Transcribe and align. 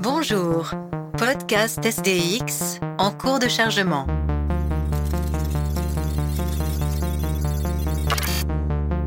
Bonjour, 0.00 0.70
podcast 1.18 1.84
SDX 1.84 2.80
en 2.98 3.10
cours 3.10 3.38
de 3.38 3.48
chargement. 3.48 4.06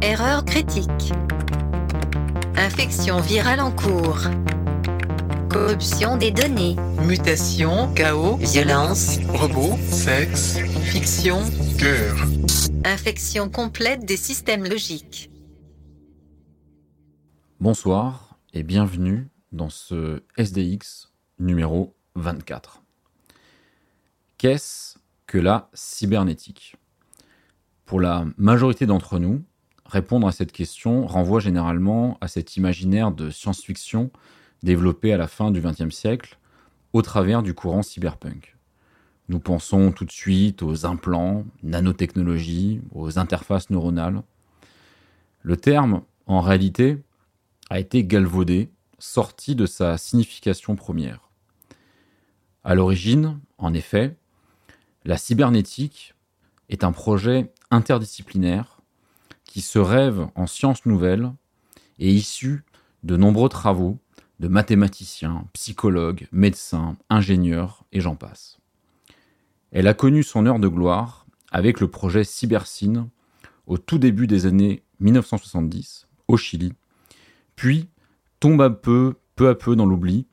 Erreur 0.02 0.46
critique. 0.46 1.14
Infection 2.56 3.20
virale 3.20 3.62
en 3.62 3.72
cours. 3.72 4.20
Corruption 5.50 6.18
des 6.18 6.32
données. 6.32 6.76
Mutation, 7.02 7.92
chaos, 7.96 8.38
Violence. 8.38 9.18
robot, 9.34 9.78
sexe, 9.92 10.58
Fiction. 10.84 11.42
guerre. 11.78 12.39
Infection 12.90 13.52
complète 13.52 14.04
des 14.04 14.18
systèmes 14.18 14.64
logiques. 14.64 15.30
Bonsoir 17.60 18.40
et 18.52 18.64
bienvenue 18.64 19.28
dans 19.52 19.70
ce 19.70 20.24
SDX 20.40 21.12
numéro 21.38 21.96
24. 22.16 22.82
Qu'est-ce 24.40 24.98
que 25.28 25.38
la 25.38 25.70
cybernétique? 25.76 26.78
Pour 27.86 28.00
la 28.00 28.26
majorité 28.38 28.88
d'entre 28.88 29.20
nous, 29.20 29.44
répondre 29.86 30.28
à 30.28 30.32
cette 30.32 30.52
question 30.52 31.06
renvoie 31.06 31.42
généralement 31.42 32.18
à 32.22 32.28
cet 32.28 32.58
imaginaire 32.58 33.12
de 33.12 33.30
science-fiction 33.30 34.10
développé 34.64 35.14
à 35.14 35.18
la 35.18 35.28
fin 35.28 35.52
du 35.52 35.62
XXe 35.62 35.96
siècle 35.96 36.40
au 36.94 37.04
travers 37.04 37.44
du 37.44 37.54
courant 37.54 37.84
cyberpunk. 37.84 38.58
Nous 39.30 39.40
pensons 39.40 39.92
tout 39.92 40.06
de 40.06 40.12
suite 40.12 40.64
aux 40.64 40.88
implants, 40.88 41.46
nanotechnologies, 41.62 42.82
aux 42.92 43.20
interfaces 43.20 43.70
neuronales. 43.70 44.24
Le 45.44 45.56
terme, 45.56 46.02
en 46.26 46.42
réalité, 46.42 46.98
a 47.70 47.80
été 47.80 48.04
galvaudé, 48.04 48.72
sorti 48.98 49.56
de 49.56 49.68
sa 49.68 50.00
signification 50.00 50.76
première. 50.76 51.30
À 52.64 52.74
l'origine, 52.74 53.40
en 53.60 53.76
effet, 53.76 54.18
la 55.06 55.18
cybernétique 55.18 56.16
est 56.70 56.84
un 56.84 56.92
projet 56.92 57.54
interdisciplinaire 57.70 58.82
qui 59.46 59.62
se 59.62 59.80
rêve 59.80 60.28
en 60.34 60.48
sciences 60.48 60.88
nouvelles 60.88 61.32
et 62.00 62.12
issu 62.12 62.64
de 63.04 63.16
nombreux 63.16 63.50
travaux 63.50 64.00
de 64.40 64.48
mathématiciens, 64.48 65.46
psychologues, 65.54 66.28
médecins, 66.32 66.98
ingénieurs 67.10 67.86
et 67.92 68.02
j'en 68.02 68.16
passe. 68.16 68.59
Elle 69.72 69.88
a 69.88 69.94
connu 69.94 70.24
son 70.24 70.46
heure 70.46 70.60
de 70.60 70.68
gloire 70.68 71.28
avec 71.52 71.80
le 71.80 71.88
projet 71.88 72.24
CyberSyn 72.24 73.10
au 73.68 73.78
tout 73.78 74.00
début 74.00 74.28
des 74.28 74.46
années 74.46 74.84
1970 75.00 76.08
au 76.28 76.38
Chili, 76.38 76.74
puis 77.56 77.88
tombe 78.40 78.80
peu, 78.82 79.16
peu 79.36 79.50
à 79.50 79.56
peu 79.56 79.76
dans 79.76 79.86
l'oubli, 79.86 80.26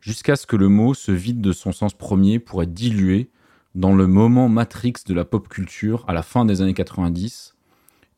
jusqu'à 0.00 0.36
ce 0.36 0.46
que 0.46 0.56
le 0.56 0.68
mot 0.68 0.94
se 0.94 1.12
vide 1.12 1.40
de 1.40 1.52
son 1.52 1.72
sens 1.72 1.94
premier 1.94 2.38
pour 2.38 2.62
être 2.62 2.74
dilué 2.74 3.30
dans 3.74 3.94
le 3.94 4.06
moment 4.06 4.48
matrix 4.48 4.94
de 5.06 5.14
la 5.14 5.24
pop 5.24 5.48
culture 5.48 6.04
à 6.08 6.12
la 6.12 6.22
fin 6.22 6.44
des 6.44 6.62
années 6.62 6.74
90, 6.74 7.54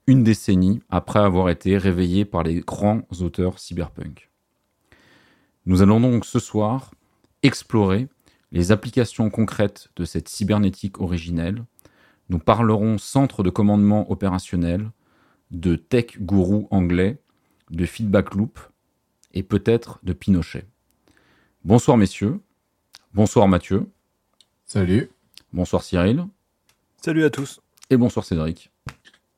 une 0.06 0.24
décennie 0.24 0.82
après 0.88 1.20
avoir 1.20 1.50
été 1.50 1.76
réveillé 1.76 2.24
par 2.24 2.42
les 2.42 2.60
grands 2.60 3.02
auteurs 3.20 3.58
cyberpunk. 3.58 4.30
Nous 5.66 5.82
allons 5.82 6.00
donc 6.00 6.24
ce 6.24 6.38
soir 6.38 6.92
explorer 7.42 8.08
les 8.52 8.70
applications 8.70 9.30
concrètes 9.30 9.88
de 9.96 10.04
cette 10.04 10.28
cybernétique 10.28 11.00
originelle. 11.00 11.64
Nous 12.28 12.38
parlerons 12.38 12.98
centre 12.98 13.42
de 13.42 13.50
commandement 13.50 14.10
opérationnel, 14.10 14.90
de 15.50 15.74
tech 15.74 16.18
gourou 16.20 16.68
anglais, 16.70 17.18
de 17.70 17.86
feedback 17.86 18.34
loop 18.34 18.60
et 19.32 19.42
peut-être 19.42 19.98
de 20.02 20.12
Pinochet. 20.12 20.66
Bonsoir 21.64 21.96
messieurs, 21.96 22.40
bonsoir 23.14 23.48
Mathieu, 23.48 23.90
Salut. 24.66 25.10
bonsoir 25.52 25.82
Cyril 25.82 26.26
Salut 27.00 27.24
à 27.24 27.30
tous. 27.30 27.60
et 27.90 27.96
bonsoir 27.96 28.24
Cédric. 28.24 28.70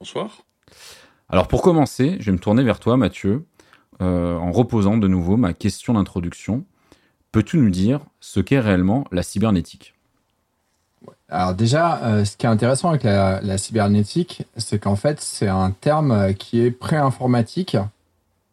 Bonsoir. 0.00 0.42
Alors 1.28 1.48
pour 1.48 1.62
commencer, 1.62 2.16
je 2.18 2.26
vais 2.26 2.32
me 2.32 2.38
tourner 2.38 2.64
vers 2.64 2.80
toi 2.80 2.96
Mathieu, 2.96 3.44
euh, 4.02 4.36
en 4.36 4.50
reposant 4.50 4.96
de 4.98 5.06
nouveau 5.06 5.36
ma 5.36 5.54
question 5.54 5.94
d'introduction. 5.94 6.66
Peux-tu 7.34 7.56
nous 7.56 7.70
dire 7.70 7.98
ce 8.20 8.38
qu'est 8.38 8.60
réellement 8.60 9.06
la 9.10 9.24
cybernétique? 9.24 9.94
Alors 11.28 11.52
déjà, 11.52 12.00
euh, 12.04 12.24
ce 12.24 12.36
qui 12.36 12.46
est 12.46 12.48
intéressant 12.48 12.90
avec 12.90 13.02
la, 13.02 13.58
cybernétique, 13.58 14.44
c'est 14.56 14.78
qu'en 14.78 14.94
fait, 14.94 15.20
c'est 15.20 15.48
un 15.48 15.72
terme 15.72 16.12
euh, 16.12 16.32
qui 16.32 16.60
est 16.60 16.70
pré-informatique. 16.70 17.76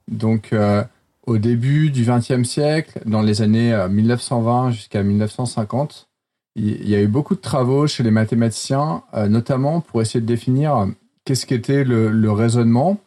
Donc, 0.08 0.52
euh, 0.52 0.84
au 1.28 1.38
début 1.38 1.92
du 1.92 2.06
XXe 2.06 2.42
siècle, 2.42 3.00
dans 3.06 3.22
les 3.22 3.44
années 3.44 3.72
euh, 3.72 3.88
1920 3.88 4.72
jusqu'à 4.72 5.04
1950, 5.04 6.10
il 6.56 6.90
y 6.90 6.96
a 6.96 7.02
eu 7.02 7.08
beaucoup 7.08 7.36
de 7.36 7.40
travaux 7.40 7.86
chez 7.86 8.02
les 8.02 8.10
mathématiciens, 8.10 9.04
notamment 9.30 9.82
pour 9.82 10.02
essayer 10.02 10.22
de 10.22 10.26
définir 10.26 10.88
qu'est-ce 11.24 11.46
qu'était 11.46 11.84
le, 11.84 12.10
le 12.10 12.32
raisonnement 12.32 12.98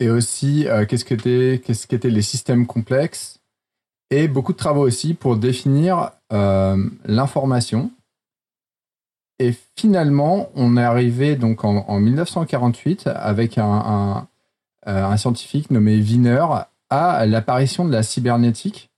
et 0.00 0.10
aussi 0.10 0.66
qu'est-ce 0.88 1.06
qu'étaient 1.06 1.62
qu'étaient 1.64 2.10
les 2.10 2.20
systèmes 2.20 2.66
complexes 2.66 3.38
et 4.12 4.28
beaucoup 4.28 4.52
de 4.52 4.58
travaux 4.58 4.82
aussi 4.82 5.14
pour 5.14 5.36
définir 5.36 6.10
euh, 6.34 6.76
l'information. 7.06 7.90
Et 9.38 9.54
finalement, 9.74 10.50
on 10.54 10.76
est 10.76 10.82
arrivé 10.82 11.34
donc 11.34 11.64
en, 11.64 11.86
en 11.88 11.98
1948 11.98 13.06
avec 13.06 13.56
un, 13.56 14.28
euh, 14.86 15.04
un 15.04 15.16
scientifique 15.16 15.70
nommé 15.70 15.96
Wiener 15.96 16.44
à 16.90 17.24
l'apparition 17.24 17.86
de 17.86 17.92
la 17.92 18.02
cybernétique. 18.02 18.90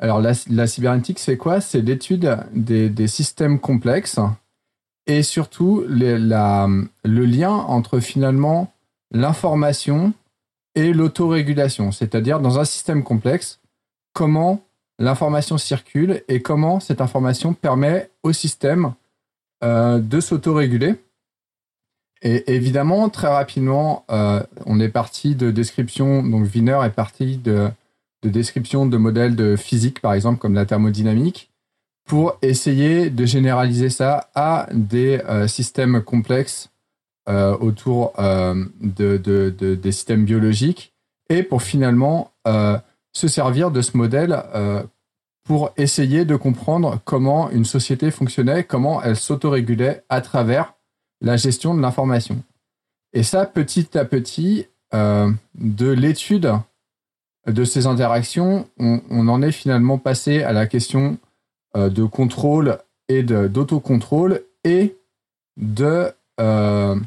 Alors 0.00 0.20
la, 0.20 0.66
cybernétique, 0.66 1.18
c'est 1.18 1.38
quoi? 1.38 1.62
C'est 1.62 1.80
l'étude 1.80 2.36
des, 2.52 2.90
des 2.90 3.08
systèmes 3.08 3.58
complexes 3.58 4.20
et 5.06 5.22
surtout 5.22 5.82
le 5.88 7.24
lien 7.24 7.50
entre 7.50 8.00
finalement 8.00 8.70
l'information 9.10 10.12
et 10.74 10.92
l'autorégulation. 10.92 11.90
C'est-à-dire 11.90 12.38
dans 12.38 12.60
un 12.60 12.64
système 12.64 13.02
complexe, 13.02 13.60
comment 14.18 14.60
l'information 14.98 15.58
circule 15.58 16.24
et 16.26 16.42
comment 16.42 16.80
cette 16.80 17.00
information 17.00 17.54
permet 17.54 18.10
au 18.24 18.32
système 18.32 18.94
euh, 19.62 20.00
de 20.00 20.18
s'autoréguler. 20.18 20.96
Et 22.22 22.52
évidemment, 22.52 23.08
très 23.10 23.28
rapidement, 23.28 24.04
euh, 24.10 24.42
on 24.66 24.80
est 24.80 24.88
parti 24.88 25.36
de 25.36 25.52
descriptions, 25.52 26.24
donc 26.24 26.52
Wiener 26.52 26.80
est 26.84 26.90
parti 26.90 27.36
de, 27.36 27.70
de 28.24 28.28
descriptions 28.28 28.86
de 28.86 28.96
modèles 28.96 29.36
de 29.36 29.54
physique, 29.54 30.00
par 30.00 30.14
exemple, 30.14 30.40
comme 30.40 30.54
la 30.54 30.66
thermodynamique, 30.66 31.52
pour 32.08 32.36
essayer 32.42 33.10
de 33.10 33.24
généraliser 33.24 33.90
ça 33.90 34.30
à 34.34 34.66
des 34.72 35.20
euh, 35.28 35.46
systèmes 35.46 36.02
complexes 36.02 36.70
euh, 37.28 37.56
autour 37.58 38.14
de, 38.16 39.16
de- 39.16 39.54
de- 39.56 39.76
des 39.76 39.92
systèmes 39.92 40.24
biologiques 40.24 40.92
et 41.30 41.44
pour 41.44 41.62
finalement 41.62 42.32
se 43.12 43.28
servir 43.28 43.70
de 43.70 43.80
ce 43.80 43.96
modèle 43.96 44.42
euh, 44.54 44.82
pour 45.44 45.70
essayer 45.76 46.24
de 46.24 46.36
comprendre 46.36 47.00
comment 47.04 47.50
une 47.50 47.64
société 47.64 48.10
fonctionnait, 48.10 48.64
comment 48.64 49.02
elle 49.02 49.16
s'autorégulait 49.16 50.04
à 50.08 50.20
travers 50.20 50.74
la 51.20 51.36
gestion 51.36 51.74
de 51.74 51.80
l'information. 51.80 52.42
Et 53.12 53.22
ça, 53.22 53.46
petit 53.46 53.96
à 53.96 54.04
petit, 54.04 54.66
euh, 54.94 55.30
de 55.54 55.90
l'étude 55.90 56.52
de 57.46 57.64
ces 57.64 57.86
interactions, 57.86 58.68
on, 58.78 59.28
en 59.28 59.40
est 59.40 59.52
finalement 59.52 59.96
passé 59.96 60.42
à 60.42 60.52
la 60.52 60.66
question 60.66 61.16
euh, 61.76 61.88
de 61.88 62.04
contrôle 62.04 62.78
et 63.08 63.22
d'autocontrôle 63.22 64.42
et 64.64 64.98
de, 65.56 66.12
de 66.38 66.98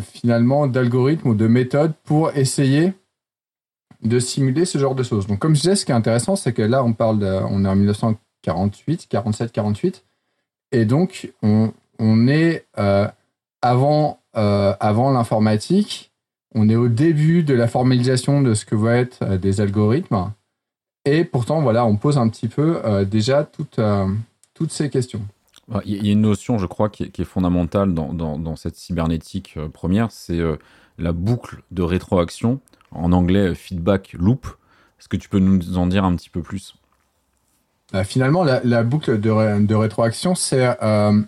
finalement 0.00 0.68
d'algorithmes 0.68 1.30
ou 1.30 1.34
de 1.34 1.48
méthodes 1.48 1.94
pour 2.04 2.30
essayer 2.36 2.92
de 4.04 4.18
simuler 4.18 4.64
ce 4.64 4.78
genre 4.78 4.94
de 4.94 5.02
choses. 5.02 5.26
Donc, 5.26 5.38
comme 5.38 5.56
je 5.56 5.62
disais, 5.62 5.76
ce 5.76 5.84
qui 5.84 5.92
est 5.92 5.94
intéressant, 5.94 6.36
c'est 6.36 6.52
que 6.52 6.62
là, 6.62 6.84
on 6.84 6.92
parle 6.92 7.18
de, 7.18 7.26
on 7.26 7.64
est 7.64 7.68
en 7.68 7.74
1948, 7.76 9.06
47, 9.08 9.52
48, 9.52 10.04
et 10.72 10.84
donc 10.84 11.32
on, 11.42 12.28
est 12.28 12.66
euh, 12.78 13.08
avant, 13.62 14.20
euh, 14.36 14.74
avant 14.80 15.10
l'informatique, 15.10 16.12
on 16.54 16.68
est 16.68 16.76
au 16.76 16.88
début 16.88 17.42
de 17.42 17.54
la 17.54 17.66
formalisation 17.66 18.42
de 18.42 18.54
ce 18.54 18.64
que 18.64 18.74
vont 18.74 18.90
être 18.90 19.18
euh, 19.22 19.38
des 19.38 19.60
algorithmes, 19.60 20.32
et 21.06 21.24
pourtant, 21.24 21.60
voilà, 21.60 21.84
on 21.84 21.96
pose 21.96 22.16
un 22.16 22.28
petit 22.28 22.48
peu 22.48 22.80
déjà 23.04 23.44
toutes, 23.44 23.78
ces 24.70 24.88
questions. 24.88 25.20
Il 25.84 26.02
y 26.02 26.08
a 26.08 26.12
une 26.12 26.22
notion, 26.22 26.56
je 26.56 26.64
crois, 26.64 26.88
qui 26.88 27.02
est, 27.04 27.24
fondamentale 27.24 27.92
dans, 27.92 28.14
dans- 28.14 28.56
cette 28.56 28.76
cybernétique 28.76 29.58
première, 29.74 30.10
c'est 30.10 30.40
la 30.96 31.12
boucle 31.12 31.62
de 31.72 31.82
rétroaction, 31.82 32.58
en 32.94 33.12
anglais 33.12 33.48
euh, 33.48 33.54
feedback 33.54 34.14
loop. 34.18 34.46
Est-ce 34.98 35.08
que 35.08 35.16
tu 35.16 35.28
peux 35.28 35.38
nous 35.38 35.76
en 35.76 35.86
dire 35.86 36.04
un 36.04 36.16
petit 36.16 36.30
peu 36.30 36.42
plus? 36.42 36.74
Euh, 37.94 38.04
finalement, 38.04 38.44
la, 38.44 38.82
boucle 38.82 39.20
de, 39.20 39.30
ré- 39.30 39.60
de 39.60 39.74
rétroaction, 39.74 40.34
c'est 40.34 40.76
euh, 40.82 41.20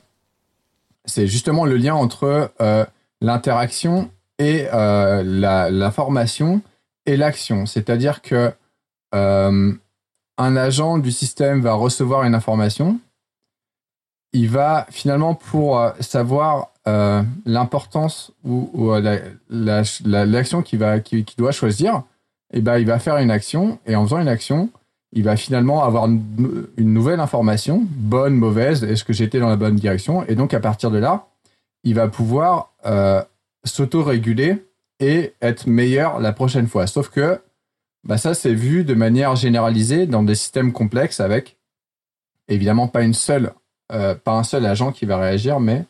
c'est 1.04 1.26
justement 1.26 1.66
le 1.66 1.76
lien 1.76 1.94
entre 1.94 2.50
euh, 2.60 2.84
l'interaction 3.20 4.10
et 4.38 4.66
l'information 4.72 6.62
et 7.06 7.16
l'action. 7.16 7.66
C'est-à-dire 7.66 8.22
que 8.22 8.52
un 9.12 10.56
agent 10.56 10.98
du 10.98 11.12
système 11.12 11.60
va 11.62 11.72
recevoir 11.72 12.24
une 12.24 12.34
information, 12.34 13.00
il 14.36 14.50
va 14.50 14.86
finalement 14.90 15.34
pour 15.34 15.80
savoir 16.00 16.72
l'importance 17.46 18.32
ou, 18.44 18.92
l'action 19.48 20.62
qu'il 20.62 20.78
va 20.78 20.98
doit 21.38 21.52
choisir, 21.52 22.02
et 22.52 22.58
eh 22.58 22.60
ben 22.60 22.78
il 22.78 22.86
va 22.86 23.00
faire 23.00 23.16
une 23.16 23.30
action 23.30 23.80
et 23.86 23.96
en 23.96 24.04
faisant 24.04 24.20
une 24.20 24.28
action, 24.28 24.70
il 25.12 25.24
va 25.24 25.36
finalement 25.36 25.82
avoir 25.82 26.04
une, 26.04 26.62
nouvelle 26.78 27.18
information, 27.18 27.82
bonne, 27.90 28.34
mauvaise, 28.34 28.84
est-ce 28.84 29.02
que 29.02 29.12
j'étais 29.12 29.40
dans 29.40 29.48
la 29.48 29.56
bonne 29.56 29.74
direction? 29.74 30.24
Et 30.26 30.34
donc 30.36 30.54
à 30.54 30.60
partir 30.60 30.90
de 30.90 30.98
là, 30.98 31.26
il 31.82 31.94
va 31.94 32.06
pouvoir 32.06 32.72
euh, 32.84 33.22
s'auto-réguler 33.64 34.64
et 35.00 35.32
être 35.42 35.66
meilleur 35.66 36.20
la 36.20 36.32
prochaine 36.32 36.68
fois. 36.68 36.86
Sauf 36.86 37.08
que 37.08 37.40
bah 38.04 38.18
ça, 38.18 38.34
c'est 38.34 38.54
vu 38.54 38.84
de 38.84 38.94
manière 38.94 39.34
généralisée 39.34 40.06
dans 40.06 40.22
des 40.22 40.36
systèmes 40.36 40.72
complexes 40.72 41.20
avec 41.20 41.56
évidemment 42.48 42.86
pas 42.86 43.02
une 43.02 43.14
seule, 43.14 43.52
euh, 43.92 44.14
pas 44.14 44.32
un 44.32 44.42
seul 44.42 44.66
agent 44.66 44.92
qui 44.92 45.06
va 45.06 45.18
réagir, 45.18 45.60
mais 45.60 45.84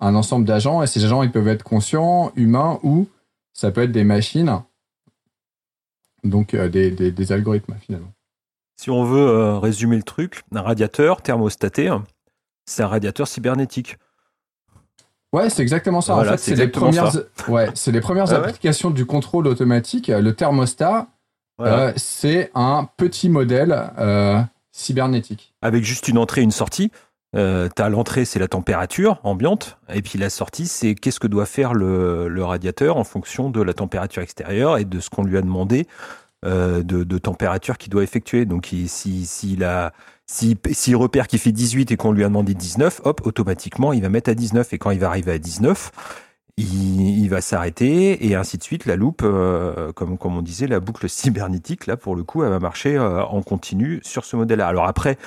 un 0.00 0.14
ensemble 0.14 0.44
d'agents. 0.44 0.82
Et 0.82 0.86
ces 0.86 1.04
agents, 1.04 1.22
ils 1.22 1.32
peuvent 1.32 1.48
être 1.48 1.62
conscients, 1.62 2.32
humains 2.36 2.78
ou 2.82 3.08
ça 3.52 3.70
peut 3.70 3.82
être 3.82 3.92
des 3.92 4.04
machines, 4.04 4.62
donc 6.24 6.54
euh, 6.54 6.68
des 6.68 7.32
algorithmes 7.32 7.74
finalement. 7.80 8.12
Si 8.76 8.90
on 8.90 9.02
veut 9.02 9.28
euh, 9.28 9.58
résumer 9.58 9.96
le 9.96 10.04
truc, 10.04 10.42
un 10.54 10.62
radiateur 10.62 11.20
thermostaté, 11.20 11.90
c'est 12.64 12.84
un 12.84 12.86
radiateur 12.86 13.26
cybernétique. 13.26 13.98
Ouais, 15.32 15.50
c'est 15.50 15.62
exactement 15.62 16.00
ça. 16.00 16.16
en 16.16 16.24
fait, 16.24 16.38
c'est 16.38 16.54
les 16.54 16.68
premières, 16.68 17.12
ouais, 17.48 17.68
c'est 17.74 17.90
les 17.90 18.00
premières 18.00 18.32
ah 18.32 18.36
applications 18.36 18.90
du 18.90 19.04
contrôle 19.04 19.48
automatique. 19.48 20.06
Le 20.08 20.32
thermostat, 20.32 21.08
euh, 21.60 21.92
c'est 21.96 22.50
un 22.54 22.88
petit 22.96 23.28
modèle 23.28 23.90
euh, 23.98 24.40
cybernétique. 24.70 25.54
Avec 25.60 25.84
juste 25.84 26.08
une 26.08 26.18
entrée 26.18 26.42
et 26.42 26.44
une 26.44 26.50
sortie. 26.50 26.92
Euh, 27.36 27.68
as 27.78 27.88
l'entrée, 27.90 28.24
c'est 28.24 28.38
la 28.38 28.48
température 28.48 29.20
ambiante, 29.22 29.78
et 29.92 30.00
puis 30.00 30.18
la 30.18 30.30
sortie, 30.30 30.66
c'est 30.66 30.94
qu'est-ce 30.94 31.20
que 31.20 31.26
doit 31.26 31.44
faire 31.44 31.74
le, 31.74 32.26
le, 32.28 32.42
radiateur 32.42 32.96
en 32.96 33.04
fonction 33.04 33.50
de 33.50 33.60
la 33.60 33.74
température 33.74 34.22
extérieure 34.22 34.78
et 34.78 34.86
de 34.86 34.98
ce 34.98 35.10
qu'on 35.10 35.24
lui 35.24 35.36
a 35.36 35.42
demandé 35.42 35.86
euh, 36.44 36.84
de, 36.84 37.18
température 37.18 37.78
qu'il 37.78 37.90
doit 37.90 38.04
effectuer. 38.04 38.44
Donc, 38.44 38.66
s'il 38.66 38.88
si, 38.88 39.26
si, 40.26 40.56
si, 40.72 40.94
repère 40.94 41.26
qu'il 41.26 41.40
fait 41.40 41.50
18 41.50 41.90
et 41.90 41.96
qu'on 41.96 42.12
lui 42.12 42.22
a 42.22 42.28
demandé 42.28 42.54
19, 42.54 43.00
hop, 43.02 43.22
automatiquement, 43.24 43.92
il 43.92 44.02
va 44.02 44.08
mettre 44.08 44.30
à 44.30 44.34
19. 44.34 44.72
Et 44.72 44.78
quand 44.78 44.92
il 44.92 45.00
va 45.00 45.08
arriver 45.08 45.32
à 45.32 45.38
19, 45.38 45.90
il, 46.56 47.26
va 47.28 47.40
s'arrêter 47.40 48.24
et 48.24 48.36
ainsi 48.36 48.56
de 48.56 48.62
suite. 48.62 48.86
La 48.86 48.94
loupe, 48.94 49.22
euh, 49.24 49.92
comme, 49.92 50.16
comme 50.16 50.36
on 50.36 50.42
disait, 50.42 50.68
la 50.68 50.78
boucle 50.78 51.08
cybernétique, 51.08 51.88
là, 51.88 51.96
pour 51.96 52.14
le 52.14 52.22
coup, 52.22 52.44
elle 52.44 52.50
va 52.50 52.60
marcher 52.60 52.96
euh, 52.96 53.24
en 53.24 53.42
continu 53.42 53.98
sur 54.04 54.24
ce 54.24 54.36
modèle-là. 54.36 54.68
Alors 54.68 54.86
après, 54.86 55.18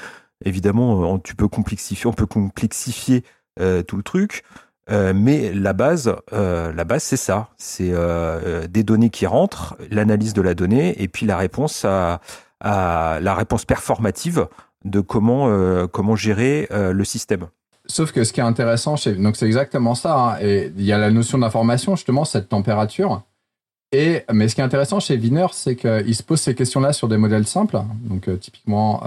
évidemment, 0.45 1.19
tu 1.19 1.35
peux 1.35 1.47
complexifier, 1.47 2.07
on 2.07 2.13
peut 2.13 2.25
complexifier 2.25 3.23
tout 3.57 3.97
le 3.97 4.03
truc. 4.03 4.43
Euh, 4.89 5.13
mais 5.15 5.53
la 5.53 5.73
base, 5.73 6.15
euh, 6.33 6.73
la 6.73 6.83
base, 6.83 7.03
c'est 7.03 7.17
ça. 7.17 7.49
C'est 7.57 7.91
euh, 7.91 8.67
des 8.67 8.83
données 8.83 9.09
qui 9.09 9.25
rentrent, 9.25 9.75
l'analyse 9.89 10.33
de 10.33 10.41
la 10.41 10.53
donnée, 10.53 11.01
et 11.01 11.07
puis 11.07 11.25
la 11.25 11.37
réponse 11.37 11.85
à, 11.85 12.19
la 12.59 13.33
réponse 13.35 13.65
performative 13.65 14.47
de 14.85 14.99
comment 14.99 15.87
comment 15.87 16.15
gérer 16.15 16.67
le 16.71 17.03
système. 17.03 17.47
Sauf 17.87 18.11
que 18.11 18.23
ce 18.23 18.31
qui 18.33 18.39
est 18.39 18.43
intéressant, 18.43 18.95
donc 19.17 19.35
c'est 19.35 19.47
exactement 19.47 19.95
ça. 19.95 20.15
Hein, 20.15 20.37
et 20.41 20.71
il 20.77 20.85
y 20.85 20.91
a 20.91 20.99
la 20.99 21.09
notion 21.09 21.39
d'information 21.39 21.95
justement, 21.95 22.23
cette 22.23 22.49
température. 22.49 23.23
Et 23.91 24.23
mais 24.31 24.47
ce 24.47 24.55
qui 24.55 24.61
est 24.61 24.63
intéressant 24.63 24.99
chez 24.99 25.17
Wiener, 25.17 25.47
c'est 25.51 25.75
qu'il 25.75 26.15
se 26.15 26.23
pose 26.23 26.39
ces 26.39 26.55
questions-là 26.55 26.93
sur 26.93 27.09
des 27.09 27.17
modèles 27.17 27.45
simples, 27.45 27.77
donc 28.03 28.29
typiquement 28.39 29.03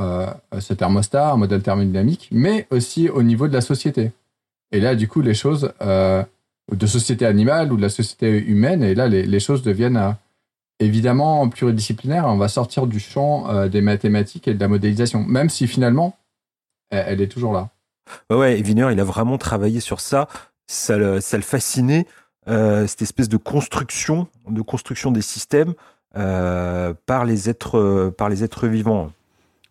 ce 0.58 0.74
thermostat, 0.74 1.32
un 1.32 1.36
modèle 1.38 1.62
thermodynamique, 1.62 2.28
mais 2.30 2.66
aussi 2.70 3.08
au 3.08 3.22
niveau 3.22 3.48
de 3.48 3.54
la 3.54 3.62
société. 3.62 4.12
Et 4.74 4.80
là, 4.80 4.96
du 4.96 5.06
coup, 5.06 5.20
les 5.20 5.34
choses 5.34 5.72
euh, 5.82 6.24
de 6.72 6.86
société 6.86 7.26
animale 7.26 7.72
ou 7.72 7.76
de 7.76 7.82
la 7.82 7.88
société 7.88 8.28
humaine, 8.28 8.82
et 8.82 8.96
là, 8.96 9.06
les, 9.06 9.40
choses 9.40 9.62
deviennent 9.62 9.96
euh, 9.96 10.10
évidemment 10.80 11.48
pluridisciplinaires. 11.48 12.26
On 12.26 12.36
va 12.36 12.48
sortir 12.48 12.88
du 12.88 12.98
champ 12.98 13.48
euh, 13.48 13.68
des 13.68 13.80
mathématiques 13.80 14.48
et 14.48 14.54
de 14.54 14.58
la 14.58 14.66
modélisation, 14.66 15.22
même 15.22 15.48
si 15.48 15.68
finalement, 15.68 16.16
elle, 16.90 17.20
est 17.20 17.28
toujours 17.28 17.52
là. 17.52 17.70
Ouais, 18.30 18.60
Wiener, 18.62 18.88
il 18.90 18.98
a 18.98 19.04
vraiment 19.04 19.38
travaillé 19.38 19.78
sur 19.78 20.00
ça. 20.00 20.28
Ça 20.66 20.96
le, 20.98 21.20
ça 21.20 21.36
le 21.36 21.44
fascinait, 21.44 22.06
cette 22.46 23.02
espèce 23.02 23.28
de 23.28 23.36
construction, 23.36 24.28
de 24.48 24.62
construction 24.62 25.10
des 25.10 25.22
systèmes 25.22 25.74
par, 26.12 27.24
les 27.24 27.48
êtres, 27.48 28.12
par 28.16 28.28
les 28.28 28.44
êtres 28.44 28.66
vivants. 28.66 29.12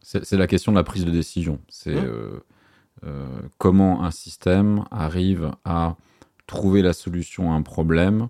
C'est 0.02 0.38
la 0.38 0.48
question 0.48 0.72
de 0.72 0.78
la 0.78 0.84
prise 0.84 1.06
de 1.06 1.12
décision. 1.12 1.60
C'est. 1.70 1.96
Mmh. 1.96 2.40
Euh, 3.06 3.26
comment 3.58 4.04
un 4.04 4.12
système 4.12 4.86
arrive 4.92 5.52
à 5.66 5.96
trouver 6.48 6.82
la 6.82 6.94
solution 6.94 7.52
à 7.52 7.56
un 7.56 7.62
problème 7.62 8.30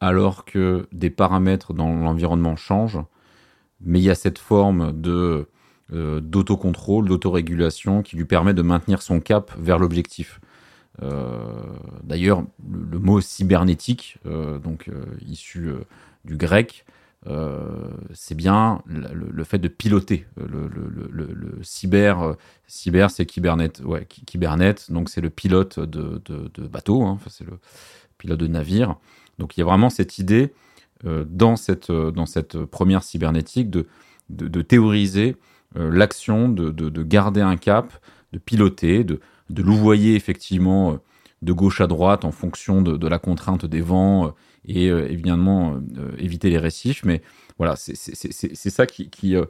alors 0.00 0.44
que 0.44 0.86
des 0.92 1.10
paramètres 1.10 1.74
dans 1.74 1.94
l'environnement 1.94 2.56
changent, 2.56 3.00
mais 3.80 4.00
il 4.00 4.04
y 4.04 4.10
a 4.10 4.14
cette 4.14 4.38
forme 4.38 4.98
de 4.98 5.48
euh, 5.92 6.20
d'autocontrôle, 6.20 7.08
d'autorégulation 7.08 8.02
qui 8.02 8.16
lui 8.16 8.24
permet 8.24 8.54
de 8.54 8.62
maintenir 8.62 9.02
son 9.02 9.20
cap 9.20 9.52
vers 9.58 9.78
l'objectif. 9.78 10.40
Euh, 11.02 11.62
d'ailleurs, 12.02 12.44
le, 12.68 12.98
mot 12.98 13.20
cybernétique, 13.20 14.18
donc 14.24 14.90
issu 15.26 15.70
du 16.24 16.36
grec, 16.36 16.84
euh, 17.26 17.90
c'est 18.14 18.34
bien 18.34 18.80
le, 18.86 19.44
fait 19.44 19.58
de 19.58 19.68
piloter. 19.68 20.26
Le, 20.36 21.58
cyber, 21.62 22.22
euh, 22.22 22.32
cyber 22.66 23.10
c'est 23.10 23.26
Kybernet, 23.26 23.82
ouais, 23.84 24.06
donc 24.88 25.10
c'est 25.10 25.20
le 25.20 25.28
pilote 25.28 25.78
de, 25.78 26.66
bateau, 26.66 27.02
hein, 27.02 27.18
c'est 27.28 27.44
le 27.44 27.58
pilote 28.16 28.40
de 28.40 28.46
navire. 28.46 28.96
Donc 29.38 29.56
il 29.56 29.60
y 29.60 29.62
a 29.62 29.66
vraiment 29.66 29.90
cette 29.90 30.18
idée 30.18 30.52
euh, 31.04 31.24
dans, 31.28 31.56
cette, 31.56 31.90
dans 31.90 32.26
cette 32.26 32.58
première 32.64 33.02
cybernétique 33.02 33.68
de, 33.68 33.86
de, 34.30 34.62
théoriser 34.62 35.36
l'action, 35.74 36.48
de, 36.48 37.02
garder 37.02 37.42
un 37.42 37.56
cap, 37.56 37.92
de 38.32 38.38
piloter, 38.38 39.04
de, 39.04 39.20
de 39.50 39.62
louvoyer 39.62 40.14
effectivement 40.14 40.98
de 41.42 41.52
gauche 41.52 41.80
à 41.80 41.86
droite 41.86 42.24
en 42.24 42.32
fonction 42.32 42.82
de, 42.82 43.08
la 43.08 43.18
contrainte 43.18 43.64
des 43.64 43.80
vents 43.80 44.34
et 44.66 44.88
euh, 44.88 45.10
évidemment 45.10 45.80
euh, 45.98 46.10
éviter 46.18 46.50
les 46.50 46.58
récifs. 46.58 47.04
Mais 47.04 47.22
voilà, 47.58 47.76
c'est 47.76 48.70
ça 48.70 48.86
qui, 48.86 49.08
qui, 49.08 49.36
euh, 49.36 49.46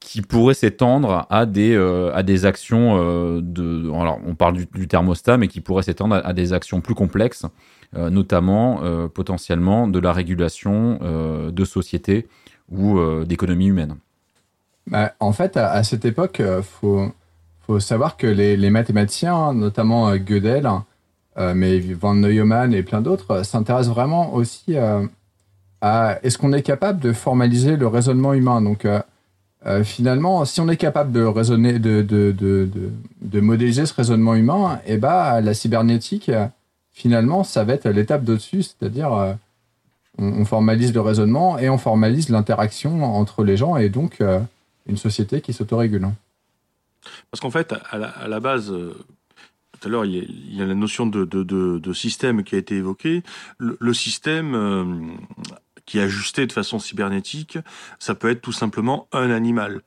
qui 0.00 0.22
pourrait 0.22 0.54
s'étendre 0.54 1.26
à 1.30 1.46
des, 1.46 1.76
à 1.76 2.22
des 2.22 2.44
actions 2.44 2.96
de. 3.40 3.88
Alors, 3.92 4.20
on 4.26 4.34
parle 4.34 4.56
du, 4.74 4.88
thermostat, 4.88 5.36
mais 5.36 5.48
qui 5.48 5.60
pourrait 5.60 5.84
s'étendre 5.84 6.20
à, 6.24 6.32
des 6.32 6.52
actions 6.52 6.80
plus 6.80 6.94
complexes, 6.96 7.46
notamment 7.94 8.80
potentiellement 9.08 9.86
de 9.86 10.00
la 10.00 10.12
régulation 10.12 10.98
de 11.52 11.64
sociétés 11.64 12.26
ou 12.68 12.98
d'économie 13.24 13.68
humaine. 13.68 13.94
Bah, 14.88 15.14
en 15.20 15.32
fait, 15.32 15.56
à, 15.56 15.84
cette 15.84 16.04
époque, 16.04 16.42
faut, 16.62 17.12
faut, 17.66 17.80
savoir 17.80 18.16
que 18.16 18.26
les, 18.26 18.70
mathématiciens, 18.70 19.52
notamment 19.52 20.14
Gödel, 20.16 20.68
euh, 21.38 21.54
mais 21.54 21.78
Van 21.78 22.14
Neumann 22.14 22.74
et 22.74 22.82
plein 22.82 23.00
d'autres 23.00 23.30
euh, 23.30 23.42
s'intéressent 23.42 23.94
vraiment 23.94 24.34
aussi 24.34 24.76
euh, 24.76 25.06
à 25.80 26.18
est-ce 26.22 26.36
qu'on 26.36 26.52
est 26.52 26.62
capable 26.62 27.00
de 27.00 27.12
formaliser 27.12 27.76
le 27.76 27.86
raisonnement 27.86 28.34
humain? 28.34 28.60
Donc 28.60 28.86
finalement, 29.84 30.44
si 30.44 30.60
on 30.60 30.68
est 30.68 30.76
capable 30.76 31.12
de 31.12 31.22
raisonner, 31.22 31.78
de, 31.78 32.02
de, 32.02 32.32
de, 32.32 32.68
de, 33.20 33.40
modéliser 33.40 33.86
ce 33.86 33.94
raisonnement 33.94 34.34
humain, 34.34 34.80
eh 34.86 34.96
bah, 34.96 35.40
la 35.40 35.54
cybernétique, 35.54 36.32
finalement, 36.92 37.44
ça 37.44 37.62
va 37.62 37.74
être 37.74 37.88
l'étape 37.88 38.24
d'au-dessus, 38.24 38.64
c'est-à-dire 38.64 39.36
on, 40.18 40.44
formalise 40.44 40.92
le 40.92 41.00
raisonnement 41.00 41.58
et 41.58 41.68
on 41.68 41.78
formalise 41.78 42.28
l'interaction 42.28 43.04
entre 43.04 43.44
les 43.44 43.56
gens 43.56 43.76
et 43.76 43.88
donc 43.88 44.18
une 44.88 44.96
société 44.96 45.40
qui 45.40 45.52
s'autorégule. 45.52 46.08
Parce 47.30 47.40
qu'en 47.40 47.50
fait, 47.50 47.74
à 47.90 48.28
la, 48.28 48.40
base, 48.40 48.72
tout 48.72 49.88
à 49.88 49.90
l'heure, 49.90 50.04
il, 50.04 50.54
y 50.54 50.62
a 50.62 50.66
la 50.66 50.74
notion 50.74 51.06
de, 51.06 51.92
système 51.92 52.44
qui 52.44 52.54
a 52.54 52.58
été 52.58 52.76
évoquée. 52.76 53.22
Le, 53.58 53.94
système 53.94 54.54
euh, 54.54 54.84
qui 55.86 55.98
est 55.98 56.02
ajusté 56.02 56.46
de 56.46 56.52
façon 56.52 56.78
cybernétique, 56.78 57.58
ça 57.98 58.14
peut 58.14 58.30
être 58.30 58.40
tout 58.40 58.52
simplement 58.52 59.08
un 59.12 59.30
animal. 59.30 59.82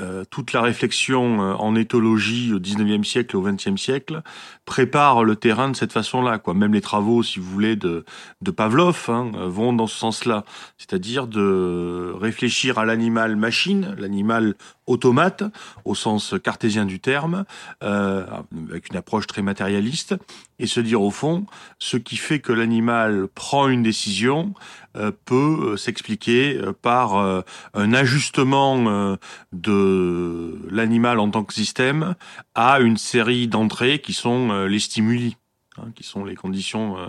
Euh, 0.00 0.24
toute 0.28 0.52
la 0.52 0.60
réflexion 0.60 1.40
euh, 1.40 1.54
en 1.54 1.74
éthologie 1.74 2.52
au 2.52 2.58
19e 2.58 3.04
siècle 3.04 3.36
au 3.36 3.48
20e 3.48 3.78
siècle 3.78 4.22
prépare 4.66 5.24
le 5.24 5.36
terrain 5.36 5.70
de 5.70 5.76
cette 5.76 5.92
façon-là. 5.92 6.38
Quoi. 6.38 6.54
Même 6.54 6.74
les 6.74 6.80
travaux, 6.80 7.22
si 7.22 7.38
vous 7.38 7.50
voulez, 7.50 7.76
de, 7.76 8.04
de 8.42 8.50
Pavlov 8.50 9.06
hein, 9.08 9.30
vont 9.46 9.72
dans 9.72 9.86
ce 9.86 9.96
sens-là. 9.96 10.44
C'est-à-dire 10.76 11.26
de 11.26 12.12
réfléchir 12.20 12.78
à 12.78 12.84
l'animal 12.84 13.36
machine, 13.36 13.94
l'animal 13.98 14.54
automate 14.86 15.44
au 15.84 15.94
sens 15.94 16.34
cartésien 16.42 16.84
du 16.84 17.00
terme, 17.00 17.44
euh, 17.82 18.26
avec 18.68 18.90
une 18.90 18.96
approche 18.96 19.26
très 19.26 19.42
matérialiste, 19.42 20.14
et 20.58 20.66
se 20.66 20.80
dire 20.80 21.02
au 21.02 21.10
fond, 21.10 21.46
ce 21.78 21.96
qui 21.96 22.16
fait 22.16 22.40
que 22.40 22.52
l'animal 22.52 23.28
prend 23.34 23.68
une 23.68 23.82
décision 23.82 24.54
euh, 24.54 24.85
peut 25.24 25.72
euh, 25.72 25.76
s'expliquer 25.76 26.60
par 26.82 27.44
un 27.74 27.92
ajustement 27.92 29.16
de 29.52 30.58
l'animal 30.70 31.18
en 31.20 31.30
tant 31.30 31.44
que 31.44 31.54
système 31.54 32.14
à 32.54 32.80
une 32.80 32.96
série 32.96 33.48
d'entrées 33.48 34.00
qui 34.00 34.12
sont 34.12 34.66
les 34.66 34.80
stimuli. 34.80 35.36
Hein, 35.78 35.90
qui 35.94 36.04
sont 36.04 36.24
les 36.24 36.34
conditions. 36.34 36.98
Euh, 36.98 37.06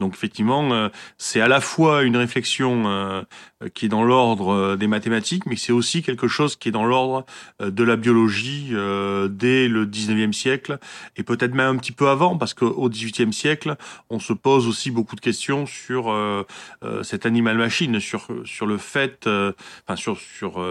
donc 0.00 0.14
effectivement, 0.14 0.72
euh, 0.72 0.88
c'est 1.18 1.40
à 1.40 1.48
la 1.48 1.60
fois 1.60 2.02
une 2.02 2.16
réflexion 2.16 2.84
euh, 2.86 3.22
qui 3.74 3.86
est 3.86 3.88
dans 3.88 4.04
l'ordre 4.04 4.76
des 4.76 4.86
mathématiques, 4.86 5.46
mais 5.46 5.56
c'est 5.56 5.72
aussi 5.72 6.02
quelque 6.02 6.26
chose 6.26 6.56
qui 6.56 6.68
est 6.68 6.72
dans 6.72 6.84
l'ordre 6.84 7.24
de 7.60 7.84
la 7.84 7.96
biologie 7.96 8.68
dès 8.70 9.68
le 9.68 9.84
19e 9.84 10.32
siècle, 10.32 10.78
et 11.16 11.22
peut-être 11.22 11.54
même 11.54 11.76
un 11.76 11.78
petit 11.78 11.92
peu 11.92 12.08
avant, 12.08 12.36
parce 12.36 12.54
qu'au 12.54 12.88
18e 12.88 13.32
siècle, 13.32 13.76
on 14.10 14.20
se 14.20 14.32
pose 14.32 14.68
aussi 14.68 14.90
beaucoup 14.90 15.16
de 15.16 15.20
questions 15.20 15.66
sur 15.66 16.14
cet 17.02 17.26
animal-machine, 17.26 17.98
sur, 17.98 18.28
sur 18.44 18.66
le 18.66 18.78
fait, 18.78 19.26
enfin 19.26 19.96
sur... 19.96 20.18
sur 20.18 20.62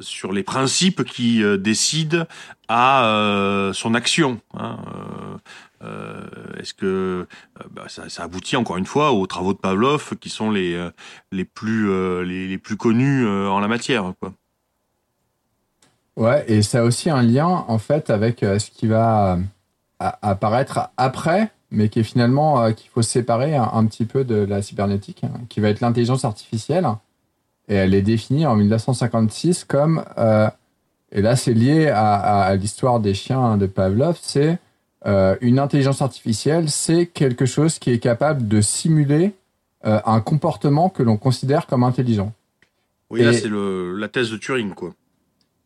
sur 0.00 0.32
les 0.32 0.42
principes 0.42 1.04
qui 1.04 1.42
décident 1.58 2.24
à 2.68 3.70
son 3.72 3.94
action. 3.94 4.40
Hein, 4.54 4.78
euh, 5.82 6.20
est-ce 6.58 6.74
que 6.74 6.86
euh, 6.86 7.64
bah, 7.70 7.84
ça, 7.88 8.22
aboutit 8.22 8.56
encore 8.56 8.76
une 8.76 8.84
fois 8.84 9.12
aux 9.12 9.26
travaux 9.26 9.54
de 9.54 9.58
Pavlov 9.58 10.14
qui 10.20 10.28
sont 10.28 10.50
les 10.50 10.74
euh, 10.74 10.90
les 11.32 11.44
plus 11.44 11.88
les, 12.24 12.58
plus 12.58 12.76
connus 12.76 13.26
en 13.26 13.60
la 13.60 13.68
matière 13.68 14.12
quoi. 14.20 14.32
Ouais, 16.16 16.44
et 16.48 16.60
ça 16.60 16.80
a 16.80 16.82
aussi 16.82 17.08
un 17.08 17.22
lien 17.22 17.46
en 17.46 17.78
fait 17.78 18.10
avec 18.10 18.40
ce 18.40 18.70
qui 18.70 18.86
va 18.86 19.38
apparaître 19.98 20.90
après, 20.98 21.50
mais 21.70 21.88
qui 21.88 22.00
est 22.00 22.04
finalement 22.04 22.72
qu'il 22.74 22.90
faut 22.90 23.00
séparer 23.00 23.56
un, 23.56 23.86
petit 23.86 24.04
peu 24.04 24.24
de 24.24 24.34
la 24.34 24.60
cybernétique, 24.60 25.24
hein, 25.24 25.40
qui 25.48 25.60
va 25.60 25.68
être 25.68 25.80
l'intelligence 25.80 26.26
artificielle. 26.26 26.86
Et 27.70 27.74
elle 27.74 27.94
est 27.94 28.02
définie 28.02 28.44
en 28.44 28.56
1956 28.56 29.64
comme, 29.64 30.04
et 31.12 31.22
là 31.22 31.36
c'est 31.36 31.54
lié 31.54 31.88
à, 31.88 32.16
à 32.42 32.54
l'histoire 32.56 33.00
des 33.00 33.14
chiens 33.14 33.56
de 33.56 33.66
Pavlov, 33.66 34.18
c'est 34.20 34.58
euh, 35.06 35.36
une 35.40 35.58
intelligence 35.58 36.02
artificielle, 36.02 36.68
c'est 36.68 37.06
quelque 37.06 37.46
chose 37.46 37.78
qui 37.78 37.90
est 37.90 37.98
capable 37.98 38.48
de 38.48 38.60
simuler 38.60 39.32
euh, 39.86 39.98
un 40.04 40.20
comportement 40.20 40.90
que 40.90 41.02
l'on 41.02 41.16
considère 41.16 41.66
comme 41.66 41.84
intelligent. 41.84 42.34
Oui, 43.08 43.22
là, 43.22 43.32
c'est 43.32 43.48
la 43.48 44.08
thèse 44.08 44.30
de 44.30 44.36
Turing, 44.36 44.74
quoi. 44.74 44.92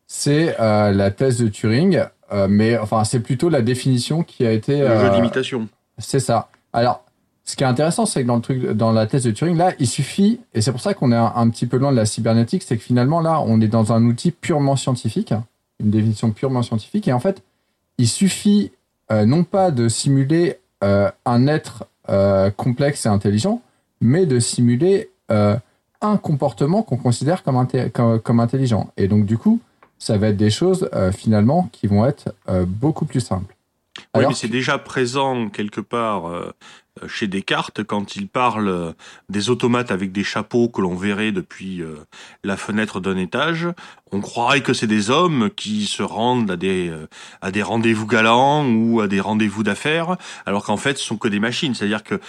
C'est 0.07 0.55
euh, 0.59 0.91
la 0.91 1.11
thèse 1.11 1.39
de 1.39 1.47
Turing, 1.47 2.01
mais 2.49 2.77
enfin, 2.77 3.03
c'est 3.03 3.19
plutôt 3.19 3.49
la 3.49 3.61
définition 3.61 4.23
qui 4.23 4.45
a 4.45 4.51
été. 4.51 4.79
Le 4.79 4.99
jeu 4.99 5.09
d'imitation. 5.11 5.67
C'est 5.97 6.19
ça. 6.19 6.49
Alors, 6.73 7.04
ce 7.45 7.55
qui 7.55 7.63
est 7.63 7.67
intéressant, 7.67 8.07
c'est 8.07 8.23
que 8.23 8.27
dans 8.27 8.37
le 8.37 8.41
truc, 8.41 8.63
dans 8.71 8.91
la 8.91 9.05
thèse 9.05 9.23
de 9.23 9.31
Turing, 9.31 9.55
là, 9.55 9.71
il 9.77 9.87
suffit, 9.87 10.39
et 10.55 10.61
c'est 10.61 10.71
pour 10.71 10.81
ça 10.81 10.95
qu'on 10.95 11.11
est 11.11 11.15
un, 11.15 11.49
petit 11.49 11.67
peu 11.67 11.77
loin 11.77 11.91
de 11.91 11.95
la 11.95 12.07
cybernétique, 12.07 12.63
c'est 12.63 12.75
que 12.75 12.83
finalement, 12.83 13.21
là, 13.21 13.39
on 13.39 13.61
est 13.61 13.67
dans 13.67 13.93
un 13.93 14.03
outil 14.05 14.31
purement 14.31 14.75
scientifique, 14.75 15.31
une 15.79 15.91
définition 15.91 16.31
purement 16.31 16.63
scientifique, 16.63 17.07
et 17.07 17.13
en 17.13 17.19
fait, 17.19 17.43
il 17.99 18.07
suffit 18.07 18.71
euh, 19.11 19.25
non 19.25 19.43
pas 19.43 19.69
de 19.69 19.87
simuler 19.87 20.57
euh, 20.83 21.11
un 21.25 21.45
être 21.45 21.85
euh, 22.09 22.49
complexe 22.49 23.05
et 23.05 23.09
intelligent, 23.09 23.61
mais 24.01 24.25
de 24.25 24.39
simuler 24.39 25.09
un 25.29 26.17
comportement 26.17 26.83
qu'on 26.83 26.97
considère 26.97 27.41
comme, 27.41 27.67
comme, 28.21 28.39
intelligent. 28.39 28.91
Et 28.95 29.07
donc, 29.07 29.25
du 29.25 29.39
coup, 29.39 29.59
ça 29.97 30.17
va 30.17 30.27
être 30.27 30.37
des 30.37 30.51
choses 30.51 30.87
finalement 31.13 31.67
qui 31.71 31.87
vont 31.87 32.05
être 32.05 32.35
beaucoup 32.67 33.05
plus 33.05 33.21
simples. 33.21 33.55
Oui, 34.15 34.25
mais 34.27 34.35
c'est 34.35 34.49
déjà 34.49 34.77
présent 34.77 35.49
quelque 35.49 35.81
part 35.81 36.53
chez 37.07 37.27
Descartes 37.27 37.83
quand 37.83 38.15
il 38.15 38.27
parle 38.27 38.69
euh, 38.69 38.91
des 39.27 39.49
automates 39.49 39.91
avec 39.91 40.11
des 40.11 40.23
chapeaux 40.23 40.69
que 40.69 40.81
l'on 40.81 40.95
verrait 40.95 41.33
depuis 41.33 41.81
euh, 41.81 41.95
la 42.43 42.55
fenêtre 42.55 43.01
d'un 43.01 43.17
étage. 43.17 43.67
On 44.11 44.21
croirait 44.21 44.61
que 44.61 44.71
c'est 44.71 44.87
des 44.87 45.09
hommes 45.09 45.49
qui 45.55 45.87
se 45.87 46.01
rendent 46.01 46.49
à 46.49 46.55
des 46.55 46.93
à 47.41 47.51
des 47.51 47.63
rendez-vous 47.63 48.05
galants 48.05 48.65
ou 48.65 49.01
à 49.01 49.07
des 49.07 49.19
rendez-vous 49.19 49.63
d'affaires, 49.63 50.15
alors 50.45 50.63
qu'en 50.63 50.77
fait 50.77 50.97
ce 50.97 51.03
sont 51.03 51.17
que 51.17 51.27
des 51.27 51.39
machines. 51.39 51.73
C'est-à-dire 51.73 52.03
que 52.03 52.21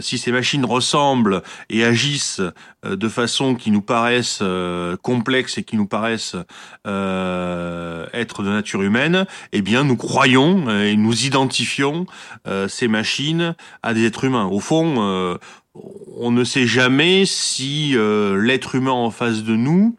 si 0.00 0.16
ces 0.16 0.32
machines 0.32 0.64
ressemblent 0.64 1.42
et 1.68 1.84
agissent 1.84 2.40
de 2.84 3.08
façon 3.08 3.56
qui 3.56 3.72
nous 3.72 3.82
paraissent 3.82 4.42
complexes 5.02 5.58
et 5.58 5.64
qui 5.64 5.76
nous 5.76 5.86
paraissent 5.86 6.36
être 6.86 8.42
de 8.42 8.48
nature 8.48 8.82
humaine, 8.82 9.26
eh 9.52 9.60
bien 9.60 9.84
nous 9.84 9.96
croyons 9.96 10.70
et 10.70 10.96
nous 10.96 11.26
identifions 11.26 12.06
ces 12.68 12.88
machines 12.88 13.54
à 13.82 13.92
des 13.92 14.06
humain. 14.22 14.46
Au 14.46 14.60
fond, 14.60 14.96
euh, 14.98 15.36
on 16.16 16.30
ne 16.30 16.44
sait 16.44 16.66
jamais 16.66 17.24
si 17.26 17.96
euh, 17.96 18.40
l'être 18.40 18.76
humain 18.76 18.92
en 18.92 19.10
face 19.10 19.42
de 19.42 19.56
nous 19.56 19.96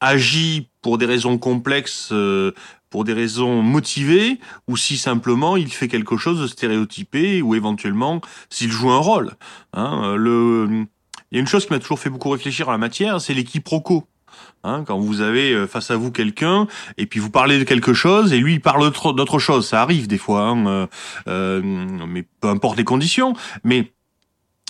agit 0.00 0.68
pour 0.82 0.98
des 0.98 1.06
raisons 1.06 1.38
complexes, 1.38 2.08
euh, 2.10 2.52
pour 2.90 3.04
des 3.04 3.12
raisons 3.12 3.62
motivées, 3.62 4.40
ou 4.66 4.76
si 4.76 4.96
simplement 4.96 5.56
il 5.56 5.72
fait 5.72 5.88
quelque 5.88 6.16
chose 6.16 6.40
de 6.40 6.46
stéréotypé, 6.46 7.42
ou 7.42 7.54
éventuellement 7.54 8.20
s'il 8.50 8.72
joue 8.72 8.90
un 8.90 8.98
rôle. 8.98 9.34
Hein. 9.72 10.16
Il 11.30 11.36
y 11.36 11.38
a 11.38 11.40
une 11.40 11.46
chose 11.46 11.66
qui 11.66 11.72
m'a 11.72 11.78
toujours 11.78 11.98
fait 12.00 12.10
beaucoup 12.10 12.30
réfléchir 12.30 12.68
à 12.68 12.72
la 12.72 12.78
matière, 12.78 13.20
c'est 13.20 13.34
l'équiproquo. 13.34 14.06
Hein, 14.64 14.82
quand 14.84 14.98
vous 14.98 15.20
avez 15.20 15.66
face 15.68 15.90
à 15.92 15.96
vous 15.96 16.10
quelqu'un 16.10 16.66
et 16.98 17.06
puis 17.06 17.20
vous 17.20 17.30
parlez 17.30 17.58
de 17.58 17.64
quelque 17.64 17.94
chose 17.94 18.32
et 18.32 18.38
lui 18.38 18.54
il 18.54 18.60
parle 18.60 18.90
d'autre 18.90 19.38
chose, 19.38 19.68
ça 19.68 19.80
arrive 19.80 20.08
des 20.08 20.18
fois, 20.18 20.48
hein, 20.48 20.88
mais 21.26 22.24
peu 22.40 22.48
importe 22.48 22.76
les 22.76 22.84
conditions. 22.84 23.34
Mais 23.62 23.92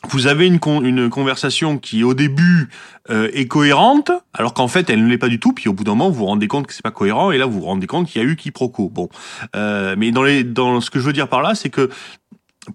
vous 0.08 0.26
avez 0.26 0.46
une, 0.46 0.61
une 0.85 1.11
conversation 1.11 1.78
qui 1.78 2.04
au 2.04 2.14
début 2.14 2.68
euh, 3.11 3.30
est 3.32 3.46
cohérente, 3.46 4.11
alors 4.35 4.54
qu'en 4.54 4.68
fait 4.68 4.88
elle 4.90 5.02
ne 5.04 5.08
l'est 5.08 5.18
pas 5.18 5.28
du 5.28 5.40
tout. 5.40 5.52
Puis 5.52 5.68
au 5.68 5.73
bout 5.73 5.85
d'un 5.85 5.92
moment, 5.92 6.11
vous 6.11 6.18
vous 6.18 6.26
rendez 6.26 6.49
compte 6.49 6.66
que 6.66 6.75
c'est 6.75 6.82
pas 6.82 6.90
cohérent, 6.90 7.30
et 7.30 7.38
là 7.38 7.46
vous 7.46 7.61
vous 7.61 7.66
rendez 7.66 7.87
compte 7.87 8.06
qu'il 8.08 8.23
y 8.23 8.25
a 8.25 8.28
eu 8.28 8.37
quiproquo. 8.37 8.88
Bon, 8.88 9.08
euh, 9.56 9.94
mais 9.99 10.12
dans 10.12 10.23
les 10.23 10.44
dans 10.44 10.80
ce 10.80 10.90
que 10.90 10.99
je 10.99 11.04
veux 11.04 11.12
dire 11.12 11.28
par 11.28 11.42
là, 11.42 11.54
c'est 11.54 11.70
que 11.70 11.90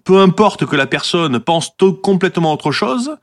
peu 0.04 0.18
importe 0.18 0.66
que 0.66 0.76
la 0.76 0.86
personne 0.86 1.38
pense 1.38 1.70
complètement 2.02 2.52
autre 2.52 2.72
chose, 2.72 3.16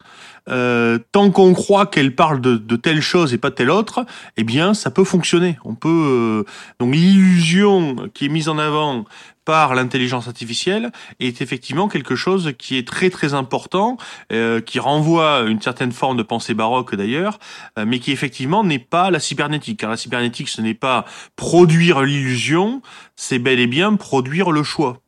euh, 0.49 0.99
tant 1.11 1.31
qu'on 1.31 1.53
croit 1.53 1.85
qu'elle 1.85 2.15
parle 2.15 2.41
de, 2.41 2.57
de, 2.57 2.75
telle 2.75 3.01
chose 3.01 3.33
et 3.33 3.37
pas 3.37 3.49
de 3.49 3.55
telle 3.55 3.69
autre, 3.69 4.05
eh 4.37 4.43
bien, 4.43 4.73
ça 4.73 4.91
peut 4.91 5.03
fonctionner. 5.03 5.57
On 5.63 5.75
peut 5.75 5.89
euh, 5.89 6.43
donc 6.79 6.93
l'illusion 6.93 7.95
qui 8.13 8.25
est 8.25 8.29
mise 8.29 8.49
en 8.49 8.57
avant 8.57 9.05
par 9.49 9.73
l'intelligence 9.73 10.27
artificielle 10.27 10.91
est 11.19 11.41
effectivement 11.41 11.87
quelque 11.87 12.15
chose 12.15 12.53
qui 12.59 12.77
est 12.77 12.87
très 12.87 13.09
très 13.09 13.33
important, 13.33 13.97
euh, 14.31 14.61
qui 14.61 14.77
renvoie 14.77 15.41
une 15.47 15.59
certaine 15.59 15.91
forme 15.91 16.17
de 16.17 16.21
pensée 16.21 16.53
baroque 16.53 16.93
d'ailleurs, 16.93 17.39
euh, 17.79 17.83
mais 17.87 17.97
qui 17.97 18.11
effectivement 18.11 18.63
n'est 18.63 18.77
pas 18.77 19.09
la 19.09 19.19
cybernétique. 19.19 19.79
Car 19.79 19.89
la 19.89 19.97
cybernétique, 19.97 20.49
ce 20.49 20.61
n'est 20.61 20.75
pas 20.75 21.03
produire 21.35 22.03
l'illusion, 22.03 22.83
c'est 23.15 23.39
bel 23.39 23.59
et 23.59 23.65
bien 23.65 23.95
produire 23.95 24.51
le 24.51 24.61
choix 24.61 25.01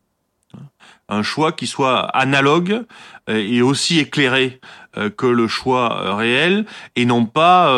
un 1.11 1.23
choix 1.23 1.51
qui 1.51 1.67
soit 1.67 1.99
analogue 2.15 2.85
euh, 3.29 3.35
et 3.35 3.61
aussi 3.61 3.99
éclairé 3.99 4.59
que 5.17 5.27
le 5.27 5.47
choix 5.47 6.01
euh, 6.01 6.15
réel 6.15 6.65
et 6.95 7.05
non 7.05 7.25
pas 7.25 7.69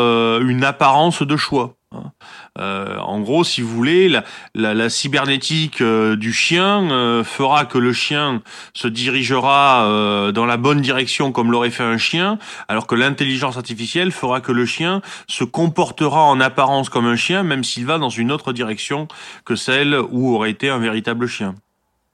une 0.41 0.63
apparence 0.63 1.21
de 1.21 1.37
choix. 1.37 1.75
Hein. 1.91 2.11
en 2.57 3.19
gros, 3.19 3.43
si 3.43 3.61
vous 3.61 3.69
voulez, 3.69 4.19
la, 4.55 4.89
cybernétique 4.89 5.83
du 5.83 6.33
chien 6.33 7.23
fera 7.23 7.65
que 7.65 7.77
le 7.77 7.93
chien 7.93 8.41
se 8.73 8.87
dirigera 8.87 10.31
dans 10.33 10.45
la 10.47 10.57
bonne 10.57 10.81
direction 10.81 11.31
comme 11.31 11.51
l'aurait 11.51 11.69
fait 11.69 11.83
un 11.83 11.99
chien, 11.99 12.39
alors 12.67 12.87
que 12.87 12.95
l'intelligence 12.95 13.57
artificielle 13.57 14.11
fera 14.11 14.41
que 14.41 14.51
le 14.51 14.65
chien 14.65 15.01
se 15.27 15.43
comportera 15.43 16.23
en 16.23 16.39
apparence 16.39 16.89
comme 16.89 17.05
un 17.05 17.15
chien, 17.15 17.43
même 17.43 17.63
s'il 17.63 17.85
va 17.85 17.99
dans 17.99 18.09
une 18.09 18.31
autre 18.31 18.53
direction 18.53 19.07
que 19.45 19.55
celle 19.55 19.99
où 20.09 20.33
aurait 20.33 20.51
été 20.51 20.69
un 20.69 20.79
véritable 20.79 21.27
chien. 21.27 21.53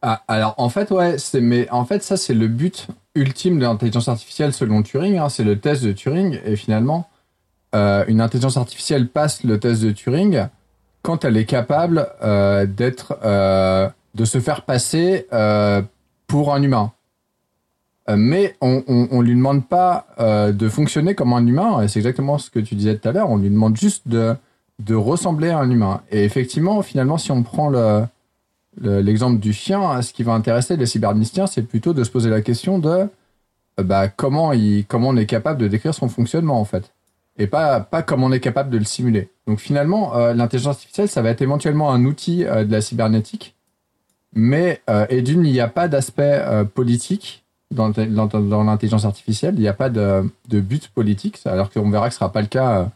Ah, 0.01 0.21
alors 0.29 0.55
en 0.57 0.69
fait 0.69 0.91
ouais, 0.91 1.17
mais 1.41 1.69
en 1.71 1.83
fait 1.83 2.03
ça 2.03 2.15
c'est 2.15 2.33
le 2.33 2.47
but 2.47 2.87
ultime 3.15 3.59
de 3.59 3.63
l'intelligence 3.63 4.07
artificielle 4.07 4.53
selon 4.53 4.83
Turing, 4.83 5.17
hein, 5.17 5.29
c'est 5.29 5.43
le 5.43 5.59
test 5.59 5.83
de 5.83 5.91
Turing 5.91 6.39
et 6.45 6.55
finalement 6.55 7.09
euh, 7.75 8.03
une 8.07 8.21
intelligence 8.21 8.57
artificielle 8.57 9.07
passe 9.07 9.43
le 9.43 9.59
test 9.59 9.83
de 9.83 9.91
Turing 9.91 10.47
quand 11.01 11.23
elle 11.23 11.37
est 11.37 11.45
capable 11.45 12.07
euh, 12.23 12.65
d'être 12.65 13.17
euh, 13.23 13.89
de 14.15 14.25
se 14.25 14.39
faire 14.39 14.63
passer 14.63 15.27
pour 16.27 16.53
un 16.53 16.61
humain. 16.61 16.91
Mais 18.11 18.55
on, 18.59 18.83
on, 18.87 19.07
on, 19.11 19.21
lui 19.21 19.35
demande 19.35 19.67
pas 19.67 20.07
de 20.17 20.67
fonctionner 20.67 21.13
comme 21.13 21.31
un 21.31 21.45
humain. 21.45 21.87
C'est 21.87 21.99
exactement 21.99 22.39
ce 22.39 22.49
que 22.49 22.59
tu 22.59 22.73
disais 22.73 22.97
tout 22.97 23.07
à 23.07 23.11
l'heure. 23.11 23.29
On 23.29 23.37
lui 23.37 23.51
demande 23.51 23.77
juste 23.77 24.07
de 24.07 24.35
ressembler 24.89 25.49
à 25.49 25.59
un 25.59 25.69
humain. 25.69 26.01
Et 26.11 26.23
effectivement, 26.23 26.81
finalement, 26.81 27.19
si 27.19 27.31
on 27.31 27.43
prend 27.43 27.69
le, 27.69 28.03
l'exemple 28.81 29.39
du 29.39 29.53
chien, 29.53 30.01
ce 30.01 30.13
qui 30.13 30.23
va 30.23 30.33
intéresser 30.33 30.77
les 30.77 30.85
cyberniciens, 30.85 31.47
c'est 31.47 31.63
plutôt 31.63 31.93
de 31.93 32.03
se 32.03 32.09
poser 32.09 32.29
la 32.29 32.41
question 32.41 32.79
de 32.79 33.09
euh, 33.79 33.83
bah, 33.83 34.07
comment, 34.09 34.51
on 34.51 35.17
est 35.17 35.25
capable 35.25 35.61
de 35.61 35.67
décrire 35.67 35.93
son 35.93 36.09
fonctionnement, 36.09 36.59
en 36.59 36.65
fait. 36.65 36.93
Et 37.37 37.47
pas, 37.47 37.79
pas 37.79 38.03
comment 38.03 38.27
on 38.27 38.31
est 38.31 38.39
capable 38.39 38.69
de 38.69 38.77
le 38.77 38.83
simuler. 38.83 39.29
Donc 39.47 39.59
finalement, 39.59 40.15
euh, 40.15 40.33
l'intelligence 40.33 40.75
artificielle, 40.75 41.07
ça 41.07 41.21
va 41.21 41.29
être 41.29 41.41
éventuellement 41.41 41.91
un 41.91 42.03
outil 42.03 42.43
euh, 42.43 42.65
de 42.65 42.71
la 42.71 42.81
cybernétique, 42.81 43.55
mais 44.33 44.81
et 45.09 45.23
d'une, 45.23 45.43
il 45.43 45.51
n'y 45.51 45.59
a 45.59 45.67
pas 45.67 45.87
d'aspect 45.87 46.45
politique 46.75 47.43
dans, 47.71 47.91
l'intelligence 47.97 49.05
artificielle, 49.05 49.55
il 49.55 49.61
n'y 49.61 49.67
a 49.67 49.73
pas 49.73 49.89
de, 49.89 50.29
but 50.51 50.87
politique, 50.89 51.39
alors 51.45 51.71
qu'on 51.71 51.89
verra 51.89 52.09
que 52.09 52.13
ce 52.13 52.17
ne 52.17 52.19
sera 52.19 52.31
pas 52.31 52.41
le 52.41 52.47
cas 52.47 52.91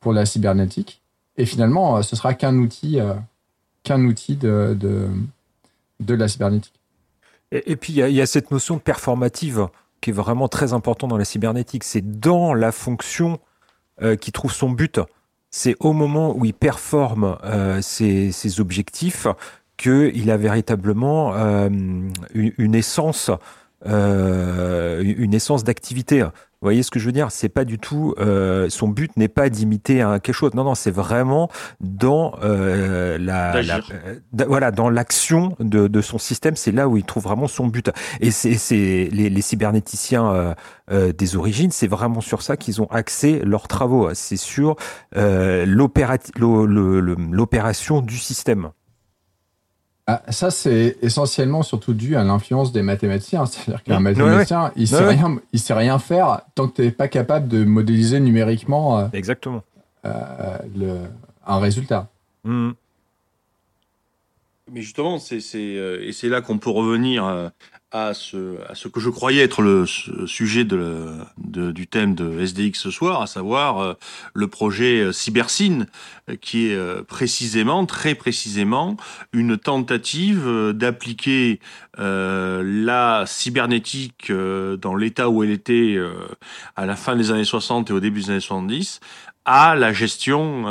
pour 0.00 0.12
la 0.12 0.26
cybernétique. 0.26 1.00
Et 1.38 1.46
finalement, 1.46 2.02
ce 2.02 2.16
sera 2.16 2.34
qu'un 2.34 2.54
outil, 2.58 2.98
qu'un 3.88 4.04
outil 4.04 4.36
de, 4.36 4.76
de, 4.78 5.08
de 6.00 6.14
la 6.14 6.28
cybernétique. 6.28 6.74
Et, 7.50 7.76
puis, 7.76 7.94
il 7.94 8.10
y, 8.10 8.20
a- 8.20 8.26
cette 8.26 8.50
notion 8.50 8.78
performative 8.78 9.68
qui 10.00 10.10
est 10.10 10.12
vraiment 10.12 10.48
très 10.48 10.72
importante 10.74 11.10
dans 11.10 11.16
la 11.16 11.24
cybernétique. 11.24 11.82
C'est 11.84 12.20
dans 12.20 12.52
la 12.54 12.72
fonction 12.72 13.40
euh, 14.02 14.16
qui 14.16 14.30
trouve 14.32 14.52
son 14.52 14.70
but. 14.70 15.00
C'est 15.50 15.74
au 15.80 15.94
moment 15.94 16.36
où 16.36 16.44
il 16.44 16.52
performe 16.52 17.38
euh, 17.44 17.80
ses, 17.80 18.32
ses 18.32 18.60
objectifs 18.60 19.26
qu'il 19.78 20.30
a 20.30 20.36
véritablement 20.36 21.34
euh, 21.34 21.70
une, 22.34 22.74
essence, 22.74 23.30
une 23.86 25.34
essence 25.34 25.64
d'activité. 25.64 26.26
Vous 26.60 26.66
voyez 26.66 26.82
ce 26.82 26.90
que 26.90 26.98
je 26.98 27.06
veux 27.06 27.12
dire? 27.12 27.30
C'est 27.30 27.48
pas 27.48 27.64
du 27.64 27.78
tout 27.78 28.16
euh, 28.18 28.68
son 28.68 28.88
but 28.88 29.16
n'est 29.16 29.28
pas 29.28 29.48
d'imiter 29.48 30.02
un 30.02 30.18
quelque 30.18 30.34
chose. 30.34 30.54
Non, 30.54 30.64
non, 30.64 30.74
c'est 30.74 30.90
vraiment 30.90 31.48
dans 31.78 32.34
euh, 32.42 33.16
la, 33.16 33.54
euh, 33.54 34.18
voilà 34.48 34.72
dans 34.72 34.90
l'action 34.90 35.54
de, 35.60 35.86
de 35.86 36.00
son 36.00 36.18
système. 36.18 36.56
C'est 36.56 36.72
là 36.72 36.88
où 36.88 36.96
il 36.96 37.04
trouve 37.04 37.22
vraiment 37.22 37.46
son 37.46 37.68
but. 37.68 37.92
Et 38.20 38.32
c'est 38.32 38.54
c'est 38.54 39.08
les, 39.12 39.30
les 39.30 39.42
cybernéticiens 39.42 40.32
euh, 40.32 40.54
euh, 40.90 41.12
des 41.12 41.36
origines, 41.36 41.70
c'est 41.70 41.86
vraiment 41.86 42.20
sur 42.20 42.42
ça 42.42 42.56
qu'ils 42.56 42.82
ont 42.82 42.88
axé 42.90 43.38
leurs 43.44 43.68
travaux. 43.68 44.12
C'est 44.14 44.36
sur 44.36 44.74
euh, 45.16 45.64
l'opération 45.64 46.40
du 48.00 48.18
système. 48.18 48.70
Ah, 50.10 50.22
ça, 50.30 50.50
c'est 50.50 50.96
essentiellement 51.02 51.62
surtout 51.62 51.92
dû 51.92 52.16
à 52.16 52.24
l'influence 52.24 52.72
des 52.72 52.80
mathématiciens. 52.80 53.44
C'est-à-dire 53.44 53.82
qu'un 53.82 54.00
mathématicien, 54.00 54.72
il 54.74 54.88
sait 54.88 55.06
rien, 55.06 55.38
il 55.52 55.60
sait 55.60 55.74
rien 55.74 55.98
faire 55.98 56.40
tant 56.54 56.66
que 56.66 56.76
tu 56.76 56.82
n'es 56.82 56.90
pas 56.90 57.08
capable 57.08 57.46
de 57.46 57.62
modéliser 57.62 58.18
numériquement 58.18 58.98
euh, 59.00 59.06
Exactement. 59.12 59.62
euh, 60.06 60.58
le, 60.74 61.00
un 61.46 61.58
résultat. 61.58 62.08
Mhm. 62.44 62.72
Mais 64.72 64.80
justement, 64.80 65.18
c'est 65.18 65.42
euh, 65.54 66.02
et 66.02 66.12
c'est 66.12 66.30
là 66.30 66.40
qu'on 66.40 66.56
peut 66.56 66.70
revenir 66.70 67.50
à 67.90 68.12
ce 68.12 68.56
à 68.68 68.74
ce 68.74 68.88
que 68.88 69.00
je 69.00 69.08
croyais 69.08 69.42
être 69.42 69.62
le 69.62 69.86
sujet 69.86 70.64
de, 70.64 71.06
de- 71.38 71.72
du 71.72 71.86
thème 71.86 72.14
de 72.14 72.38
SDX 72.40 72.78
ce 72.78 72.90
soir, 72.90 73.22
à 73.22 73.26
savoir 73.26 73.78
euh, 73.78 73.94
le 74.34 74.46
projet 74.46 75.00
euh, 75.00 75.12
CyberSyn, 75.12 75.86
euh, 76.28 76.36
qui 76.36 76.66
est 76.68 76.74
euh, 76.74 77.02
précisément, 77.02 77.86
très 77.86 78.14
précisément, 78.14 78.96
une 79.32 79.56
tentative 79.56 80.46
euh, 80.46 80.72
d'appliquer 80.74 81.60
euh, 81.98 82.62
la 82.64 83.24
cybernétique 83.26 84.30
dans 84.30 84.94
l'état 84.94 85.30
où 85.30 85.42
elle 85.42 85.50
était 85.50 85.96
à 86.76 86.84
la 86.86 86.94
fin 86.96 87.16
des 87.16 87.30
années 87.30 87.44
60 87.44 87.90
et 87.90 87.92
au 87.92 88.00
début 88.00 88.20
des 88.20 88.30
années 88.30 88.40
70 88.40 89.00
à 89.44 89.74
la 89.74 89.92
gestion 89.94 90.66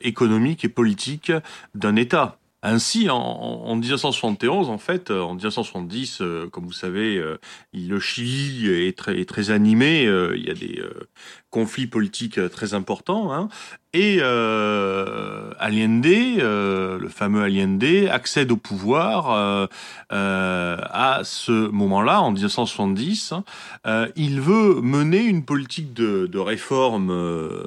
économique 0.00 0.64
et 0.64 0.68
politique 0.68 1.32
d'un 1.74 1.96
État. 1.96 2.38
Ainsi, 2.64 3.10
en, 3.10 3.16
en 3.16 3.74
1971, 3.74 4.68
en 4.70 4.78
fait, 4.78 5.10
euh, 5.10 5.20
en 5.20 5.34
1970, 5.34 6.18
euh, 6.20 6.48
comme 6.48 6.64
vous 6.64 6.72
savez, 6.72 7.16
euh, 7.18 7.38
le 7.74 7.98
Chili 7.98 8.68
est 8.70 8.96
très, 8.96 9.50
animé. 9.50 10.06
euh, 10.06 10.36
il 10.36 10.44
y 10.46 10.50
a 10.50 10.54
des 10.54 10.78
euh, 10.80 11.08
conflits 11.50 11.88
politiques 11.88 12.38
euh, 12.38 12.48
très 12.48 12.74
importants. 12.74 13.32
hein, 13.32 13.48
et 13.94 14.18
euh, 14.20 15.50
Allende, 15.58 16.06
euh, 16.06 16.98
le 16.98 17.08
fameux 17.08 17.42
Allende, 17.42 17.84
accède 18.10 18.50
au 18.52 18.56
pouvoir 18.56 19.32
euh, 19.32 19.66
euh, 20.12 20.76
à 20.90 21.20
ce 21.24 21.68
moment-là, 21.70 22.22
en 22.22 22.30
1970. 22.30 23.32
hein. 23.32 23.44
Euh, 23.86 24.08
il 24.16 24.40
veut 24.40 24.80
mener 24.80 25.18
une 25.24 25.44
politique 25.44 25.92
de, 25.92 26.26
de 26.26 26.38
réforme 26.38 27.10
euh, 27.10 27.64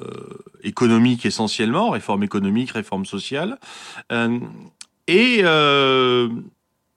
économique 0.64 1.26
essentiellement, 1.26 1.90
réforme 1.90 2.24
économique, 2.24 2.72
réforme 2.72 3.06
sociale. 3.06 3.58
Et 5.08 5.40
euh, 5.42 6.28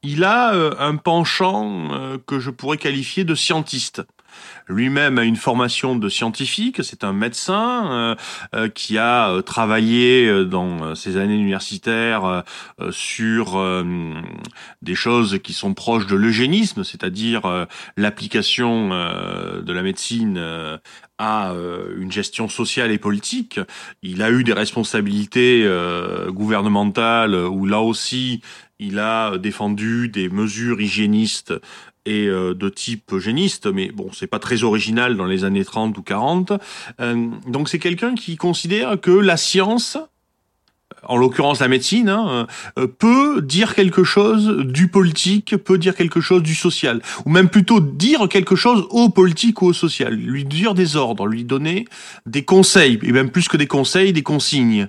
il 0.02 0.24
a 0.24 0.54
euh, 0.54 0.74
un 0.80 0.96
penchant 0.96 1.94
euh, 1.94 2.18
que 2.26 2.40
je 2.40 2.50
pourrais 2.50 2.78
qualifier 2.78 3.24
de 3.24 3.36
scientiste. 3.36 4.02
Lui-même 4.68 5.18
a 5.18 5.24
une 5.24 5.36
formation 5.36 5.96
de 5.96 6.10
scientifique, 6.10 6.84
c'est 6.84 7.04
un 7.04 7.14
médecin 7.14 7.92
euh, 7.92 8.16
euh, 8.56 8.70
qui 8.70 8.98
a 8.98 9.30
euh, 9.30 9.42
travaillé 9.42 10.28
euh, 10.28 10.46
dans 10.46 10.96
ses 10.96 11.18
années 11.18 11.36
universitaires 11.36 12.26
euh, 12.26 12.92
sur 12.92 13.58
euh, 13.58 13.84
des 14.82 14.96
choses 14.96 15.40
qui 15.44 15.54
sont 15.54 15.74
proches 15.74 16.08
de 16.08 16.16
l'eugénisme, 16.16 16.84
c'est-à-dire 16.84 17.68
l'application 17.98 18.90
de 18.90 19.74
la 19.74 19.82
médecine 19.82 20.40
à 21.18 21.54
une 21.98 22.12
gestion 22.12 22.48
sociale 22.48 22.92
et 22.92 22.98
politique. 22.98 23.60
Il 24.02 24.22
a 24.22 24.32
eu 24.32 24.44
des 24.44 24.54
responsabilités 24.54 25.68
gouvernementales 26.30 27.36
où 27.36 27.66
là 27.66 27.82
aussi 27.82 28.42
il 28.80 29.00
a 29.00 29.38
défendu 29.38 30.08
des 30.10 30.30
mesures 30.30 30.80
hygiénistes 30.82 31.54
euh, 32.10 32.54
de 32.54 32.70
type 32.70 33.14
eugéniste, 33.14 33.68
mais 33.68 33.92
bon, 33.92 34.10
c'est 34.14 34.28
pas 34.28 34.40
très 34.40 34.64
original 34.64 35.16
dans 35.16 35.26
les 35.26 35.44
années 35.44 35.66
30 35.66 35.98
ou 35.98 36.02
40. 36.02 36.54
Euh, 37.00 37.28
donc 37.48 37.70
c'est 37.70 37.80
quelqu'un 37.80 38.16
qui 38.16 38.36
considère 38.36 39.00
que 39.00 39.12
la 39.12 39.38
science, 39.38 39.98
en 41.04 41.18
l'occurrence 41.18 41.60
la 41.60 41.68
médecine, 41.68 42.10
hein, 42.10 42.48
euh, 42.78 42.88
peut 42.88 43.42
dire 43.42 43.76
quelque 43.76 44.04
chose 44.04 44.66
du 44.66 44.88
politique, 44.88 45.58
peut 45.58 45.78
dire 45.78 45.96
quelque 45.96 46.22
chose 46.22 46.44
du 46.44 46.56
social, 46.56 47.02
ou 47.26 47.30
même 47.30 47.50
plutôt 47.50 47.80
dire 47.80 48.28
quelque 48.30 48.56
chose 48.56 48.86
au 48.90 49.10
politique 49.10 49.62
ou 49.62 49.68
au 49.68 49.74
social, 49.74 50.14
lui 50.14 50.46
dire 50.46 50.74
des 50.74 50.96
ordres, 50.96 51.28
lui 51.28 51.44
donner 51.44 51.86
des 52.26 52.44
conseils, 52.44 53.00
et 53.04 53.12
même 53.12 53.30
plus 53.30 53.48
que 53.48 53.58
des 53.58 53.68
conseils, 53.68 54.14
des 54.14 54.24
consignes. 54.24 54.88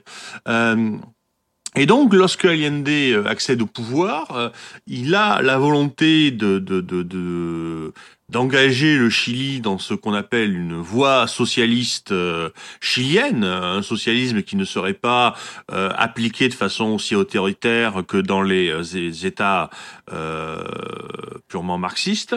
Et 1.77 1.87
donc, 1.87 2.13
lorsque 2.15 2.45
Allende 2.47 2.89
euh, 2.89 3.25
accède 3.27 3.63
au 3.63 3.67
pouvoir, 3.67 4.37
euh, 4.37 4.49
il 4.87 5.15
a 5.15 5.41
la 5.41 5.57
volonté 5.59 6.31
de, 6.33 6.59
de, 6.59 6.81
de, 6.81 7.03
de- 7.03 7.93
d'engager 8.29 8.97
le 8.97 9.11
Chili 9.11 9.61
dans 9.61 9.79
ce 9.79 9.95
qu'on 9.95 10.15
appelle 10.15 10.57
une 10.57 10.77
voie 10.77 11.27
socialiste 11.27 12.13
euh, 12.13 12.51
chilienne, 12.81 13.45
un 13.45 13.83
socialisme 13.83 14.43
qui 14.43 14.57
ne 14.57 14.65
serait 14.65 14.95
pas 14.95 15.35
appliqué 15.69 16.49
de 16.49 16.55
façon 16.55 16.87
aussi 16.91 17.17
autoritaire 17.17 18.05
que 18.07 18.17
dans 18.17 18.43
les, 18.43 18.73
les 18.95 19.27
États 19.27 19.69
purement 21.49 21.79
marxistes. 21.79 22.37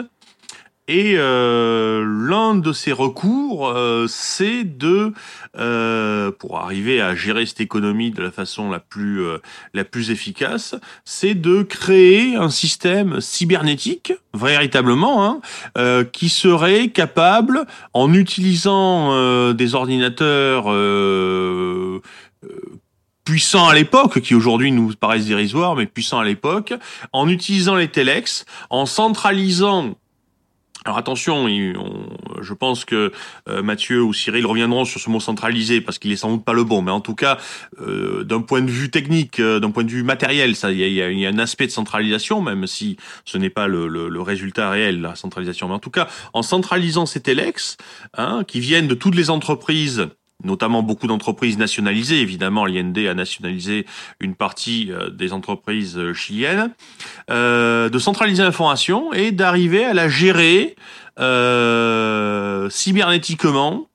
Et 0.86 1.14
euh, 1.16 2.04
l'un 2.04 2.54
de 2.54 2.74
ses 2.74 2.92
recours, 2.92 3.68
euh, 3.68 4.04
c'est 4.06 4.64
de, 4.64 5.14
euh, 5.56 6.30
pour 6.30 6.58
arriver 6.58 7.00
à 7.00 7.14
gérer 7.14 7.46
cette 7.46 7.62
économie 7.62 8.10
de 8.10 8.22
la 8.22 8.30
façon 8.30 8.70
la 8.70 8.80
plus 8.80 9.22
euh, 9.22 9.38
la 9.72 9.84
plus 9.84 10.10
efficace, 10.10 10.74
c'est 11.06 11.34
de 11.34 11.62
créer 11.62 12.36
un 12.36 12.50
système 12.50 13.22
cybernétique, 13.22 14.12
véritablement, 14.34 15.24
hein, 15.24 15.40
euh, 15.78 16.04
qui 16.04 16.28
serait 16.28 16.88
capable, 16.88 17.64
en 17.94 18.12
utilisant 18.12 19.12
euh, 19.12 19.54
des 19.54 19.74
ordinateurs 19.74 20.64
puissants 23.24 23.68
à 23.68 23.74
l'époque, 23.74 24.20
qui 24.20 24.34
aujourd'hui 24.34 24.70
nous 24.70 24.92
paraissent 25.00 25.26
dérisoires, 25.26 25.76
mais 25.76 25.86
puissants 25.86 26.18
à 26.18 26.24
l'époque, 26.24 26.74
en 27.14 27.26
utilisant 27.26 27.74
les 27.74 27.88
telex, 27.88 28.44
en 28.68 28.84
centralisant 28.84 29.96
alors 30.84 30.98
attention, 30.98 31.48
je 31.48 32.52
pense 32.52 32.84
que 32.84 33.10
euh, 33.48 33.62
Mathieu 33.62 34.02
ou 34.02 34.12
Cyril 34.12 34.44
reviendront 34.44 34.84
sur 34.84 35.00
ce 35.00 35.08
mot 35.08 35.18
centralisé 35.18 35.80
parce 35.80 35.98
qu'il 35.98 36.12
est 36.12 36.16
sans 36.16 36.32
doute 36.32 36.44
pas 36.44 36.52
le 36.52 36.62
bon, 36.62 36.82
mais 36.82 36.90
en 36.90 37.00
tout 37.00 37.14
cas, 37.14 37.38
euh, 37.80 38.22
d'un 38.22 38.42
point 38.42 38.60
de 38.60 38.70
vue 38.70 38.90
technique, 38.90 39.40
euh, 39.40 39.60
d'un 39.60 39.70
point 39.70 39.84
de 39.84 39.90
vue 39.90 40.02
matériel, 40.02 40.56
ça, 40.56 40.70
il 40.72 40.78
y 40.78 41.02
a, 41.02 41.28
un 41.28 41.38
aspect 41.38 41.66
de 41.66 41.72
centralisation, 41.72 42.42
même 42.42 42.66
si 42.66 42.98
ce 43.24 43.38
n'est 43.38 43.48
pas 43.48 43.66
le 43.66 44.20
résultat 44.20 44.68
réel, 44.68 45.00
la 45.00 45.14
centralisation. 45.14 45.68
Mais 45.68 45.74
en 45.74 45.78
tout 45.78 45.90
cas, 45.90 46.06
en 46.34 46.42
centralisant 46.42 47.06
ces 47.06 47.20
telex, 47.20 47.78
hein, 48.18 48.44
qui 48.46 48.60
viennent 48.60 48.88
de 48.88 48.94
toutes 48.94 49.14
les 49.14 49.30
entreprises 49.30 50.08
notamment 50.44 50.82
beaucoup 50.82 51.06
d'entreprises 51.06 51.58
nationalisées. 51.58 52.20
Évidemment, 52.20 52.66
l'IND 52.66 52.98
a 53.08 53.14
nationalisé 53.14 53.86
une 54.20 54.34
partie 54.34 54.92
euh, 54.92 55.10
des 55.10 55.32
entreprises 55.32 55.96
euh, 55.98 56.12
chiliennes, 56.12 56.70
euh, 57.30 57.88
de 57.88 57.98
centraliser 57.98 58.42
l'information 58.42 59.12
et 59.12 59.32
d'arriver 59.32 59.84
à 59.84 59.94
la 59.94 60.08
gérer 60.08 60.76
euh, 61.18 62.68
cybernétiquement 62.70 63.88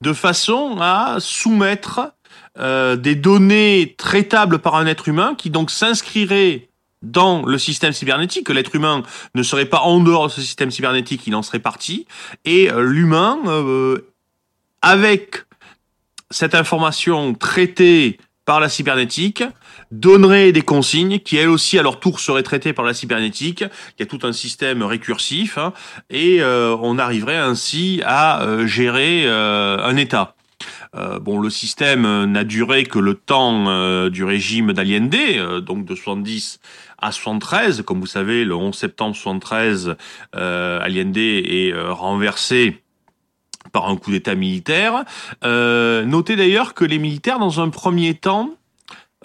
de 0.00 0.12
façon 0.12 0.76
à 0.80 1.16
soumettre 1.20 2.12
euh, 2.58 2.96
des 2.96 3.14
données 3.14 3.94
traitables 3.98 4.58
par 4.58 4.76
un 4.76 4.86
être 4.86 5.08
humain 5.08 5.34
qui 5.36 5.50
donc 5.50 5.70
s'inscriraient 5.70 6.68
dans 7.02 7.44
le 7.44 7.58
système 7.58 7.92
cybernétique, 7.92 8.46
que 8.46 8.52
l'être 8.52 8.74
humain 8.74 9.02
ne 9.34 9.42
serait 9.42 9.66
pas 9.66 9.80
en 9.80 10.00
dehors 10.00 10.28
de 10.28 10.32
ce 10.32 10.40
système 10.40 10.70
cybernétique, 10.70 11.26
il 11.26 11.34
en 11.34 11.42
serait 11.42 11.58
parti, 11.58 12.06
et 12.44 12.70
euh, 12.70 12.82
l'humain, 12.82 13.38
euh, 13.46 14.10
avec 14.82 15.45
cette 16.36 16.54
information 16.54 17.32
traitée 17.32 18.18
par 18.44 18.60
la 18.60 18.68
cybernétique, 18.68 19.42
donnerait 19.90 20.52
des 20.52 20.62
consignes 20.62 21.18
qui 21.18 21.36
elles 21.36 21.48
aussi 21.48 21.78
à 21.78 21.82
leur 21.82 21.98
tour 21.98 22.20
seraient 22.20 22.42
traitées 22.42 22.72
par 22.72 22.84
la 22.84 22.94
cybernétique. 22.94 23.62
Il 23.62 24.00
y 24.00 24.02
a 24.02 24.06
tout 24.06 24.20
un 24.22 24.32
système 24.32 24.82
récursif 24.82 25.58
hein, 25.58 25.72
et 26.10 26.42
euh, 26.42 26.76
on 26.80 26.98
arriverait 26.98 27.38
ainsi 27.38 28.02
à 28.04 28.42
euh, 28.42 28.66
gérer 28.66 29.24
euh, 29.26 29.78
un 29.82 29.96
État. 29.96 30.36
bon, 31.20 31.40
le 31.40 31.50
système 31.50 32.24
n'a 32.26 32.44
duré 32.44 32.84
que 32.84 32.98
le 32.98 33.14
temps 33.14 34.08
du 34.08 34.24
régime 34.24 34.72
d'Allende, 34.72 35.60
donc 35.60 35.84
de 35.84 35.94
70 35.94 36.60
à 36.98 37.12
73. 37.12 37.82
Comme 37.82 38.00
vous 38.00 38.06
savez, 38.06 38.44
le 38.44 38.54
11 38.54 38.74
septembre 38.74 39.14
73, 39.14 39.96
Allende 40.32 41.16
est 41.18 41.74
renversé 41.74 42.85
par 43.76 43.90
un 43.90 43.98
coup 43.98 44.10
d'État 44.10 44.34
militaire. 44.34 45.04
Euh, 45.44 46.06
notez 46.06 46.34
d'ailleurs 46.34 46.72
que 46.72 46.82
les 46.82 46.98
militaires, 46.98 47.38
dans 47.38 47.60
un 47.60 47.68
premier 47.68 48.14
temps, 48.14 48.52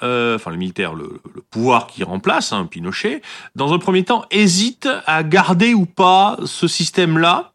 euh, 0.04 0.36
enfin 0.36 0.52
les 0.52 0.58
militaires, 0.58 0.94
le, 0.94 1.22
pouvoir 1.50 1.88
qui 1.88 2.04
remplace 2.04 2.52
hein, 2.52 2.68
Pinochet, 2.70 3.22
dans 3.56 3.72
un 3.72 3.80
premier 3.80 4.04
temps, 4.04 4.26
hésitent 4.30 4.90
à 5.06 5.24
garder 5.24 5.74
ou 5.74 5.86
pas 5.86 6.38
ce 6.44 6.68
système-là 6.68 7.54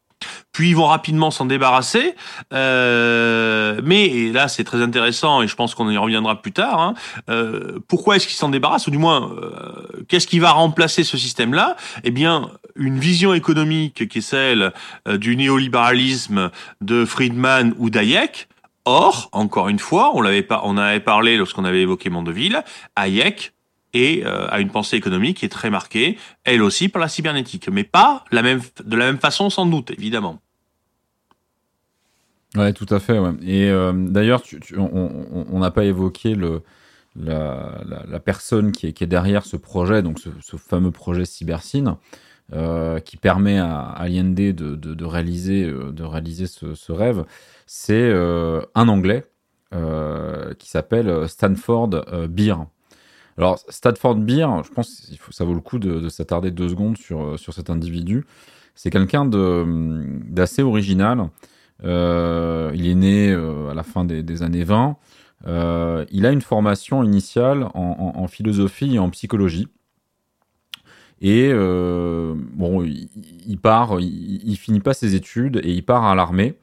puis 0.56 0.70
ils 0.70 0.74
vont 0.74 0.86
rapidement 0.86 1.30
s'en 1.30 1.44
débarrasser. 1.44 2.14
Euh, 2.54 3.78
mais 3.84 4.30
là, 4.32 4.48
c'est 4.48 4.64
très 4.64 4.80
intéressant 4.80 5.42
et 5.42 5.48
je 5.48 5.54
pense 5.54 5.74
qu'on 5.74 5.90
y 5.90 5.98
reviendra 5.98 6.40
plus 6.40 6.52
tard. 6.52 6.80
Hein. 6.80 6.94
Euh, 7.28 7.78
pourquoi 7.88 8.16
est-ce 8.16 8.26
qu'ils 8.26 8.38
s'en 8.38 8.48
débarrassent 8.48 8.86
Ou 8.86 8.90
du 8.90 8.96
moins, 8.96 9.32
euh, 9.32 10.02
qu'est-ce 10.08 10.26
qui 10.26 10.38
va 10.38 10.52
remplacer 10.52 11.04
ce 11.04 11.18
système-là? 11.18 11.76
Eh 12.04 12.10
bien, 12.10 12.48
une 12.74 12.98
vision 12.98 13.34
économique 13.34 14.08
qui 14.08 14.18
est 14.18 14.22
celle 14.22 14.72
euh, 15.06 15.18
du 15.18 15.36
néolibéralisme 15.36 16.50
de 16.80 17.04
Friedman 17.04 17.74
ou 17.76 17.90
d'Hayek. 17.90 18.48
Or, 18.86 19.28
encore 19.32 19.68
une 19.68 19.78
fois, 19.78 20.12
on 20.14 20.22
l'avait 20.22 20.40
pas, 20.40 20.62
on 20.64 20.78
avait 20.78 21.00
parlé 21.00 21.36
lorsqu'on 21.36 21.66
avait 21.66 21.82
évoqué 21.82 22.08
Mandeville, 22.08 22.64
Hayek 22.96 23.52
et 23.92 24.22
euh, 24.24 24.46
a 24.48 24.60
une 24.60 24.70
pensée 24.70 24.96
économique 24.96 25.38
qui 25.38 25.44
est 25.44 25.50
très 25.50 25.70
marquée, 25.70 26.18
elle 26.44 26.62
aussi 26.62 26.88
par 26.88 27.00
la 27.00 27.08
cybernétique, 27.08 27.68
mais 27.68 27.84
pas 27.84 28.24
la 28.30 28.42
même, 28.42 28.60
de 28.84 28.96
la 28.96 29.06
même 29.06 29.18
façon 29.18 29.50
sans 29.50 29.66
doute, 29.66 29.90
évidemment. 29.90 30.40
Ouais, 32.56 32.72
tout 32.72 32.86
à 32.90 32.98
fait. 33.00 33.18
Ouais. 33.18 33.32
Et 33.42 33.70
euh, 33.70 33.92
d'ailleurs, 33.92 34.42
on 34.76 35.58
n'a 35.58 35.70
pas 35.70 35.84
évoqué 35.84 36.34
le, 36.34 36.62
la, 37.16 38.20
personne 38.24 38.72
qui 38.72 38.86
est, 38.86 39.02
derrière 39.04 39.44
ce 39.44 39.56
projet, 39.56 40.02
donc 40.02 40.18
ce, 40.18 40.56
fameux 40.56 40.90
projet 40.90 41.24
Cybersyn, 41.24 41.98
euh, 42.52 42.98
qui 43.00 43.16
permet 43.16 43.58
à 43.58 43.80
Allende 43.80 44.34
de, 44.34 44.74
de, 44.74 45.04
réaliser, 45.04 45.64
euh, 45.64 45.92
de 45.92 46.02
réaliser 46.02 46.46
ce, 46.46 46.92
rêve. 46.92 47.24
C'est 47.66 48.12
un 48.12 48.88
Anglais 48.88 49.26
qui 50.58 50.70
s'appelle 50.70 51.28
Stanford 51.28 51.90
Beer. 52.28 52.56
Alors, 53.36 53.58
Stanford 53.68 54.14
Beer, 54.14 54.48
je 54.64 54.70
pense 54.70 55.12
faut, 55.18 55.32
ça 55.32 55.44
vaut 55.44 55.52
le 55.52 55.60
coup 55.60 55.78
de, 55.78 56.00
de 56.00 56.08
s'attarder 56.08 56.50
deux 56.50 56.70
secondes 56.70 56.96
sur, 56.96 57.38
sur 57.38 57.52
cet 57.52 57.68
individu. 57.68 58.24
C'est 58.74 58.88
quelqu'un 58.88 59.26
d'assez 59.26 60.62
original. 60.62 61.28
Euh, 61.84 62.72
il 62.74 62.88
est 62.88 62.94
né 62.94 63.30
euh, 63.30 63.70
à 63.70 63.74
la 63.74 63.82
fin 63.82 64.04
des, 64.04 64.22
des 64.22 64.42
années 64.42 64.64
20. 64.64 64.96
Euh, 65.46 66.04
il 66.10 66.26
a 66.26 66.32
une 66.32 66.40
formation 66.40 67.02
initiale 67.02 67.64
en, 67.74 68.12
en, 68.14 68.20
en, 68.20 68.26
philosophie 68.26 68.94
et 68.94 68.98
en 68.98 69.10
psychologie. 69.10 69.68
Et 71.20 71.50
euh, 71.52 72.34
bon, 72.36 72.82
il, 72.82 73.08
il 73.46 73.58
part, 73.58 74.00
il, 74.00 74.48
il, 74.48 74.56
finit 74.56 74.80
pas 74.80 74.94
ses 74.94 75.14
études 75.14 75.60
et 75.62 75.72
il 75.72 75.84
part 75.84 76.04
à 76.04 76.14
l'armée. 76.14 76.54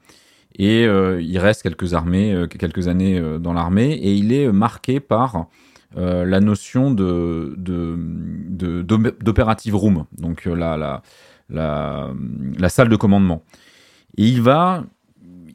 Et 0.56 0.86
euh, 0.86 1.20
il 1.20 1.38
reste 1.38 1.62
quelques 1.62 1.94
armées, 1.94 2.46
quelques 2.58 2.86
années 2.86 3.20
dans 3.40 3.52
l'armée, 3.52 3.92
et 3.92 4.14
il 4.14 4.32
est 4.32 4.52
marqué 4.52 5.00
par 5.00 5.48
euh, 5.96 6.24
la 6.24 6.40
notion 6.40 6.90
de, 6.90 7.54
d'operative 7.56 9.76
room, 9.76 10.06
donc 10.18 10.48
euh, 10.48 10.56
la, 10.56 10.76
la, 10.76 11.02
la, 11.48 12.10
la, 12.58 12.68
salle 12.68 12.88
de 12.88 12.96
commandement. 12.96 13.44
Et 14.16 14.26
il 14.26 14.42
va, 14.42 14.82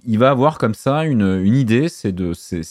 il 0.09 0.17
va 0.17 0.31
avoir 0.31 0.57
comme 0.57 0.73
ça 0.73 1.05
une, 1.05 1.39
une 1.43 1.55
idée, 1.55 1.87
c'est, 1.87 2.11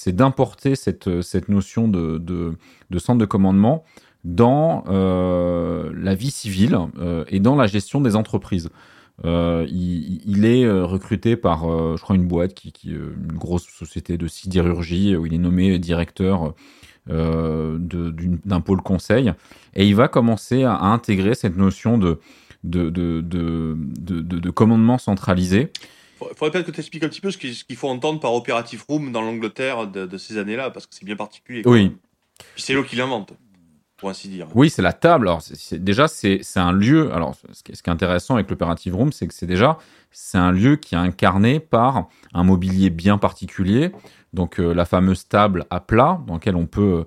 d'importer 0.09 0.75
cette, 0.75 1.23
cette 1.23 1.49
notion 1.49 1.87
de, 1.87 2.19
de, 2.19 2.99
centre 2.99 3.21
de 3.21 3.25
commandement 3.27 3.85
dans 4.25 4.83
euh, 4.89 5.93
la 5.95 6.17
vie 6.17 6.33
civile 6.33 6.77
euh, 6.99 7.25
et 7.29 7.39
dans 7.39 7.55
la 7.55 7.69
gestion 7.69 8.01
des 8.01 8.17
entreprises. 8.17 8.71
Euh, 9.25 9.65
il, 9.71 10.45
est 10.47 10.69
recruté 10.69 11.37
par, 11.37 11.63
je 11.97 12.03
crois, 12.03 12.17
une 12.17 12.27
boîte 12.27 12.55
qui, 12.55 12.73
qui 12.73 12.89
une 12.91 13.33
grosse 13.33 13.69
société 13.69 14.19
de 14.19 14.27
sidérurgie 14.27 15.15
où 15.15 15.25
il 15.25 15.33
est 15.33 15.39
nommé 15.39 15.79
directeur 15.79 16.55
d'un 17.07 18.61
pôle 18.65 18.83
conseil, 18.83 19.33
et 19.77 19.87
il 19.87 19.95
va 19.95 20.09
commencer 20.09 20.65
à, 20.65 20.81
intégrer 20.81 21.37
cette 21.37 21.57
notion 21.57 21.99
de, 21.99 22.19
de, 22.65 22.91
de, 22.91 23.21
de 23.23 24.51
commandement 24.51 24.99
centralisé. 24.99 25.71
Il 26.21 26.37
faudrait 26.37 26.51
peut-être 26.51 26.67
que 26.67 26.71
tu 26.71 26.81
expliques 26.81 27.05
un 27.05 27.09
petit 27.09 27.21
peu 27.21 27.31
ce 27.31 27.39
qu'il 27.39 27.77
faut 27.77 27.89
entendre 27.89 28.21
par 28.21 28.35
operative 28.35 28.85
room 28.89 29.13
dans 29.13 29.23
l'Angleterre 29.23 29.87
de, 29.87 30.07
de, 30.07 30.19
ces 30.19 30.39
années-là, 30.39 30.71
parce 30.71 30.87
que 30.87 30.95
c'est 30.95 31.05
bien 31.05 31.17
particulier. 31.17 31.63
Oui. 31.65 31.97
Puis 32.55 32.63
c'est 32.63 32.73
l'eau 32.73 32.85
qui 32.85 32.97
l'invente, 32.97 33.33
pour 33.97 34.09
ainsi 34.09 34.29
dire. 34.29 34.49
Oui, 34.55 34.71
c'est 34.71 34.83
la 34.83 34.93
table. 34.93 35.29
Alors, 35.29 35.43
c'est 35.43 35.83
déjà, 35.83 36.09
c'est 36.09 36.41
un 36.57 36.73
lieu. 36.73 37.13
Alors, 37.13 37.35
ce 37.53 37.63
qui 37.63 37.73
est, 37.73 37.75
ce 37.75 37.83
qui 37.83 37.91
est 37.91 37.93
intéressant 37.93 38.35
avec 38.35 38.51
l'operative 38.51 38.97
room, 38.97 39.13
c'est 39.13 39.27
que 39.27 39.35
c'est 39.35 39.47
déjà, 39.47 39.79
c'est 40.11 40.39
un 40.39 40.53
lieu 40.53 40.77
qui 40.77 40.95
est 40.95 40.99
incarné 40.99 41.61
par 41.61 42.09
un 42.35 42.43
mobilier 42.45 42.91
bien 42.91 43.19
particulier, 43.19 43.93
donc 44.33 44.61
euh, 44.61 44.73
la 44.73 44.85
fameuse 44.85 45.29
table 45.29 45.67
à 45.71 45.81
plat 45.81 46.21
dans 46.27 46.35
laquelle 46.35 46.57
on 46.57 46.67
peut, 46.67 47.05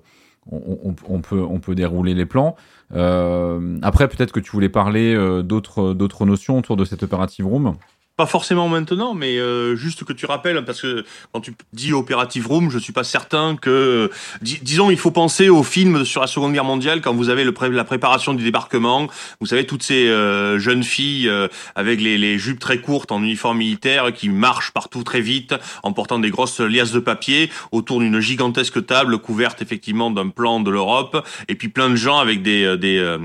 on, 0.51 0.79
on, 0.83 0.95
on 1.07 1.21
peut, 1.21 1.41
on 1.41 1.59
peut 1.59 1.75
dérouler 1.75 2.13
les 2.13 2.25
plans. 2.25 2.55
Euh, 2.93 3.77
après, 3.81 4.07
peut-être 4.07 4.31
que 4.31 4.39
tu 4.39 4.51
voulais 4.51 4.69
parler 4.69 5.13
euh, 5.13 5.43
d'autres, 5.43 5.93
d'autres 5.93 6.25
notions 6.25 6.57
autour 6.57 6.77
de 6.77 6.85
cette 6.85 7.03
operative 7.03 7.47
room. 7.47 7.75
Pas 8.17 8.25
forcément 8.25 8.67
maintenant, 8.67 9.13
mais 9.13 9.37
euh, 9.37 9.75
juste 9.77 10.03
que 10.03 10.11
tu 10.11 10.25
rappelles, 10.25 10.63
parce 10.65 10.81
que 10.81 11.05
quand 11.31 11.39
tu 11.39 11.55
dis 11.71 11.93
Operative 11.93 12.45
Room, 12.45 12.69
je 12.69 12.77
suis 12.77 12.91
pas 12.91 13.05
certain 13.05 13.55
que... 13.55 14.11
Dis, 14.41 14.59
disons, 14.61 14.91
il 14.91 14.97
faut 14.97 15.11
penser 15.11 15.47
au 15.47 15.63
film 15.63 16.03
sur 16.03 16.19
la 16.19 16.27
Seconde 16.27 16.51
Guerre 16.51 16.65
mondiale, 16.65 17.01
quand 17.01 17.13
vous 17.13 17.29
avez 17.29 17.45
le 17.45 17.53
la 17.69 17.83
préparation 17.83 18.33
du 18.33 18.43
débarquement, 18.43 19.07
vous 19.39 19.47
savez, 19.47 19.65
toutes 19.65 19.83
ces 19.83 20.07
euh, 20.07 20.59
jeunes 20.59 20.83
filles 20.83 21.29
euh, 21.29 21.47
avec 21.75 22.01
les, 22.01 22.17
les, 22.17 22.37
jupes 22.37 22.59
très 22.59 22.79
courtes 22.79 23.11
en 23.11 23.23
uniforme 23.23 23.59
militaire 23.59 24.11
qui 24.11 24.29
marchent 24.29 24.71
partout 24.71 25.03
très 25.03 25.21
vite, 25.21 25.55
en 25.83 25.93
portant 25.93 26.19
des 26.19 26.31
grosses 26.31 26.59
liasses 26.59 26.91
de 26.91 26.99
papier, 26.99 27.49
autour 27.71 28.01
d'une 28.01 28.19
gigantesque 28.19 28.85
table 28.85 29.19
couverte 29.19 29.61
effectivement 29.61 30.11
d'un 30.11 30.27
plan 30.27 30.59
de 30.59 30.69
l'Europe, 30.69 31.25
et 31.47 31.55
puis 31.55 31.69
plein 31.69 31.89
de 31.89 31.95
gens 31.95 32.19
avec 32.19 32.43
des... 32.43 32.77
des 32.77 33.17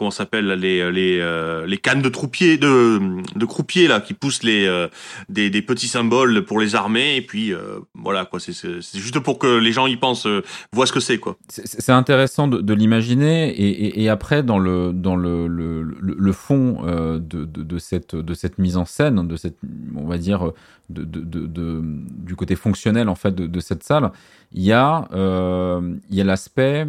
comment 0.00 0.10
s'appelle 0.10 0.48
les 0.52 0.90
les 0.90 1.18
euh, 1.20 1.66
les 1.66 1.76
cannes 1.76 2.00
de 2.00 2.08
troupier 2.08 2.56
de 2.56 2.98
de 3.36 3.44
croupiers 3.44 3.86
là 3.86 4.00
qui 4.00 4.14
poussent 4.14 4.42
les 4.42 4.66
euh, 4.66 4.88
des, 5.28 5.50
des 5.50 5.60
petits 5.60 5.88
symboles 5.88 6.46
pour 6.46 6.58
les 6.58 6.74
armées. 6.74 7.16
Et 7.16 7.20
puis 7.20 7.52
euh, 7.52 7.80
voilà 7.94 8.24
quoi 8.24 8.40
c'est 8.40 8.54
c'est 8.54 8.98
juste 8.98 9.18
pour 9.18 9.38
que 9.38 9.58
les 9.58 9.72
gens 9.72 9.86
y 9.86 9.98
pensent 9.98 10.26
euh, 10.26 10.42
voient 10.72 10.86
ce 10.86 10.94
que 10.94 11.00
c'est 11.00 11.18
quoi. 11.18 11.36
C'est 11.48 11.92
intéressant 11.92 12.48
de, 12.48 12.72
l'imaginer. 12.72 13.50
Et, 13.50 14.02
et, 14.02 14.08
après 14.08 14.42
dans 14.42 14.58
le 14.58 14.92
dans 14.94 15.16
le 15.16 15.46
le, 15.46 15.82
le, 15.82 16.32
fond 16.32 16.78
euh, 16.86 17.18
de, 17.18 17.44
de, 17.44 17.78
cette 17.78 18.16
de 18.16 18.32
cette 18.32 18.56
mise 18.56 18.78
en 18.78 18.86
scène 18.86 19.28
de 19.28 19.36
cette 19.36 19.58
on 19.94 20.06
va 20.06 20.16
dire 20.16 20.52
de, 20.88 21.04
de, 21.04 21.82
du 21.82 22.36
côté 22.36 22.56
fonctionnel 22.56 23.10
en 23.10 23.14
fait 23.14 23.34
de, 23.34 23.60
cette 23.60 23.82
salle 23.82 24.12
il 24.52 24.62
y 24.62 24.72
a 24.72 25.08
euh, 25.12 25.94
il 26.08 26.16
y 26.16 26.20
a 26.22 26.24
l'aspect 26.24 26.86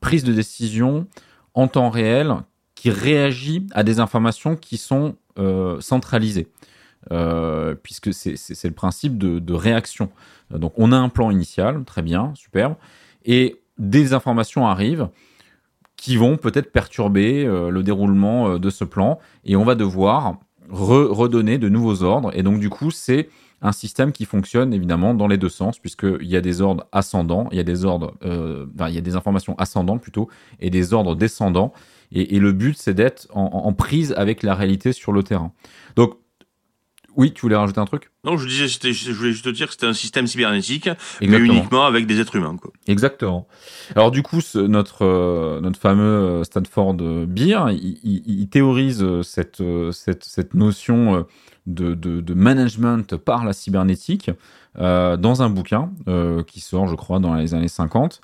prise 0.00 0.22
de 0.24 0.32
décision 0.32 1.06
en 1.54 1.68
temps 1.68 1.90
réel 1.90 2.36
qui 2.74 2.90
réagit 2.90 3.66
à 3.72 3.82
des 3.82 4.00
informations 4.00 4.56
qui 4.56 4.76
sont 4.76 5.16
euh, 5.38 5.80
centralisées. 5.80 6.48
Euh, 7.12 7.74
puisque 7.74 8.12
c'est 8.12 8.64
le 8.64 8.74
principe 8.74 9.16
de, 9.16 9.54
réaction. 9.54 10.10
Donc 10.50 10.74
on 10.76 10.92
a 10.92 10.96
un 10.96 11.08
plan 11.08 11.30
initial, 11.30 11.82
très 11.84 12.02
bien, 12.02 12.32
superbe, 12.34 12.74
et 13.24 13.60
des 13.78 14.12
informations 14.12 14.66
arrivent 14.66 15.08
qui 15.96 16.16
vont 16.16 16.36
peut-être 16.36 16.72
perturber 16.72 17.46
euh, 17.46 17.70
le 17.70 17.82
déroulement 17.82 18.58
de 18.58 18.70
ce 18.70 18.84
plan, 18.84 19.18
et 19.44 19.56
on 19.56 19.64
va 19.64 19.74
devoir 19.74 20.36
re 20.68 21.08
redonner 21.10 21.56
de 21.56 21.68
nouveaux 21.70 22.02
ordres, 22.02 22.30
et 22.34 22.42
donc 22.42 22.60
du 22.60 22.68
coup 22.68 22.90
c'est 22.90 23.28
un 23.62 23.72
système 23.72 24.12
qui 24.12 24.24
fonctionne 24.24 24.72
évidemment 24.72 25.14
dans 25.14 25.26
les 25.26 25.38
deux 25.38 25.48
sens, 25.48 25.78
puisqu'il 25.78 26.26
y 26.26 26.36
a 26.36 26.40
des 26.40 26.60
ordres 26.60 26.86
ascendants, 26.92 27.48
il 27.50 27.58
y 27.58 27.60
a 27.60 27.64
des 27.64 27.84
ordres, 27.84 28.14
euh, 28.24 28.66
il 28.88 28.94
y 28.94 28.98
a 28.98 29.02
des 29.02 29.16
informations 29.16 29.54
ascendantes 29.58 30.00
plutôt, 30.00 30.28
et 30.60 30.70
des 30.70 30.94
ordres 30.94 31.14
descendants. 31.14 31.72
Et, 32.12 32.36
et 32.36 32.40
le 32.40 32.52
but, 32.52 32.76
c'est 32.76 32.94
d'être 32.94 33.28
en, 33.32 33.42
en, 33.42 33.72
prise 33.72 34.12
avec 34.16 34.42
la 34.42 34.54
réalité 34.54 34.92
sur 34.92 35.12
le 35.12 35.22
terrain. 35.22 35.52
Donc, 35.94 36.14
Oui, 37.16 37.32
tu 37.32 37.42
voulais 37.42 37.56
rajouter 37.56 37.80
un 37.80 37.84
truc? 37.84 38.10
Non, 38.24 38.36
je 38.36 38.46
disais, 38.46 38.68
je 38.68 39.12
voulais 39.12 39.32
juste 39.32 39.44
te 39.44 39.50
dire 39.50 39.66
que 39.66 39.72
c'était 39.72 39.86
un 39.86 39.92
système 39.92 40.26
cybernétique, 40.26 40.88
mais 41.20 41.38
uniquement 41.38 41.84
avec 41.84 42.06
des 42.06 42.20
êtres 42.20 42.36
humains. 42.36 42.56
Quoi. 42.60 42.72
Exactement. 42.86 43.46
Alors 43.96 44.10
du 44.10 44.22
coup, 44.22 44.40
notre 44.54 45.04
euh, 45.04 45.60
notre 45.60 45.78
fameux 45.78 46.02
euh, 46.02 46.44
Stanford 46.44 46.94
Beer, 46.94 47.58
il, 47.72 48.48
théorise 48.48 49.04
cette, 49.22 49.62
cette, 49.92 50.24
cette 50.24 50.54
notion 50.54 51.26
de, 51.66 51.94
de, 51.94 52.20
de, 52.20 52.34
management 52.34 53.16
par 53.16 53.44
la 53.44 53.52
cybernétique 53.52 54.30
dans 54.76 55.42
un 55.42 55.50
bouquin 55.50 55.90
qui 56.46 56.60
sort, 56.60 56.86
je 56.88 56.94
crois, 56.94 57.18
dans 57.18 57.34
les 57.34 57.54
années 57.54 57.68
50. 57.68 58.20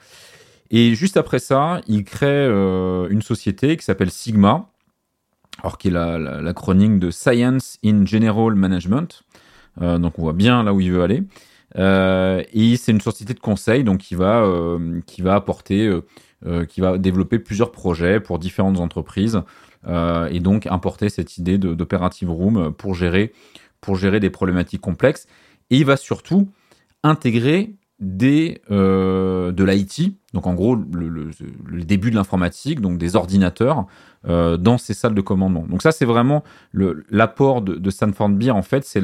Et 0.71 0.95
juste 0.95 1.17
après 1.17 1.39
ça, 1.39 1.81
il 1.87 2.05
crée 2.05 2.47
une 2.47 3.23
société 3.23 3.77
qui 3.77 3.85
s'appelle 3.85 4.11
Sigma, 4.11 4.69
alors 5.61 5.79
qui 5.79 5.89
est 5.89 5.91
la, 5.91 6.19
la, 6.19 6.53
chronique 6.53 6.99
de 6.99 7.11
Science 7.11 7.79
in 7.85 8.05
General 8.05 8.55
Management. 8.55 9.23
Euh, 9.83 9.99
donc 9.99 10.19
on 10.19 10.23
voit 10.23 10.33
bien 10.33 10.63
là 10.63 10.73
où 10.75 10.81
il 10.81 10.93
veut 10.93 11.03
aller. 11.03 11.23
Euh, 11.77 12.43
et 12.53 12.77
c'est 12.77 12.93
une 12.93 13.01
société 13.01 13.35
de 13.35 13.41
conseil 13.41 13.85
donc 13.85 13.99
qui 13.99 14.15
va 14.15 14.43
euh, 14.43 15.01
qui 15.07 15.23
va 15.23 15.35
apporter, 15.35 15.91
qui 16.69 16.81
va 16.81 16.99
développer 16.99 17.39
plusieurs 17.39 17.73
projets 17.73 18.21
pour 18.21 18.39
différentes 18.39 18.79
entreprises 18.79 19.43
et 20.31 20.41
donc 20.41 20.67
importer 20.67 21.09
cette 21.09 21.39
idée 21.39 21.59
d'operative 21.59 22.31
room 22.31 22.73
pour 22.73 22.95
gérer 22.95 23.33
pour 23.81 23.97
gérer 23.97 24.21
des 24.21 24.31
problématiques 24.31 24.81
complexes. 24.81 25.27
Et 25.71 25.79
il 25.79 25.85
va 25.85 25.97
surtout 25.97 26.49
intégrer 27.03 27.75
des 27.99 28.61
de 28.69 29.65
l'IT, 29.65 30.17
donc 30.37 30.47
en 30.47 30.53
gros 30.55 30.75
le, 30.77 31.31
début 31.83 32.11
de 32.11 32.15
l'informatique, 32.15 32.83
donc 32.83 32.99
des 32.99 33.17
ordinateurs 33.17 33.87
euh, 34.29 34.57
dans 34.57 34.77
ces 34.77 34.93
salles 34.93 35.15
de 35.15 35.21
commandement. 35.21 35.65
Donc 35.67 35.83
ça, 35.83 35.93
c'est 35.93 36.05
vraiment 36.05 36.45
l'apport 36.75 37.63
de, 37.63 37.77
de, 37.77 37.91
Stanford 37.91 38.31
Beer, 38.31 38.51
en 38.51 38.63
fait, 38.63 38.85
c'est 38.85 39.01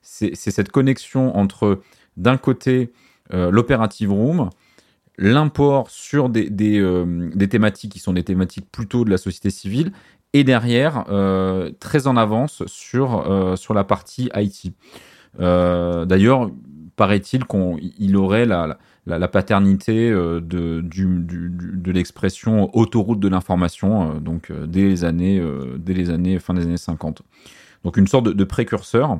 c'est 0.00 0.34
cette 0.34 0.70
connexion 0.70 1.36
entre, 1.36 1.80
d'un 2.16 2.36
côté, 2.36 2.90
euh, 3.32 3.50
l'operative 3.50 4.10
room, 4.10 4.50
l'import 5.18 5.90
sur 5.90 6.28
des, 6.28 6.50
des, 6.50 6.80
euh, 6.80 7.30
des, 7.34 7.48
thématiques 7.48 7.92
qui 7.92 7.98
sont 8.00 8.14
des 8.14 8.24
thématiques 8.24 8.66
plutôt 8.72 9.04
de 9.04 9.10
la 9.10 9.18
société 9.18 9.50
civile, 9.50 9.92
et 10.32 10.42
derrière, 10.42 11.04
très 11.78 12.06
en 12.06 12.16
avance 12.16 12.64
sur, 12.66 13.52
sur 13.58 13.74
la 13.74 13.84
partie 13.84 14.30
IT. 14.34 14.72
D'ailleurs, 15.38 16.50
paraît-il 16.96 17.44
qu'il 17.46 18.16
aurait 18.16 18.46
la 18.46 18.78
la, 19.06 19.28
paternité 19.28 20.10
euh, 20.10 20.40
de, 20.40 20.82
de 20.82 21.92
l'expression 21.92 22.74
autoroute 22.76 23.20
de 23.20 23.28
l'information, 23.28 24.16
euh, 24.16 24.20
donc 24.20 24.50
euh, 24.50 24.66
dès 24.66 24.82
les 24.82 25.04
années, 25.04 25.42
dès 25.78 25.94
les 25.94 26.10
années 26.10 26.38
fin 26.38 26.54
des 26.54 26.62
années 26.62 26.76
50. 26.76 27.22
Donc 27.84 27.96
une 27.96 28.06
sorte 28.06 28.28
de, 28.28 28.44
précurseur. 28.44 29.18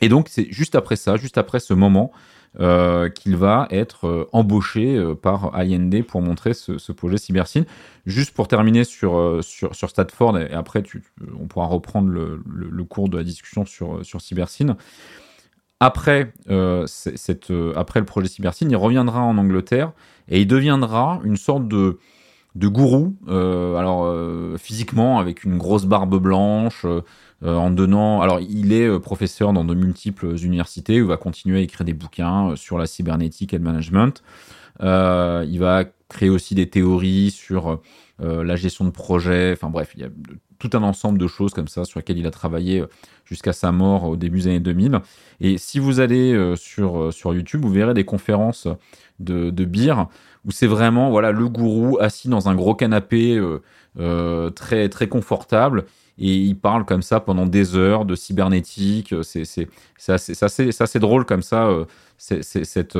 Et 0.00 0.08
donc 0.08 0.28
c'est 0.28 0.50
juste 0.50 0.74
après 0.74 0.96
ça, 0.96 1.16
juste 1.16 1.38
après 1.38 1.60
ce 1.60 1.74
moment, 1.74 2.12
qu'il 2.56 3.36
va 3.36 3.66
être 3.70 4.28
embauché 4.32 5.02
par 5.22 5.58
IND 5.58 6.04
pour 6.04 6.22
montrer 6.22 6.54
ce, 6.54 6.92
projet 6.92 7.18
Cybersyn. 7.18 7.64
Juste 8.06 8.32
pour 8.32 8.46
terminer 8.46 8.84
sur, 8.84 9.40
sur, 9.42 9.74
sur 9.74 9.90
Stanford, 9.90 10.38
et 10.38 10.52
après 10.52 10.82
tu, 10.82 11.02
on 11.40 11.46
pourra 11.46 11.66
reprendre 11.66 12.08
le, 12.08 12.84
cours 12.84 13.08
de 13.08 13.16
la 13.16 13.24
discussion 13.24 13.64
sur, 13.64 14.04
sur 14.04 14.20
après, 15.80 16.32
euh, 16.48 16.84
cette, 16.86 17.50
euh, 17.50 17.72
après 17.76 18.00
le 18.00 18.06
projet 18.06 18.28
Cybersyn, 18.28 18.68
il 18.70 18.76
reviendra 18.76 19.22
en 19.22 19.36
Angleterre 19.36 19.92
et 20.28 20.40
il 20.40 20.46
deviendra 20.46 21.20
une 21.24 21.36
sorte 21.36 21.68
de, 21.68 21.98
de 22.54 22.68
gourou, 22.68 23.16
euh, 23.28 23.76
alors 23.76 24.10
physiquement 24.58 25.18
avec 25.18 25.44
une 25.44 25.58
grosse 25.58 25.84
barbe 25.84 26.18
blanche, 26.18 26.86
en 27.44 27.70
donnant. 27.70 28.22
Alors, 28.22 28.40
il 28.40 28.72
est 28.72 28.98
professeur 29.00 29.52
dans 29.52 29.64
de 29.64 29.74
multiples 29.74 30.34
universités 30.42 31.02
où 31.02 31.04
il 31.04 31.08
va 31.08 31.18
continuer 31.18 31.58
à 31.58 31.60
écrire 31.60 31.84
des 31.84 31.92
bouquins 31.92 32.56
sur 32.56 32.78
la 32.78 32.86
cybernétique 32.86 33.52
et 33.52 33.58
le 33.58 33.64
management. 33.64 34.22
il 34.80 35.58
va 35.58 35.84
créer 36.08 36.30
aussi 36.30 36.54
des 36.54 36.70
théories 36.70 37.30
sur 37.30 37.82
la 38.20 38.56
gestion 38.56 38.84
de 38.84 38.90
projets. 38.90 39.52
Enfin 39.52 39.70
bref, 39.70 39.92
il 39.96 40.02
y 40.02 40.04
a 40.04 40.08
tout 40.58 40.70
un 40.76 40.82
ensemble 40.82 41.18
de 41.18 41.26
choses 41.26 41.52
comme 41.52 41.68
ça 41.68 41.84
sur 41.84 41.98
lesquelles 41.98 42.18
il 42.18 42.26
a 42.26 42.30
travaillé 42.30 42.84
jusqu'à 43.24 43.52
sa 43.52 43.72
mort 43.72 44.04
au 44.04 44.16
début 44.16 44.40
des 44.40 44.46
années 44.48 44.60
2000. 44.60 45.00
Et 45.40 45.58
si 45.58 45.78
vous 45.78 46.00
allez 46.00 46.32
euh, 46.32 46.56
sur, 46.56 46.98
euh, 47.00 47.10
sur 47.10 47.34
YouTube, 47.34 47.62
vous 47.62 47.72
verrez 47.72 47.94
des 47.94 48.04
conférences 48.04 48.68
de, 49.18 49.50
de 49.50 49.64
beer 49.64 50.08
où 50.44 50.50
c'est 50.50 50.66
vraiment 50.66 51.10
voilà 51.10 51.32
le 51.32 51.48
gourou 51.48 51.98
assis 52.00 52.28
dans 52.28 52.48
un 52.48 52.54
gros 52.54 52.74
canapé 52.74 53.40
euh, 53.98 54.50
très 54.50 54.88
très 54.88 55.08
confortable 55.08 55.86
et 56.18 56.34
il 56.34 56.56
parle 56.56 56.84
comme 56.84 57.02
ça 57.02 57.20
pendant 57.20 57.46
des 57.46 57.76
heures 57.76 58.04
de 58.04 58.14
cybernétique. 58.14 59.14
C'est 59.22 59.44
c'est 59.44 59.68
assez, 60.08 60.44
assez, 60.44 60.70
assez, 60.82 60.98
drôle 60.98 61.24
comme 61.24 61.42
ça. 61.42 61.68
c'est 62.18 62.42
cette 62.42 62.98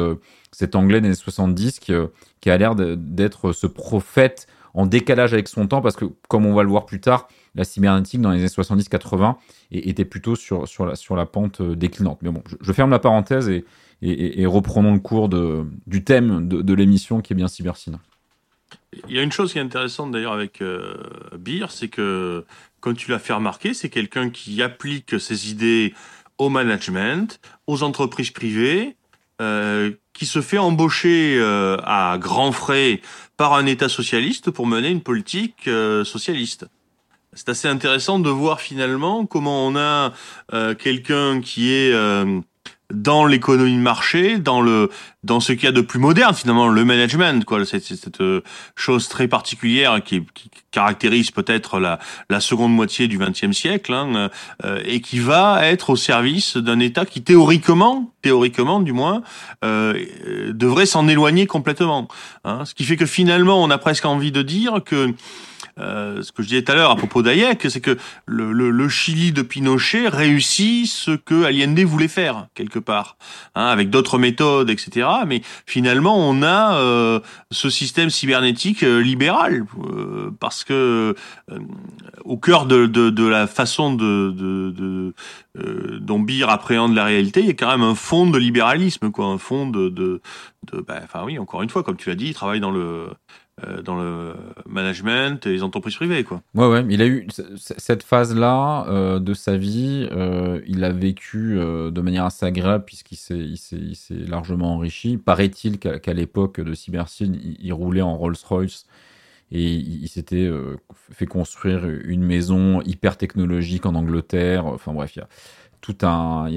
cet 0.52 0.74
anglais 0.74 1.00
des 1.00 1.08
années 1.08 1.16
70 1.16 1.80
qui, 1.80 1.92
qui 2.40 2.50
a 2.50 2.56
l'air 2.56 2.74
d'être 2.74 3.52
ce 3.52 3.66
prophète 3.66 4.46
en 4.74 4.86
décalage 4.86 5.32
avec 5.32 5.48
son 5.48 5.66
temps 5.66 5.80
parce 5.80 5.96
que 5.96 6.04
comme 6.28 6.44
on 6.46 6.54
va 6.54 6.62
le 6.62 6.68
voir 6.68 6.84
plus 6.84 7.00
tard, 7.00 7.28
la 7.54 7.64
cybernétique 7.64 8.20
dans 8.20 8.30
les 8.30 8.40
années 8.40 8.48
70-80 8.48 9.36
était 9.70 10.04
plutôt 10.04 10.36
sur, 10.36 10.68
sur, 10.68 10.84
la, 10.84 10.96
sur 10.96 11.16
la 11.16 11.26
pente 11.26 11.60
euh, 11.60 11.76
déclinante. 11.76 12.18
Mais 12.22 12.30
bon, 12.30 12.42
je, 12.60 12.72
ferme 12.72 12.90
la 12.90 12.98
parenthèse 12.98 13.48
et, 13.48 13.64
et, 14.02 14.44
reprenons 14.46 14.92
le 14.92 14.98
cours 14.98 15.28
de, 15.28 15.64
du 15.86 16.04
thème 16.04 16.48
de, 16.48 16.74
l'émission 16.74 17.20
qui 17.20 17.32
est 17.32 17.36
bien 17.36 17.48
cybercine. 17.48 17.98
Il 19.08 19.14
y 19.14 19.18
a 19.18 19.22
une 19.22 19.32
chose 19.32 19.52
qui 19.52 19.58
est 19.58 19.62
intéressante 19.62 20.10
d'ailleurs 20.10 20.32
avec 20.32 20.60
euh, 20.60 20.94
Beer, 21.38 21.66
c'est 21.70 21.88
que, 21.88 22.44
comme 22.80 22.96
tu 22.96 23.10
l'as 23.10 23.18
fait 23.18 23.32
remarquer, 23.32 23.72
c'est 23.72 23.88
quelqu'un 23.88 24.30
qui 24.30 24.62
applique 24.62 25.18
ses 25.20 25.50
idées 25.50 25.94
au 26.38 26.48
management, 26.48 27.40
aux 27.66 27.82
entreprises 27.82 28.30
privées, 28.30 28.96
euh, 29.40 29.92
qui 30.14 30.26
se 30.26 30.40
fait 30.40 30.58
embaucher 30.58 31.36
euh, 31.38 31.76
à 31.84 32.16
grands 32.18 32.52
frais 32.52 33.02
par 33.36 33.52
un 33.52 33.66
État 33.66 33.88
socialiste 33.88 34.50
pour 34.50 34.66
mener 34.66 34.88
une 34.88 35.02
politique 35.02 35.68
socialiste. 36.04 36.66
C'est 37.34 37.48
assez 37.48 37.68
intéressant 37.68 38.20
de 38.20 38.30
voir 38.30 38.60
finalement 38.60 39.26
comment 39.26 39.66
on 39.66 39.76
a 39.76 40.12
euh, 40.52 40.74
quelqu'un 40.74 41.40
qui 41.40 41.72
est 41.72 41.92
euh, 41.92 42.40
dans 42.92 43.24
l'économie 43.24 43.76
de 43.76 43.80
marché, 43.80 44.38
dans 44.38 44.60
le 44.60 44.90
dans 45.22 45.40
ce 45.40 45.52
qu'il 45.52 45.64
y 45.64 45.68
a 45.68 45.72
de 45.72 45.80
plus 45.80 45.98
moderne 45.98 46.34
finalement, 46.34 46.68
le 46.68 46.84
management, 46.84 47.44
quoi, 47.46 47.64
c'est 47.64 47.82
cette 47.82 48.20
euh, 48.20 48.42
chose 48.76 49.08
très 49.08 49.26
particulière 49.26 50.02
qui, 50.04 50.22
qui 50.34 50.50
caractérise 50.70 51.30
peut-être 51.30 51.80
la, 51.80 51.98
la 52.28 52.40
seconde 52.40 52.74
moitié 52.74 53.08
du 53.08 53.16
XXe 53.18 53.52
siècle, 53.52 53.94
hein, 53.94 54.28
et 54.84 55.00
qui 55.00 55.20
va 55.20 55.66
être 55.66 55.90
au 55.90 55.96
service 55.96 56.58
d'un 56.58 56.78
État 56.78 57.06
qui 57.06 57.22
théoriquement, 57.22 58.12
théoriquement 58.20 58.80
du 58.80 58.92
moins, 58.92 59.22
devrait 59.62 60.86
s'en 60.86 61.08
éloigner 61.08 61.46
complètement. 61.46 62.08
Hein, 62.44 62.64
ce 62.64 62.74
qui 62.74 62.84
fait 62.84 62.96
que 62.96 63.06
finalement, 63.06 63.62
on 63.62 63.70
a 63.70 63.78
presque 63.78 64.04
envie 64.04 64.32
de 64.32 64.42
dire 64.42 64.82
que 64.84 65.14
euh, 65.78 66.22
ce 66.22 66.32
que 66.32 66.42
je 66.42 66.48
disais 66.48 66.62
tout 66.62 66.72
à 66.72 66.74
l'heure 66.74 66.90
à 66.90 66.96
propos 66.96 67.22
d'Hayek, 67.22 67.66
c'est 67.68 67.80
que 67.80 67.96
le, 68.26 68.52
le, 68.52 68.70
le, 68.70 68.88
Chili 68.88 69.32
de 69.32 69.42
Pinochet 69.42 70.08
réussit 70.08 70.86
ce 70.86 71.12
que 71.12 71.44
Allende 71.44 71.80
voulait 71.80 72.08
faire 72.08 72.46
quelque 72.54 72.78
part, 72.78 73.16
hein, 73.54 73.66
avec 73.66 73.90
d'autres 73.90 74.18
méthodes, 74.18 74.70
etc. 74.70 75.08
Mais 75.26 75.42
finalement, 75.66 76.16
on 76.16 76.42
a 76.42 76.76
euh, 76.76 77.20
ce 77.50 77.70
système 77.70 78.10
cybernétique 78.10 78.82
euh, 78.82 79.00
libéral 79.00 79.66
euh, 79.78 80.30
parce 80.38 80.64
que 80.64 81.14
au 82.24 82.36
cœur 82.36 82.66
de, 82.66 82.86
de, 82.86 83.10
de, 83.10 83.26
la 83.26 83.46
façon 83.46 83.94
de, 83.94 84.30
de 84.30 85.14
dont 86.00 86.18
Beer 86.18 86.48
appréhende 86.48 86.94
la 86.94 87.04
réalité, 87.04 87.40
il 87.40 87.46
y 87.46 87.50
a 87.50 87.54
quand 87.54 87.70
même 87.70 87.82
un 87.82 87.94
fond 87.94 88.28
de 88.28 88.38
libéralisme, 88.38 89.10
quoi, 89.10 89.26
un 89.26 89.38
fond 89.38 89.68
de, 89.68 89.88
de, 89.88 90.20
ben, 90.72 91.00
enfin 91.02 91.24
oui, 91.24 91.38
encore 91.38 91.62
une 91.62 91.70
fois, 91.70 91.82
comme 91.82 91.96
tu 91.96 92.08
l'as 92.08 92.14
dit, 92.14 92.28
il 92.28 92.34
travaille 92.34 92.60
dans 92.60 92.70
le 92.70 92.80
euh, 92.80 93.06
dans 93.84 93.94
le 93.94 94.34
management 94.66 95.46
et 95.46 95.50
les 95.50 95.62
entreprises 95.62 95.94
privées. 95.94 96.24
Quoi. 96.24 96.42
Ouais, 96.54 96.66
ouais, 96.66 96.84
il 96.90 97.00
a 97.00 97.06
eu 97.06 97.28
cette 97.56 98.02
phase-là 98.02 98.86
euh, 98.88 99.20
de 99.20 99.32
sa 99.32 99.56
vie, 99.56 100.08
euh, 100.10 100.60
il 100.66 100.82
a 100.82 100.90
vécu 100.90 101.54
de 101.56 102.00
manière 102.00 102.24
assez 102.24 102.44
agréable 102.44 102.84
puisqu'il 102.84 103.16
s'est 103.16 104.14
largement 104.26 104.74
enrichi. 104.74 105.18
Paraît-il 105.18 105.78
qu'à 105.78 106.12
l'époque 106.12 106.60
de 106.60 106.74
Cybersyn, 106.74 107.32
il, 107.60 107.72
roulait 107.72 108.02
en 108.02 108.16
Rolls-Royce 108.16 108.86
et 109.52 109.62
il, 109.62 110.08
s'était 110.08 110.50
fait 111.12 111.26
construire 111.26 111.86
une 111.86 112.24
maison 112.24 112.82
hyper 112.82 113.16
technologique 113.16 113.86
en 113.86 113.94
Angleterre. 113.94 114.66
Enfin 114.66 114.92
bref, 114.92 115.14
il 115.14 115.20
y 115.20 115.22
a 115.22 115.28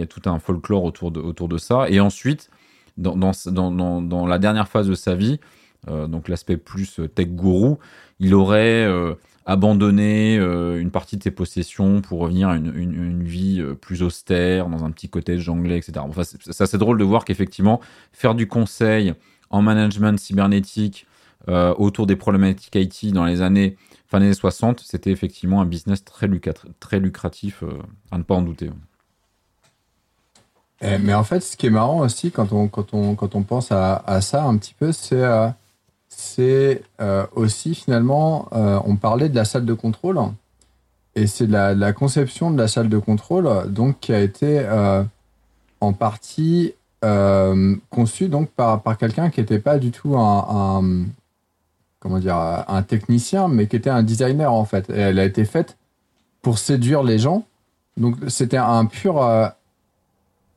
tout 0.05 0.21
un, 0.29 0.39
folklore 0.39 0.83
autour 0.83 1.11
de, 1.11 1.57
ça. 1.57 1.89
Et 1.89 1.99
ensuite, 1.99 2.49
dans, 2.97 4.27
la 4.27 4.39
dernière 4.39 4.67
phase 4.67 4.87
de 4.87 4.95
sa 4.95 5.15
vie, 5.15 5.39
euh, 5.39 5.56
donc 5.85 6.27
l'aspect 6.27 6.57
plus 6.57 6.99
euh, 6.99 7.07
tech 7.07 7.27
gourou, 7.29 7.77
il 8.19 8.33
aurait 8.33 8.85
euh, 8.85 9.13
abandonné 9.45 10.35
une 10.35 10.91
partie 10.91 11.17
de 11.17 11.23
ses 11.23 11.31
possessions 11.31 12.01
pour 12.01 12.19
revenir 12.19 12.49
à 12.49 12.57
une, 12.57 13.23
vie 13.23 13.63
plus 13.79 14.03
austère, 14.03 14.67
dans 14.67 14.83
un 14.83 14.91
petit 14.91 15.07
cottage 15.07 15.47
anglais, 15.47 15.77
etc. 15.77 15.93
Enfin, 15.99 16.23
c'est 16.23 16.77
drôle 16.77 16.97
de 16.97 17.05
voir 17.05 17.23
qu'effectivement, 17.23 17.79
faire 18.11 18.35
du 18.35 18.47
conseil 18.47 19.13
en 19.49 19.61
management 19.61 20.19
cybernétique 20.19 21.07
autour 21.47 22.07
des 22.07 22.17
problématiques 22.17 22.75
IT 22.75 23.13
dans 23.13 23.23
les 23.23 23.41
années 23.41 23.77
fin 24.09 24.19
des 24.19 24.25
années 24.25 24.33
60, 24.33 24.81
c'était 24.81 25.11
effectivement 25.11 25.61
un 25.61 25.65
business 25.65 26.03
très, 26.03 26.27
lucratif, 26.27 27.63
à 28.11 28.17
ne 28.17 28.23
pas 28.23 28.35
en 28.35 28.41
douter. 28.41 28.69
Eh, 30.81 30.97
mais 30.99 31.13
en 31.13 31.23
fait, 31.23 31.39
ce 31.39 31.57
qui 31.57 31.67
est 31.67 31.71
marrant 31.71 31.99
aussi 31.99 32.31
quand 32.31 32.53
on, 32.53 32.67
quand 32.67 32.93
on, 32.93 33.15
quand 33.15 33.35
on 33.35 33.43
pense 33.43 33.71
à, 33.71 33.95
à 34.05 34.21
ça 34.21 34.43
un 34.43 34.57
petit 34.57 34.75
peu, 34.75 34.91
c'est 34.91 35.23
euh, 35.23 35.47
c'est 36.19 36.81
euh, 36.99 37.27
aussi 37.35 37.75
finalement, 37.75 38.47
euh, 38.51 38.79
on 38.85 38.95
parlait 38.95 39.29
de 39.29 39.35
la 39.35 39.45
salle 39.45 39.65
de 39.65 39.73
contrôle, 39.75 40.19
et 41.13 41.27
c'est 41.27 41.45
la, 41.45 41.93
conception 41.93 42.49
de 42.49 42.57
la 42.57 42.67
salle 42.67 42.89
de 42.89 42.97
contrôle 42.97 43.71
donc 43.71 43.99
qui 43.99 44.13
a 44.13 44.19
été 44.19 44.59
euh, 44.59 45.03
en 45.79 45.93
partie 45.93 46.73
conçue 47.91 48.27
donc 48.27 48.49
par, 48.49 48.81
par 48.81 48.97
quelqu'un 48.97 49.29
qui 49.29 49.39
n'était 49.39 49.59
pas 49.59 49.77
du 49.77 49.91
tout 49.91 50.17
un, 50.17 51.05
comment 51.99 52.17
dire 52.17 52.35
un 52.35 52.81
technicien, 52.81 53.47
mais 53.47 53.67
qui 53.67 53.75
était 53.75 53.91
un 53.91 54.01
designer 54.01 54.51
en 54.51 54.65
fait. 54.65 54.89
Elle 54.89 55.19
a 55.19 55.23
été 55.23 55.45
faite 55.45 55.77
pour 56.41 56.57
séduire 56.57 57.03
les 57.03 57.19
gens. 57.19 57.45
Donc 57.95 58.15
c'était 58.27 58.57
un 58.57 58.85
pur, 58.85 59.17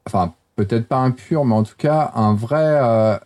enfin 0.07 0.33
peut-être 0.57 0.89
pas 0.89 0.97
un 0.97 1.11
pur, 1.11 1.45
mais 1.45 1.55
en 1.55 1.63
tout 1.63 1.77
cas 1.77 2.11
un 2.15 2.35
vrai, 2.35 3.21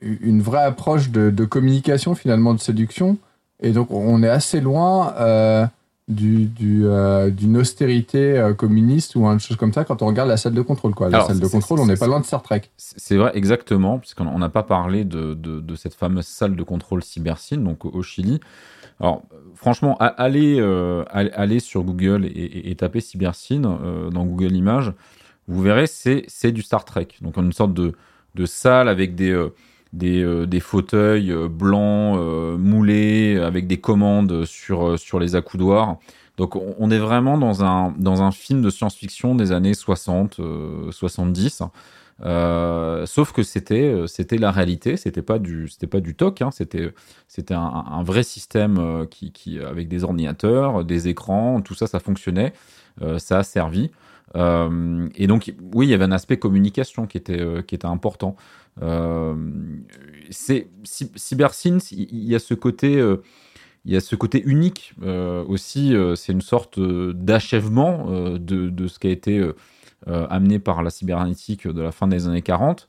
une 0.00 0.42
vraie 0.42 0.64
approche 0.64 1.10
de, 1.10 1.30
de 1.30 1.44
communication 1.44 2.14
finalement 2.14 2.54
de 2.54 2.60
séduction. 2.60 3.18
Et 3.60 3.72
donc 3.72 3.90
on 3.90 4.22
est 4.22 4.28
assez 4.28 4.60
loin 4.60 5.14
euh, 5.18 5.66
du, 6.08 6.46
du, 6.46 6.86
euh, 6.86 7.30
d'une 7.30 7.56
austérité 7.56 8.38
euh, 8.38 8.54
communiste 8.54 9.14
ou 9.14 9.26
une 9.26 9.38
chose 9.38 9.56
comme 9.56 9.72
ça 9.72 9.84
quand 9.84 10.00
on 10.00 10.06
regarde 10.06 10.28
la 10.28 10.38
salle 10.38 10.54
de 10.54 10.62
contrôle. 10.62 10.94
Quoi. 10.94 11.10
La 11.10 11.18
Alors, 11.18 11.28
salle 11.28 11.40
de 11.40 11.46
contrôle, 11.46 11.80
on 11.80 11.86
n'est 11.86 11.96
pas 11.96 12.06
loin 12.06 12.20
de 12.20 12.24
Star 12.24 12.42
Trek. 12.42 12.62
C'est 12.76 13.16
vrai, 13.16 13.32
exactement, 13.34 13.98
puisqu'on 13.98 14.26
on 14.26 14.38
n'a 14.38 14.48
pas 14.48 14.62
parlé 14.62 15.04
de, 15.04 15.34
de, 15.34 15.60
de 15.60 15.76
cette 15.76 15.94
fameuse 15.94 16.26
salle 16.26 16.56
de 16.56 16.62
contrôle 16.62 17.02
Cybersyn, 17.02 17.58
donc 17.58 17.84
au, 17.84 18.02
Chili. 18.02 18.40
Alors, 19.00 19.22
franchement, 19.54 19.96
allez, 19.98 20.58
euh, 20.60 21.04
sur 21.60 21.82
Google 21.82 22.24
et, 22.24 22.28
et, 22.28 22.70
et 22.70 22.74
tapez 22.74 23.00
Cybersyn 23.00 23.64
euh, 23.64 24.10
dans 24.10 24.24
Google 24.24 24.52
Images. 24.52 24.92
Vous 25.46 25.62
verrez, 25.62 25.86
c'est 25.86 26.24
c'est 26.26 26.52
du 26.52 26.62
Star 26.62 26.84
Trek. 26.84 27.08
Donc, 27.20 27.36
une 27.36 27.52
sorte 27.52 27.74
de, 27.74 27.92
de 28.34 28.46
salle 28.46 28.88
avec 28.88 29.14
des, 29.14 29.30
euh, 29.30 29.54
des, 29.92 30.22
euh, 30.22 30.46
des 30.46 30.60
fauteuils 30.60 31.32
euh, 31.32 31.48
blancs 31.48 32.18
euh, 32.18 32.56
moulés, 32.56 33.38
avec 33.38 33.66
des 33.66 33.78
commandes 33.78 34.44
sur, 34.44 34.98
sur 34.98 35.18
les 35.18 35.36
accoudoirs. 35.36 35.98
Donc, 36.36 36.54
on, 36.54 36.90
est 36.90 36.98
vraiment 36.98 37.36
dans 37.36 37.64
un, 37.64 37.92
dans 37.98 38.22
un 38.22 38.30
film 38.30 38.62
de 38.62 38.70
science-fiction 38.70 39.34
des 39.34 39.50
années 39.50 39.74
60, 39.74 40.38
euh, 40.38 40.92
70. 40.92 41.62
Euh, 42.20 43.06
sauf 43.06 43.32
que 43.32 43.44
c'était 43.44 43.94
c'était 44.08 44.38
la 44.38 44.50
réalité, 44.50 44.96
c'était 44.96 45.22
pas 45.22 45.38
du 45.38 45.68
c'était 45.68 45.86
pas 45.86 46.00
du 46.00 46.16
toc, 46.16 46.42
hein, 46.42 46.50
c'était 46.50 46.92
c'était 47.28 47.54
un, 47.54 48.02
vrai 48.02 48.24
système 48.24 49.06
qui, 49.08 49.30
qui 49.30 49.60
avec 49.60 49.86
des 49.86 50.02
ordinateurs, 50.02 50.84
des 50.84 51.06
écrans, 51.06 51.60
tout 51.60 51.74
ça 51.74 51.86
ça 51.86 52.00
fonctionnait, 52.00 52.52
ça 53.18 53.38
a 53.38 53.42
servi. 53.44 53.92
Euh, 54.36 55.08
et 55.16 55.26
donc 55.26 55.52
oui, 55.74 55.86
il 55.86 55.90
y 55.90 55.94
avait 55.94 56.04
un 56.04 56.12
aspect 56.12 56.38
communication 56.38 57.06
qui 57.06 57.16
était 57.16 57.40
euh, 57.40 57.62
qui 57.62 57.74
était 57.74 57.86
important. 57.86 58.36
Euh, 58.82 59.34
c'est 60.30 60.68
il 61.90 62.24
y 62.24 62.34
a 62.34 62.38
ce 62.38 62.54
côté 62.54 62.96
euh, 62.96 63.22
il 63.84 63.92
y 63.92 63.96
a 63.96 64.00
ce 64.00 64.16
côté 64.16 64.42
unique 64.44 64.94
aussi. 65.48 65.94
c'est 66.16 66.32
une 66.32 66.42
sorte 66.42 66.78
d'achèvement 66.78 68.06
de, 68.10 68.38
de 68.68 68.86
ce 68.86 68.98
qui 68.98 69.06
a 69.06 69.10
été 69.10 69.42
amené 70.06 70.58
par 70.58 70.82
la 70.82 70.90
cybernétique 70.90 71.66
de 71.66 71.80
la 71.80 71.92
fin 71.92 72.06
des 72.06 72.28
années 72.28 72.42
40. 72.42 72.86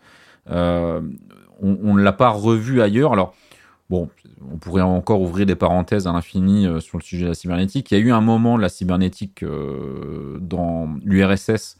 Euh, 0.49 1.01
on 1.61 1.77
on 1.83 1.93
ne 1.93 2.01
l'a 2.01 2.13
pas 2.13 2.29
revu 2.29 2.81
ailleurs. 2.81 3.13
Alors, 3.13 3.33
bon, 3.89 4.09
on 4.51 4.57
pourrait 4.57 4.81
encore 4.81 5.21
ouvrir 5.21 5.45
des 5.45 5.55
parenthèses 5.55 6.07
à 6.07 6.11
l'infini 6.11 6.67
euh, 6.67 6.79
sur 6.79 6.97
le 6.97 7.03
sujet 7.03 7.23
de 7.23 7.29
la 7.29 7.35
cybernétique. 7.35 7.91
Il 7.91 7.97
y 7.97 8.01
a 8.01 8.03
eu 8.03 8.11
un 8.11 8.21
moment 8.21 8.57
de 8.57 8.61
la 8.61 8.69
cybernétique 8.69 9.43
euh, 9.43 10.37
dans 10.39 10.95
l'URSS 11.03 11.77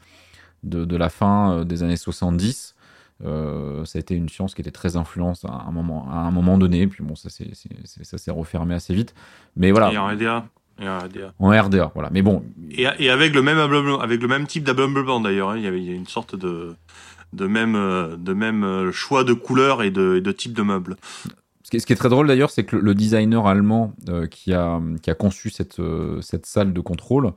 de, 0.62 0.84
de 0.84 0.96
la 0.96 1.08
fin 1.08 1.52
euh, 1.52 1.64
des 1.64 1.82
années 1.82 1.96
70. 1.96 2.74
Euh, 3.22 3.84
ça 3.84 3.98
a 3.98 4.00
été 4.00 4.14
une 4.14 4.28
science 4.28 4.54
qui 4.54 4.62
était 4.62 4.70
très 4.70 4.96
influente 4.96 5.44
à 5.46 5.66
un 5.68 5.70
moment, 5.70 6.08
à 6.10 6.16
un 6.16 6.30
moment 6.30 6.58
donné. 6.58 6.86
Puis 6.86 7.04
bon, 7.04 7.14
ça 7.14 7.28
s'est 7.30 8.30
refermé 8.30 8.74
assez 8.74 8.94
vite. 8.94 9.14
Mais 9.56 9.70
voilà, 9.70 9.92
Et 9.92 9.98
en 9.98 10.06
RDA. 10.06 10.46
Et 10.80 10.88
en 10.88 10.98
RDA. 10.98 11.34
en 11.38 11.50
RDA, 11.50 11.92
voilà. 11.94 12.08
Mais 12.10 12.22
bon, 12.22 12.42
Et, 12.70 12.86
et 12.98 13.10
avec 13.10 13.34
le 13.34 13.42
même 13.42 13.58
avec 13.58 14.22
le 14.22 14.28
même 14.28 14.46
type 14.46 14.64
d'ameublement 14.64 15.20
d'ailleurs, 15.20 15.50
hein, 15.50 15.58
il 15.58 15.62
y 15.62 15.66
avait 15.66 15.84
une 15.84 16.06
sorte 16.06 16.34
de 16.34 16.74
de 17.34 17.46
même 17.46 17.74
de 18.18 18.32
même 18.32 18.90
choix 18.90 19.22
de 19.22 19.34
couleurs 19.34 19.82
et 19.82 19.90
de, 19.90 20.16
et 20.16 20.20
de 20.22 20.32
type 20.32 20.54
de 20.54 20.62
meubles. 20.62 20.96
Ce 21.62 21.70
qui 21.70 21.76
est, 21.76 21.80
ce 21.80 21.86
qui 21.86 21.92
est 21.92 21.96
très 21.96 22.08
drôle 22.08 22.26
d'ailleurs, 22.26 22.50
c'est 22.50 22.64
que 22.64 22.76
le, 22.76 22.82
le 22.82 22.94
designer 22.94 23.46
allemand 23.46 23.92
euh, 24.08 24.26
qui, 24.26 24.52
a, 24.54 24.80
qui 25.02 25.10
a 25.10 25.14
conçu 25.14 25.50
cette, 25.50 25.78
euh, 25.78 26.20
cette 26.22 26.46
salle 26.46 26.72
de 26.72 26.80
contrôle, 26.80 27.32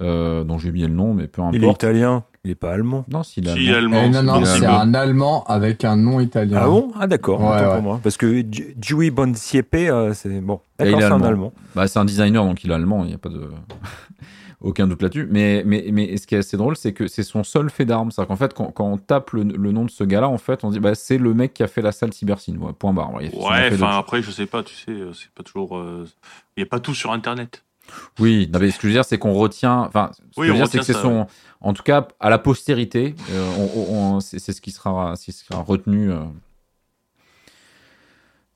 euh, 0.00 0.44
dont 0.44 0.58
j'ai 0.58 0.68
oublié 0.70 0.86
le 0.86 0.92
nom, 0.94 1.14
mais 1.14 1.26
peu 1.26 1.42
Il 1.52 1.62
est 1.62 1.66
importe. 1.66 1.82
italien, 1.82 2.24
il 2.44 2.50
est 2.50 2.54
pas 2.54 2.72
allemand. 2.72 3.04
Non, 3.10 3.22
s'il 3.22 3.48
est 3.48 3.54
Si, 3.54 3.70
allemand. 3.70 3.98
allemand, 3.98 4.18
Eh, 4.20 4.22
non, 4.24 4.34
c'est 4.44 4.50
non, 4.50 4.58
c'est 4.60 4.66
un 4.66 4.94
Allemand 4.94 5.44
avec 5.44 5.84
un 5.84 5.96
nom 5.96 6.20
italien. 6.20 6.58
Ah 6.62 6.66
bon? 6.66 6.92
Ah 6.98 7.06
d'accord, 7.06 7.40
Ouais, 7.40 7.64
pour 7.74 7.82
moi. 7.82 8.00
Parce 8.02 8.16
que 8.18 8.42
Giui 8.80 9.10
Bonsiepe, 9.10 9.74
euh, 9.74 10.12
c'est 10.14 10.40
bon. 10.40 10.60
D'accord, 10.78 10.98
est 10.98 11.02
c'est 11.02 11.06
un 11.08 11.12
allemand. 11.16 11.26
allemand. 11.26 11.52
Bah, 11.74 11.88
c'est 11.88 11.98
un 11.98 12.04
designer, 12.04 12.44
donc 12.44 12.62
il 12.64 12.70
est 12.70 12.74
allemand, 12.74 13.04
il 13.04 13.08
n'y 13.08 13.14
a 13.14 13.18
pas 13.18 13.28
de. 13.30 13.40
Aucun 14.62 14.86
doute 14.86 15.02
là-dessus. 15.02 15.26
Mais, 15.30 15.62
mais, 15.66 15.86
mais 15.92 16.16
ce 16.16 16.26
qui 16.26 16.34
est 16.36 16.38
assez 16.38 16.56
drôle, 16.56 16.76
c'est 16.76 16.92
que 16.92 17.08
c'est 17.08 17.24
son 17.24 17.42
seul 17.44 17.68
fait 17.68 17.84
d'armes. 17.84 18.10
C'est-à-dire 18.10 18.28
qu'en 18.28 18.36
fait, 18.36 18.54
quand, 18.54 18.70
quand 18.70 18.86
on 18.86 18.96
tape 18.96 19.32
le, 19.32 19.42
le 19.42 19.72
nom 19.72 19.84
de 19.84 19.90
ce 19.90 20.04
gars-là, 20.04 20.28
en 20.28 20.38
fait, 20.38 20.62
on 20.64 20.70
dit, 20.70 20.78
bah, 20.80 20.94
c'est 20.94 21.18
le 21.18 21.34
mec 21.34 21.52
qui 21.52 21.62
a 21.62 21.66
fait 21.68 21.82
la 21.82 21.90
salle 21.92 22.12
Cybersyn. 22.12 22.56
Ouais, 22.58 22.72
point 22.72 22.92
barre. 22.92 23.12
Ouais, 23.14 23.30
enfin 23.34 23.98
après 23.98 24.22
je 24.22 24.30
sais 24.30 24.46
pas, 24.46 24.62
tu 24.62 24.74
sais, 24.74 24.92
euh, 24.92 25.12
c'est 25.12 25.30
pas 25.30 25.42
toujours 25.42 25.76
euh, 25.76 26.06
il 26.56 26.60
y 26.60 26.62
a 26.62 26.66
pas 26.66 26.78
tout 26.80 26.94
sur 26.94 27.10
internet. 27.12 27.64
Oui, 28.20 28.48
non, 28.52 28.60
mais 28.60 28.70
ce 28.70 28.76
que 28.76 28.82
je 28.82 28.86
veux 28.88 28.92
dire, 28.92 29.04
c'est 29.04 29.18
qu'on 29.18 29.34
retient. 29.34 29.80
Enfin, 29.80 30.12
ce 30.14 30.40
Oui, 30.40 30.46
que 30.46 30.46
je 30.46 30.50
veux 30.52 30.58
dire, 30.58 30.68
c'est 30.68 30.78
que 30.78 30.84
c'est 30.84 30.92
son. 30.92 31.26
En 31.60 31.72
tout 31.72 31.82
cas, 31.82 32.06
à 32.20 32.30
la 32.30 32.38
postérité, 32.38 33.16
euh, 33.32 34.20
c'est 34.20 34.38
ce 34.52 34.60
qui 34.60 34.70
sera, 34.70 35.16
ce 35.16 35.24
qui 35.24 35.32
sera 35.32 35.60
retenu. 35.60 36.12
euh. 36.12 36.20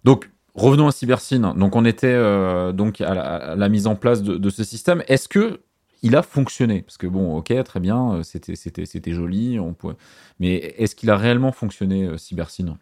Donc, 0.05 0.31
revenons 0.55 0.87
à 0.87 0.93
Cybersyn. 0.93 1.55
Donc, 1.55 1.75
on 1.75 1.85
était 1.85 2.07
euh, 2.07 2.71
donc 2.73 3.01
à 3.01 3.15
la, 3.15 3.23
à 3.23 3.57
la 3.57 3.69
mise 3.69 3.89
en 3.89 3.97
place 3.97 4.23
de, 4.23 4.37
de 4.37 4.51
ce 4.51 4.63
système. 4.63 5.03
Est-ce 5.09 5.29
que 5.29 5.61
il 6.03 6.17
a 6.17 6.23
fonctionné 6.23 6.83
Parce 6.83 6.99
que 6.99 7.07
bon, 7.07 7.37
ok, 7.37 7.53
très 7.65 7.81
bien, 7.81 8.15
euh, 8.15 8.23
c'était 8.23 8.57
c'était 8.57 8.87
c'était 8.87 9.13
joli, 9.13 9.59
on 9.59 9.75
pouvait... 9.75 9.97
mais 10.39 10.55
est-ce 10.55 10.95
qu'il 10.95 11.11
a 11.11 11.17
réellement 11.17 11.53
fonctionné 11.53 12.05
euh, 12.05 12.17
Cybersyn 12.17 12.77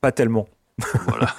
Pas 0.00 0.12
tellement. 0.12 0.48
Voilà. 1.08 1.34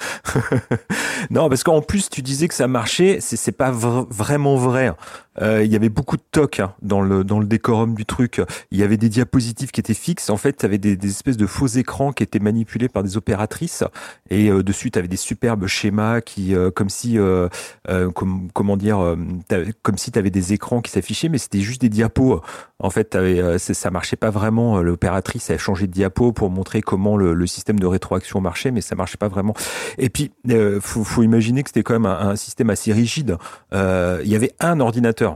non, 1.30 1.48
parce 1.48 1.64
qu'en 1.64 1.80
plus, 1.80 2.10
tu 2.10 2.20
disais 2.20 2.46
que 2.46 2.54
ça 2.54 2.68
marchait, 2.68 3.20
c'est 3.20 3.36
c'est 3.36 3.52
pas 3.52 3.72
vr- 3.72 4.06
vraiment 4.10 4.56
vrai. 4.56 4.92
Euh, 5.40 5.64
Il 5.64 5.72
y 5.72 5.76
avait 5.76 5.88
beaucoup 5.88 6.16
de 6.16 6.22
toc 6.30 6.60
hein, 6.60 6.74
dans 6.82 7.00
le 7.00 7.24
dans 7.24 7.38
le 7.38 7.46
décorum 7.46 7.94
du 7.94 8.04
truc. 8.04 8.42
Il 8.70 8.78
y 8.78 8.82
avait 8.82 8.96
des 8.96 9.08
diapositives 9.08 9.70
qui 9.70 9.80
étaient 9.80 9.94
fixes. 9.94 10.30
En 10.30 10.36
fait, 10.36 10.58
tu 10.58 10.66
avais 10.66 10.78
des, 10.78 10.98
espèces 11.06 11.36
de 11.36 11.46
faux 11.46 11.66
écrans 11.66 12.12
qui 12.12 12.22
étaient 12.22 12.38
manipulés 12.38 12.88
par 12.88 13.02
des 13.02 13.16
opératrices. 13.16 13.84
Et 14.30 14.50
euh, 14.50 14.62
dessus, 14.62 14.90
tu 14.90 14.98
avais 14.98 15.08
des 15.08 15.16
superbes 15.16 15.66
schémas 15.66 16.20
qui, 16.20 16.54
euh, 16.54 16.70
comme 16.70 16.90
si, 16.90 17.18
comme, 18.14 18.48
comment 18.52 18.76
dire, 18.76 19.16
comme 19.82 19.98
si 19.98 20.12
tu 20.12 20.18
avais 20.18 20.30
des 20.30 20.52
écrans 20.52 20.80
qui 20.80 20.90
s'affichaient, 20.90 21.28
mais 21.28 21.38
c'était 21.38 21.60
juste 21.60 21.80
des 21.80 21.88
diapos. 21.88 22.40
En 22.78 22.90
fait, 22.90 23.16
c'est- 23.58 23.74
ça 23.74 23.90
marchait 23.90 24.16
pas 24.16 24.30
vraiment. 24.30 24.80
L'opératrice 24.80 25.50
a 25.50 25.58
changé 25.58 25.86
de 25.86 25.92
diapo 25.92 26.32
pour 26.32 26.50
montrer 26.50 26.80
comment 26.82 27.16
le, 27.16 27.46
système 27.46 27.80
de 27.80 27.86
rétroaction 27.86 28.40
marchait, 28.40 28.70
mais 28.70 28.80
ça 28.80 28.94
marchait 28.94 29.16
pas 29.16 29.28
vraiment. 29.28 29.54
Et 29.98 30.08
puis, 30.08 30.30
faut, 30.80 31.04
faut 31.04 31.22
imaginer 31.22 31.62
que 31.62 31.70
c'était 31.70 31.82
quand 31.82 31.94
même 31.94 32.06
un, 32.06 32.36
système 32.36 32.70
assez 32.70 32.92
rigide. 32.92 33.36
Il 33.72 34.28
y 34.28 34.36
avait 34.36 34.52
un 34.60 34.80
ordinateur. 34.80 35.29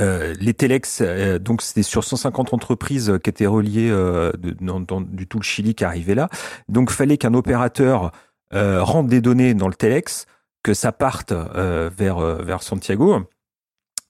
Euh, 0.00 0.34
les 0.38 0.54
Telex, 0.54 1.00
euh, 1.02 1.38
donc 1.38 1.62
c'était 1.62 1.82
sur 1.82 2.04
150 2.04 2.54
entreprises 2.54 3.18
qui 3.24 3.30
étaient 3.30 3.46
reliées 3.46 3.88
euh, 3.90 4.30
dans, 4.60 4.78
dans- 4.80 5.00
du 5.00 5.26
tout 5.26 5.38
le 5.38 5.42
Chili 5.44 5.74
qui 5.74 5.84
arrivait 5.84 6.14
là. 6.14 6.28
Donc, 6.68 6.90
fallait 6.90 7.16
qu'un 7.18 7.34
opérateur 7.34 8.12
euh, 8.54 8.82
rentre 8.82 9.08
des 9.08 9.20
données 9.20 9.54
dans 9.54 9.68
le 9.68 9.74
Telex, 9.74 10.26
que 10.62 10.74
ça 10.74 10.92
parte 10.92 11.32
euh, 11.32 11.90
vers 11.96 12.18
euh, 12.18 12.42
vers 12.42 12.62
Santiago, 12.62 13.18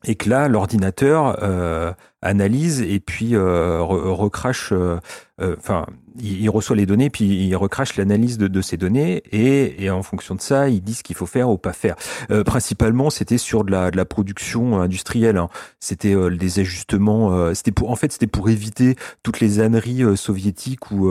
et 0.04 0.16
que 0.16 0.28
là, 0.28 0.48
l'ordinateur 0.48 1.38
euh, 1.42 1.92
analyse 2.22 2.82
et 2.82 3.00
puis 3.00 3.34
euh, 3.34 3.78
re- 3.80 4.12
recrache. 4.12 4.70
euh, 4.72 4.98
euh, 5.40 5.54
Enfin, 5.58 5.86
il, 6.22 6.50
reçoit 6.50 6.76
les 6.76 6.84
données, 6.84 7.08
puis 7.08 7.24
il 7.24 7.56
recrache 7.56 7.96
l'analyse 7.96 8.36
de, 8.36 8.46
de 8.46 8.60
ces 8.60 8.76
données, 8.76 9.22
et, 9.32 9.82
et 9.82 9.88
en 9.88 10.02
fonction 10.02 10.34
de 10.34 10.40
ça, 10.42 10.68
il 10.68 10.82
dit 10.82 10.92
ce 10.92 11.02
qu'il 11.02 11.16
faut 11.16 11.24
faire 11.24 11.48
ou 11.48 11.56
pas 11.56 11.72
faire. 11.72 11.96
Euh, 12.30 12.44
principalement, 12.44 13.08
c'était 13.08 13.38
sur 13.38 13.64
de 13.64 13.70
la, 13.70 13.90
de 13.90 13.96
la 13.96 14.04
production 14.04 14.82
industrielle. 14.82 15.38
hein. 15.38 15.48
C'était 15.78 16.14
des 16.36 16.58
ajustements. 16.58 17.54
c'était 17.54 17.70
pour, 17.72 17.90
en 17.90 17.96
fait, 17.96 18.12
c'était 18.12 18.26
pour 18.26 18.50
éviter 18.50 18.96
toutes 19.22 19.40
les 19.40 19.60
âneries 19.60 20.02
soviétiques 20.14 20.90
où 20.90 21.10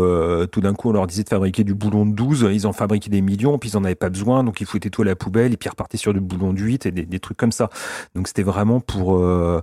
tout 0.51 0.62
d'un 0.62 0.74
coup 0.76 0.89
on 0.89 0.93
leur 0.93 1.07
disait 1.07 1.24
de 1.24 1.30
fabriquer 1.30 1.64
du 1.64 1.74
boulon 1.74 2.05
de 2.05 2.12
12, 2.14 2.47
ils 2.51 2.68
en 2.68 2.74
fabriquaient 2.74 3.10
des 3.10 3.22
millions, 3.22 3.57
puis 3.57 3.70
ils 3.72 3.78
en 3.78 3.84
avaient 3.84 3.95
pas 3.95 4.10
besoin, 4.10 4.43
donc 4.43 4.62
ils 4.62 4.68
foutaient 4.68 4.91
tout 4.91 5.01
à 5.01 5.05
la 5.05 5.16
poubelle, 5.16 5.53
et 5.53 5.57
puis 5.57 5.68
ils 5.70 5.72
repartaient 5.72 5.97
sur 5.97 6.14
du 6.14 6.20
boulon 6.20 6.53
de 6.53 6.60
8 6.60 6.86
et 6.86 6.91
des, 6.91 7.05
des 7.07 7.20
trucs 7.20 7.38
comme 7.38 7.51
ça. 7.51 7.70
Donc 8.14 8.28
c'était 8.28 8.43
vraiment 8.43 8.80
pour 8.80 9.18
euh, 9.18 9.62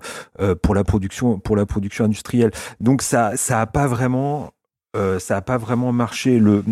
pour 0.63 0.75
la 0.75 0.83
production 0.83 1.36
pour 1.39 1.57
la 1.57 1.67
production 1.67 2.05
industrielle. 2.05 2.51
Donc 2.81 3.03
ça 3.03 3.37
ça 3.37 3.61
a 3.61 3.67
pas 3.67 3.87
vraiment 3.87 4.53
euh, 4.97 5.19
ça 5.19 5.37
a 5.37 5.41
pas 5.43 5.59
vraiment 5.59 5.93
marché 5.93 6.39
le 6.39 6.65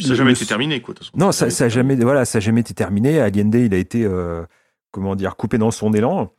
Ça 0.00 0.08
n'a 0.10 0.14
jamais 0.14 0.30
le- 0.32 0.36
été 0.36 0.46
terminé 0.46 0.80
quoi 0.80 0.94
de 0.94 0.98
toute 0.98 1.08
façon. 1.08 1.18
non, 1.18 1.32
ça, 1.32 1.50
ça 1.50 1.64
a 1.64 1.68
jamais, 1.68 1.96
voilà, 1.96 2.24
ça 2.24 2.38
a 2.38 2.40
jamais 2.40 2.60
été 2.60 2.74
terminé. 2.74 3.20
Allende, 3.20 3.54
il 3.54 3.72
a 3.74 3.78
été, 3.78 4.04
euh, 4.04 4.44
comment 4.92 5.16
dire, 5.16 5.34
coupé 5.36 5.56
dans 5.58 5.70
son 5.70 5.92
élan. 5.94 6.32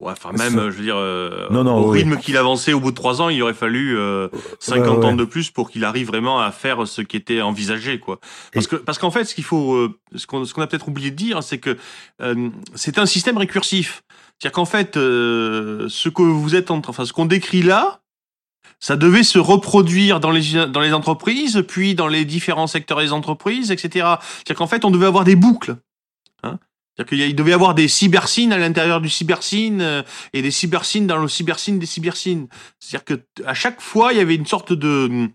Ouais, 0.00 0.10
enfin, 0.12 0.32
même, 0.32 0.54
je 0.70 0.76
veux 0.76 0.82
dire, 0.82 0.96
euh, 0.96 1.46
Non, 1.50 1.62
non, 1.64 1.76
au 1.78 1.92
oui. 1.92 1.98
rythme 2.02 2.16
qu'il 2.18 2.36
avançait, 2.36 2.72
au 2.72 2.80
bout 2.80 2.90
de 2.90 2.96
trois 2.96 3.22
ans, 3.22 3.28
il 3.28 3.40
aurait 3.42 3.54
fallu 3.54 3.96
euh, 3.96 4.28
50 4.58 4.86
Ouais, 4.86 4.96
ouais. 4.98 5.04
ans 5.06 5.14
de 5.14 5.24
plus 5.24 5.50
pour 5.50 5.70
qu'il 5.70 5.84
arrive 5.84 6.08
vraiment 6.08 6.40
à 6.40 6.50
faire 6.50 6.86
ce 6.88 7.00
qui 7.02 7.16
était 7.16 7.40
envisagé, 7.42 8.00
quoi. 8.00 8.18
Parce 8.52 8.66
Et- 8.66 8.70
que, 8.70 8.76
parce 8.76 8.98
qu'en 8.98 9.10
fait, 9.12 9.24
ce 9.24 9.34
qu'il 9.34 9.44
faut, 9.44 9.74
euh, 9.74 9.96
ce 10.16 10.26
qu'on, 10.26 10.44
ce 10.44 10.52
qu'on 10.52 10.62
a 10.62 10.66
peut-être 10.66 10.88
oublié 10.88 11.10
de 11.12 11.16
dire, 11.16 11.42
c'est 11.44 11.58
que 11.58 11.76
euh, 12.20 12.48
c'est 12.74 12.98
un 12.98 13.06
système 13.06 13.36
récursif. 13.38 14.02
C'est-à-dire 14.44 14.56
qu'en 14.56 14.66
fait, 14.66 14.98
euh, 14.98 15.86
ce 15.88 16.10
que 16.10 16.20
vous 16.20 16.54
êtes 16.54 16.70
en 16.70 16.82
train, 16.82 16.90
enfin, 16.90 17.06
ce 17.06 17.14
qu'on 17.14 17.24
décrit 17.24 17.62
là, 17.62 18.02
ça 18.78 18.94
devait 18.94 19.22
se 19.22 19.38
reproduire 19.38 20.20
dans 20.20 20.30
les 20.30 20.66
dans 20.66 20.80
les 20.80 20.92
entreprises, 20.92 21.64
puis 21.66 21.94
dans 21.94 22.08
les 22.08 22.26
différents 22.26 22.66
secteurs 22.66 23.00
des 23.00 23.12
entreprises, 23.12 23.70
etc. 23.70 23.88
C'est-à-dire 23.94 24.56
qu'en 24.56 24.66
fait, 24.66 24.84
on 24.84 24.90
devait 24.90 25.06
avoir 25.06 25.24
des 25.24 25.34
boucles. 25.34 25.76
Hein 26.42 26.58
c'est-à-dire 26.94 27.26
qu'il 27.26 27.34
devait 27.34 27.52
y 27.52 27.54
avoir 27.54 27.74
des 27.74 27.88
cybersines 27.88 28.52
à 28.52 28.58
l'intérieur 28.58 29.00
du 29.00 29.08
cybersine 29.08 29.80
euh, 29.80 30.02
et 30.34 30.42
des 30.42 30.50
cybersines 30.50 31.06
dans 31.06 31.16
le 31.16 31.28
cybersine 31.28 31.78
des 31.78 31.86
cybersines. 31.86 32.48
C'est-à-dire 32.80 33.04
que 33.06 33.44
à 33.46 33.54
chaque 33.54 33.80
fois, 33.80 34.12
il 34.12 34.18
y 34.18 34.20
avait 34.20 34.34
une 34.34 34.44
sorte 34.44 34.74
de 34.74 35.06
hum, 35.10 35.30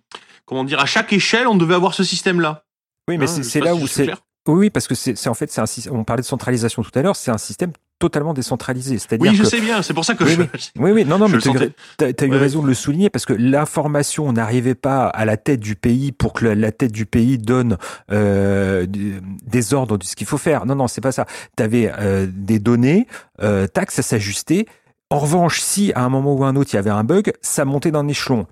comment 0.46 0.64
dire, 0.64 0.80
à 0.80 0.86
chaque 0.86 1.14
échelle, 1.14 1.48
on 1.48 1.56
devait 1.56 1.74
avoir 1.74 1.96
ce 1.96 2.04
système-là. 2.04 2.64
Oui, 3.08 3.18
mais 3.18 3.28
Hein, 3.28 3.42
c'est 3.42 3.60
là 3.60 3.74
où 3.74 3.88
c'est. 3.88 4.12
Oui, 4.50 4.60
oui, 4.60 4.70
parce 4.70 4.88
que 4.88 4.96
c'est 4.96 5.28
en 5.28 5.34
fait, 5.34 5.52
c'est 5.52 5.62
un 5.62 5.66
système. 5.66 5.96
On 5.96 6.04
parlait 6.04 6.22
de 6.22 6.28
centralisation 6.28 6.82
tout 6.84 6.92
à 6.98 7.02
l'heure. 7.02 7.16
C'est 7.16 7.32
un 7.32 7.38
système 7.38 7.72
totalement 8.00 8.34
décentralisé. 8.34 8.98
C'est-à-dire 8.98 9.32
Oui, 9.32 9.38
je 9.38 9.44
que 9.44 9.50
sais 9.50 9.60
bien. 9.60 9.82
C'est 9.82 9.94
pour 9.94 10.06
ça 10.06 10.16
que 10.16 10.24
Oui, 10.24 10.32
je- 10.36 10.70
Oui, 10.82 10.92
oui, 10.92 11.06
non, 11.06 11.18
non, 11.18 11.28
Je 11.28 11.36
mais 11.36 11.42
tu 11.42 12.24
as, 12.24 12.26
eu 12.26 12.32
Ouais. 12.32 12.38
raison 12.38 12.62
de 12.62 12.68
le 12.68 12.74
souligner 12.74 13.10
parce 13.10 13.26
que 13.26 13.34
l'information 13.34 14.32
n'arrivait 14.32 14.76
pas 14.76 15.08
à 15.08 15.26
la 15.26 15.36
tête 15.38 15.60
du 15.60 15.76
pays 15.76 16.12
pour 16.12 16.34
que 16.34 16.46
la, 16.46 16.72
tête 16.72 16.92
du 16.94 17.06
pays 17.06 17.38
donne 17.38 17.78
euh, 18.12 18.86
des 18.88 19.74
ordres 19.74 19.98
de 19.98 20.04
ce 20.04 20.16
qu'il 20.16 20.28
faut 20.28 20.38
faire. 20.38 20.66
Non, 20.66 20.76
non, 20.76 20.88
c'est 20.88 21.02
pas 21.02 21.12
ça. 21.12 21.26
Tu 21.58 21.64
avais 21.64 21.92
des 22.28 22.60
données, 22.60 23.06
euh, 23.42 23.68
tac, 23.68 23.92
ça 23.92 24.02
s'ajustait. 24.02 24.66
En 25.10 25.20
revanche, 25.20 25.60
si 25.60 25.92
à 25.94 26.04
un 26.04 26.10
moment 26.10 26.34
ou 26.36 26.44
à 26.44 26.48
un 26.48 26.56
autre 26.56 26.70
il 26.74 26.76
y 26.76 26.80
avait 26.80 26.90
un 26.90 27.04
bug, 27.04 27.34
ça 27.42 27.66
montait 27.66 27.92
d'un 27.92 28.08
échelon. 28.08 28.46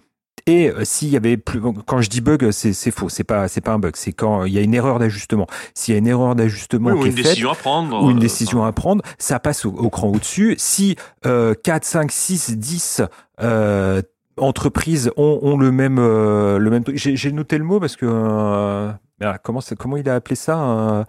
Et 0.46 0.70
euh, 0.70 0.86
s'il 0.86 1.10
y 1.10 1.18
avait 1.18 1.36
plus, 1.36 1.60
quand 1.86 2.02
je 2.02 2.10
dis 2.10 2.22
bug, 2.22 2.52
c'est 2.52 2.92
faux, 2.92 3.10
c'est 3.10 3.24
pas 3.26 3.48
c'est 3.48 3.60
pas 3.62 3.72
un 3.74 3.80
bug, 3.80 3.96
c'est 3.96 4.14
quand 4.14 4.46
il 4.46 4.54
y 4.54 4.58
a 4.58 4.62
une 4.62 4.74
erreur 4.74 5.00
d'ajustement. 5.00 5.48
S'il 5.74 5.94
y 5.94 5.96
a 5.96 6.00
une 6.00 6.08
erreur 6.08 6.36
d'ajustement 6.36 6.92
Oui, 6.92 6.98
ou 7.00 7.02
qui 7.04 7.08
une 7.10 7.14
est 7.14 7.18
faite, 7.18 7.26
décision 7.26 7.52
à 7.52 7.56
prendre. 7.56 8.04
ou 8.04 8.10
une 8.12 8.18
euh, 8.18 8.22
décision 8.22 8.64
à 8.64 8.72
prendre, 8.72 9.04
ça 9.18 9.40
passe 9.40 9.66
au, 9.66 9.72
au 9.72 9.90
cran 9.90 10.08
au-dessus. 10.10 10.56
Si 10.58 10.96
euh, 11.26 11.54
4, 11.64 11.84
5, 11.84 12.12
6, 12.12 12.58
10 12.58 13.02
euh, 13.42 14.02
entreprises 14.38 15.12
ont, 15.18 15.40
ont 15.42 15.58
le 15.58 15.72
même 15.72 15.98
euh, 16.00 16.60
le 16.60 16.70
même 16.70 16.84
j'ai 16.94 17.32
noté 17.32 17.58
le 17.58 17.64
mot 17.66 17.80
parce 17.80 17.96
que 17.96 18.06
euh, 18.08 18.92
ah, 19.22 19.38
comment 19.44 19.60
comment 19.78 19.98
il 19.98 20.08
a 20.08 20.16
appelé 20.16 20.36
ça 20.36 21.06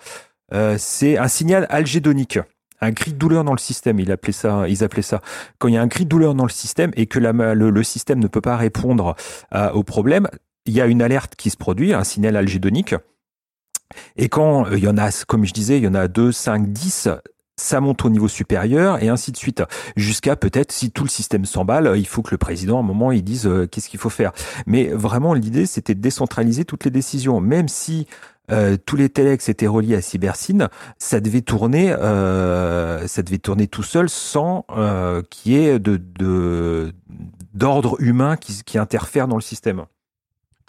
C'est 0.78 1.18
un 1.18 1.28
signal 1.28 1.66
algédonique. 1.70 2.38
Un 2.80 2.92
cri 2.92 3.12
de 3.12 3.16
douleur 3.16 3.44
dans 3.44 3.52
le 3.52 3.58
système, 3.58 3.98
il 3.98 4.12
appelait 4.12 4.32
ça, 4.32 4.68
ils 4.68 4.84
appelaient 4.84 5.02
ça. 5.02 5.20
Quand 5.58 5.68
il 5.68 5.74
y 5.74 5.76
a 5.76 5.82
un 5.82 5.88
cri 5.88 6.04
de 6.04 6.08
douleur 6.08 6.34
dans 6.34 6.44
le 6.44 6.50
système 6.50 6.92
et 6.96 7.06
que 7.06 7.18
le, 7.18 7.82
système 7.82 8.20
ne 8.20 8.28
peut 8.28 8.40
pas 8.40 8.56
répondre 8.56 9.16
à- 9.50 9.74
au 9.74 9.82
problème, 9.82 10.28
il 10.66 10.74
y 10.74 10.80
a 10.80 10.86
une 10.86 11.02
alerte 11.02 11.34
qui 11.36 11.50
se 11.50 11.56
produit, 11.56 11.92
un 11.94 12.04
signal 12.04 12.36
algédonique. 12.36 12.94
Et 14.16 14.28
quand 14.28 14.66
euh, 14.66 14.76
il 14.76 14.84
y 14.84 14.88
en 14.88 14.98
a, 14.98 15.10
comme 15.26 15.44
je 15.44 15.52
disais, 15.52 15.78
il 15.78 15.84
y 15.84 15.88
en 15.88 15.94
a 15.94 16.08
2, 16.08 16.30
5, 16.30 16.72
10, 16.72 17.08
ça 17.56 17.80
monte 17.80 18.04
au 18.04 18.10
niveau 18.10 18.28
supérieur 18.28 19.02
et 19.02 19.08
ainsi 19.08 19.32
de 19.32 19.36
suite. 19.36 19.62
Jusqu'à 19.96 20.36
peut-être, 20.36 20.72
si 20.72 20.90
tout 20.90 21.02
le 21.04 21.08
système 21.08 21.44
s'emballe, 21.44 21.94
il 21.96 22.06
faut 22.06 22.22
que 22.22 22.30
le 22.30 22.38
président, 22.38 22.76
à 22.76 22.80
un 22.80 22.84
moment, 22.84 23.12
il 23.12 23.24
dise 23.24 23.46
euh, 23.46 23.66
qu'est-ce 23.66 23.88
qu'il 23.88 23.98
faut 23.98 24.10
faire. 24.10 24.32
Mais 24.66 24.88
vraiment, 24.88 25.34
l'idée, 25.34 25.66
c'était 25.66 25.94
de 25.94 26.00
décentraliser 26.00 26.64
toutes 26.64 26.84
les 26.84 26.90
décisions. 26.90 27.40
Même 27.40 27.68
si 27.68 28.06
euh, 28.50 28.76
tous 28.84 28.96
les 28.96 29.08
telex 29.08 29.48
étaient 29.48 29.66
reliés 29.66 29.94
à 29.96 30.00
Cybersyn, 30.02 30.68
ça 30.98 31.20
devait 31.20 31.42
tourner, 31.42 31.92
euh, 31.92 33.06
ça 33.06 33.22
devait 33.22 33.38
tourner 33.38 33.66
tout 33.66 33.82
seul 33.82 34.08
sans 34.08 34.64
euh, 34.70 35.22
qu'il 35.30 35.52
y 35.52 35.56
ait 35.56 35.78
de, 35.78 35.96
de, 36.18 36.92
d'ordre 37.54 37.96
humain 38.00 38.36
qui, 38.36 38.62
qui 38.64 38.78
interfère 38.78 39.28
dans 39.28 39.36
le 39.36 39.42
système. 39.42 39.84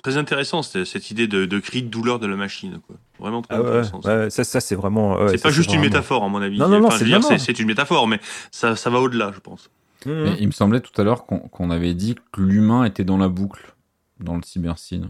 Très 0.02 0.16
intéressant, 0.16 0.62
cette, 0.64 0.86
cette 0.86 1.12
idée 1.12 1.28
de, 1.28 1.46
de 1.46 1.60
cri 1.60 1.84
de 1.84 1.90
douleur 1.90 2.20
de 2.20 2.28
la 2.28 2.38
machine. 2.38 2.80
Quoi. 2.88 2.96
Vraiment 3.20 3.42
très 3.42 3.56
Ah 3.56 3.62
ouais, 3.62 3.68
intéressant. 3.68 4.02
ça. 4.02 4.18
ouais, 4.18 4.30
ça, 4.30 4.44
ça 4.46 4.62
c'est 4.62 4.76
vraiment. 4.76 5.16
ouais, 5.18 5.30
c'est 5.38 5.44
pas 5.44 5.50
juste 5.52 5.74
une 5.74 5.82
métaphore, 5.82 6.24
à 6.24 6.30
mon 6.30 6.42
avis. 6.42 6.58
Non, 6.58 6.70
non, 6.70 6.80
non, 6.80 6.88
Enfin, 6.88 6.98
c'est- 7.00 7.06
non, 7.06 7.20
une 7.60 7.68
métaphore, 7.68 8.08
mais 8.08 8.20
ça, 8.52 8.78
ça 8.78 8.90
va 8.90 9.00
au-delà, 9.00 9.32
je 9.36 9.40
pense. 9.42 9.70
Mmh. 10.06 10.12
Mais 10.24 10.36
il 10.40 10.48
me 10.48 10.54
semblait 10.54 10.80
tout 10.80 11.00
à 11.02 11.04
l'heure 11.04 11.26
qu'on 11.26 11.40
qu'on 11.40 11.70
avait 11.70 11.94
dit 11.94 12.16
que 12.32 12.40
l'humain 12.40 12.86
était 12.86 13.04
dans 13.04 13.18
la 13.18 13.28
boucle, 13.28 13.76
dans 14.22 14.38
le 14.38 14.42
cybersyn. 14.42 15.08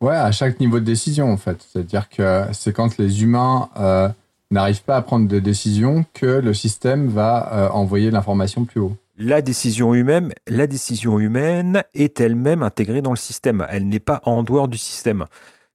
Ouais, 0.00 0.16
à 0.16 0.32
chaque 0.32 0.60
niveau 0.60 0.78
de 0.80 0.84
décision, 0.84 1.30
en 1.32 1.36
fait. 1.36 1.58
C'est-à-dire 1.68 2.08
que 2.08 2.44
c'est 2.52 2.72
quand 2.72 2.98
les 2.98 3.22
humains 3.22 3.68
euh, 3.78 4.08
n'arrivent 4.50 4.82
pas 4.82 4.96
à 4.96 5.02
prendre 5.02 5.28
de 5.28 5.38
décision 5.38 6.04
que 6.14 6.26
le 6.26 6.54
système 6.54 7.08
va 7.08 7.52
euh, 7.52 7.68
envoyer 7.70 8.10
l'information 8.10 8.64
plus 8.64 8.80
haut. 8.80 8.96
La 9.18 9.40
décision 9.42 9.94
humaine, 9.94 10.32
la 10.46 10.66
décision 10.66 11.18
humaine 11.18 11.82
est 11.94 12.20
elle-même 12.20 12.62
intégrée 12.62 13.02
dans 13.02 13.12
le 13.12 13.16
système. 13.16 13.66
Elle 13.70 13.88
n'est 13.88 13.98
pas 14.00 14.20
en 14.24 14.42
dehors 14.42 14.68
du 14.68 14.78
système. 14.78 15.24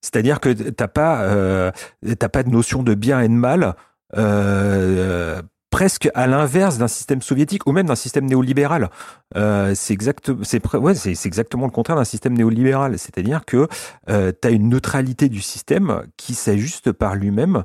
C'est-à-dire 0.01 0.39
que 0.39 0.49
t'as 0.49 0.87
pas, 0.87 1.23
euh, 1.23 1.71
t'as 2.19 2.29
pas 2.29 2.43
de 2.43 2.49
notion 2.49 2.83
de 2.83 2.93
bien 2.93 3.21
et 3.21 3.27
de 3.27 3.33
mal. 3.33 3.75
euh, 4.17 5.41
presque 5.71 6.09
à 6.13 6.27
l'inverse 6.27 6.77
d'un 6.77 6.87
système 6.87 7.23
soviétique 7.23 7.65
ou 7.65 7.71
même 7.71 7.87
d'un 7.87 7.95
système 7.95 8.25
néolibéral. 8.25 8.91
Euh, 9.35 9.73
c'est 9.73 9.93
exactement 9.93 11.65
le 11.65 11.71
contraire 11.71 11.97
d'un 11.97 12.03
système 12.03 12.33
néolibéral. 12.37 12.99
C'est-à-dire 12.99 13.45
que 13.45 13.67
euh, 14.09 14.31
tu 14.39 14.47
as 14.47 14.51
une 14.51 14.69
neutralité 14.69 15.29
du 15.29 15.41
système 15.41 16.03
qui 16.17 16.35
s'ajuste 16.35 16.91
par 16.91 17.15
lui-même 17.15 17.63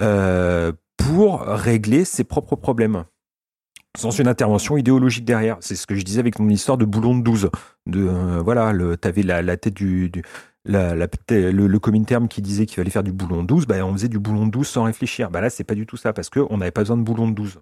euh, 0.00 0.72
pour 0.98 1.40
régler 1.40 2.04
ses 2.04 2.24
propres 2.24 2.56
problèmes 2.56 3.04
sans 3.96 4.10
une 4.10 4.26
intervention 4.26 4.76
idéologique 4.76 5.24
derrière. 5.24 5.56
C'est 5.60 5.76
ce 5.76 5.86
que 5.86 5.94
je 5.94 6.02
disais 6.02 6.20
avec 6.20 6.38
mon 6.38 6.48
histoire 6.48 6.76
de 6.78 6.84
boulon 6.84 7.16
de 7.16 7.22
12. 7.22 7.50
De, 7.86 8.08
euh, 8.08 8.42
voilà, 8.42 8.72
le, 8.72 8.96
t'avais 8.96 9.22
la, 9.22 9.56
tête 9.56 9.74
du- 9.74 10.10
la, 10.64 10.94
le, 10.94 11.50
le 11.50 11.78
Comintern 11.78 12.28
qui 12.28 12.42
disait 12.42 12.66
qu'il 12.66 12.76
fallait 12.76 12.90
faire 12.90 13.02
du 13.02 13.12
boulon 13.12 13.42
de 13.42 13.48
12, 13.48 13.66
bah, 13.66 13.84
on 13.84 13.92
faisait 13.92 14.08
du 14.08 14.18
boulon 14.18 14.46
de 14.46 14.50
12 14.50 14.66
sans 14.66 14.84
réfléchir. 14.84 15.30
Bah 15.30 15.40
là, 15.40 15.50
c'est 15.50 15.64
pas 15.64 15.74
du 15.74 15.86
tout 15.86 15.96
ça, 15.96 16.12
parce 16.12 16.30
qu'on 16.30 16.56
n'avait 16.56 16.70
pas 16.70 16.80
besoin 16.82 16.96
de 16.96 17.02
boulon 17.02 17.28
de 17.28 17.34
12. 17.34 17.60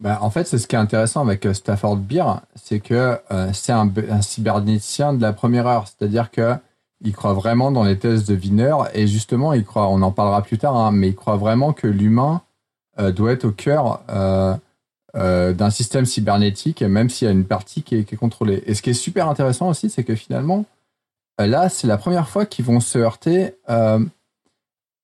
Bah, 0.00 0.18
en 0.20 0.30
fait, 0.30 0.44
c'est 0.44 0.58
ce 0.58 0.66
qui 0.66 0.74
est 0.76 0.78
intéressant 0.78 1.22
avec 1.22 1.46
euh, 1.46 1.54
Stafford 1.54 1.96
Beer, 1.96 2.24
c'est 2.56 2.80
que 2.80 3.18
euh, 3.30 3.52
c'est 3.52 3.72
un, 3.72 3.90
cybernéticien 4.20 5.14
de 5.14 5.22
la 5.22 5.32
première 5.32 5.66
heure. 5.66 5.86
C'est-à-dire 5.88 6.30
que 6.30 6.54
il 7.00 7.12
croit 7.12 7.34
vraiment 7.34 7.70
dans 7.70 7.84
les 7.84 7.98
thèses 7.98 8.24
de 8.24 8.34
Wiener 8.34 8.74
et 8.94 9.06
justement, 9.06 9.52
il 9.52 9.64
croit, 9.64 9.88
on 9.88 10.02
en 10.02 10.12
parlera 10.12 10.42
plus 10.42 10.58
tard, 10.58 10.76
hein, 10.76 10.90
mais 10.90 11.08
il 11.08 11.14
croit 11.14 11.36
vraiment 11.36 11.72
que 11.72 11.86
l'humain 11.86 12.42
euh, 12.98 13.12
doit 13.12 13.32
être 13.32 13.44
au 13.44 13.50
cœur 13.50 14.00
d'un 15.14 15.70
système 15.70 16.06
cybernétique, 16.06 16.82
même 16.82 17.08
s'il 17.08 17.26
y 17.26 17.28
a 17.28 17.32
une 17.32 17.44
partie 17.44 17.82
qui 17.82 17.94
est, 17.94 18.16
contrôlée. 18.16 18.64
Et 18.66 18.74
ce 18.74 18.82
qui 18.82 18.90
est 18.90 18.94
super 18.94 19.28
intéressant 19.28 19.68
aussi, 19.68 19.88
c'est 19.88 20.02
que 20.02 20.16
finalement, 20.16 20.64
là, 21.38 21.68
c'est 21.68 21.86
la 21.86 21.98
première 21.98 22.28
fois 22.28 22.46
qu'ils 22.46 22.64
vont 22.64 22.80
se 22.80 22.98
heurter 22.98 23.54
euh, 23.68 23.98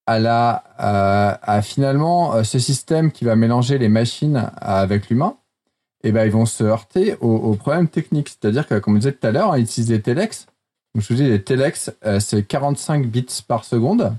à, 0.07 0.19
la, 0.19 0.65
euh, 0.81 1.37
à 1.43 1.63
finalement 1.63 2.35
euh, 2.35 2.43
ce 2.43 2.59
système 2.59 3.13
qui 3.13 3.25
va 3.25 3.37
mélanger 3.37 3.79
les 3.79 3.89
machines 3.89 4.51
avec 4.61 5.09
l'humain. 5.09 5.37
Et 6.03 6.13
ben, 6.13 6.25
ils 6.25 6.33
vont 6.33 6.47
se 6.47 6.65
heurter 6.65 7.17
aux, 7.21 7.55
problèmes 7.55 7.89
techniques. 7.89 8.31
C'est-à-dire 8.31 8.67
que, 8.67 8.79
comme 8.79 8.95
je 8.95 9.01
disais 9.01 9.13
tout 9.13 9.27
à 9.27 9.31
l'heure, 9.31 9.57
ils 9.57 9.63
utilisent 9.65 9.89
des 9.89 10.01
telex. 10.01 10.47
Donc, 10.95 11.05
je 11.05 11.09
vous 11.09 11.15
dis, 11.15 11.29
les 11.29 11.43
telex, 11.43 11.93
euh, 12.05 12.21
c'est 12.21 12.43
45 12.43 13.07
bits 13.07 13.27
par 13.47 13.65
seconde. 13.65 14.15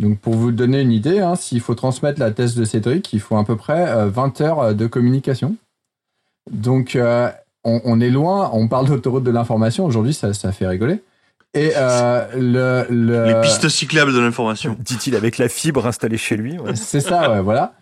Donc, 0.00 0.18
pour 0.18 0.34
vous 0.34 0.50
donner 0.50 0.80
une 0.80 0.92
idée, 0.92 1.20
hein, 1.20 1.36
s'il 1.36 1.60
faut 1.60 1.74
transmettre 1.74 2.18
la 2.18 2.30
thèse 2.30 2.56
de 2.56 2.64
Cédric, 2.64 3.12
il 3.12 3.20
faut 3.20 3.36
à 3.36 3.44
peu 3.44 3.56
près 3.56 3.88
euh, 3.90 4.08
20 4.08 4.40
heures 4.40 4.74
de 4.74 4.86
communication. 4.86 5.56
Donc, 6.50 6.96
euh, 6.96 7.30
on, 7.64 7.80
on 7.84 8.00
est 8.00 8.10
loin, 8.10 8.50
on 8.52 8.66
parle 8.66 8.88
d'autoroute 8.88 9.24
de 9.24 9.30
l'information. 9.30 9.84
Aujourd'hui, 9.84 10.14
ça, 10.14 10.32
ça 10.32 10.52
fait 10.52 10.66
rigoler. 10.66 11.02
Et 11.54 11.72
euh, 11.76 12.26
le, 12.34 12.86
le... 12.92 13.26
Les 13.26 13.40
pistes 13.40 13.68
cyclables 13.68 14.12
de 14.12 14.18
l'information. 14.18 14.76
Dit-il 14.80 15.14
avec 15.14 15.38
la 15.38 15.48
fibre 15.48 15.86
installée 15.86 16.16
chez 16.18 16.36
lui. 16.36 16.58
ouais. 16.58 16.74
C'est 16.74 17.00
ça, 17.00 17.30
ouais, 17.30 17.40
voilà. 17.40 17.74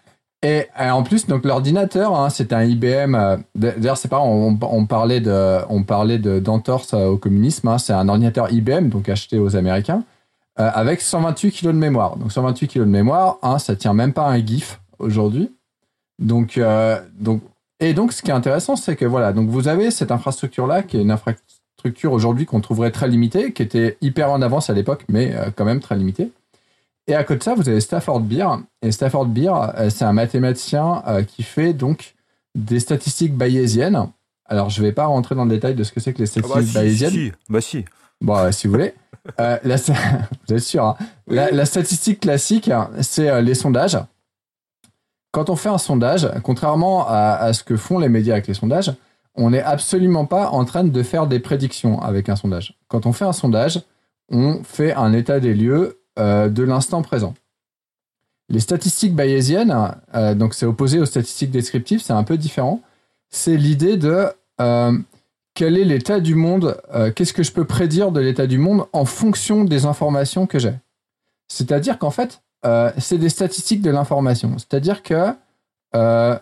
Et, 0.44 0.66
euh, 0.80 0.90
en 0.90 1.04
plus, 1.04 1.26
donc 1.26 1.44
l'ordinateur, 1.44 2.14
hein, 2.18 2.28
c'est 2.28 2.52
un 2.52 2.64
IBM. 2.64 3.14
euh, 3.14 3.36
D'ailleurs, 3.54 3.96
c'est 3.96 4.08
pas, 4.08 4.20
on, 4.20 4.58
on 4.60 4.86
parlait 4.86 5.20
de, 5.20 5.60
on 5.68 5.84
parlait 5.84 6.18
de 6.18 6.38
d'entorse 6.40 6.94
euh, 6.94 7.06
au 7.06 7.16
communisme. 7.16 7.68
hein, 7.68 7.78
c'est 7.78 7.92
un 7.92 8.08
ordinateur 8.08 8.52
IBM, 8.52 8.88
donc 8.88 9.08
acheté 9.08 9.38
aux 9.38 9.54
Américains, 9.56 10.02
euh, 10.58 10.68
avec 10.74 11.00
128 11.00 11.52
kilos 11.52 11.72
de 11.74 11.78
mémoire. 11.78 12.16
Donc 12.16 12.32
128 12.32 12.66
kilos 12.68 12.86
de 12.86 12.92
mémoire, 12.92 13.38
hein, 13.42 13.58
ça 13.58 13.76
tient 13.76 13.94
même 13.94 14.12
pas 14.12 14.26
un 14.26 14.44
GIF 14.44 14.80
aujourd'hui. 14.98 15.52
Donc, 16.18 16.58
euh, 16.58 17.00
donc, 17.18 17.40
et 17.80 17.94
donc, 17.94 18.12
ce 18.12 18.20
qui 18.20 18.30
est 18.30 18.34
intéressant, 18.34 18.74
c'est 18.76 18.96
que 18.96 19.04
voilà, 19.04 19.32
donc 19.32 19.48
vous 19.48 19.66
avez 19.68 19.90
cette 19.92 20.10
infrastructure-là, 20.10 20.82
qui 20.82 20.98
est 20.98 21.02
une 21.02 21.10
infrastructure 21.12 21.58
aujourd'hui 22.04 22.46
qu'on 22.46 22.60
trouverait 22.60 22.90
très 22.90 23.08
limitée, 23.08 23.52
qui 23.52 23.62
était 23.62 23.96
hyper 24.00 24.30
en 24.30 24.42
avance 24.42 24.70
à 24.70 24.72
l'époque, 24.72 25.04
mais 25.08 25.34
euh, 25.34 25.50
quand 25.54 25.64
même 25.64 25.80
très 25.80 25.96
limitée. 25.96 26.30
Et 27.08 27.14
à 27.14 27.24
côté 27.24 27.38
de 27.38 27.42
ça, 27.44 27.54
vous 27.54 27.68
avez 27.68 27.80
Stafford 27.80 28.20
Beer. 28.20 28.46
Et 28.82 28.92
Stafford 28.92 29.26
Beer, 29.26 29.52
euh, 29.76 29.90
c'est 29.90 30.04
un 30.04 30.12
mathématicien 30.12 31.02
euh, 31.06 31.22
qui 31.24 31.42
fait 31.42 31.72
donc 31.72 32.14
des 32.54 32.80
statistiques 32.80 33.34
bayésiennes. 33.34 34.08
Alors, 34.46 34.70
je 34.70 34.80
ne 34.80 34.86
vais 34.86 34.92
pas 34.92 35.06
rentrer 35.06 35.34
dans 35.34 35.44
le 35.44 35.50
détail 35.50 35.74
de 35.74 35.82
ce 35.84 35.92
que 35.92 36.00
c'est 36.00 36.12
que 36.12 36.22
les 36.22 36.28
Ah 36.36 36.40
bah, 36.40 36.48
statistiques 36.48 36.68
si, 36.68 36.74
bayésiennes. 36.74 37.10
si, 37.10 37.32
bah 37.48 37.60
si. 37.60 37.84
Bon, 38.20 38.52
si 38.52 38.66
vous 38.66 38.72
voulez. 38.74 38.94
Euh, 39.38 39.56
la 39.62 39.76
vous 40.48 40.54
êtes 40.54 40.58
sûr. 40.58 40.84
hein. 40.84 40.96
la, 41.28 41.52
la 41.52 41.64
statistique 41.64 42.18
classique, 42.18 42.68
c'est 43.02 43.40
les 43.40 43.54
sondages. 43.54 43.96
quand 45.30 45.48
on 45.48 45.54
fait 45.54 45.68
un 45.68 45.78
sondage, 45.78 46.28
contrairement 46.42 47.06
à, 47.08 47.52
ce 47.52 47.62
que 47.62 47.76
font 47.76 48.00
les 48.00 48.08
médias 48.08 48.32
avec 48.34 48.48
les 48.48 48.54
sondages, 48.54 48.92
on 49.34 49.50
n'est 49.50 49.62
absolument 49.62 50.26
pas 50.26 50.50
en 50.50 50.64
train 50.64 50.84
de 50.84 51.02
faire 51.02 51.26
des 51.26 51.40
prédictions 51.40 52.00
avec 52.00 52.28
un 52.28 52.36
sondage. 52.36 52.78
Quand 52.88 53.06
on 53.06 53.12
fait 53.12 53.24
un 53.24 53.32
sondage, 53.32 53.80
on 54.30 54.62
fait 54.62 54.92
un 54.92 55.12
état 55.12 55.40
des 55.40 55.54
lieux 55.54 56.00
euh, 56.18 56.48
de 56.48 56.62
l'instant 56.62 57.02
présent. 57.02 57.34
Les 58.48 58.60
statistiques 58.60 59.14
bayésiennes, 59.14 59.74
euh, 60.14 60.34
donc 60.34 60.54
c'est 60.54 60.66
opposé 60.66 60.98
aux 60.98 61.06
statistiques 61.06 61.50
descriptives, 61.50 62.02
c'est 62.02 62.12
un 62.12 62.24
peu 62.24 62.36
différent. 62.36 62.82
C'est 63.30 63.56
l'idée 63.56 63.96
de 63.96 64.26
euh, 64.60 64.98
quel 65.54 65.78
est 65.78 65.84
l'état 65.84 66.20
du 66.20 66.34
monde, 66.34 66.80
qu'est-ce 67.14 67.32
que 67.32 67.42
je 67.42 67.52
peux 67.52 67.66
prédire 67.66 68.10
de 68.10 68.20
l'état 68.20 68.46
du 68.46 68.58
monde 68.58 68.86
en 68.92 69.04
fonction 69.04 69.64
des 69.64 69.84
informations 69.84 70.46
que 70.46 70.58
j'ai. 70.58 70.74
C'est-à-dire 71.48 71.98
qu'en 71.98 72.10
fait, 72.10 72.42
c'est 72.96 73.18
des 73.18 73.28
statistiques 73.28 73.82
de 73.82 73.90
l'information. 73.90 74.56
C'est-à-dire 74.56 75.02
que 75.02 75.34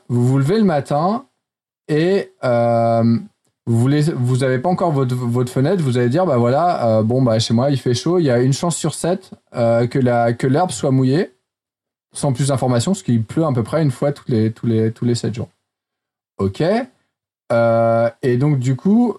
vous 0.08 0.28
vous 0.28 0.38
levez 0.38 0.58
le 0.58 0.64
matin 0.64 1.24
et 1.90 2.32
vous 3.70 3.78
voulez, 3.78 4.02
vous 4.02 4.42
avez 4.42 4.58
pas 4.58 4.68
encore 4.68 4.90
votre, 4.90 5.14
votre, 5.14 5.52
fenêtre, 5.52 5.82
vous 5.82 5.96
allez 5.96 6.08
dire 6.08 6.26
bah 6.26 6.38
voilà, 6.38 6.98
euh, 6.98 7.02
bon 7.02 7.22
bah 7.22 7.38
chez 7.38 7.54
moi 7.54 7.70
il 7.70 7.78
fait 7.78 7.94
chaud, 7.94 8.18
il 8.18 8.24
y 8.24 8.30
a 8.30 8.40
une 8.40 8.52
chance 8.52 8.76
sur 8.76 8.94
sept 8.94 9.30
euh, 9.54 9.86
que 9.86 9.98
la 9.98 10.32
que 10.32 10.46
l'herbe 10.46 10.72
soit 10.72 10.90
mouillée, 10.90 11.30
sans 12.12 12.32
plus 12.32 12.48
d'informations, 12.48 12.92
parce 12.92 13.02
qu'il 13.02 13.22
pleut 13.22 13.44
à 13.44 13.52
peu 13.52 13.62
près 13.62 13.82
une 13.82 13.92
fois 13.92 14.12
tous 14.12 14.24
les 14.28 14.50
tous 14.50 14.66
les 14.66 14.90
tous 14.92 15.04
les 15.04 15.14
sept 15.14 15.34
jours. 15.34 15.48
Ok. 16.38 16.62
Euh, 17.52 18.10
et 18.22 18.36
donc 18.38 18.58
du 18.58 18.76
coup, 18.76 19.18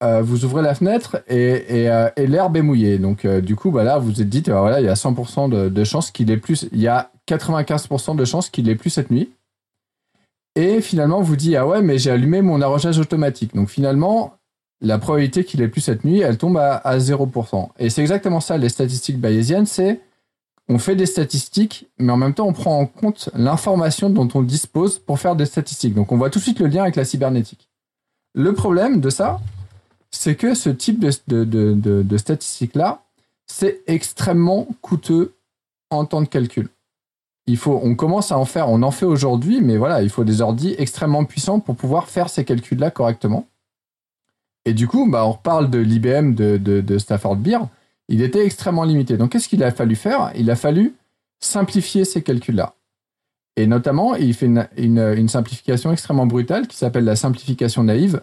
vous 0.00 0.44
ouvrez 0.46 0.62
la 0.62 0.74
fenêtre 0.74 1.22
et, 1.28 1.84
et, 1.84 2.08
et 2.16 2.26
l'herbe 2.26 2.56
est 2.56 2.62
mouillée. 2.62 2.98
Donc 2.98 3.26
du 3.26 3.54
coup, 3.54 3.70
bah 3.70 3.84
là 3.84 3.98
vous 3.98 4.12
vous 4.12 4.22
êtes 4.22 4.30
dit 4.30 4.40
bah, 4.40 4.60
voilà, 4.60 4.80
il 4.80 4.86
y 4.86 4.88
a 4.88 4.94
100% 4.94 5.50
de, 5.50 5.68
de 5.68 5.84
chances 5.84 6.10
qu'il 6.10 6.30
ait 6.30 6.38
plus, 6.38 6.68
il 6.72 6.80
y 6.80 6.88
a 6.88 7.10
95% 7.28 8.16
de 8.16 8.24
chances 8.24 8.48
qu'il 8.48 8.68
ait 8.70 8.76
plus 8.76 8.90
cette 8.90 9.10
nuit. 9.10 9.30
Et 10.56 10.80
finalement, 10.80 11.20
vous 11.20 11.36
dit, 11.36 11.56
ah 11.56 11.66
ouais, 11.66 11.82
mais 11.82 11.98
j'ai 11.98 12.10
allumé 12.10 12.42
mon 12.42 12.60
arrosage 12.60 12.98
automatique. 12.98 13.54
Donc 13.54 13.68
finalement, 13.68 14.34
la 14.80 14.98
probabilité 14.98 15.44
qu'il 15.44 15.62
ait 15.62 15.68
plu 15.68 15.80
cette 15.80 16.04
nuit, 16.04 16.20
elle 16.20 16.38
tombe 16.38 16.56
à, 16.56 16.98
0%. 16.98 17.68
Et 17.78 17.90
c'est 17.90 18.00
exactement 18.00 18.40
ça, 18.40 18.58
les 18.58 18.68
statistiques 18.68 19.20
bayésiennes, 19.20 19.66
c'est 19.66 20.00
on 20.68 20.78
fait 20.78 20.94
des 20.94 21.06
statistiques, 21.06 21.88
mais 21.98 22.12
en 22.12 22.16
même 22.16 22.32
temps, 22.32 22.46
on 22.46 22.52
prend 22.52 22.78
en 22.78 22.86
compte 22.86 23.28
l'information 23.34 24.08
dont 24.08 24.28
on 24.34 24.42
dispose 24.42 25.00
pour 25.00 25.18
faire 25.18 25.34
des 25.34 25.46
statistiques. 25.46 25.94
Donc 25.94 26.12
on 26.12 26.16
voit 26.16 26.30
tout 26.30 26.38
de 26.38 26.44
suite 26.44 26.60
le 26.60 26.68
lien 26.68 26.82
avec 26.82 26.94
la 26.94 27.04
cybernétique. 27.04 27.68
Le 28.34 28.54
problème 28.54 29.00
de 29.00 29.10
ça, 29.10 29.40
c'est 30.12 30.36
que 30.36 30.54
ce 30.54 30.70
type 30.70 31.00
de, 31.00 31.10
de, 31.44 31.74
de 31.74 32.16
statistiques-là, 32.16 33.02
c'est 33.48 33.82
extrêmement 33.88 34.68
coûteux 34.80 35.34
en 35.90 36.04
temps 36.04 36.22
de 36.22 36.28
calcul 36.28 36.68
on 37.66 37.94
commence 37.94 38.32
à 38.32 38.38
en 38.38 38.44
faire, 38.44 38.68
on 38.68 38.82
en 38.82 38.90
fait 38.90 39.06
aujourd'hui, 39.06 39.60
mais 39.60 39.76
voilà, 39.76 40.02
il 40.02 40.10
faut 40.10 40.24
des 40.24 40.40
ordis 40.40 40.74
extrêmement 40.78 41.24
puissants 41.24 41.60
pour 41.60 41.76
pouvoir 41.76 42.08
faire 42.08 42.28
ces 42.28 42.44
calculs-là 42.44 42.90
correctement. 42.90 43.46
Et 44.64 44.74
du 44.74 44.86
coup, 44.86 45.08
bah, 45.10 45.24
on 45.24 45.32
reparle 45.32 45.70
de 45.70 45.78
l'IBM 45.78 46.34
de, 46.34 46.98
Stafford 46.98 47.36
Beer, 47.36 47.60
il 48.08 48.22
était 48.22 48.44
extrêmement 48.44 48.84
limité. 48.84 49.16
Donc, 49.16 49.32
qu'est-ce 49.32 49.48
qu'il 49.48 49.62
a 49.62 49.70
fallu 49.70 49.96
faire? 49.96 50.32
Il 50.34 50.50
a 50.50 50.56
fallu 50.56 50.94
simplifier 51.38 52.04
ces 52.04 52.22
calculs-là. 52.22 52.74
Et 53.56 53.66
notamment, 53.66 54.14
il 54.14 54.34
fait 54.34 54.46
une, 54.46 55.28
simplification 55.28 55.92
extrêmement 55.92 56.26
brutale 56.26 56.66
qui 56.66 56.76
s'appelle 56.76 57.04
la 57.04 57.16
simplification 57.16 57.84
naïve. 57.84 58.22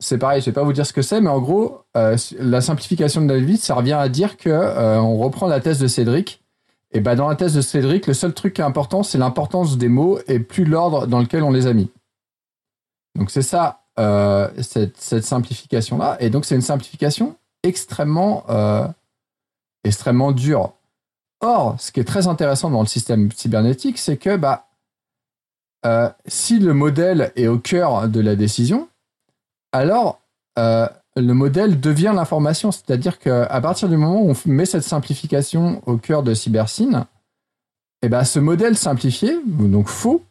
C'est 0.00 0.18
pareil, 0.18 0.40
je 0.40 0.48
ne 0.48 0.52
vais 0.52 0.60
pas 0.60 0.62
vous 0.62 0.72
dire 0.72 0.86
ce 0.86 0.92
que 0.92 1.02
c'est, 1.02 1.20
mais 1.20 1.30
en 1.30 1.40
gros, 1.40 1.80
euh, 1.96 2.16
la 2.38 2.60
simplification 2.60 3.20
naïve, 3.20 3.56
ça 3.56 3.74
revient 3.74 3.94
à 3.94 4.08
dire 4.08 4.36
que 4.36 4.48
euh, 4.48 5.00
on 5.00 5.18
reprend 5.18 5.48
la 5.48 5.60
thèse 5.60 5.80
de 5.80 5.88
Cédric, 5.88 6.40
et 6.92 7.00
bah 7.00 7.16
dans 7.16 7.28
la 7.28 7.36
thèse 7.36 7.54
de 7.54 7.60
Cédric, 7.60 8.06
le 8.06 8.14
seul 8.14 8.32
truc 8.32 8.54
qui 8.54 8.60
est 8.60 8.64
important, 8.64 9.02
c'est 9.02 9.18
l'importance 9.18 9.76
des 9.76 9.88
mots 9.88 10.18
et 10.26 10.40
plus 10.40 10.64
l'ordre 10.64 11.06
dans 11.06 11.20
lequel 11.20 11.42
on 11.42 11.50
les 11.50 11.66
a 11.66 11.74
mis. 11.74 11.90
Donc 13.14 13.30
c'est 13.30 13.42
ça, 13.42 13.82
euh, 13.98 14.48
cette, 14.62 15.24
simplification-là. 15.24 16.16
Et 16.20 16.30
donc 16.30 16.44
c'est 16.44 16.54
une 16.54 16.62
simplification 16.62 17.36
extrêmement, 17.62 18.44
euh, 18.48 18.86
extrêmement 19.84 20.32
dure. 20.32 20.72
Or, 21.40 21.76
ce 21.78 21.92
qui 21.92 22.00
est 22.00 22.04
très 22.04 22.26
intéressant 22.26 22.70
dans 22.70 22.80
le 22.80 22.86
système 22.86 23.30
cybernétique, 23.32 23.98
c'est 23.98 24.16
que 24.16 24.36
bah, 24.36 24.66
euh, 25.84 26.08
si 26.26 26.58
le 26.58 26.72
modèle 26.72 27.32
est 27.36 27.48
au 27.48 27.58
cœur 27.58 28.08
de 28.08 28.20
la 28.20 28.34
décision, 28.34 28.88
alors 29.72 30.20
le 31.20 31.34
modèle 31.34 31.80
devient 31.80 32.12
l'information. 32.14 32.72
C'est-à-dire 32.72 33.18
qu'à 33.18 33.60
partir 33.60 33.88
du 33.88 33.96
moment 33.96 34.22
où 34.22 34.30
on 34.30 34.50
met 34.50 34.66
cette 34.66 34.82
simplification 34.82 35.82
au 35.86 35.96
cœur 35.96 36.22
de 36.22 36.34
CyberSyn, 36.34 37.06
eh 38.02 38.08
ben, 38.08 38.24
ce 38.24 38.38
modèle 38.38 38.76
simplifié, 38.76 39.36
donc 39.44 39.88
faux, 39.88 40.22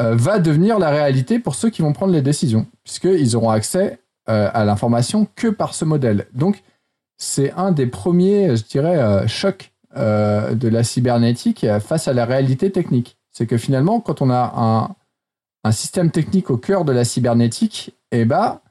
euh, 0.00 0.14
va 0.16 0.38
devenir 0.38 0.78
la 0.78 0.90
réalité 0.90 1.38
pour 1.38 1.54
ceux 1.54 1.70
qui 1.70 1.82
vont 1.82 1.92
prendre 1.92 2.12
les 2.12 2.22
décisions, 2.22 2.66
puisqu'ils 2.82 3.36
auront 3.36 3.50
accès 3.50 4.00
euh, 4.28 4.48
à 4.52 4.64
l'information 4.64 5.26
que 5.36 5.48
par 5.48 5.74
ce 5.74 5.84
modèle. 5.84 6.26
Donc, 6.32 6.62
c'est 7.18 7.52
un 7.52 7.72
des 7.72 7.86
premiers, 7.86 8.56
je 8.56 8.64
dirais, 8.64 8.98
euh, 8.98 9.26
chocs 9.26 9.70
de 9.94 10.68
la 10.68 10.84
cybernétique 10.84 11.66
face 11.80 12.08
à 12.08 12.14
la 12.14 12.24
réalité 12.24 12.72
technique. 12.72 13.18
C'est 13.30 13.46
que 13.46 13.58
finalement, 13.58 14.00
quand 14.00 14.22
on 14.22 14.30
a 14.30 14.94
un, 15.64 15.70
système 15.70 16.10
technique 16.10 16.48
au 16.48 16.56
cœur 16.56 16.86
de 16.86 16.92
la 16.92 17.04
cybernétique, 17.04 17.94
eh 18.10 18.24
ben, 18.24 18.62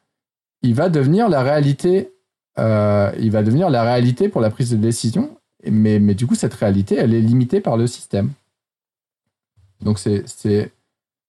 il 0.61 0.75
va 0.75 0.89
devenir 0.89 1.29
la 1.29 1.41
réalité. 1.41 2.13
Euh, 2.59 3.11
il 3.19 3.31
va 3.31 3.43
devenir 3.43 3.69
la 3.69 3.83
réalité 3.83 4.29
pour 4.29 4.41
la 4.41 4.49
prise 4.49 4.71
de 4.71 4.77
décision, 4.77 5.37
mais, 5.65 5.99
mais 5.99 6.13
du 6.13 6.27
coup, 6.27 6.35
cette 6.35 6.53
réalité, 6.53 6.95
elle 6.95 7.13
est 7.13 7.21
limitée 7.21 7.61
par 7.61 7.77
le 7.77 7.87
système. 7.87 8.31
Donc, 9.81 9.99
c'est, 9.99 10.27
c'est, 10.27 10.71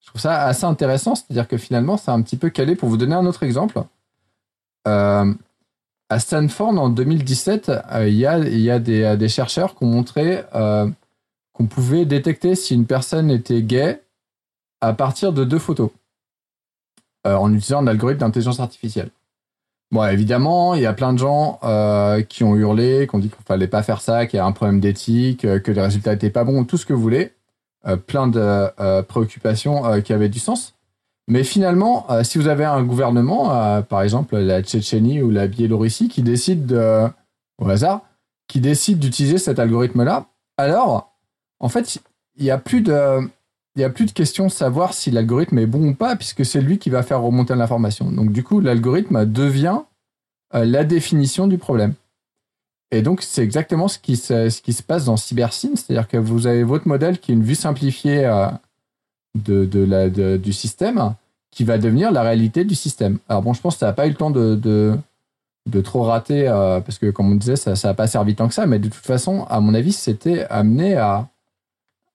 je 0.00 0.06
trouve 0.08 0.20
ça 0.20 0.42
assez 0.42 0.64
intéressant, 0.64 1.14
c'est-à-dire 1.14 1.48
que 1.48 1.56
finalement, 1.56 1.96
c'est 1.96 2.10
un 2.10 2.20
petit 2.22 2.36
peu 2.36 2.50
calé. 2.50 2.74
Pour 2.74 2.88
vous 2.88 2.96
donner 2.96 3.14
un 3.14 3.24
autre 3.24 3.44
exemple, 3.44 3.82
euh, 4.88 5.32
à 6.08 6.18
Stanford, 6.18 6.76
en 6.76 6.88
2017, 6.90 7.68
euh, 7.70 8.08
il 8.08 8.16
y 8.16 8.26
a, 8.26 8.38
y 8.38 8.70
a 8.70 8.78
des, 8.78 9.16
des, 9.16 9.28
chercheurs 9.28 9.76
qui 9.76 9.84
ont 9.84 9.88
montré 9.88 10.44
qu'on 11.52 11.66
pouvait 11.66 12.04
détecter 12.04 12.54
si 12.54 12.74
une 12.74 12.86
personne 12.86 13.30
était 13.30 13.62
gay 13.62 14.02
à 14.80 14.92
partir 14.92 15.32
de 15.32 15.44
deux 15.44 15.58
photos, 15.58 15.90
en 17.24 17.52
utilisant 17.52 17.82
un 17.82 17.86
algorithme 17.86 18.20
d'intelligence 18.20 18.58
artificielle. 18.58 19.10
Bon, 19.92 20.06
évidemment, 20.06 20.74
il 20.74 20.80
y 20.80 20.86
a 20.86 20.94
plein 20.94 21.12
de 21.12 21.18
gens 21.18 21.60
euh, 21.64 22.22
qui 22.22 22.44
ont 22.44 22.56
hurlé, 22.56 23.06
qui 23.06 23.14
ont 23.14 23.18
dit 23.18 23.28
qu'il 23.28 23.44
fallait 23.44 23.68
pas 23.68 23.82
faire 23.82 24.00
ça, 24.00 24.24
qu'il 24.24 24.38
y 24.38 24.40
a 24.40 24.46
un 24.46 24.52
problème 24.52 24.80
d'éthique, 24.80 25.44
euh, 25.44 25.58
que 25.58 25.70
les 25.70 25.82
résultats 25.82 26.14
étaient 26.14 26.30
pas 26.30 26.44
bons, 26.44 26.64
tout 26.64 26.78
ce 26.78 26.86
que 26.86 26.94
vous 26.94 27.02
voulez. 27.02 27.32
Euh, 27.86 27.96
plein 27.96 28.26
de 28.26 29.02
préoccupations 29.02 30.00
qui 30.02 30.14
avaient 30.14 30.30
du 30.30 30.38
sens. 30.38 30.74
Mais 31.28 31.44
finalement, 31.44 32.06
si 32.22 32.38
vous 32.38 32.48
avez 32.48 32.64
un 32.64 32.82
gouvernement, 32.82 33.82
par 33.82 34.02
exemple 34.02 34.36
la 34.38 34.62
Tchétchénie 34.62 35.20
ou 35.20 35.30
la 35.30 35.46
Biélorussie, 35.46 36.08
qui 36.08 36.22
décide 36.22 36.66
de, 36.66 37.06
au 37.58 37.68
hasard, 37.68 38.02
qui 38.48 38.60
décide 38.60 38.98
d'utiliser 38.98 39.38
cet 39.38 39.58
algorithme-là, 39.58 40.26
alors, 40.56 41.12
en 41.60 41.68
fait, 41.68 41.98
il 42.36 42.44
n'y 42.44 42.50
a 42.50 42.58
plus 42.58 42.80
de, 42.82 43.20
il 43.74 43.78
n'y 43.78 43.84
a 43.84 43.90
plus 43.90 44.06
de 44.06 44.12
question 44.12 44.46
de 44.46 44.52
savoir 44.52 44.92
si 44.92 45.10
l'algorithme 45.10 45.58
est 45.58 45.66
bon 45.66 45.88
ou 45.88 45.94
pas, 45.94 46.16
puisque 46.16 46.44
c'est 46.44 46.60
lui 46.60 46.78
qui 46.78 46.90
va 46.90 47.02
faire 47.02 47.22
remonter 47.22 47.54
l'information. 47.54 48.10
Donc 48.10 48.32
du 48.32 48.44
coup, 48.44 48.60
l'algorithme 48.60 49.24
devient 49.24 49.80
euh, 50.54 50.64
la 50.64 50.84
définition 50.84 51.46
du 51.46 51.56
problème. 51.56 51.94
Et 52.90 53.00
donc, 53.00 53.22
c'est 53.22 53.42
exactement 53.42 53.88
ce 53.88 53.98
qui, 53.98 54.16
se, 54.16 54.82
passe 54.82 55.06
dans 55.06 55.16
CyberSyn, 55.16 55.76
c'est-à-dire 55.76 56.06
que 56.06 56.18
vous 56.18 56.46
avez 56.46 56.62
votre 56.62 56.86
modèle 56.86 57.18
qui 57.18 57.32
est 57.32 57.34
une 57.34 57.42
vue 57.42 57.54
simplifiée 57.54 58.26
euh, 58.26 58.48
de, 59.34 59.64
de 59.64 60.36
du 60.36 60.52
système, 60.52 61.14
qui 61.50 61.64
va 61.64 61.78
devenir 61.78 62.12
la 62.12 62.22
réalité 62.22 62.64
du 62.64 62.74
système. 62.74 63.18
Alors 63.30 63.40
bon, 63.40 63.54
je 63.54 63.62
pense 63.62 63.76
que 63.76 63.80
ça 63.80 63.86
n'a 63.86 63.94
pas 63.94 64.06
eu 64.06 64.10
le 64.10 64.16
temps 64.16 64.30
de, 64.30 64.54
de, 64.54 64.94
de 65.70 65.80
trop 65.80 66.02
rater, 66.02 66.46
euh, 66.46 66.80
parce 66.80 66.98
que 66.98 67.10
comme 67.10 67.32
on 67.32 67.36
disait, 67.36 67.56
ça 67.56 67.72
n'a 67.82 67.94
pas 67.94 68.06
servi 68.06 68.34
tant 68.34 68.46
que 68.48 68.54
ça, 68.54 68.66
mais 68.66 68.78
de 68.78 68.88
toute 68.88 69.06
façon, 69.06 69.46
à 69.48 69.60
mon 69.60 69.72
avis, 69.72 69.92
c'était 69.92 70.44
amené 70.50 70.94
à, 70.96 71.28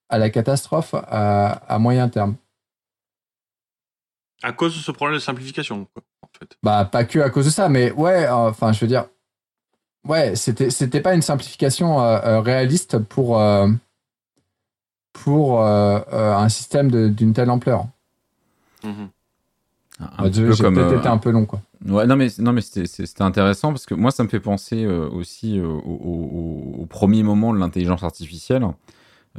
à 0.09 0.17
la 0.17 0.29
catastrophe 0.29 0.93
à, 0.93 1.77
moyen 1.79 2.09
terme. 2.09 2.35
À 4.43 4.53
cause 4.53 4.75
de 4.75 4.79
ce 4.79 4.91
problème 4.91 5.17
de 5.17 5.23
simplification, 5.23 5.87
en 6.21 6.29
fait. 6.39 6.57
Bah, 6.61 6.85
pas 6.85 7.05
que 7.05 7.19
à 7.19 7.29
cause 7.29 7.45
de 7.45 7.49
ça, 7.49 7.69
mais 7.69 7.91
ouais, 7.91 8.27
enfin, 8.29 8.71
je 8.71 8.79
veux 8.79 8.87
dire, 8.87 9.05
ouais, 10.05 10.35
c'était, 10.35 10.69
c'était 10.69 11.01
pas 11.01 11.13
une 11.13 11.21
simplification 11.21 12.01
euh, 12.01 12.19
euh, 12.23 12.39
réaliste 12.39 12.99
pour, 12.99 13.39
euh, 13.39 13.67
pour 15.13 15.61
un 15.63 16.49
système 16.49 17.11
d'une 17.11 17.33
telle 17.33 17.49
ampleur. 17.49 17.85
Mm-hmm. 18.83 19.07
Un 19.99 20.29
peu 20.29 20.55
comme 20.55 20.75
peut-être 20.75 20.99
été 20.99 21.07
un 21.07 21.17
peu 21.17 21.31
long, 21.31 21.45
quoi. 21.45 21.61
Ouais, 21.85 22.05
non 22.05 22.15
mais 22.15 22.27
non 22.39 22.53
mais 22.53 22.61
c'était 22.61 23.21
intéressant 23.21 23.69
parce 23.69 23.85
que 23.85 23.93
moi 23.93 24.09
ça 24.09 24.23
me 24.23 24.29
fait 24.29 24.39
penser 24.39 24.85
aussi 24.87 25.59
au, 25.59 25.77
au, 25.77 26.81
au, 26.81 26.85
premier 26.87 27.21
moment 27.21 27.53
de 27.53 27.59
l'intelligence 27.59 28.03
artificielle 28.03 28.65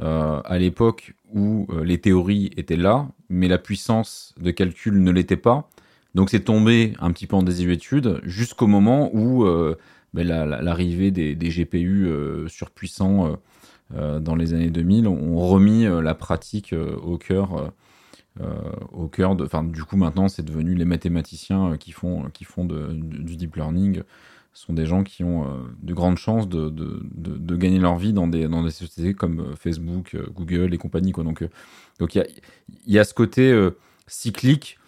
euh, 0.01 0.41
à 0.45 0.57
l'époque 0.57 1.13
où 1.33 1.67
euh, 1.71 1.83
les 1.83 1.99
théories 1.99 2.51
étaient 2.55 2.77
là, 2.77 3.09
mais 3.29 3.49
la 3.49 3.57
puissance 3.57 4.33
de 4.39 4.51
calcul 4.51 5.03
ne 5.03 5.11
l'était 5.11 5.37
pas. 5.37 5.69
Donc 6.15 6.29
c'est 6.29 6.39
tombé 6.39 6.93
un 6.99 7.11
petit 7.11 7.27
peu 7.27 7.35
en 7.35 7.43
désuétude 7.43 8.21
jusqu'au 8.23 8.67
moment 8.67 9.09
où 9.13 9.43
euh, 9.43 9.77
ben, 10.13 10.25
l'arrivée 10.25 11.11
des, 11.11 11.35
GPU 11.35 12.09
surpuissants 12.47 13.37
dans 13.93 14.35
les 14.35 14.53
années 14.55 14.71
2000 14.71 15.07
ont 15.07 15.37
remis 15.47 15.85
la 15.85 16.15
pratique 16.15 16.73
au 16.73 17.19
cœur. 17.19 17.71
au 18.91 19.07
cœur 19.07 19.35
de, 19.35 19.45
enfin, 19.45 19.63
du 19.63 19.83
coup, 19.83 19.97
maintenant, 19.97 20.27
c'est 20.29 20.43
devenu 20.43 20.73
les 20.73 20.85
mathématiciens 20.85 21.77
qui 21.77 21.91
font, 21.91 22.23
qui 22.33 22.43
font 22.43 22.65
du 22.65 23.35
deep 23.37 23.55
learning 23.55 24.01
sont 24.53 24.73
des 24.73 24.85
gens 24.85 25.03
qui 25.03 25.23
ont 25.23 25.45
de 25.81 25.93
grandes 25.93 26.17
chances 26.17 26.49
de, 26.49 26.69
de, 26.69 27.01
de, 27.13 27.55
gagner 27.55 27.79
leur 27.79 27.97
vie 27.97 28.13
dans 28.13 28.27
des, 28.27 28.47
dans 28.47 28.63
des 28.63 28.71
sociétés 28.71 29.13
comme 29.13 29.55
Facebook, 29.55 30.17
Google 30.35 30.73
et 30.73 30.77
compagnie. 30.77 31.11
Quoi. 31.11 31.23
Donc, 31.23 31.47
donc 31.99 32.15
il 32.15 32.25
y, 32.85 32.93
y 32.93 32.99
a, 32.99 33.03
ce 33.03 33.13
côté 33.13 33.69
cyclique 34.07 34.79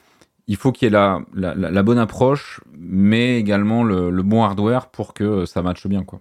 il 0.51 0.57
faut 0.57 0.73
qu'il 0.73 0.85
y 0.85 0.87
ait 0.87 0.91
la, 0.91 1.21
la, 1.33 1.83
bonne 1.83 1.97
approche, 1.97 2.59
mais 2.77 3.39
également 3.39 3.83
le, 3.83 4.21
bon 4.21 4.43
hardware 4.43 4.87
pour 4.87 5.13
que 5.13 5.45
ça 5.45 5.61
matche 5.61 5.87
bien. 5.87 6.03
Quoi. 6.03 6.19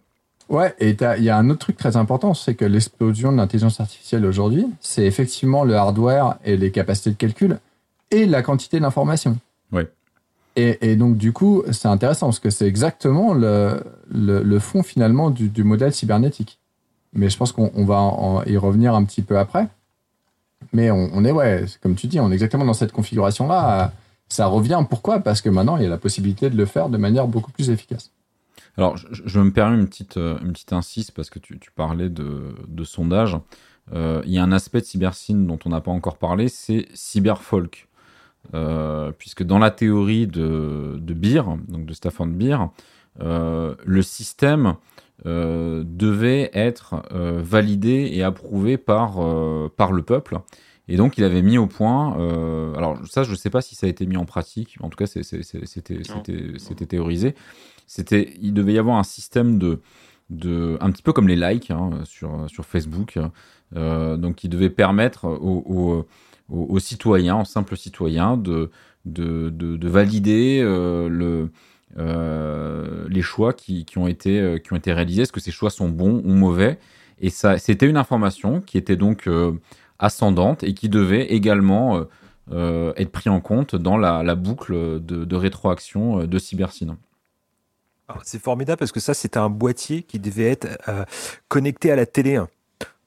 Ouais, 0.49 0.73
et 0.79 0.97
il 1.19 1.25
y 1.25 1.31
a 1.31 1.37
un 1.37 1.51
autre 1.51 1.59
truc 1.59 1.77
très 1.77 1.97
important, 1.97 2.33
c'est 2.35 2.55
que 2.55 2.65
l'explosion 2.65 3.33
de 3.33 3.39
l'intelligence 3.39 3.81
artificielle 3.81 4.25
aujourd'hui, 4.25 4.67
c'est 4.79 5.05
effectivement 5.05 5.65
le 5.65 5.75
hardware 5.75 6.37
et 6.45 6.57
les 6.57 6.71
capacités 6.71 7.11
de 7.11 7.17
calcul 7.17 7.59
et 8.13 8.25
la 8.27 8.43
quantité 8.43 8.79
d'informations. 8.79 9.37
Et, 10.57 10.97
donc, 10.97 11.17
du 11.17 11.33
coup, 11.33 11.63
c'est 11.71 11.89
intéressant 11.89 12.27
parce 12.27 12.41
que 12.41 12.51
c'est 12.51 12.67
exactement 12.67 13.33
le, 13.33 14.59
fond 14.59 14.83
finalement 14.83 15.31
du, 15.31 15.65
modèle 15.65 15.95
cybernétique. 15.95 16.59
Mais 17.13 17.29
je 17.29 17.37
pense 17.37 17.53
qu'on 17.53 17.85
va 17.85 18.43
y 18.47 18.57
revenir 18.57 18.95
un 18.95 19.05
petit 19.05 19.23
peu 19.23 19.39
après. 19.39 19.69
Mais 20.73 20.91
on, 20.91 21.11
on, 21.15 21.25
est, 21.25 21.33
ouais, 21.33 21.65
comme 21.83 21.95
tu 21.95 22.07
dis, 22.07 22.21
on 22.21 22.31
est 22.31 22.35
exactement 22.35 22.65
dans 22.65 22.75
cette 22.75 22.93
configuration-là 22.93 23.93
ça 24.31 24.47
revient. 24.47 24.83
Pourquoi? 24.89 25.21
Parce 25.21 25.43
que 25.43 25.51
maintenant, 25.51 25.77
il 25.77 25.83
y 25.83 25.87
a 25.87 25.91
la 25.91 25.99
possibilité 25.99 26.49
de 26.49 26.57
le 26.57 26.65
faire 26.65 26.89
de 26.89 26.97
manière 26.97 27.27
beaucoup 27.27 27.51
plus 27.51 27.69
efficace. 27.69 28.13
Alors, 28.79 28.97
je, 28.97 29.41
me 29.41 29.51
permets 29.51 29.77
une 29.77 29.89
petite, 29.89 30.17
euh, 30.17 30.39
une 30.43 30.53
petite 30.53 30.73
insiste 30.73 31.11
parce 31.13 31.29
que 31.29 31.39
tu, 31.39 31.59
parlais 31.75 32.09
de, 32.09 32.55
de 32.67 32.85
sondage. 32.85 33.37
Euh, 33.93 34.23
il 34.25 34.33
y 34.33 34.39
a 34.39 34.45
un 34.45 34.53
aspect 34.53 34.81
de 34.81 34.87
cybersyn 34.87 35.47
dont 35.47 35.59
on 35.65 35.71
n'a 35.71 35.81
pas 35.81 35.91
encore 35.91 36.17
parlé, 36.17 36.49
c'est 36.49 36.87
cyberfolk. 36.95 37.89
Euh, 38.55 39.13
puisque 39.17 39.43
dans 39.43 39.59
la 39.59 39.71
théorie 39.71 40.27
de, 40.27 40.97
de 40.99 41.15
Beer, 41.15 41.45
donc 41.69 41.87
de 41.87 41.93
Stafford 41.93 42.27
Beer, 42.27 42.69
le 43.19 44.03
système 44.03 44.77
devait 45.25 46.51
être 46.55 47.03
validé 47.13 48.11
et 48.13 48.23
approuvé 48.23 48.79
par, 48.79 49.19
par 49.77 49.93
le 49.93 50.03
peuple. 50.03 50.41
Et 50.91 50.97
donc, 50.97 51.19
il 51.19 51.25
avait 51.25 51.41
mis 51.41 51.57
au 51.57 51.69
point. 51.69 52.19
Euh, 52.19 52.75
alors, 52.75 52.99
ça, 53.07 53.23
je 53.23 53.31
ne 53.31 53.37
sais 53.37 53.49
pas 53.49 53.61
si 53.61 53.77
ça 53.77 53.87
a 53.87 53.89
été 53.89 54.07
mis 54.07 54.17
en 54.17 54.25
pratique. 54.25 54.77
En 54.81 54.89
tout 54.91 54.97
cas, 54.97 55.07
c'était 55.07 56.87
théorisé. 56.87 57.37
C'était, 57.87 58.35
il 58.43 58.53
devait 58.53 58.73
y 58.73 58.79
avoir 58.79 58.97
un 58.99 59.05
système 59.05 59.57
de, 59.59 59.83
de 60.31 60.77
un 60.81 60.91
petit 60.91 61.05
peu 61.05 61.13
comme 61.13 61.29
les 61.29 61.37
likes 61.37 61.71
hein, 61.71 61.91
sur, 62.03 62.51
sur 62.51 62.65
Facebook. 62.65 63.21
Euh, 63.77 64.17
donc, 64.17 64.43
il 64.43 64.49
devait 64.49 64.69
permettre 64.69 65.27
aux, 65.27 65.63
aux, 65.65 66.07
citoyens, 66.79 67.41
aux 67.41 67.45
simples 67.45 67.77
citoyens, 67.77 68.37
de, 68.37 68.71
de, 69.05 69.51
de, 69.51 69.89
valider 69.89 70.61
euh, 70.63 71.09
le, 71.09 71.51
les 73.09 73.23
choix 73.23 73.53
qui, 73.53 73.85
qui, 73.85 73.99
ont 73.99 74.07
été, 74.07 74.61
qui 74.63 74.73
ont 74.73 74.77
été 74.77 74.93
réalisés. 74.93 75.23
Est-ce 75.23 75.33
que 75.33 75.41
ces 75.41 75.51
choix 75.51 75.71
sont 75.71 75.89
bons 75.89 76.23
ou 76.25 76.33
mauvais? 76.33 76.79
Et 77.21 77.31
ça, 77.31 77.59
c'était 77.59 77.87
une 77.87 77.97
information 77.97 78.61
qui 78.61 78.79
était 78.79 78.97
donc 78.97 79.29
ascendante 80.01 80.65
et 80.65 80.75
qui 80.75 80.89
devait 80.89 81.27
également 81.27 81.99
euh, 81.99 82.05
euh, 82.53 82.93
être 82.97 83.13
pris 83.13 83.31
en 83.31 83.41
compte 83.41 83.77
dans 83.77 83.97
la, 83.97 84.35
boucle 84.35 85.01
de, 85.01 85.37
rétroaction 85.37 86.23
euh, 86.23 86.27
de 86.27 86.39
Cybersyn. 86.39 86.97
C'est 88.25 88.43
formidable 88.43 88.79
parce 88.79 88.91
que 88.91 88.99
ça, 88.99 89.15
c'était 89.15 89.39
un 89.39 89.51
boîtier 89.51 90.03
qui 90.03 90.19
devait 90.19 90.51
être 90.51 90.67
connecté 91.47 91.93
à 91.93 91.97
la 91.97 92.07
télé 92.07 92.43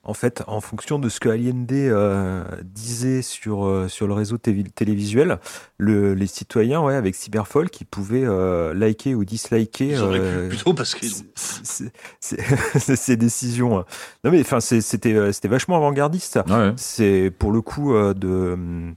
en 0.05 0.13
fait, 0.13 0.43
en 0.47 0.59
fonction 0.59 0.99
de 0.99 1.07
ce 1.07 1.19
que 1.21 1.29
Allende 1.29 1.71
euh, 1.71 2.43
disait 2.63 3.21
sur, 3.21 3.65
euh, 3.65 3.87
sur 3.87 4.05
le 4.05 4.13
réseau 4.13 4.37
télévisuel, 4.37 5.39
le, 5.77 6.13
les 6.13 6.27
citoyens, 6.27 6.81
ouais, 6.81 6.95
avec 6.95 7.15
Cyberfolk, 7.15 7.69
qui 7.69 7.85
pouvaient 7.85 8.25
euh, 8.25 8.73
liker 8.73 9.15
ou 9.15 9.23
disliker 9.23 9.95
euh, 9.95 10.49
plutôt 10.49 10.73
parce 10.73 10.95
qu'ils 10.95 11.11
ces 12.19 13.15
décisions. 13.15 13.85
Non 14.23 14.31
mais 14.31 14.41
enfin, 14.41 14.59
c'était 14.59 15.31
c'était 15.31 15.47
vachement 15.47 15.77
avant-gardiste. 15.77 16.39
Ouais. 16.49 16.73
C'est 16.75 17.31
pour 17.37 17.51
le 17.51 17.61
coup 17.61 17.93
de 17.93 18.93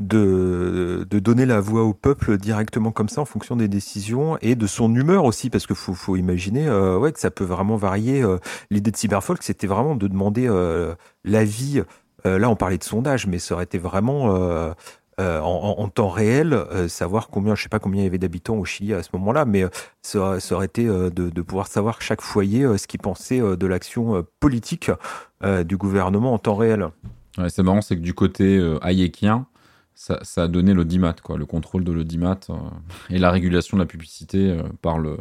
de, 0.00 1.06
de 1.08 1.18
donner 1.18 1.44
la 1.44 1.60
voix 1.60 1.84
au 1.84 1.92
peuple 1.92 2.38
directement 2.38 2.90
comme 2.90 3.10
ça 3.10 3.20
en 3.20 3.26
fonction 3.26 3.54
des 3.54 3.68
décisions 3.68 4.38
et 4.40 4.54
de 4.54 4.66
son 4.66 4.94
humeur 4.94 5.24
aussi 5.24 5.50
parce 5.50 5.66
que 5.66 5.74
faut, 5.74 5.92
faut 5.92 6.16
imaginer 6.16 6.66
euh, 6.66 6.98
ouais 6.98 7.12
que 7.12 7.20
ça 7.20 7.30
peut 7.30 7.44
vraiment 7.44 7.76
varier 7.76 8.22
euh, 8.22 8.38
l'idée 8.70 8.90
de 8.90 8.96
Cyberfolk 8.96 9.42
c'était 9.42 9.66
vraiment 9.66 9.94
de 9.94 10.08
demander 10.08 10.46
euh, 10.48 10.94
l'avis 11.24 11.82
euh, 12.24 12.38
là 12.38 12.48
on 12.48 12.56
parlait 12.56 12.78
de 12.78 12.84
sondage 12.84 13.26
mais 13.26 13.38
ça 13.38 13.54
aurait 13.54 13.64
été 13.64 13.76
vraiment 13.76 14.34
euh, 14.34 14.72
en, 15.18 15.74
en, 15.78 15.88
temps 15.88 16.08
réel 16.08 16.64
savoir 16.88 17.28
combien 17.28 17.54
je 17.54 17.62
sais 17.62 17.68
pas 17.68 17.78
combien 17.78 18.00
il 18.00 18.04
y 18.04 18.06
avait 18.06 18.16
d'habitants 18.16 18.56
au 18.56 18.64
Chili 18.64 18.94
à 18.94 19.02
ce 19.02 19.10
moment-là 19.12 19.44
mais 19.44 19.66
ça, 20.00 20.40
ça, 20.40 20.54
aurait 20.54 20.64
été 20.64 20.86
de, 20.86 21.10
de, 21.10 21.42
pouvoir 21.42 21.66
savoir 21.66 22.00
chaque 22.00 22.22
foyer 22.22 22.66
ce 22.78 22.86
qu'il 22.86 23.00
pensait 23.00 23.38
de 23.38 23.66
l'action 23.66 24.24
politique 24.38 24.90
du 25.44 25.76
gouvernement 25.76 26.32
en 26.32 26.38
temps 26.38 26.54
réel. 26.54 26.88
Ouais, 27.36 27.50
c'est 27.50 27.62
marrant 27.62 27.82
c'est 27.82 27.96
que 27.96 28.00
du 28.00 28.14
côté 28.14 28.58
hayekien 28.80 29.44
ça, 30.00 30.42
a 30.42 30.48
donné 30.48 30.72
l'audimat, 30.72 31.14
quoi, 31.22 31.36
le 31.36 31.44
contrôle 31.44 31.84
de 31.84 31.92
l'audimat 31.92 32.40
euh, 32.48 32.54
et 33.10 33.18
la 33.18 33.30
régulation 33.30 33.76
de 33.76 33.82
la 33.82 33.86
publicité 33.86 34.50
euh, 34.50 34.62
par, 34.80 34.98
le, 34.98 35.18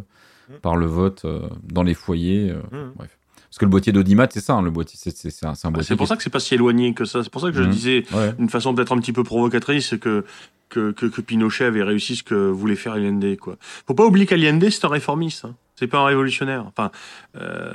mmh. 0.50 0.54
par 0.62 0.78
le 0.78 0.86
vote 0.86 1.26
euh, 1.26 1.50
dans 1.64 1.84
les 1.84 1.94
foyers. 1.94 2.54
Mmh. 2.54 2.92
Bref. 2.96 3.19
Parce 3.50 3.58
que 3.58 3.66
le 3.66 3.72
boîtier 3.72 3.92
d'audimat, 3.92 4.28
c'est 4.30 4.42
ça, 4.42 4.54
hein, 4.54 4.62
le 4.62 4.70
boîtier, 4.70 5.00
c'est 5.02 5.44
un, 5.44 5.50
un, 5.50 5.72
boîtier. 5.72 5.88
C'est 5.88 5.96
pour 5.96 6.08
ça 6.08 6.16
que 6.16 6.22
c'est 6.22 6.30
pas 6.30 6.40
si 6.40 6.54
éloigné 6.54 6.94
que 6.94 7.06
ça. 7.06 7.24
C'est 7.24 7.32
pour 7.32 7.42
ça 7.42 7.50
que 7.50 7.58
je 7.58 7.64
mmh. 7.64 7.70
disais, 7.70 8.04
une 8.38 8.50
façon 8.50 8.74
d'être 8.74 8.92
un 8.92 9.00
petit 9.00 9.14
peu 9.14 9.24
provocatrice, 9.24 9.96
que, 10.00 10.24
que, 10.70 10.92
que, 10.92 11.08
que, 11.08 11.22
Pinochet 11.22 11.66
avait 11.66 11.84
réussi 11.84 12.16
ce 12.16 12.24
que 12.24 12.36
voulait 12.36 12.76
faire 12.76 12.94
Allende, 12.94 13.36
quoi. 13.38 13.58
Faut 13.88 13.96
pas 13.96 14.06
oublier 14.06 14.28
qu'Allende, 14.28 14.70
c'est 14.70 14.86
un 14.86 14.90
réformiste. 14.90 15.46
Hein. 15.46 15.56
C'est 15.76 15.88
pas 15.88 16.00
un 16.00 16.06
révolutionnaire. 16.06 16.66
Enfin, 16.68 16.92
euh, 17.38 17.74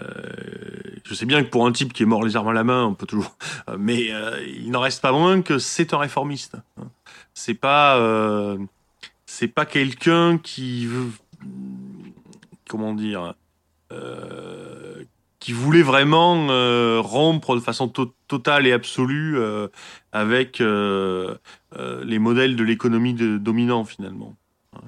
je 1.04 1.14
sais 1.14 1.26
bien 1.26 1.42
que 1.42 1.48
pour 1.48 1.66
un 1.66 1.72
type 1.72 1.92
qui 1.92 2.02
est 2.02 2.06
mort 2.06 2.22
les 2.22 2.36
armes 2.36 2.48
à 2.48 2.52
la 2.52 2.62
main, 2.62 2.84
on 2.84 2.94
peut 2.94 3.06
toujours. 3.06 3.36
Mais 3.78 4.12
euh, 4.12 4.38
il 4.46 4.70
n'en 4.70 4.80
reste 4.80 5.02
pas 5.02 5.12
moins 5.12 5.42
que 5.42 5.58
c'est 5.58 5.92
un 5.92 5.98
réformiste. 5.98 6.56
Hein. 6.78 6.88
C'est 7.32 7.54
pas, 7.54 7.98
euh, 7.98 8.58
c'est 9.26 9.48
pas 9.48 9.66
quelqu'un 9.66 10.38
qui 10.38 10.86
veut, 10.86 11.10
comment 12.68 12.94
dire, 12.94 13.34
qui 15.44 15.52
voulait 15.52 15.82
vraiment 15.82 16.46
euh, 16.48 17.02
rompre 17.02 17.54
de 17.54 17.60
façon 17.60 17.86
totale 18.28 18.66
et 18.66 18.72
absolue 18.72 19.36
euh, 19.36 19.68
avec 20.10 20.62
euh, 20.62 21.34
les 22.02 22.18
modèles 22.18 22.56
de 22.56 22.64
l'économie 22.64 23.12
dominant 23.12 23.84
finalement. 23.84 24.34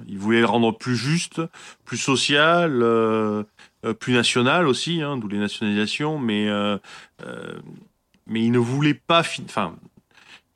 Il 0.07 0.17
voulait 0.17 0.39
le 0.39 0.47
rendre 0.47 0.75
plus 0.75 0.95
juste, 0.95 1.43
plus 1.85 1.97
social, 1.97 2.83
plus 3.99 4.13
national 4.13 4.67
aussi, 4.67 5.03
hein, 5.03 5.17
d'où 5.17 5.27
les 5.27 5.37
nationalisations, 5.37 6.17
mais, 6.17 6.49
mais 8.25 8.43
il 8.43 8.51
ne 8.51 8.57
voulait 8.57 8.95
pas... 8.95 9.21
Enfin, 9.45 9.75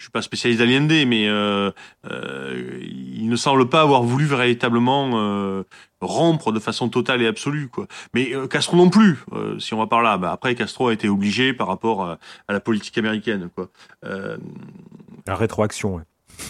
je 0.01 0.05
suis 0.05 0.11
pas 0.11 0.23
spécialiste 0.23 0.59
d'Allende, 0.59 0.91
mais 1.07 1.25
il 2.81 3.29
ne 3.29 3.35
semble 3.35 3.69
pas 3.69 3.81
avoir 3.81 4.01
voulu 4.01 4.25
véritablement 4.25 5.63
rompre 6.01 6.51
de 6.51 6.59
façon 6.59 6.89
totale 6.89 7.21
et 7.21 7.27
absolue. 7.27 7.67
Quoi. 7.67 7.85
Mais 8.15 8.33
Castro 8.49 8.75
non 8.77 8.89
plus, 8.89 9.23
si 9.59 9.75
on 9.75 9.77
va 9.77 9.85
par 9.85 10.01
là. 10.01 10.17
Bah, 10.17 10.31
après, 10.31 10.55
Castro 10.55 10.87
a 10.87 10.93
été 10.93 11.07
obligé 11.07 11.53
par 11.53 11.67
rapport 11.67 12.03
à, 12.03 12.17
la 12.49 12.59
politique 12.59 12.97
américaine. 12.97 13.49
Quoi. 13.53 13.69
La 15.27 15.35
rétroaction, 15.35 15.97
ouais. 15.97 16.03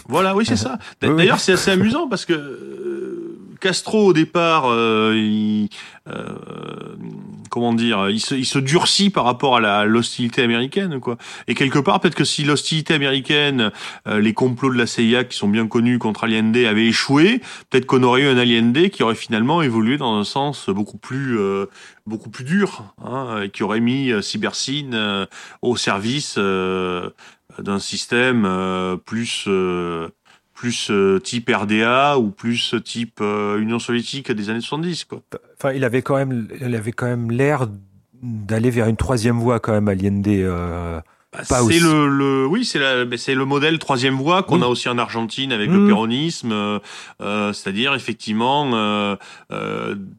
Voilà, 0.08 0.34
oui, 0.34 0.44
c'est 0.46 0.56
ça. 0.56 0.78
D'ailleurs, 1.00 1.40
c'est 1.40 1.52
assez 1.52 1.70
amusant 1.70 2.08
parce 2.08 2.24
que 2.24 2.32
euh, 2.32 3.31
Castro, 3.62 4.06
au 4.06 4.12
départ, 4.12 4.64
euh, 4.66 5.14
il, 5.16 5.68
euh, 6.08 6.36
comment 7.48 7.72
dire, 7.72 8.10
il 8.10 8.20
se, 8.20 8.58
durcit 8.58 9.08
par 9.08 9.24
rapport 9.24 9.56
à 9.56 9.84
l'hostilité 9.84 10.42
américaine, 10.42 10.98
quoi. 10.98 11.16
Et 11.46 11.54
quelque 11.54 11.78
part, 11.78 12.00
peut-être 12.00 12.16
que 12.16 12.24
si 12.24 12.42
l'hostilité 12.42 12.92
américaine, 12.94 13.70
les 14.06 14.34
complots 14.34 14.72
de 14.72 14.78
la 14.78 14.86
CIA 14.86 15.24
qui 15.24 15.36
sont 15.36 15.48
bien 15.48 15.68
connus 15.68 15.98
contre 15.98 16.24
Allende 16.24 16.56
avaient 16.56 16.86
échoué, 16.86 17.40
peut-être 17.70 17.86
qu'on 17.86 18.02
aurait 18.02 18.22
eu 18.22 18.26
un 18.26 18.36
Allende 18.36 18.88
qui 18.88 19.02
aurait 19.04 19.14
finalement 19.14 19.62
évolué 19.62 19.96
dans 19.96 20.16
un 20.18 20.24
sens 20.24 20.68
beaucoup 20.68 20.98
plus, 20.98 21.38
beaucoup 22.04 22.30
plus 22.30 22.44
dur, 22.44 22.94
hein, 23.04 23.42
et 23.44 23.50
qui 23.50 23.62
aurait 23.62 23.80
mis 23.80 24.10
Cybersyn 24.22 25.28
au 25.62 25.76
service 25.76 26.36
d'un 27.58 27.78
système 27.78 28.44
euh, 28.46 28.96
plus 28.96 29.44
euh, 29.46 30.08
plus 30.62 30.92
euh, 30.92 31.18
type 31.18 31.50
RDA 31.52 32.18
ou 32.18 32.30
plus 32.30 32.76
type 32.84 33.20
Union 33.20 33.80
soviétique 33.80 34.30
des 34.30 34.48
années 34.48 34.60
70 34.60 35.06
quoi. 35.06 35.20
Enfin, 35.58 35.72
il 35.72 35.82
avait 35.82 36.02
quand 36.02 36.14
même 36.14 36.46
il 36.60 36.76
avait 36.76 36.92
quand 36.92 37.06
même 37.06 37.32
l'air 37.32 37.66
d'aller 38.22 38.70
vers 38.70 38.86
une 38.86 38.96
troisième 38.96 39.40
voie 39.40 39.58
quand 39.58 39.72
même 39.72 39.88
Allende 39.88 41.02
bah, 41.32 41.60
c'est 41.66 41.80
le, 41.80 42.08
le, 42.08 42.46
oui, 42.46 42.64
c'est 42.64 42.78
c'est 43.16 43.34
le 43.34 43.46
modèle 43.46 43.78
troisième 43.78 44.16
voie 44.16 44.42
qu'on 44.42 44.60
a 44.60 44.66
aussi 44.66 44.90
en 44.90 44.98
Argentine 44.98 45.50
avec 45.50 45.70
le 45.70 45.78
mmh. 45.78 45.86
péronisme, 45.86 46.52
euh, 46.52 47.52
c'est-à-dire 47.54 47.94
effectivement 47.94 48.70
euh, 48.74 49.16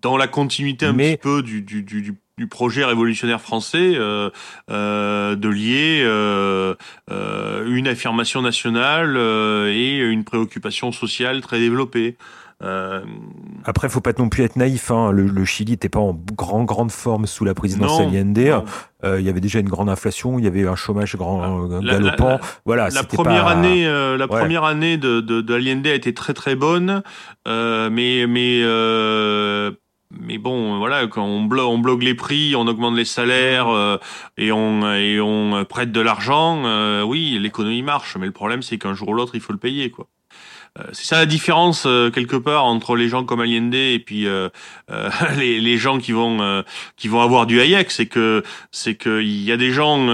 dans 0.01 0.17
la 0.17 0.27
continuité 0.27 0.87
un 0.87 0.95
petit 0.95 1.17
peu 1.17 1.43
du, 1.43 1.61
du, 1.61 1.83
du, 1.83 2.01
du 2.01 2.15
projet 2.49 2.83
révolutionnaire 2.83 3.41
français 3.41 3.93
euh, 3.95 4.29
euh, 4.71 5.35
de 5.35 5.49
lier 5.49 6.01
euh, 6.03 6.73
euh, 7.11 7.65
une 7.67 7.87
affirmation 7.87 8.41
nationale 8.41 9.15
euh, 9.17 9.71
et 9.73 9.97
une 9.99 10.23
préoccupation 10.23 10.91
sociale 10.91 11.41
très 11.41 11.59
développée. 11.59 12.17
Euh, 12.61 13.01
Après, 13.65 13.89
faut 13.89 13.99
pas 13.99 14.13
non 14.17 14.29
plus 14.29 14.43
être 14.43 14.55
naïf. 14.55 14.89
Hein. 14.89 15.11
Le, 15.11 15.23
le 15.25 15.43
Chili 15.45 15.71
n'était 15.71 15.89
pas 15.89 15.99
en 15.99 16.13
grand, 16.37 16.63
grande 16.63 16.91
forme 16.91 17.25
sous 17.27 17.43
la 17.43 17.53
présidence 17.53 17.99
Allende. 17.99 18.63
Euh, 19.03 19.19
il 19.19 19.25
y 19.25 19.29
avait 19.29 19.41
déjà 19.41 19.59
une 19.59 19.67
grande 19.67 19.89
inflation, 19.89 20.39
il 20.39 20.45
y 20.45 20.47
avait 20.47 20.65
un 20.65 20.75
chômage 20.77 21.17
grand 21.17 21.67
La- 21.81 21.93
galopant. 21.99 22.29
la- 22.29 22.39
voilà, 22.65 22.87
la 22.89 23.03
première 23.03 23.43
pas- 23.45 23.51
année, 23.51 23.85
euh, 23.85 24.15
la 24.17 24.31
Ouais. 24.31 24.39
première 24.39 24.63
année 24.63 24.95
de, 24.95 25.19
de, 25.19 25.41
de 25.41 25.53
Allende 25.53 25.85
a 25.87 25.93
été 25.93 26.13
très 26.13 26.33
très 26.33 26.55
bonne, 26.55 27.03
euh, 27.49 27.89
mais 27.91 28.27
mais 28.27 28.61
euh, 28.63 29.71
mais 30.19 30.37
bon, 30.37 30.77
voilà, 30.77 31.07
quand 31.07 31.23
on, 31.23 31.43
blo 31.43 31.67
on 31.67 31.77
bloque 31.77 32.03
les 32.03 32.15
prix, 32.15 32.55
on 32.55 32.67
augmente 32.67 32.95
les 32.95 33.05
salaires 33.05 33.69
euh, 33.69 33.97
et 34.37 34.51
on 34.51 35.65
prête 35.67 35.91
de 35.91 36.01
l'argent, 36.01 36.63
euh, 36.65 37.01
oui, 37.03 37.37
l'économie 37.39 37.81
marche, 37.81 38.17
mais 38.17 38.25
le 38.25 38.31
problème 38.31 38.61
c'est 38.61 38.77
qu'un 38.77 38.93
jour 38.93 39.09
ou 39.09 39.13
l'autre 39.13 39.35
il 39.35 39.41
faut 39.41 39.53
le 39.53 39.59
payer, 39.59 39.89
quoi. 39.91 40.07
Euh, 40.79 40.83
C'est 40.91 41.05
ça 41.05 41.17
la 41.17 41.27
différence 41.27 41.83
quelque 41.83 42.35
part 42.35 42.65
entre 42.65 42.95
les 42.95 43.07
gens 43.07 43.23
comme 43.25 43.41
Allende 43.41 43.75
et 43.75 43.99
puis 43.99 44.25
les, 45.37 45.77
gens 45.77 45.99
qui 45.99 46.11
vont 46.11 46.63
qui 46.97 47.07
vont 47.07 47.21
avoir 47.21 47.45
du 47.45 47.59
Hayek, 47.59 47.91
c'est 47.91 48.07
que 48.07 48.43
c'est 48.71 48.95
que 48.95 49.21
il 49.21 49.43
y 49.43 49.51
a 49.51 49.57
des 49.57 49.71
gens 49.71 50.07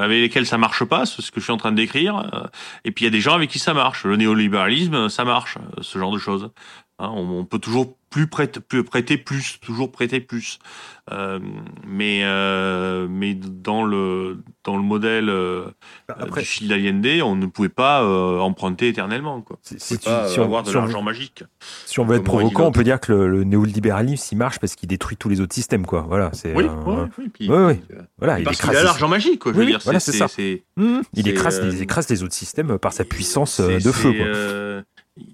avec 0.00 0.20
lesquels 0.20 0.46
ça 0.46 0.58
marche 0.58 0.84
pas, 0.84 1.06
c'est 1.06 1.22
ce 1.22 1.30
que 1.30 1.40
je 1.40 1.44
suis 1.44 1.52
en 1.52 1.58
train 1.58 1.72
de 1.72 1.76
décrire, 1.76 2.50
et 2.84 2.92
puis 2.92 3.04
il 3.04 3.06
y 3.06 3.08
a 3.08 3.12
des 3.12 3.20
gens 3.20 3.34
avec 3.34 3.50
qui 3.50 3.58
ça 3.58 3.74
marche. 3.74 4.04
Le 4.04 4.16
néolibéralisme, 4.16 5.08
ça 5.08 5.24
marche, 5.24 5.58
ce 5.82 5.98
genre 5.98 6.12
de 6.12 6.18
choses. 6.18 6.50
Hein, 6.98 7.10
on 7.12 7.44
peut 7.44 7.58
toujours 7.58 7.96
plus 8.14 8.28
prêter, 8.28 8.60
plus 8.60 8.84
prêter 8.84 9.18
plus, 9.18 9.58
toujours 9.60 9.90
prêter 9.90 10.20
plus. 10.20 10.60
Euh, 11.10 11.40
mais 11.84 12.20
euh, 12.22 13.08
mais 13.10 13.34
dans 13.34 13.84
le 13.84 14.38
dans 14.62 14.76
le 14.76 14.82
modèle 14.84 15.28
euh, 15.28 15.64
Après, 16.08 16.42
du 16.42 16.46
Chili 16.46 16.68
d'Allende, 16.68 17.06
on 17.24 17.34
ne 17.34 17.46
pouvait 17.46 17.68
pas 17.68 18.02
euh, 18.04 18.38
emprunter 18.38 18.86
éternellement. 18.88 19.40
Quoi. 19.42 19.58
si, 19.62 19.74
On 19.74 19.78
si 19.80 19.94
pouvait 19.94 19.98
tu- 19.98 20.04
pas 20.08 20.28
si 20.28 20.38
on, 20.38 20.44
avoir 20.44 20.62
de 20.62 20.68
si 20.70 20.76
on- 20.76 20.78
l'argent 20.78 21.02
magique. 21.02 21.42
si 21.86 21.98
on 21.98 22.04
veut 22.04 22.16
être 22.16 22.22
provocant, 22.24 22.66
on 22.68 22.72
peut 22.72 22.84
dire 22.84 23.00
que 23.00 23.12
le, 23.12 23.28
le 23.28 23.42
néolibéralisme, 23.44 24.28
il 24.32 24.38
marche 24.38 24.60
parce 24.60 24.76
qu'il 24.76 24.88
détruit 24.88 25.16
tous 25.16 25.28
les 25.28 25.40
autres 25.40 25.54
systèmes, 25.54 25.84
quoi. 25.84 26.02
Voilà, 26.08 26.30
c'est. 26.34 26.54
Oui, 26.54 26.64
oui, 26.86 26.94
oui. 27.18 27.28
Puis, 27.34 27.48
Voilà, 27.48 28.38
il 28.38 28.44
parce 28.44 28.58
qu'il 28.60 28.70
écrase. 28.70 28.76
a 28.80 28.84
l'argent 28.84 29.08
magique, 29.08 29.40
quoi. 29.40 29.52
Je 29.52 29.58
Oui, 29.58 29.64
veux 29.64 29.66
oui, 29.66 29.72
dire, 29.72 29.80
voilà, 29.84 29.98
c'est 30.00 30.12
ça. 30.12 30.28
c'est 30.28 30.62
il 30.78 31.02
c'est, 31.24 31.26
écrase, 31.28 31.58
euh, 31.60 31.70
il 31.74 31.82
écrase 31.82 32.08
les 32.08 32.22
autres 32.22 32.34
systèmes 32.34 32.78
par 32.78 32.92
sa 32.92 33.04
puissance 33.04 33.54
C'est- 33.56 33.84
de 33.84 33.90
feu, 33.92 34.12
c'est, 34.12 34.16
quoi. 34.16 35.24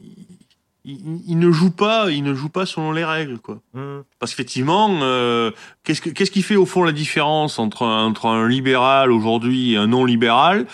Il, 0.84 0.92
il- 0.94 1.22
il 1.28 1.38
ne 1.38 1.50
joue 1.50 1.70
pas, 1.70 2.10
il 2.10 2.22
ne 2.22 2.34
joue 2.34 2.48
pas 2.48 2.66
selon 2.66 2.92
les 2.92 3.04
règles, 3.04 3.38
quoi. 3.38 3.58
Mmh. 3.74 3.80
Parce 4.18 4.32
qu'effectivement, 4.32 4.88
euh, 5.02 5.50
qu'est-ce 5.84 6.00
que- 6.00 6.10
qu'est-ce 6.10 6.30
qui 6.30 6.42
fait 6.42 6.56
au 6.56 6.66
fond 6.66 6.82
la 6.84 6.92
différence 6.92 7.58
entre 7.58 7.82
un, 7.84 8.06
entre 8.06 8.26
un 8.26 8.48
libéral 8.48 9.12
aujourd'hui 9.12 9.72
et 9.72 9.76
un 9.76 9.86
non 9.86 10.04
libéral 10.04 10.66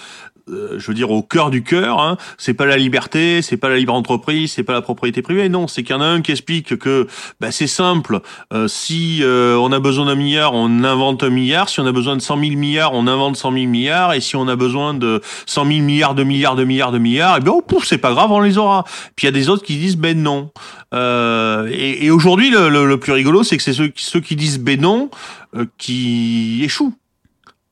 Euh, 0.49 0.79
je 0.79 0.87
veux 0.87 0.95
dire 0.95 1.11
au 1.11 1.23
cœur 1.23 1.51
du 1.51 1.65
cœur, 1.65 1.99
hein, 2.01 2.17
c'est 2.39 2.55
pas 2.55 2.67
la 2.67 2.77
liberté, 2.77 3.43
c'est 3.43 3.57
pas 3.57 3.69
la 3.69 3.79
libre 3.79 3.95
entreprise, 3.95 4.53
c'est 4.53 4.63
pas 4.63 4.75
la 4.75 4.81
propriété 4.81 5.21
privée, 5.21 5.49
non, 5.49 5.67
c'est 5.67 5.83
qu'il 5.83 5.97
y 5.97 5.99
en 5.99 6.01
a 6.01 6.07
un 6.07 6.23
qui 6.23 6.31
explique 6.31 6.77
que 6.77 7.09
bah, 7.41 7.51
c'est 7.51 7.67
simple, 7.67 8.21
euh, 8.53 8.69
si 8.69 9.25
euh, 9.25 9.57
on 9.57 9.73
a 9.73 9.81
besoin 9.81 10.07
d'un 10.07 10.15
milliard, 10.15 10.55
on 10.55 10.85
invente 10.85 11.25
un 11.25 11.31
milliard, 11.31 11.69
si 11.69 11.81
on 11.81 11.87
a 11.87 11.91
besoin 11.91 12.15
de 12.15 12.23
100 12.23 12.39
000 12.39 12.57
milliards, 12.57 12.93
on 12.95 13.09
invente 13.09 13.37
100 13.37 13.51
000 13.55 13.67
milliards, 13.67 14.13
et 14.15 14.21
si 14.21 14.37
on 14.37 14.47
a 14.47 14.55
besoin 14.55 14.95
de 14.95 15.21
100 15.47 15.67
000 15.67 15.81
milliards, 15.81 16.15
de 16.15 16.23
milliards, 16.23 16.55
de 16.55 16.63
milliards, 16.63 16.93
de 16.93 16.99
milliards, 16.99 17.39
et 17.39 17.41
bien 17.41 17.53
oh, 17.53 17.65
c'est 17.83 17.99
pas 17.99 18.13
grave, 18.13 18.31
on 18.31 18.39
les 18.39 18.57
aura. 18.57 18.85
Puis 19.17 19.25
il 19.25 19.27
y 19.27 19.29
a 19.29 19.33
des 19.33 19.49
autres 19.49 19.65
qui 19.65 19.77
disent 19.79 19.97
ben 19.97 20.17
non. 20.23 20.53
Euh, 20.95 21.69
et 21.73 22.07
et 22.07 22.11
aujourd'hui, 22.13 22.51
le, 22.51 22.69
le- 22.69 23.01
plus 23.01 23.11
rigolo, 23.13 23.43
c'est 23.43 23.57
que 23.57 23.65
c'est 23.65 23.73
ceux, 23.73 23.89
qui- 23.89 24.05
ceux 24.05 24.21
qui 24.21 24.37
disent 24.37 24.61
ben 24.61 24.81
non 24.81 25.11
euh, 25.57 25.67
qui 25.77 26.61
échouent. 26.63 26.95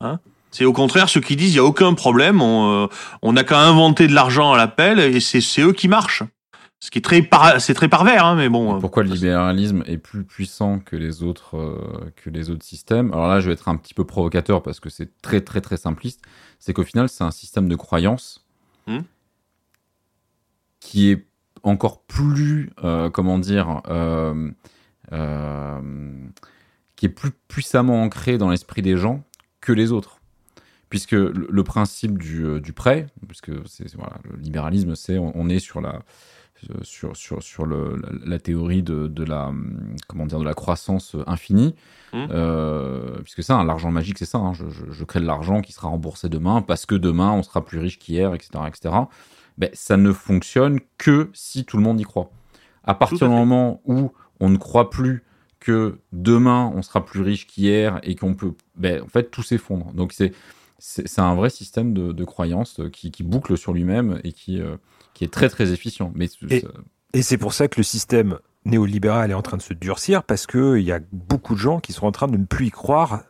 Hein 0.01 0.19
c'est 0.55 0.65
au 0.65 0.73
contraire 0.73 1.09
ceux 1.09 1.19
qui 1.21 1.35
disent 1.35 1.53
il 1.53 1.57
y 1.57 1.59
a 1.59 1.63
aucun 1.65 1.93
problème, 1.93 2.41
on 2.41 2.85
euh, 2.85 2.87
on 3.21 3.33
n'a 3.33 3.43
qu'à 3.43 3.59
inventer 3.59 4.07
de 4.07 4.13
l'argent 4.13 4.53
à 4.53 4.57
l'appel 4.57 4.99
et 4.99 5.19
c'est 5.19 5.61
eux 5.61 5.73
qui 5.73 5.87
marchent. 5.87 6.23
Ce 6.79 6.91
qui 6.91 6.99
est 6.99 7.01
très 7.01 7.21
par- 7.23 7.59
c'est 7.59 7.73
très 7.73 7.87
pervers, 7.89 8.25
hein, 8.25 8.35
mais 8.35 8.47
bon. 8.49 8.79
Pourquoi 8.79 9.03
le 9.03 9.09
libéralisme 9.09 9.83
est 9.87 9.97
plus 9.97 10.23
puissant 10.23 10.79
que 10.79 10.95
les 10.95 11.23
autres 11.23 11.57
euh, 11.57 12.11
que 12.15 12.29
les 12.29 12.49
autres 12.51 12.65
systèmes? 12.65 13.11
Alors 13.13 13.27
là, 13.27 13.39
je 13.39 13.47
vais 13.47 13.53
être 13.53 13.67
un 13.69 13.75
petit 13.75 13.93
peu 13.93 14.03
provocateur 14.05 14.61
parce 14.61 14.79
que 14.79 14.89
c'est 14.89 15.09
très 15.21 15.41
très 15.41 15.61
très 15.61 15.77
simpliste. 15.77 16.21
C'est 16.59 16.73
qu'au 16.73 16.83
final, 16.83 17.09
c'est 17.09 17.23
un 17.23 17.31
système 17.31 17.67
de 17.69 17.75
croyance 17.75 18.41
Hmm? 18.87 18.99
qui 20.79 21.09
est 21.09 21.25
encore 21.63 22.03
plus, 22.03 22.69
euh, 22.83 23.09
comment 23.09 23.39
dire, 23.39 23.81
euh, 23.89 24.51
qui 26.95 27.05
est 27.07 27.09
plus 27.09 27.31
puissamment 27.47 28.03
ancré 28.03 28.37
dans 28.37 28.49
l'esprit 28.49 28.81
des 28.83 28.97
gens 28.97 29.23
que 29.61 29.71
les 29.73 29.91
autres. 29.91 30.19
Puisque 30.89 31.11
le, 31.13 31.47
le 31.49 31.63
principe 31.63 32.17
du, 32.17 32.45
euh, 32.45 32.59
du 32.59 32.73
prêt, 32.73 33.07
puisque 33.27 33.49
voilà, 33.95 34.17
le 34.23 34.37
libéralisme, 34.37 34.95
c'est 34.95 35.17
on, 35.17 35.31
on 35.35 35.49
est 35.49 35.59
sur 35.59 35.81
la 35.81 36.01
sur, 36.81 37.15
sur, 37.15 37.43
sur 37.43 37.65
le, 37.65 37.97
la, 37.97 38.09
la 38.25 38.39
théorie 38.39 38.81
de, 38.81 39.07
de 39.07 39.23
la 39.23 39.47
hum, 39.49 39.95
comment 40.07 40.25
dire 40.25 40.39
de 40.39 40.45
la 40.45 40.53
croissance 40.53 41.15
infinie. 41.27 41.75
Mhm. 42.13 42.27
euh, 42.31 43.21
puisque 43.23 43.43
ça 43.43 43.57
hein, 43.57 43.65
l'argent 43.65 43.91
magique 43.91 44.17
c'est 44.17 44.25
ça 44.25 44.37
hein, 44.37 44.53
je, 44.53 44.69
je, 44.69 44.89
je 44.89 45.03
crée 45.03 45.19
de 45.19 45.25
l'argent 45.25 45.61
qui 45.61 45.73
sera 45.73 45.89
remboursé 45.89 46.29
demain 46.29 46.61
parce 46.61 46.85
que 46.85 46.95
demain 46.95 47.31
on 47.33 47.43
sera 47.43 47.65
plus 47.65 47.77
riche 47.79 47.99
qu'hier 47.99 48.33
etc 48.33 48.63
etc 48.67 48.95
ben, 49.57 49.69
ça 49.73 49.97
ne 49.97 50.11
fonctionne 50.11 50.79
que 50.97 51.29
si 51.33 51.65
tout 51.65 51.77
le 51.77 51.83
monde 51.83 51.99
y 51.99 52.03
croit. 52.03 52.29
À 52.83 52.93
partir 52.93 53.19
Tout 53.19 53.25
du 53.25 53.31
moment 53.31 53.81
où 53.85 54.11
on 54.39 54.49
ne 54.49 54.57
croit 54.57 54.89
plus 54.89 55.23
que 55.59 55.99
demain 56.11 56.71
on 56.75 56.81
sera 56.81 57.03
plus 57.03 57.21
riche 57.21 57.47
qu'hier 57.47 57.99
et 58.03 58.15
qu'on 58.15 58.35
peut 58.35 58.53
ben, 58.75 59.01
en 59.01 59.07
fait 59.07 59.31
tout 59.31 59.43
s'effondre. 59.43 59.91
Donc 59.93 60.13
c'est 60.13 60.33
c'est 60.79 61.19
un 61.21 61.35
vrai 61.35 61.49
système 61.49 61.93
de, 61.93 62.11
de 62.11 62.23
croyance 62.25 62.81
qui, 62.91 63.11
qui 63.11 63.23
boucle 63.23 63.57
sur 63.57 63.73
lui-même 63.73 64.19
et 64.23 64.31
qui, 64.33 64.61
euh, 64.61 64.77
qui 65.13 65.23
est 65.23 65.31
très 65.33 65.49
très 65.49 65.71
efficient. 65.71 66.11
Mais 66.15 66.27
Et- 66.49 66.61
ça- 66.61 66.67
Et 67.13 67.21
c'est 67.21 67.37
pour 67.37 67.53
ça 67.53 67.67
que 67.69 67.79
le 67.79 67.83
système 67.83 68.39
néolibéral 68.65 69.31
est 69.31 69.35
en 69.35 69.41
train 69.41 69.57
de 69.57 69.61
se 69.61 69.73
durcir 69.73 70.23
parce 70.23 70.45
que 70.47 70.77
il 70.77 70.83
y 70.85 70.91
a 70.91 70.99
beaucoup 71.13 71.53
de 71.55 71.59
gens 71.59 71.79
qui 71.79 71.93
sont 71.93 72.05
en 72.07 72.11
train 72.11 72.27
de 72.27 72.35
ne 72.37 72.45
plus 72.45 72.67
y 72.67 72.71
croire, 72.71 73.23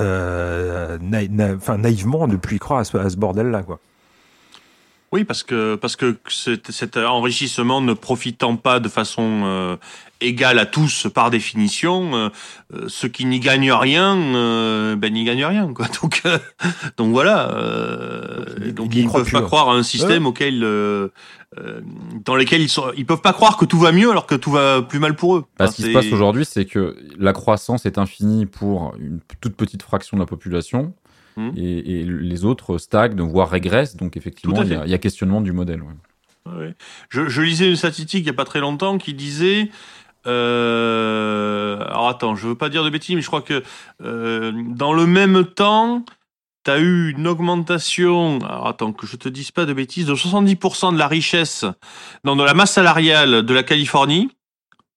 euh, 0.00 0.98
naï- 0.98 1.28
na- 1.30 1.54
enfin 1.54 1.78
naïvement, 1.78 2.26
ne 2.26 2.36
plus 2.36 2.56
y 2.56 2.58
croire 2.58 2.80
à 2.80 2.84
ce, 2.84 2.96
à 2.96 3.10
ce 3.10 3.16
bordel-là, 3.16 3.62
quoi. 3.62 3.80
Oui, 5.12 5.24
parce 5.24 5.42
que 5.44 5.76
parce 5.76 5.94
que 5.96 6.16
cet, 6.28 6.72
cet 6.72 6.96
enrichissement 6.96 7.80
ne 7.80 7.92
profitant 7.94 8.56
pas 8.56 8.80
de 8.80 8.88
façon 8.88 9.42
euh, 9.44 9.76
égale 10.20 10.58
à 10.58 10.66
tous 10.66 11.06
par 11.14 11.30
définition, 11.30 12.14
euh, 12.16 12.28
euh, 12.74 12.84
ceux 12.88 13.08
qui 13.08 13.24
n'y 13.24 13.38
gagnent 13.38 13.72
rien, 13.72 14.16
euh, 14.16 14.96
ben 14.96 15.12
n'y 15.12 15.24
gagnent 15.24 15.44
rien, 15.44 15.72
quoi. 15.72 15.86
Donc 16.02 16.22
donc 16.96 17.12
voilà. 17.12 17.46
Donc, 17.48 18.56
ils- 18.66 18.74
donc 18.74 18.94
ne 18.94 19.02
peuvent 19.12 19.30
pas 19.32 19.42
croire 19.46 19.68
à 19.70 19.74
un 19.74 19.82
système 19.84 20.26
auquel 20.26 20.60
dans 22.24 22.34
lesquels 22.36 22.60
ils 22.60 22.68
sont, 22.68 22.90
ils 22.96 23.06
peuvent 23.06 23.20
pas 23.22 23.32
croire 23.32 23.56
que 23.56 23.64
tout 23.64 23.78
va 23.78 23.92
mieux 23.92 24.10
alors 24.10 24.26
que 24.26 24.34
tout 24.34 24.50
va 24.50 24.82
plus 24.82 24.98
mal 24.98 25.14
pour 25.14 25.36
eux. 25.36 25.44
Bah, 25.58 25.66
Enfin, 25.66 25.70
ce 25.72 25.76
qui 25.76 25.82
se 25.82 25.86
passe 25.92 26.12
aujourd'hui, 26.12 26.44
c'est 26.44 26.64
que 26.66 26.96
la 27.18 27.32
croissance 27.32 27.86
est 27.86 27.96
infinie 27.98 28.44
pour 28.46 28.94
une 28.98 29.20
toute 29.40 29.56
petite 29.56 29.82
fraction 29.82 30.16
de 30.16 30.22
la 30.22 30.26
population 30.26 30.92
Mhm. 31.36 31.52
et, 31.56 32.00
et 32.00 32.04
les 32.04 32.44
autres 32.44 32.78
stagnent, 32.78 33.20
voire 33.20 33.50
régressent. 33.50 33.96
Donc 33.96 34.16
effectivement, 34.16 34.62
il 34.62 34.70
y, 34.70 34.74
a, 34.74 34.86
y 34.86 34.98
questionnement 34.98 35.40
du 35.40 35.52
modèle. 35.52 35.82
ouais. 35.82 35.94
Ouais. 36.46 36.74
Je, 37.08 37.28
je 37.28 37.42
lisais 37.42 37.68
une 37.68 37.76
statistique 37.76 38.20
il 38.22 38.26
y 38.26 38.30
a 38.30 38.34
pas 38.34 38.44
très 38.44 38.60
longtemps 38.60 38.98
qui 38.98 39.14
disait. 39.14 39.68
Euh, 40.26 41.78
alors 41.86 42.08
attends, 42.08 42.34
je 42.34 42.48
veux 42.48 42.54
pas 42.54 42.68
dire 42.68 42.84
de 42.84 42.90
bêtises, 42.90 43.14
mais 43.14 43.22
je 43.22 43.26
crois 43.26 43.42
que 43.42 43.62
euh, 44.02 44.52
dans 44.68 44.92
le 44.92 45.06
même 45.06 45.44
temps, 45.44 46.04
tu 46.64 46.70
as 46.70 46.78
eu 46.78 47.10
une 47.16 47.26
augmentation. 47.26 48.38
Alors 48.40 48.68
attends, 48.68 48.92
que 48.92 49.06
je 49.06 49.16
te 49.16 49.28
dise 49.28 49.50
pas 49.50 49.66
de 49.66 49.72
bêtises, 49.72 50.06
de 50.06 50.14
70% 50.14 50.92
de 50.92 50.98
la 50.98 51.08
richesse, 51.08 51.64
non, 52.24 52.36
de 52.36 52.44
la 52.44 52.54
masse 52.54 52.72
salariale 52.72 53.42
de 53.42 53.54
la 53.54 53.62
Californie 53.62 54.30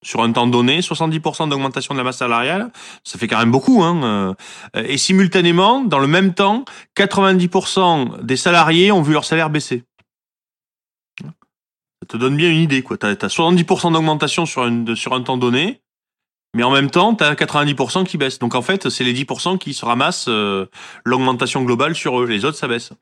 sur 0.02 0.22
un 0.22 0.32
temps 0.32 0.48
donné, 0.48 0.80
70% 0.80 1.50
d'augmentation 1.50 1.94
de 1.94 2.00
la 2.00 2.04
masse 2.04 2.18
salariale, 2.18 2.72
ça 3.04 3.20
fait 3.20 3.28
quand 3.28 3.40
même 3.40 3.52
beaucoup. 3.52 3.84
Hein. 3.84 4.36
euh, 4.76 4.84
Et 4.88 4.98
simultanément, 4.98 5.82
dans 5.82 6.00
le 6.00 6.08
même 6.08 6.34
temps, 6.34 6.66
90% 6.98 8.22
des 8.24 8.38
salariés 8.38 8.92
ont 8.92 9.02
vu 9.02 9.14
leur 9.14 9.26
salaire 9.26 9.50
baisser. 9.50 9.84
Ça 11.22 12.08
te 12.08 12.18
donne 12.18 12.38
bien 12.38 12.50
une 12.50 12.62
idée, 12.62 12.82
quoi. 12.82 12.98
T'as 12.98 13.10
as 13.10 13.28
70% 13.28 13.92
d'augmentation 13.92 14.46
sur, 14.46 14.64
un 14.64 15.22
temps 15.22 15.38
donné, 15.38 15.82
mais 16.56 16.64
en 16.64 16.72
même 16.72 16.90
temps, 16.90 17.14
t'as 17.14 17.34
90% 17.34 18.06
qui 18.06 18.18
baissent. 18.18 18.40
Donc 18.40 18.56
en 18.56 18.62
fait, 18.62 18.90
c'est 18.90 19.04
les 19.04 19.14
10% 19.14 19.58
qui 19.58 19.74
se 19.74 19.84
ramassent 19.84 20.28
euh, 20.30 20.66
l'augmentation 21.04 21.62
globale 21.64 21.94
sur 21.94 22.22
eux. 22.22 22.26
Les 22.26 22.46
autres, 22.46 22.58
ça 22.58 22.70
baisse. 22.70 22.94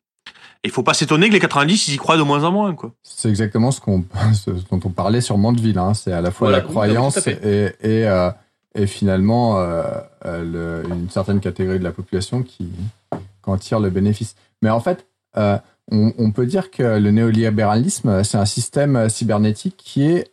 Il 0.64 0.72
faut 0.72 0.84
pas 0.84 0.93
s'étonner 0.93 1.28
que 1.28 1.34
les 1.34 1.39
90, 1.39 1.88
ils 1.88 1.93
y 1.93 1.97
croient 1.97 2.18
de 2.18 2.24
moins 2.24 2.43
en 2.43 2.51
moins, 2.51 2.74
quoi. 2.76 2.91
C'est 3.03 3.30
exactement 3.30 3.72
ce, 3.72 3.80
qu'on, 3.80 4.03
ce 4.34 4.51
dont 4.51 4.80
on 4.84 4.89
parlait 4.89 5.22
sur 5.22 5.38
Mandeville. 5.38 5.78
Hein. 5.78 5.93
C'est 5.93 6.12
à 6.12 6.22
la 6.22 6.32
fois 6.32 6.47
Voilà, 6.47 6.60
la 6.60 6.66
oui, 6.66 6.72
croyance 6.72 7.28
et, 7.28 7.72
et, 7.82 8.08
euh, 8.08 8.30
et 8.76 8.88
finalement 8.88 9.60
euh, 9.60 9.84
euh, 10.26 10.84
le- 10.84 10.89
une 10.89 11.10
certaine 11.10 11.39
catégorie 11.39 11.80
de 11.80 11.84
la 11.84 11.91
population 11.91 12.43
qui, 12.43 12.70
qui 13.12 13.49
en 13.49 13.58
tire 13.58 13.80
le 13.80 13.89
bénéfice. 13.89 14.36
Mais 14.62 14.70
en 14.70 14.80
fait, 14.80 15.08
euh, 15.38 15.58
on, 15.91 16.14
on 16.18 16.32
peut 16.32 16.45
dire 16.45 16.70
que 16.72 16.97
le 16.97 17.12
néolibéralisme, 17.12 18.24
c'est 18.24 18.38
un 18.38 18.45
système 18.45 19.10
cybernétique 19.10 19.76
qui 19.78 20.03
est 20.03 20.32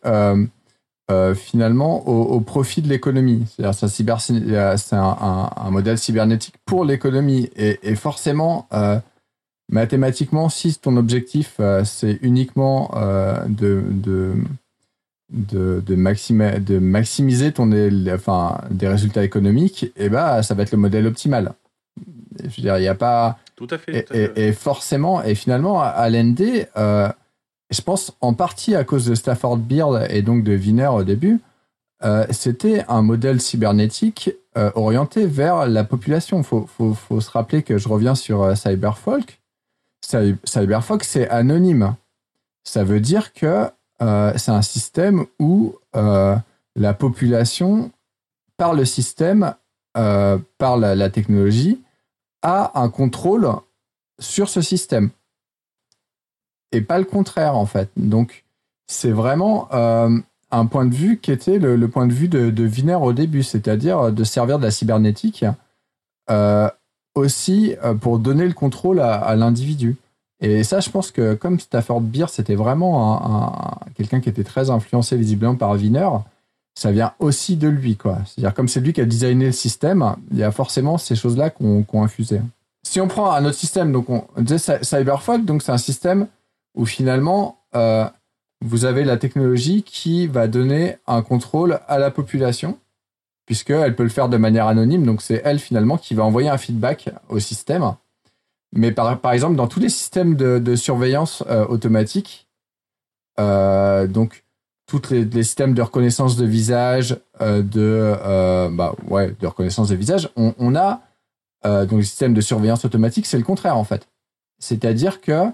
euh, 1.11 1.35
finalement 1.35 2.07
au, 2.07 2.39
profit 2.39 2.81
de 2.81 2.89
l'économie. 2.89 3.45
C'est-à-dire 3.55 4.19
c'est 4.19 4.95
un, 4.95 5.69
modèle 5.69 5.97
cybernétique 5.99 6.55
pour 6.65 6.83
l'économie. 6.83 7.49
Et, 7.55 7.95
forcément, 7.95 8.67
mathématiquement, 9.69 10.49
si 10.49 10.75
ton 10.75 10.97
objectif, 10.97 11.59
c'est 11.83 12.19
uniquement 12.21 12.91
de, 13.47 13.83
de, 13.89 14.35
de, 15.29 15.95
maximiser 16.79 17.51
ton, 17.51 17.71
enfin, 18.13 18.61
des 18.69 18.87
résultats 18.87 19.23
économiques, 19.23 19.83
et 19.83 20.05
eh 20.05 20.09
ben, 20.09 20.41
ça 20.41 20.53
va 20.53 20.63
être 20.63 20.71
le 20.71 20.77
modèle 20.77 21.07
optimal. 21.07 21.53
Je 22.39 22.47
veux 22.47 22.61
dire, 22.61 22.77
il 22.77 22.81
n'y 22.81 22.87
a 22.87 22.95
pas. 22.95 23.39
Tout 23.55 23.67
à 23.69 23.77
fait. 23.77 24.05
et, 24.35 24.51
forcément, 24.51 25.23
et 25.23 25.35
finalement, 25.35 25.81
à 25.81 26.09
l'ND, 26.09 26.67
euh, 26.75 27.09
je 27.71 27.81
pense 27.81 28.13
en 28.21 28.33
partie 28.33 28.75
à 28.75 28.83
cause 28.83 29.05
de 29.05 29.15
Stafford 29.15 29.57
Beard 29.57 30.07
et 30.09 30.21
donc 30.21 30.43
de 30.43 30.55
Wiener 30.55 30.87
au 30.87 31.03
début, 31.03 31.39
euh, 32.03 32.25
c'était 32.31 32.83
un 32.89 33.01
modèle 33.01 33.39
cybernétique 33.39 34.29
euh, 34.57 34.71
orienté 34.75 35.25
vers 35.25 35.67
la 35.67 35.85
population. 35.85 36.39
Il 36.39 36.43
faut, 36.43 36.67
faut, 36.67 36.93
faut, 36.93 37.21
se 37.21 37.31
rappeler 37.31 37.63
que 37.63 37.77
je 37.77 37.87
reviens 37.87 38.15
sur 38.15 38.55
Cyberfolk. 38.57 39.39
Cyberfolk, 40.43 41.03
c'est 41.03 41.29
anonyme. 41.29 41.95
Ça 42.63 42.83
veut 42.83 42.99
dire 42.99 43.33
que 43.33 43.69
euh, 44.01 44.33
c'est 44.37 44.51
un 44.51 44.61
système 44.61 45.25
où 45.39 45.75
euh, 45.95 46.35
la 46.75 46.93
population, 46.93 47.91
par 48.57 48.73
le 48.73 48.85
système, 48.85 49.55
euh, 49.97 50.37
par 50.57 50.77
la, 50.77 51.09
technologie, 51.09 51.81
a 52.41 52.79
un 52.79 52.89
contrôle 52.89 53.49
sur 54.19 54.49
ce 54.49 54.61
système. 54.61 55.09
Et 56.71 56.81
pas 56.81 56.99
le 56.99 57.05
contraire, 57.05 57.55
en 57.55 57.65
fait. 57.65 57.89
Donc, 57.95 58.45
c'est 58.87 59.11
vraiment 59.11 59.69
un 59.71 60.65
point 60.67 60.85
de 60.85 60.93
vue 60.93 61.17
qui 61.19 61.31
était 61.31 61.57
le, 61.57 61.87
point 61.87 62.05
de 62.05 62.13
vue 62.13 62.27
de, 62.27 62.49
de 62.49 62.67
Wiener 62.67 62.95
au 62.95 63.13
début, 63.13 63.43
c'est-à-dire 63.43 64.11
de 64.11 64.23
servir 64.23 64.59
de 64.59 64.63
la 64.63 64.71
cybernétique 64.71 65.45
aussi 67.15 67.75
pour 68.01 68.19
donner 68.19 68.45
le 68.45 68.53
contrôle 68.53 68.99
à 68.99 69.35
l'individu. 69.35 69.95
Et 70.41 70.63
ça, 70.63 70.79
je 70.79 70.89
pense 70.89 71.11
que 71.11 71.33
comme 71.33 71.59
Stafford 71.59 72.01
Beer, 72.01 72.25
c'était 72.29 72.55
vraiment 72.55 73.79
quelqu'un 73.95 74.19
qui 74.19 74.29
était 74.29 74.43
très 74.43 74.69
influencé 74.69 75.15
visiblement 75.15 75.55
par 75.55 75.71
Wiener, 75.71 76.09
ça 76.75 76.91
vient 76.91 77.13
aussi 77.19 77.55
de 77.55 77.69
lui. 77.69 77.95
quoi. 77.95 78.19
C'est-à-dire, 78.25 78.53
comme 78.53 78.67
c'est 78.67 78.81
lui 78.81 78.93
qui 78.93 79.01
a 79.01 79.05
designé 79.05 79.45
le 79.47 79.51
système, 79.53 80.15
il 80.31 80.37
y 80.37 80.43
a 80.43 80.51
forcément 80.51 80.97
ces 80.97 81.15
choses-là 81.15 81.49
qu'on 81.49 81.85
ont 81.91 82.03
infusé. 82.03 82.41
Si 82.83 82.99
on 83.01 83.07
prend 83.07 83.31
un 83.31 83.45
autre 83.45 83.57
système, 83.57 83.91
donc 83.91 84.09
on 84.09 84.25
disait 84.37 84.83
Cyberfolk, 84.83 85.45
donc 85.45 85.63
c'est 85.63 85.71
un 85.71 85.77
système 85.77 86.27
où 86.75 86.85
finalement, 86.85 87.57
euh, 87.75 88.05
vous 88.61 88.85
avez 88.85 89.05
la 89.05 89.17
technologie 89.17 89.83
qui 89.83 90.27
va 90.27 90.47
donner 90.47 90.97
un 91.07 91.21
contrôle 91.21 91.79
à 91.87 91.97
la 91.97 92.11
population, 92.11 92.77
puisqu'elle 93.45 93.95
peut 93.95 94.03
le 94.03 94.09
faire 94.09 94.29
de 94.29 94.37
manière 94.37 94.67
anonyme. 94.67 95.05
Donc 95.05 95.21
c'est 95.21 95.41
elle 95.45 95.59
finalement 95.59 95.97
qui 95.97 96.13
va 96.13 96.23
envoyer 96.23 96.49
un 96.49 96.57
feedback 96.57 97.09
au 97.29 97.39
système 97.39 97.95
mais 98.75 98.91
par, 98.91 99.19
par 99.19 99.31
exemple, 99.31 99.55
dans 99.55 99.67
tous 99.67 99.79
les 99.79 99.89
systèmes 99.89 100.35
de, 100.35 100.75
surveillance 100.75 101.43
euh, 101.47 101.65
automatique, 101.65 102.47
euh, 103.39 104.05
donc 104.05 104.43
tous 104.85 105.09
les, 105.09 105.43
systèmes 105.43 105.73
de 105.73 105.81
reconnaissance 105.81 106.35
de 106.35 106.45
visage, 106.45 107.17
euh, 107.41 107.63
de, 107.63 108.75
bah, 108.75 108.93
ouais, 109.07 109.33
de 109.39 109.47
reconnaissance 109.47 109.89
de 109.89 109.95
visage, 109.95 110.29
on, 110.35 110.75
a 110.75 111.01
donc 111.63 111.93
le 111.93 112.03
système 112.03 112.35
de 112.35 112.41
surveillance 112.41 112.85
automatique, 112.85 113.25
c'est 113.25 113.39
le 113.39 113.43
contraire 113.43 113.75
en 113.75 113.83
fait. 113.83 114.07
C'est-à-dire 114.59 115.19
que 115.19 115.45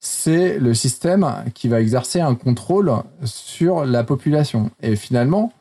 c'est 0.00 0.58
le 0.58 0.72
système 0.72 1.44
qui 1.52 1.68
va 1.68 1.80
exercer 1.80 2.20
un 2.20 2.34
contrôle 2.34 2.90
sur 3.24 3.84
la 3.84 4.02
population. 4.02 4.70
Et 4.80 4.96
finalement, 4.96 5.52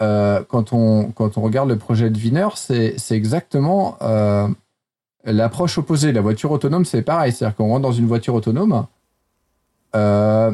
quand, 0.00 0.72
on, 0.72 1.12
quand 1.12 1.38
on 1.38 1.42
regarde 1.42 1.68
le 1.68 1.76
projet 1.76 2.10
de 2.10 2.18
Wiener, 2.18 2.48
c'est 2.56 2.96
exactement 3.10 3.96
L'approche 5.24 5.76
opposée, 5.76 6.12
la 6.12 6.22
voiture 6.22 6.50
autonome, 6.50 6.84
c'est 6.84 7.02
pareil. 7.02 7.32
C'est-à-dire 7.32 7.56
qu'on 7.56 7.68
rentre 7.68 7.82
dans 7.82 7.92
une 7.92 8.06
voiture 8.06 8.34
autonome, 8.34 8.86
euh, 9.94 10.50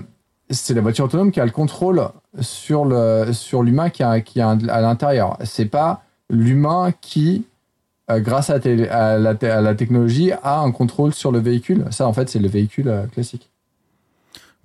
c'est 0.50 0.74
la 0.74 0.80
voiture 0.80 1.04
autonome 1.04 1.30
qui 1.30 1.40
a 1.40 1.44
le 1.44 1.52
contrôle 1.52 2.08
sur 2.40 2.84
le 2.84 3.32
sur 3.32 3.62
l'humain 3.62 3.90
qui 3.90 4.02
a, 4.02 4.20
qui 4.20 4.40
a 4.40 4.50
à 4.50 4.80
l'intérieur. 4.80 5.38
C'est 5.44 5.66
pas 5.66 6.02
l'humain 6.30 6.92
qui, 7.00 7.44
euh, 8.10 8.18
grâce 8.18 8.50
à, 8.50 8.58
la, 8.58 9.30
à, 9.30 9.60
la, 9.60 9.74
technologie, 9.76 10.32
a 10.42 10.60
un 10.60 10.72
contrôle 10.72 11.14
sur 11.14 11.30
le 11.30 11.38
véhicule. 11.38 11.84
Ça, 11.90 12.08
en 12.08 12.12
fait, 12.12 12.28
c'est 12.28 12.40
le 12.40 12.48
véhicule 12.48 12.88
euh, 12.88 13.06
classique. 13.06 13.48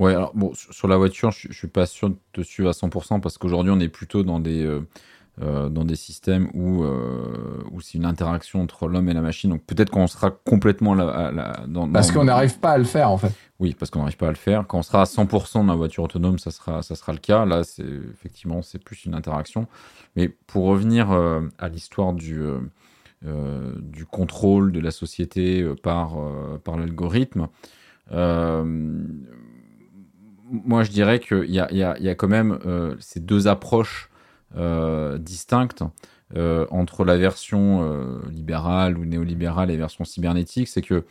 Ouais, 0.02 0.16
alors 0.16 0.34
bon, 0.36 0.52
sur 0.54 0.88
la 0.88 0.98
voiture, 0.98 1.32
je, 1.32 1.48
je 1.50 1.58
suis 1.58 1.68
pas 1.68 1.86
sûr 1.86 2.10
de 2.10 2.18
te 2.34 2.42
suivre 2.42 2.68
à 2.70 2.74
100% 2.74 3.22
parce 3.22 3.38
qu'aujourd'hui, 3.38 3.72
on 3.72 3.80
est 3.80 3.88
plutôt 3.88 4.24
dans 4.24 4.40
des 4.40 4.68
euh, 5.42 5.70
dans 5.70 5.86
des 5.86 5.96
systèmes 5.96 6.50
où, 6.54 6.84
euh, 6.84 7.64
où 7.72 7.80
c'est 7.80 7.98
une 7.98 8.06
interaction 8.06 8.62
entre 8.62 8.90
l'homme 8.90 9.08
et 9.08 9.14
la 9.14 9.22
machine. 9.22 9.50
Donc 9.50 9.64
peut-être 9.64 9.90
qu'on 9.90 10.06
sera 10.06 10.30
complètement 10.30 10.94
là. 10.94 11.64
dans, 11.68 11.90
parce 11.90 12.12
qu'on 12.12 12.26
n'arrive 12.26 12.60
pas 12.60 12.72
à 12.72 12.78
le 12.78 12.84
faire 12.84 13.10
en 13.10 13.18
fait. 13.18 13.32
Oui, 13.58 13.74
parce 13.74 13.90
qu'on 13.90 14.00
n'arrive 14.00 14.18
pas 14.18 14.28
à 14.28 14.32
le 14.32 14.36
faire. 14.36 14.68
Quand 14.68 14.80
on 14.80 14.82
sera 14.84 15.02
à 15.02 15.06
100% 15.06 15.54
dans 15.54 15.64
la 15.64 15.76
voiture 15.76 16.04
autonome, 16.04 16.38
ça 16.38 16.52
sera, 16.52 16.84
ça 16.84 16.96
sera 16.96 17.14
le 17.14 17.18
cas. 17.18 17.46
Là, 17.46 17.64
c'est 17.64 17.86
effectivement, 18.12 18.62
c'est 18.62 18.84
plus 18.84 19.06
une 19.06 19.16
interaction. 19.16 19.68
Mais 20.18 20.28
pour 20.28 20.66
revenir 20.66 21.12
euh, 21.12 21.40
à 21.58 21.70
l'histoire 21.70 22.12
du, 22.12 22.42
du 23.24 24.06
contrôle 24.06 24.74
de 24.74 24.80
la 24.82 24.92
société 24.92 25.66
par, 25.82 26.18
par 26.64 26.76
l'algorithme, 26.78 27.48
moi 30.52 30.84
je 30.84 30.92
dirais 30.92 31.20
qu'il 31.20 31.50
y 31.50 31.60
a, 31.60 32.16
quand 32.16 32.28
même 32.28 32.60
ces 33.00 33.20
deux 33.20 33.48
approches 33.48 34.12
euh, 34.58 35.18
distincte 35.18 35.82
euh, 36.36 36.66
entre 36.72 37.06
la 37.06 37.16
version 37.16 37.84
euh, 37.84 38.20
libérale 38.30 38.98
ou 38.98 39.06
néolibérale 39.06 39.70
et 39.70 39.74
la 39.76 39.80
version 39.80 40.04
cybernétique, 40.04 40.68
c'est 40.68 40.82
que 40.82 41.06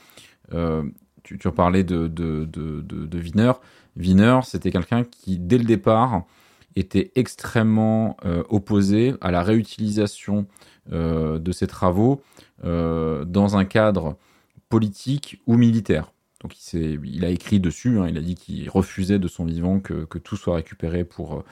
tu, 1.22 1.38
tu, 1.38 1.50
parlais 1.50 1.84
de, 1.84 2.06
de, 2.06 3.18
Wiener. 3.18 3.52
Wiener, 3.96 4.40
c'était 4.44 4.70
quelqu'un 4.70 5.04
qui, 5.04 5.38
dès 5.38 5.56
le 5.56 5.64
départ, 5.64 6.24
était 6.76 7.12
extrêmement 7.14 8.16
opposé 8.48 9.14
à 9.20 9.30
la 9.30 9.42
réutilisation 9.42 10.46
de 10.90 11.52
ses 11.52 11.68
travaux 11.68 12.20
dans 12.64 13.56
un 13.56 13.64
cadre 13.64 14.16
politique 14.68 15.40
ou 15.46 15.56
militaire. 15.56 16.10
Donc 16.40 16.54
il, 16.72 17.24
a 17.24 17.28
écrit 17.28 17.60
dessus, 17.60 17.98
hein, 17.98 18.06
il 18.08 18.16
a 18.16 18.22
dit 18.22 18.34
qu'il 18.34 18.68
refusait 18.70 19.18
de 19.18 19.28
son 19.28 19.44
vivant 19.44 19.78
que, 19.78 20.06
tout 20.18 20.36
soit 20.36 20.56
récupéré 20.56 21.04
pour 21.04 21.44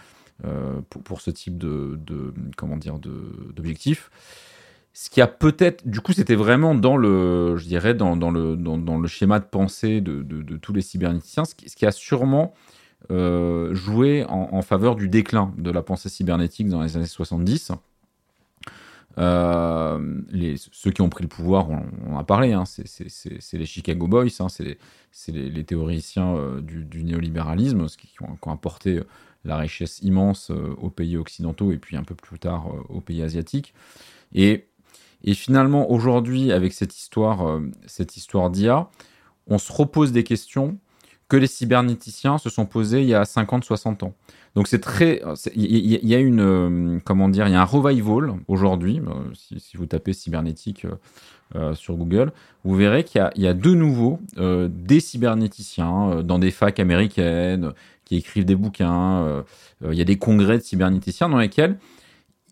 euh, 0.44 0.80
pour, 0.88 1.02
pour, 1.02 1.20
ce 1.20 1.30
type 1.30 1.58
de, 1.58 1.98
comment 2.56 2.76
dire 2.76 2.98
d'objectif. 2.98 4.10
Ce 4.94 5.10
qui 5.10 5.20
a 5.20 5.26
peut-être, 5.26 5.86
du 5.86 6.00
coup, 6.00 6.12
c'était 6.12 6.36
vraiment 6.36 6.74
dans 6.74 6.96
le, 6.96 7.56
je 7.56 7.66
dirais, 7.66 7.94
dans, 7.94 8.14
le, 8.14 8.56
dans, 8.56 8.98
le 8.98 9.08
schéma 9.08 9.40
de 9.40 9.44
pensée 9.44 10.00
de, 10.00 10.56
tous 10.56 10.72
les 10.72 10.80
cybernéticiens, 10.80 11.44
ce 11.44 11.54
qui, 11.54 11.86
a 11.86 11.92
sûrement 11.92 12.54
euh, 13.10 13.74
joué 13.74 14.24
en, 14.28 14.48
en, 14.52 14.62
faveur 14.62 14.96
du 14.96 15.08
déclin 15.08 15.52
de 15.58 15.70
la 15.70 15.82
pensée 15.82 16.08
cybernétique 16.08 16.68
dans 16.68 16.82
les 16.82 16.96
années 16.96 17.06
70. 17.06 17.72
Euh, 19.18 20.20
les, 20.30 20.54
ceux 20.56 20.90
qui 20.90 21.02
ont 21.02 21.08
pris 21.08 21.22
le 21.22 21.28
pouvoir, 21.28 21.70
on, 21.70 21.82
on 22.06 22.18
a 22.18 22.24
parlé, 22.24 22.52
hein, 22.52 22.64
c'est 22.66 23.58
les 23.58 23.66
Chicago 23.66 24.06
Boys, 24.06 24.26
hein, 24.40 24.48
c'est 24.48 25.32
les, 25.32 25.64
théoriciens 25.64 26.34
euh, 26.36 26.60
du, 26.60 27.04
néolibéralisme, 27.04 27.88
ce 27.88 27.96
qui, 27.96 28.10
ont, 28.20 28.50
apporté 28.50 29.02
la 29.44 29.56
richesse 29.56 30.00
immense 30.02 30.50
euh, 30.50 30.74
aux 30.80 30.90
pays 30.90 31.16
occidentaux 31.16 31.72
et 31.72 31.78
puis 31.78 31.96
un 31.96 32.04
peu 32.04 32.14
plus 32.14 32.38
tard 32.38 32.68
euh, 32.68 32.80
aux 32.88 33.00
pays 33.00 33.22
asiatiques. 33.22 33.74
Et, 34.34 34.66
et 35.24 35.34
finalement, 35.34 35.90
aujourd'hui, 35.90 36.52
avec 36.52 36.72
cette 36.72 36.96
histoire, 36.96 37.46
euh, 37.46 37.70
cette 37.86 38.16
histoire 38.16 38.50
d'IA, 38.50 38.88
on 39.46 39.58
se 39.58 39.72
repose 39.72 40.12
des 40.12 40.24
questions 40.24 40.78
que 41.28 41.36
les 41.36 41.46
cybernéticiens 41.46 42.38
se 42.38 42.50
sont 42.50 42.66
posées 42.66 43.02
il 43.02 43.08
y 43.08 43.14
a 43.14 43.22
50-60 43.22 44.04
ans. 44.04 44.14
Donc 44.54 44.66
c'est 44.66 44.80
très, 44.80 45.22
il 45.54 46.06
y, 46.06 46.14
a 46.14 46.18
une, 46.18 47.00
comment 47.04 47.28
dire, 47.28 47.46
il 47.46 47.52
y 47.52 47.54
a 47.54 47.60
un 47.60 47.64
revival 47.64 48.34
aujourd'hui. 48.48 49.00
Si, 49.34 49.60
si, 49.60 49.76
vous 49.76 49.86
tapez 49.86 50.14
cybernétique 50.14 50.86
euh, 51.54 51.74
sur 51.74 51.94
Google, 51.96 52.32
vous 52.64 52.74
verrez 52.74 53.04
qu'il 53.04 53.30
y, 53.36 53.46
a 53.46 53.54
de 53.54 53.74
nouveau 53.74 54.20
euh, 54.38 54.68
des 54.70 55.00
cybernéticiens 55.00 56.22
dans 56.22 56.38
des 56.38 56.50
facs 56.50 56.80
américaines, 56.80 57.72
qui 58.08 58.16
écrivent 58.16 58.46
des 58.46 58.56
bouquins. 58.56 59.22
Euh, 59.22 59.42
euh, 59.84 59.92
il 59.92 59.98
y 59.98 60.00
a 60.00 60.04
des 60.04 60.16
congrès 60.16 60.58
de 60.58 60.62
cybernéticiens 60.62 61.28
dans 61.28 61.38
lesquels 61.38 61.78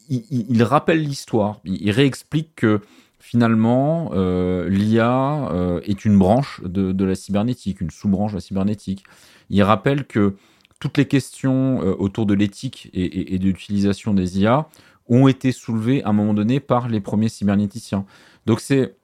ils, 0.08 0.62
rappellent 0.62 1.02
l'histoire. 1.02 1.60
Ils, 1.64 1.90
réexpliquent 1.90 2.54
que 2.54 2.80
finalement, 3.26 4.10
euh, 4.14 4.68
l'IA 4.68 5.50
est 5.82 6.04
une 6.04 6.18
branche 6.18 6.60
de, 6.64 7.04
la 7.04 7.14
cybernétique, 7.14 7.80
une 7.80 7.90
sous-branche 7.90 8.32
de 8.32 8.36
la 8.36 8.40
cybernétique. 8.40 9.04
Ils 9.50 9.62
rappellent 9.62 10.06
que 10.06 10.36
toutes 10.78 10.98
les 10.98 11.06
questions 11.06 11.78
autour 11.78 12.26
de 12.26 12.34
l'éthique 12.34 12.90
et, 12.92 13.38
de 13.38 13.44
l'utilisation 13.44 14.14
des 14.14 14.40
IA 14.40 14.68
ont 15.08 15.26
été 15.26 15.52
soulevées 15.52 16.02
à 16.04 16.10
un 16.10 16.12
moment 16.12 16.34
donné 16.34 16.60
par 16.60 16.88
les 16.88 17.00
premiers 17.00 17.28
cybernéticiens. 17.28 18.04
Donc 18.44 18.60
c'est 18.60 18.94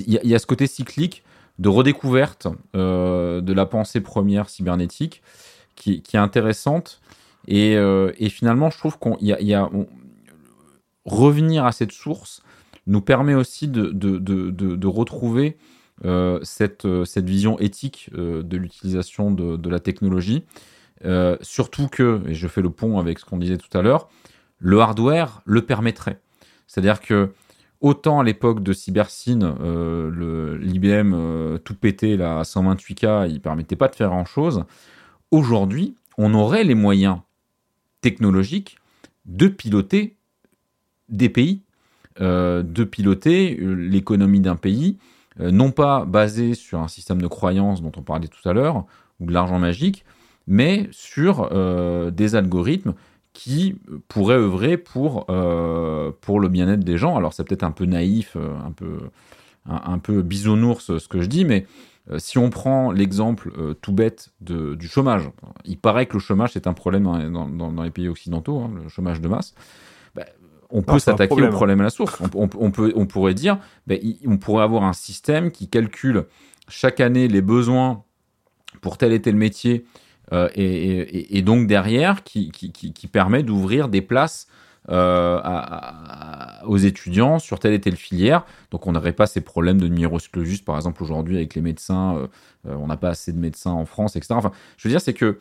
il 0.00 0.20
y, 0.22 0.34
a 0.34 0.38
ce 0.38 0.46
côté 0.46 0.66
cyclique 0.66 1.22
de 1.58 1.68
redécouverte 1.68 2.48
de 2.74 3.52
la 3.52 3.66
pensée 3.66 4.00
première 4.00 4.48
cybernétique 4.48 5.22
qui, 5.76 6.02
est 6.12 6.16
intéressante 6.16 7.00
Et, 7.46 7.76
euh, 7.76 8.12
et 8.18 8.28
finalement, 8.28 8.70
je 8.70 8.78
trouve 8.78 8.98
qu'on 8.98 9.16
y 9.20 9.54
a, 9.54 9.70
revenir 11.04 11.64
à 11.64 11.70
cette 11.70 11.92
source 11.92 12.42
nous 12.86 13.00
permet 13.00 13.34
aussi 13.34 13.68
de, 13.68 14.86
retrouver 14.86 15.56
euh, 16.04 16.38
cette, 16.42 16.84
euh, 16.84 17.04
cette 17.04 17.28
vision 17.28 17.58
éthique 17.58 18.10
euh, 18.14 18.42
de 18.42 18.56
l'utilisation 18.56 19.30
de, 19.30 19.68
la 19.68 19.80
technologie. 19.80 20.44
Surtout 21.40 21.88
que, 21.88 22.22
et 22.26 22.34
je 22.34 22.48
fais 22.48 22.62
le 22.62 22.70
pont 22.70 22.98
avec 22.98 23.18
ce 23.18 23.24
qu'on 23.24 23.38
disait 23.38 23.58
tout 23.58 23.76
à 23.76 23.82
l'heure, 23.82 24.08
le 24.58 24.80
hardware 24.80 25.42
le 25.44 25.62
permettrait. 25.62 26.20
C'est-à-dire 26.66 27.00
que 27.00 27.32
autant 27.80 28.20
à 28.20 28.24
l'époque 28.24 28.62
de 28.62 28.72
Cybersyn, 28.72 29.56
l'IBM 30.58 31.58
tout 31.64 31.74
pété 31.74 32.16
là, 32.16 32.40
à 32.40 32.42
128K, 32.42 33.30
il 33.30 33.40
permettait 33.40 33.76
pas 33.76 33.88
de 33.88 33.94
faire 33.94 34.08
grand-chose. 34.08 34.64
Aujourd'hui, 35.30 35.96
on 36.16 36.32
aurait 36.34 36.64
les 36.64 36.74
moyens 36.74 37.18
technologiques 38.00 38.78
de 39.26 39.48
piloter 39.48 40.16
des 41.08 41.28
pays, 41.28 41.62
de 42.20 42.84
piloter 42.84 43.58
euh, 43.60 43.74
l'économie 43.74 44.40
d'un 44.40 44.56
pays, 44.56 44.98
euh, 45.40 45.50
non 45.50 45.70
pas 45.70 46.04
basé 46.04 46.54
sur 46.54 46.80
un 46.80 46.88
système 46.88 47.20
de 47.20 47.26
croyance 47.26 47.82
dont 47.82 47.92
on 47.96 48.02
parlait 48.02 48.28
tout 48.28 48.48
à 48.48 48.52
l'heure, 48.52 48.84
ou 49.20 49.26
de 49.26 49.32
l'argent 49.32 49.58
magique, 49.58 50.04
mais 50.46 50.88
sur 50.92 51.48
euh, 51.52 52.10
des 52.10 52.34
algorithmes 52.34 52.94
qui 53.32 53.76
pourraient 54.08 54.36
œuvrer 54.36 54.78
pour, 54.78 55.26
euh, 55.28 56.10
pour 56.20 56.40
le 56.40 56.48
bien-être 56.48 56.84
des 56.84 56.96
gens. 56.96 57.16
Alors 57.16 57.32
c'est 57.34 57.44
peut-être 57.44 57.64
un 57.64 57.70
peu 57.70 57.84
naïf, 57.84 58.36
euh, 58.36 58.54
un 58.64 58.72
peu, 58.72 58.98
un, 59.68 59.92
un 59.92 59.98
peu 59.98 60.22
bisounours 60.22 60.96
ce 60.98 61.08
que 61.08 61.20
je 61.20 61.26
dis, 61.26 61.44
mais 61.44 61.66
euh, 62.10 62.18
si 62.18 62.38
on 62.38 62.48
prend 62.48 62.92
l'exemple 62.92 63.52
euh, 63.58 63.74
tout 63.74 63.92
bête 63.92 64.30
de, 64.40 64.74
du 64.74 64.88
chômage, 64.88 65.28
il 65.64 65.76
paraît 65.76 66.06
que 66.06 66.14
le 66.14 66.20
chômage 66.20 66.52
c'est 66.52 66.66
un 66.66 66.72
problème 66.72 67.04
dans- 67.30 67.48
dans 67.48 67.82
les 67.82 67.90
pays 67.90 68.08
occidentaux, 68.08 68.60
hein, 68.60 68.70
le 68.82 68.88
chômage 68.88 69.20
de 69.20 69.28
masse. 69.28 69.54
On 70.70 70.82
peut 70.82 70.92
s'attaquer 70.98 71.32
au 71.48 71.52
problème. 71.52 71.80
à 71.80 71.84
la 71.84 71.90
source. 71.90 72.18
On, 72.20 72.44
on- 72.44 72.50
on 72.58 72.70
peut, 72.70 72.92
on 72.96 73.06
pourrait 73.06 73.34
dire, 73.34 73.58
ben, 73.86 73.98
on 74.26 74.36
pourrait 74.36 74.64
avoir 74.64 74.84
un 74.84 74.92
système 74.92 75.50
qui 75.50 75.68
calcule 75.68 76.24
chaque 76.68 77.00
année 77.00 77.28
les 77.28 77.42
besoins 77.42 78.02
pour 78.80 78.98
tel 78.98 79.12
et 79.12 79.22
tel 79.22 79.36
métier, 79.36 79.84
euh, 80.32 80.48
et, 80.54 80.64
et- 80.64 81.38
et 81.38 81.42
donc 81.42 81.66
derrière, 81.68 82.24
qui, 82.24 82.50
qui, 82.50 82.72
qui- 82.72 82.92
qui 82.92 83.06
permet 83.06 83.42
d'ouvrir 83.42 83.88
des 83.88 84.02
places 84.02 84.48
euh, 84.88 85.40
à- 85.42 86.60
à- 86.60 86.64
aux 86.66 86.76
étudiants 86.76 87.38
sur 87.40 87.58
telle 87.58 87.72
et 87.72 87.80
telle 87.80 87.96
filière. 87.96 88.44
Donc 88.70 88.86
on 88.86 88.92
n'aurait 88.92 89.12
pas 89.14 89.26
ces 89.26 89.40
problèmes 89.40 89.80
de 89.80 89.88
clausus, 90.30 90.60
par 90.62 90.76
exemple 90.76 91.02
aujourd'hui 91.02 91.36
avec 91.36 91.54
les 91.56 91.60
médecins, 91.62 92.16
euh, 92.16 92.26
on 92.76 92.86
n'a 92.86 92.96
pas 92.96 93.08
assez 93.10 93.32
de 93.32 93.38
médecins 93.38 93.72
en 93.72 93.84
France, 93.84 94.14
etc. 94.14 94.34
Enfin, 94.36 94.52
je 94.76 94.86
veux 94.86 94.92
dire, 94.92 95.00
c'est 95.00 95.14
que 95.14 95.38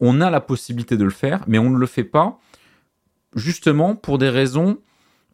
on 0.00 0.20
a 0.20 0.28
la 0.30 0.40
possibilité 0.42 0.98
de 0.98 1.04
le 1.04 1.10
faire, 1.10 1.42
mais 1.46 1.58
on 1.58 1.70
ne 1.70 1.78
le 1.78 1.86
fait 1.86 2.04
pas 2.04 2.38
justement 3.36 3.94
pour 3.94 4.18
des 4.18 4.28
raisons 4.30 4.78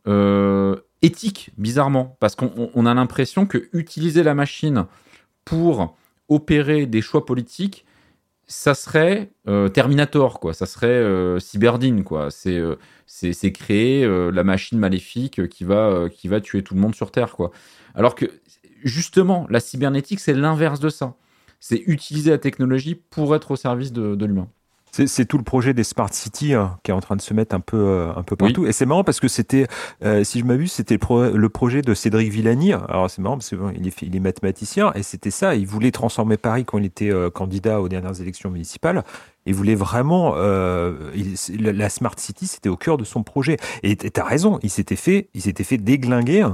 euh, 0.07 0.77
éthiques, 1.01 1.51
bizarrement, 1.57 2.17
parce 2.21 2.35
qu'on 2.35 2.53
on- 2.57 2.71
on 2.75 2.87
a 2.87 2.93
l'impression 2.95 3.47
que 3.47 3.69
utiliser 3.73 4.23
la 4.23 4.35
machine 4.35 4.87
pour 5.45 5.97
opérer 6.29 6.87
des 6.87 7.01
choix 7.01 7.25
politiques, 7.25 7.85
ça 8.47 8.75
serait 8.75 9.31
euh, 9.49 9.69
Terminator, 9.69 10.41
quoi. 10.41 10.53
Ça 10.55 10.67
serait 10.67 10.89
euh, 10.89 11.39
Cyberdine, 11.39 12.05
quoi. 12.05 12.31
C'est 12.31 12.57
euh, 12.57 12.77
créer 13.55 14.07
la 14.33 14.45
machine 14.45 14.79
maléfique 14.79 15.49
qui 15.49 15.65
va 15.65 16.09
qui 16.11 16.29
va 16.29 16.41
tuer 16.41 16.63
tout 16.63 16.75
le 16.75 16.81
monde 16.81 16.95
sur 16.95 17.11
Terre, 17.13 17.33
quoi. 17.37 17.51
Alors 17.95 18.15
que 18.15 18.27
justement, 18.85 19.47
la 19.51 19.61
cybernétique, 19.61 20.21
c'est 20.21 20.35
l'inverse 20.35 20.81
de 20.81 20.89
ça. 20.89 21.15
C'est 21.61 21.83
utiliser 21.87 22.31
la 22.31 22.39
technologie 22.39 22.97
pour 22.97 23.37
être 23.37 23.53
au 23.53 23.57
service 23.57 23.93
de, 23.93 24.17
de 24.17 24.27
l'humain. 24.27 24.49
C'est 24.95 25.24
tout 25.24 25.38
le 25.38 25.43
projet 25.45 25.72
des 25.72 25.84
smart 25.84 26.12
cities 26.12 26.53
hein, 26.53 26.76
qui 26.82 26.90
est 26.90 26.95
en 26.95 27.01
train 27.01 27.16
de 27.16 27.22
se 27.22 27.32
mettre 27.32 27.55
un 27.55 27.61
peu 27.61 27.78
euh, 27.78 28.12
un 28.14 28.22
peu 28.22 28.36
partout. 28.36 28.66
Et 28.66 28.72
c'est 28.72 28.84
marrant 28.84 29.05
parce 29.05 29.20
que 29.20 29.28
c'était, 29.28 29.66
euh, 30.05 30.22
si 30.22 30.38
je 30.40 30.45
m'abuse, 30.45 30.70
c'était 30.70 30.95
le, 30.95 30.99
pro- 30.99 31.30
le 31.30 31.49
projet 31.49 31.80
de 31.80 31.95
Cédric 31.95 32.30
Villani. 32.30 32.74
Alors 32.74 33.09
c'est 33.11 33.22
marrant 33.22 33.38
parce 33.38 33.49
que 33.49 33.57
bon, 33.57 33.70
est, 33.70 34.03
il 34.03 34.14
est 34.14 34.20
mathématicien 34.20 34.93
et 34.95 35.03
c'était 35.03 35.30
ça. 35.30 35.55
Il 35.55 35.66
voulait 35.66 35.93
transformer 35.93 36.36
Paris 36.36 36.66
quand 36.66 36.76
il 36.76 36.84
était 36.84 37.11
euh, 37.11 37.30
candidat 37.30 37.80
aux 37.80 37.88
dernières 37.88 38.20
élections 38.20 38.51
municipales. 38.51 39.03
Il 39.47 39.55
voulait 39.55 39.74
vraiment 39.74 40.34
euh, 40.36 41.11
il- 41.14 41.36
la, 41.64 41.88
smart 41.88 42.14
city, 42.18 42.47
c'était 42.47 42.68
au 42.68 42.76
cœur 42.76 42.99
de 42.99 43.05
son 43.05 43.22
projet. 43.22 43.57
Et 43.82 43.97
tu 43.97 44.11
as 44.20 44.24
raison, 44.24 44.59
il 44.62 44.68
s'était 44.68 44.97
fait, 44.97 45.30
il 45.32 45.40
s'était 45.40 45.64
fait 45.64 45.78
déglinguer. 45.78 46.47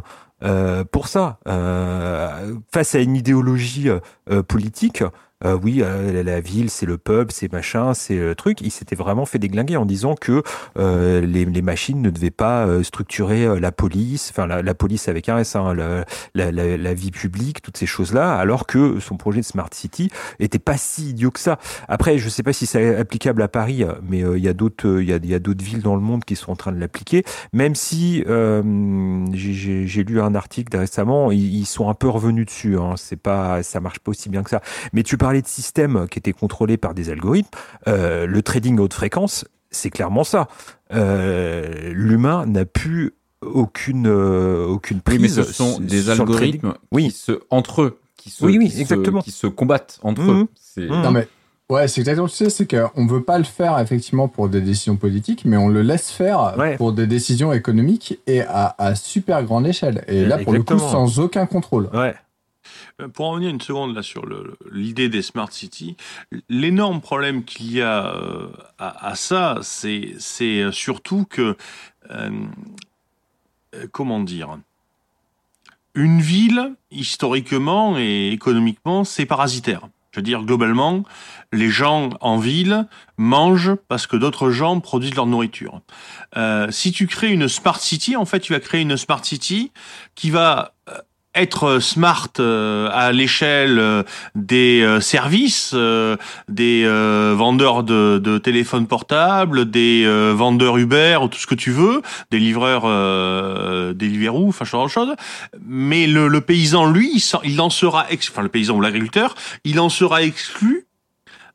euh, 0.45 0.85
pour 0.85 1.09
ça, 1.09 1.41
euh, 1.49 2.55
face 2.73 2.95
à 2.95 3.01
une 3.01 3.17
idéologie 3.17 3.89
euh, 4.31 4.43
politique, 4.45 5.03
euh, 5.45 5.59
oui, 5.63 5.81
euh, 5.83 6.23
la, 6.23 6.41
ville, 6.41 6.71
c'est 6.71 6.87
le 6.87 6.99
peuple, 6.99 7.33
c'est 7.33 7.53
machin, 7.53 7.95
c'est 7.95 8.17
le 8.17 8.35
truc. 8.35 8.61
Il 8.61 8.71
s'était 8.71 8.97
vraiment 8.97 9.27
fait 9.27 9.39
déglinguer 9.39 9.77
en 9.77 9.87
disant 9.87 10.15
que 10.15 10.43
euh, 10.79 11.21
les, 11.21 11.45
les 11.45 11.63
machines 11.63 12.03
ne 12.03 12.11
devaient 12.11 12.31
pas 12.31 12.67
euh, 12.67 12.83
structurer 12.83 13.45
euh, 13.45 13.61
la 13.61 13.73
police, 13.73 14.31
enfin 14.31 14.47
la, 14.47 14.63
la 14.63 14.75
police 14.75 15.09
avec 15.09 15.29
un 15.29 15.39
S, 15.39 15.57
hein, 15.57 15.75
la, 15.75 16.05
la, 16.35 16.77
la 16.77 16.95
vie 16.95 17.11
publique, 17.11 17.63
toutes 17.63 17.77
ces 17.77 17.87
choses-là, 17.87 18.35
alors 18.37 18.67
que 18.67 19.01
son 19.01 19.17
projet 19.17 19.41
de 19.41 19.47
Smart 19.47 19.71
City 19.73 20.11
était 20.41 20.59
pas 20.59 20.77
si 20.77 21.11
idiot 21.11 21.31
que 21.31 21.41
ça. 21.41 21.59
Après, 21.89 22.19
je 22.19 22.29
sais 22.29 22.43
pas 22.43 22.53
si 22.53 22.67
c'est 22.67 22.97
applicable 22.97 23.43
à 23.43 23.49
Paris, 23.49 23.85
mais 24.09 24.23
euh, 24.25 24.39
il 24.39 24.45
y 24.45 24.49
a 24.49 24.55
d'autres, 24.55 24.87
euh, 24.89 25.03
il 25.03 25.09
y 25.09 25.35
a, 25.35 25.39
d'autres 25.39 25.65
villes 25.65 25.83
dans 25.83 25.95
le 25.95 26.01
monde 26.01 26.25
qui 26.25 26.37
sont 26.37 26.53
en 26.53 26.57
train 26.57 26.73
de 26.73 26.81
l'appliquer. 26.81 27.25
Même 27.53 27.75
si 27.75 28.25
euh, 28.27 29.25
j'ai 29.33 30.05
lu 30.05 30.21
un 30.21 30.35
article 30.35 30.77
récemment, 30.77 31.31
ils, 31.31 31.55
ils 31.61 31.67
sont 31.67 31.89
un 31.89 31.95
peu 31.95 32.09
revenus 32.09 32.47
dessus. 32.47 32.77
Hein, 32.79 32.95
c'est 32.97 33.17
pas, 33.21 33.63
ça 33.63 33.81
marche 33.81 34.01
pas 34.01 34.11
aussi 34.11 34.29
bien 34.29 34.43
que 34.43 34.51
ça. 34.51 34.63
Mais 34.93 35.03
tu 35.03 35.17
de 35.43 35.47
systèmes 35.47 36.07
qui 36.11 36.19
étaient 36.19 36.33
contrôlés 36.33 36.77
par 36.77 36.95
des 36.95 37.11
algorithmes. 37.11 37.49
Euh, 37.87 38.27
le 38.27 38.43
trading 38.43 38.79
à 38.79 38.83
haute 38.83 38.95
fréquence, 38.95 39.45
c'est 39.71 39.91
clairement 39.91 40.25
ça. 40.25 40.49
Euh, 40.93 41.93
L'humain 41.93 42.47
n'a 42.47 42.65
plus 42.65 43.13
aucune 43.43 44.07
euh, 44.09 44.67
aucune 44.67 44.97
Oui, 44.99 45.03
prise. 45.19 45.21
mais 45.21 45.29
ce 45.29 45.43
sont 45.45 45.79
des 45.81 46.11
algorithmes 46.11 46.75
Oui. 46.93 47.05
qui 47.05 47.11
se, 47.13 47.33
entre 47.51 47.83
eux, 47.83 47.99
qui 48.17 48.31
se, 48.31 48.45
Oui, 48.45 48.59
oui, 48.59 48.67
qui 48.69 48.77
se- 48.77 48.81
exactement. 48.81 49.21
qui 49.23 49.31
se 49.31 49.47
combattent 49.47 49.99
entre 50.03 50.23
eux. 50.23 50.47
C'est- 50.57 50.81
Mhm. 50.89 51.03
Non, 51.03 51.11
mais 51.13 51.29
ouais, 51.71 51.87
c'est 51.89 52.01
exactement 52.01 52.27
ce 52.27 52.45
que 52.45 52.51
c'est, 52.51 52.67
c'est 52.67 52.91
qu'on 52.93 53.05
ne 53.05 53.09
veut 53.11 53.23
pas 53.23 53.39
le 53.39 53.45
faire 53.45 53.79
effectivement 53.79 54.27
pour 54.29 54.49
des 54.49 54.61
décisions 54.61 54.97
politiques, 54.97 55.45
mais 55.45 55.57
on 55.57 55.69
le 55.69 55.83
laisse 55.83 56.11
faire 56.11 56.55
Ouais. 56.59 56.77
pour 56.77 56.93
des 56.93 57.07
décisions 57.07 57.53
économiques 57.53 58.19
et 58.27 58.41
à, 58.43 58.75
à 58.79 58.95
super 58.97 59.45
grande 59.45 59.67
échelle. 59.67 60.05
Et 60.09 60.25
là, 60.25 60.39
pour 60.39 60.53
le 60.53 60.63
coup, 60.63 60.75
Exactement. 60.75 61.07
sans 61.07 61.21
aucun 61.21 61.47
contrôle. 61.47 61.89
Ouais. 61.95 62.15
Euh, 63.01 63.09
Pour 63.09 63.27
en 63.27 63.31
revenir 63.33 63.51
une 63.51 63.61
seconde 63.61 63.95
là 63.95 64.03
sur 64.03 64.25
l'idée 64.71 65.09
des 65.09 65.23
smart 65.23 65.51
cities, 65.51 65.97
l'énorme 66.49 67.01
problème 67.01 67.45
qu'il 67.45 67.73
y 67.73 67.83
a 67.83 68.15
euh, 68.15 68.49
à, 68.79 69.15
ça, 69.15 69.59
c'est 69.63 70.15
c'est 70.19 70.71
surtout 70.73 71.25
que 71.25 71.57
euh, 72.11 72.31
euh, 73.75 73.87
comment 73.93 74.21
dire, 74.21 74.59
une 75.95 76.21
ville 76.21 76.75
historiquement 76.91 77.99
et 77.99 78.31
économiquement, 78.31 79.05
c'est 79.05 79.27
parasitaire. 79.27 79.89
Je 80.11 80.21
veux 80.21 80.23
dire, 80.23 80.43
globalement, 80.43 81.05
les 81.53 81.69
gens 81.69 82.11
en 82.21 82.39
ville 82.39 82.87
mangent 83.19 83.75
parce 83.89 84.07
que 84.07 84.17
d'autres 84.17 84.51
gens 84.51 84.81
produisent 84.81 85.15
leur 85.15 85.27
nourriture. 85.27 85.83
Euh, 86.37 86.71
si 86.71 86.93
tu 86.93 87.07
crées 87.07 87.31
une 87.31 87.47
smart 87.47 87.79
city, 87.79 88.17
en 88.17 88.25
fait, 88.25 88.41
tu 88.41 88.53
vas 88.55 88.61
créer 88.61 88.81
une 88.81 88.97
smart 88.97 89.23
city 89.23 89.71
qui 90.15 90.31
va 90.31 90.73
euh, 90.89 90.99
être 91.41 91.79
smart 91.79 92.29
euh, 92.41 92.89
à 92.93 93.13
l'échelle 93.13 93.79
euh, 93.79 94.03
des 94.35 94.83
euh, 94.83 95.01
services, 95.01 95.73
euh, 95.75 96.17
des 96.49 96.83
euh, 96.85 97.35
vendeurs 97.37 97.83
de, 97.85 98.19
de 98.19 98.39
téléphones 98.39 98.87
portables, 98.87 99.71
des 99.71 100.05
euh, 100.05 100.33
vendeurs 100.35 100.77
Uber 100.77 101.19
ou 101.23 101.29
tout 101.29 101.39
ce 101.39 101.47
que 101.47 101.55
tu 101.55 101.71
veux, 101.71 102.03
des 102.31 102.39
livreurs 102.39 102.83
euh, 102.87 103.93
Deliveroo, 103.95 104.49
enfin 104.49 104.65
ce 104.65 104.71
genre 104.73 104.87
de 104.87 104.91
choses. 104.91 105.15
Mais 105.67 106.07
le, 106.07 106.29
le 106.29 106.41
paysan, 106.41 106.91
lui, 106.91 107.23
il, 107.45 107.61
en 107.61 107.71
sera, 107.71 108.11
ex- 108.11 108.31
enfin 108.31 108.43
le 108.43 108.49
paysan 108.49 108.77
ou 108.77 108.81
l'agriculteur, 108.81 109.35
il 109.65 109.79
en 109.81 109.89
sera 109.89 110.23
exclu. 110.23 110.87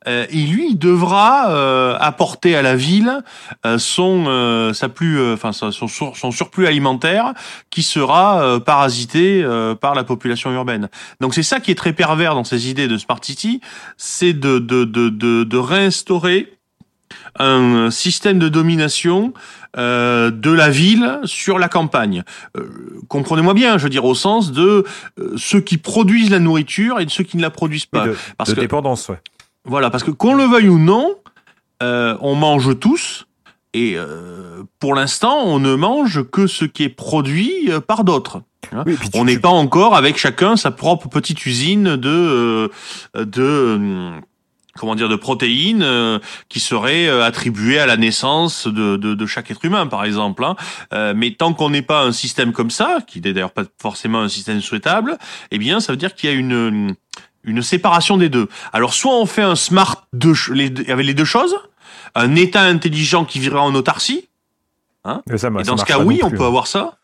Euh, 0.08 0.26
et 0.30 0.38
lui, 0.46 0.68
il 0.72 0.78
devra 0.80 1.50
euh, 1.52 1.96
apporter 2.00 2.56
à 2.56 2.62
la 2.62 2.76
ville 2.76 3.22
euh, 3.66 3.78
son, 3.78 4.26
euh, 4.28 4.74
sa 4.74 4.90
plus, 4.90 5.34
enfin 5.34 5.52
son, 5.52 5.72
son, 5.72 5.88
sur- 5.88 6.16
son 6.18 6.32
surplus 6.32 6.68
alimentaire 6.68 7.34
qui 7.70 7.84
sera 7.84 8.42
euh, 8.44 8.60
parasité 8.60 9.44
euh, 9.44 9.76
par 9.76 9.96
la 9.96 10.04
population 10.04 10.52
urbaine. 10.52 10.90
Donc 11.22 11.34
c'est 11.34 11.44
ça 11.44 11.60
qui 11.60 11.72
est 11.72 11.76
très 11.76 11.94
pervers 11.94 12.36
dans 12.36 12.44
ces 12.44 12.70
idées 12.70 12.88
de 12.88 12.98
Smart 12.98 13.20
City, 13.22 13.62
c'est 13.98 14.34
de, 14.34 14.60
de, 14.60 14.84
de, 14.84 15.10
de, 15.10 15.44
de 15.44 15.58
réinstaurer 15.58 16.54
un 17.40 17.90
système 17.92 18.40
de 18.40 18.50
domination 18.50 19.34
euh, 19.78 20.30
de 20.30 20.52
la 20.52 20.70
ville 20.70 21.20
sur 21.26 21.58
la 21.60 21.68
campagne. 21.68 22.24
Euh, 22.58 23.00
Comprenez-moi 23.08 23.54
bien, 23.54 23.78
je 23.78 23.84
veux 23.84 23.90
dire 23.90 24.06
au 24.06 24.16
sens 24.16 24.52
de 24.52 24.84
euh, 25.20 25.34
ceux 25.38 25.60
qui 25.62 25.78
produisent 25.78 26.30
la 26.30 26.40
nourriture 26.40 27.00
et 27.00 27.06
de 27.06 27.12
ceux 27.12 27.24
qui 27.24 27.38
ne 27.38 27.42
la 27.42 27.50
produisent 27.50 27.86
Et 27.86 27.98
pas. 27.98 28.08
de, 28.08 28.16
parce 28.38 28.50
de 28.52 28.56
que 28.56 28.62
dépendance, 28.62 29.10
ouais. 29.10 29.20
Voilà, 29.66 29.90
parce 29.90 30.04
que 30.04 30.12
qu'on 30.12 30.34
le 30.36 30.44
veuille 30.46 30.70
ou 30.70 30.78
non, 30.80 31.16
euh, 31.82 32.18
on 32.22 32.36
mange 32.36 32.78
tous. 32.80 33.26
Et 33.76 33.94
euh, 33.98 34.64
pour 34.80 34.94
l'instant, 34.94 35.42
on 35.46 35.60
ne 35.60 35.74
mange 35.76 36.24
que 36.30 36.46
ce 36.48 36.64
qui 36.66 36.84
est 36.84 36.90
produit 36.90 37.72
euh, 37.72 37.80
par 37.80 38.04
d'autres. 38.04 38.42
Oui, 38.86 38.96
tu- 39.02 39.10
On 39.16 39.26
n'est 39.26 39.34
tu- 39.34 39.42
pas 39.42 39.50
encore 39.50 39.96
avec 39.96 40.18
chacun 40.18 40.56
sa 40.56 40.70
propre 40.72 41.08
petite 41.10 41.46
usine 41.46 41.96
de 41.96 42.10
euh, 42.10 42.68
de 43.16 43.42
euh, 43.42 44.12
comment 44.78 44.96
dire 44.96 45.10
de 45.10 45.16
protéines 45.16 45.82
euh, 45.84 46.20
qui 46.50 46.60
seraient 46.60 47.10
attribuées 47.10 47.80
à 47.80 47.86
la 47.88 47.98
naissance 47.98 48.68
de, 48.68 48.96
de, 48.96 49.16
de 49.16 49.26
chaque 49.26 49.50
être 49.52 49.66
humain 49.66 49.86
par 49.88 50.06
exemple 50.06 50.44
hein. 50.46 50.56
Euh, 50.94 51.14
mais 51.16 51.32
tant 51.32 51.54
qu'on 51.54 51.70
n'est 51.72 51.82
pas 51.82 52.04
un 52.04 52.12
système 52.12 52.54
comme 52.54 52.72
ça 52.72 53.00
qui 53.06 53.22
n'est 53.22 53.34
d'ailleurs 53.34 53.52
pas 53.52 53.64
forcément 53.82 54.22
un 54.22 54.30
système 54.30 54.62
souhaitable 54.62 55.18
eh 55.52 55.58
bien 55.58 55.80
ça 55.80 55.92
veut 55.92 55.98
dire 55.98 56.16
qu'il 56.16 56.30
y 56.30 56.34
a 56.34 56.36
une 56.36 56.96
une 57.44 57.62
séparation 57.62 58.18
des 58.18 58.30
deux 58.30 58.48
alors 58.72 58.94
soit 58.94 59.16
on 59.16 59.26
fait 59.26 59.42
un 59.42 59.56
smart 59.56 60.08
les, 60.52 60.72
avec 60.90 61.06
les 61.06 61.14
deux 61.14 61.26
choses 61.26 61.56
un 62.16 62.36
état 62.36 62.62
intelligent 62.62 63.26
qui 63.26 63.40
vivrait 63.40 63.60
en 63.60 63.76
autarcie 63.76 64.30
hein. 65.04 65.22
Et, 65.32 65.38
ça, 65.38 65.50
et 65.50 65.64
ça 65.64 65.72
dans 65.72 65.78
ce 65.78 65.86
cas 65.86 66.00
oui 66.00 66.22
on 66.24 66.30
peut 66.30 66.44
hein. 66.44 66.48
avoir 66.48 66.68
ça 66.68 66.98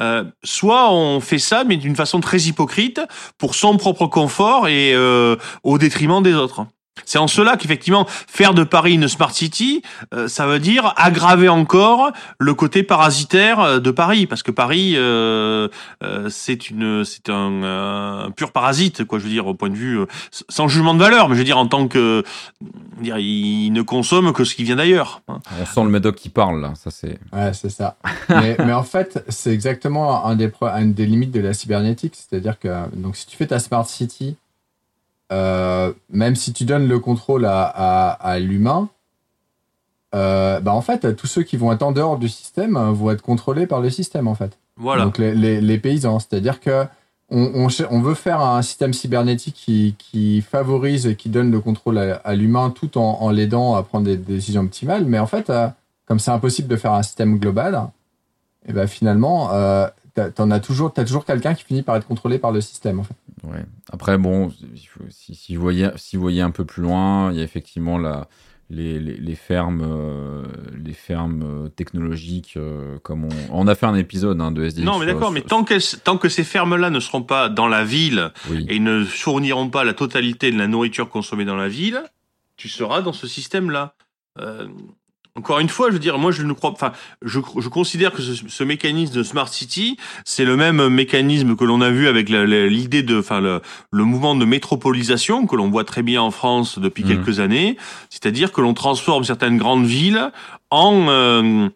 euh, 0.00 0.24
soit 0.42 0.92
on 0.92 1.20
fait 1.20 1.38
ça, 1.38 1.64
mais 1.64 1.76
d'une 1.76 1.96
façon 1.96 2.20
très 2.20 2.38
hypocrite, 2.42 3.00
pour 3.38 3.54
son 3.54 3.76
propre 3.76 4.06
confort 4.06 4.68
et 4.68 4.92
euh, 4.94 5.36
au 5.62 5.78
détriment 5.78 6.22
des 6.22 6.34
autres. 6.34 6.66
C'est 7.06 7.18
en 7.18 7.26
cela 7.26 7.56
qu'effectivement, 7.56 8.06
faire 8.08 8.52
de 8.54 8.64
Paris 8.64 8.94
une 8.94 9.08
smart 9.08 9.32
city, 9.32 9.82
euh, 10.12 10.28
ça 10.28 10.46
veut 10.46 10.58
dire 10.58 10.92
aggraver 10.96 11.48
encore 11.48 12.12
le 12.38 12.54
côté 12.54 12.82
parasitaire 12.82 13.60
euh, 13.60 13.78
de 13.80 13.90
Paris, 13.90 14.26
parce 14.26 14.42
que 14.42 14.50
Paris, 14.50 14.92
euh, 14.96 15.68
euh, 16.04 16.28
c'est 16.28 16.68
une, 16.70 17.04
c'est 17.04 17.30
un, 17.30 17.62
euh, 17.64 18.26
un 18.26 18.30
pur 18.30 18.52
parasite, 18.52 19.04
quoi. 19.04 19.18
Je 19.18 19.24
veux 19.24 19.30
dire, 19.30 19.46
au 19.46 19.54
point 19.54 19.70
de 19.70 19.74
vue, 19.74 20.00
euh, 20.00 20.06
sans 20.48 20.68
jugement 20.68 20.94
de 20.94 20.98
valeur, 21.00 21.28
mais 21.28 21.34
je 21.34 21.38
veux 21.40 21.44
dire 21.46 21.58
en 21.58 21.66
tant 21.66 21.88
que, 21.88 22.22
dire, 23.00 23.16
il 23.18 23.70
ne 23.70 23.82
consomme 23.82 24.32
que 24.32 24.44
ce 24.44 24.54
qui 24.54 24.64
vient 24.64 24.76
d'ailleurs. 24.76 25.22
hein. 25.28 25.38
On 25.60 25.66
sent 25.66 25.84
le 25.84 25.90
médoc 25.90 26.16
qui 26.16 26.28
parle 26.28 26.60
là, 26.60 26.74
ça 26.74 26.90
c'est. 26.90 27.18
Ouais, 27.32 27.52
c'est 27.54 27.70
ça. 27.70 27.96
mais, 28.28 28.56
mais 28.58 28.72
en 28.74 28.84
fait, 28.84 29.24
c'est 29.28 29.52
exactement 29.52 30.26
un 30.26 30.36
des, 30.36 30.52
une 30.60 30.92
des 30.92 31.06
limites 31.06 31.32
de 31.32 31.40
la 31.40 31.54
cybernétique. 31.54 32.14
C'est-à-dire 32.16 32.58
que 32.58 32.68
donc, 32.94 33.16
si 33.16 33.26
tu 33.26 33.36
fais 33.36 33.46
ta 33.46 33.58
smart 33.58 33.86
city, 33.86 34.36
euh, 35.32 35.92
même 36.10 36.36
si 36.36 36.52
tu 36.52 36.64
donnes 36.64 36.86
le 36.86 36.98
contrôle 36.98 37.46
à, 37.46 37.62
à, 37.64 38.10
à 38.10 38.38
l'humain, 38.38 38.90
euh, 40.14 40.60
bah 40.60 40.74
en 40.74 40.82
fait, 40.82 41.16
tous 41.16 41.26
ceux 41.26 41.42
qui 41.42 41.56
vont 41.56 41.72
être 41.72 41.82
en 41.82 41.92
dehors 41.92 42.18
du 42.18 42.28
système 42.28 42.76
euh, 42.76 42.92
vont 42.92 43.10
être 43.10 43.22
contrôlés 43.22 43.66
par 43.66 43.80
le 43.80 43.88
système, 43.88 44.28
en 44.28 44.34
fait. 44.34 44.58
Voilà. 44.76 45.04
Donc 45.04 45.16
les, 45.18 45.34
les, 45.34 45.60
les 45.60 45.78
paysans. 45.78 46.18
C'est-à-dire 46.18 46.60
que 46.60 46.84
on, 47.30 47.68
on, 47.90 48.00
veut 48.02 48.14
faire 48.14 48.42
un 48.42 48.60
système 48.60 48.92
cybernétique 48.92 49.54
qui, 49.54 49.94
qui 49.98 50.42
favorise 50.42 51.06
et 51.06 51.16
qui 51.16 51.30
donne 51.30 51.50
le 51.50 51.60
contrôle 51.60 51.96
à, 51.96 52.16
à 52.16 52.34
l'humain 52.34 52.68
tout 52.68 52.98
en, 52.98 53.22
en 53.22 53.30
l'aidant 53.30 53.74
à 53.74 53.82
prendre 53.82 54.04
des 54.04 54.18
décisions 54.18 54.60
optimales. 54.60 55.06
Mais 55.06 55.18
en 55.18 55.26
fait, 55.26 55.48
euh, 55.48 55.68
comme 56.04 56.18
c'est 56.18 56.30
impossible 56.30 56.68
de 56.68 56.76
faire 56.76 56.92
un 56.92 57.02
système 57.02 57.38
global, 57.38 57.88
et 58.68 58.72
ben 58.74 58.86
finalement, 58.86 59.48
t'en 60.14 60.50
as 60.50 60.60
toujours, 60.60 60.92
t'as 60.92 61.04
toujours 61.04 61.24
quelqu'un 61.24 61.54
qui 61.54 61.64
finit 61.64 61.82
par 61.82 61.96
être 61.96 62.06
contrôlé 62.06 62.38
par 62.38 62.52
le 62.52 62.60
système. 62.60 63.00
En 63.00 63.04
fait. 63.04 63.14
Ouais. 63.44 63.64
Après, 63.90 64.18
bon, 64.18 64.52
si, 65.10 65.34
si, 65.34 65.56
vous 65.56 65.62
voyez, 65.62 65.88
si 65.96 66.16
vous 66.16 66.22
voyez 66.22 66.42
un 66.42 66.50
peu 66.50 66.64
plus 66.64 66.82
loin, 66.82 67.30
il 67.32 67.38
y 67.38 67.40
a 67.40 67.44
effectivement 67.44 67.98
la, 67.98 68.28
les, 68.70 68.98
les, 69.00 69.16
les 69.16 69.34
fermes, 69.34 69.82
euh, 69.84 70.44
les 70.82 70.92
fermes 70.92 71.42
euh, 71.44 71.68
technologiques, 71.68 72.54
euh, 72.56 72.98
comme 73.02 73.24
on, 73.24 73.28
on 73.50 73.66
a 73.66 73.74
fait 73.74 73.86
un 73.86 73.94
épisode 73.94 74.40
hein, 74.40 74.50
de 74.52 74.64
SDX. 74.64 74.84
Non, 74.84 74.98
mais 74.98 75.06
d'accord, 75.06 75.32
mais 75.32 75.40
tant, 75.42 75.64
qu'elles- 75.64 75.82
tant 76.04 76.16
que 76.18 76.28
ces 76.28 76.44
fermes-là 76.44 76.90
ne 76.90 77.00
seront 77.00 77.22
pas 77.22 77.48
dans 77.48 77.68
la 77.68 77.84
ville 77.84 78.30
oui. 78.50 78.66
et 78.68 78.78
ne 78.78 79.04
fourniront 79.04 79.68
pas 79.70 79.84
la 79.84 79.94
totalité 79.94 80.50
de 80.52 80.58
la 80.58 80.68
nourriture 80.68 81.08
consommée 81.08 81.44
dans 81.44 81.56
la 81.56 81.68
ville, 81.68 82.02
tu 82.56 82.68
seras 82.68 83.02
dans 83.02 83.12
ce 83.12 83.26
système-là. 83.26 83.94
Euh, 84.40 84.66
encore 85.34 85.60
une 85.60 85.68
fois, 85.70 85.88
je 85.88 85.94
veux 85.94 85.98
dire, 85.98 86.18
moi, 86.18 86.30
je 86.30 86.42
ne 86.42 86.52
crois, 86.52 86.70
enfin, 86.70 86.92
je, 87.22 87.40
je 87.58 87.68
considère 87.68 88.12
que 88.12 88.20
ce, 88.20 88.34
ce 88.46 88.64
mécanisme 88.64 89.14
de 89.14 89.22
smart 89.22 89.48
city, 89.48 89.96
c'est 90.26 90.44
le 90.44 90.56
même 90.56 90.88
mécanisme 90.88 91.56
que 91.56 91.64
l'on 91.64 91.80
a 91.80 91.88
vu 91.90 92.06
avec 92.06 92.28
l'idée 92.28 93.02
de, 93.02 93.18
enfin, 93.18 93.40
le, 93.40 93.62
le 93.90 94.04
mouvement 94.04 94.34
de 94.34 94.44
métropolisation 94.44 95.46
que 95.46 95.56
l'on 95.56 95.70
voit 95.70 95.84
très 95.84 96.02
bien 96.02 96.20
en 96.20 96.30
France 96.30 96.78
depuis 96.78 97.02
Mhm. 97.04 97.08
quelques 97.08 97.40
années, 97.40 97.78
c'est-à-dire 98.10 98.52
que 98.52 98.60
l'on 98.60 98.74
transforme 98.74 99.24
certaines 99.24 99.56
grandes 99.56 99.86
villes 99.86 100.30
en 100.70 101.06
euh, 101.08 101.68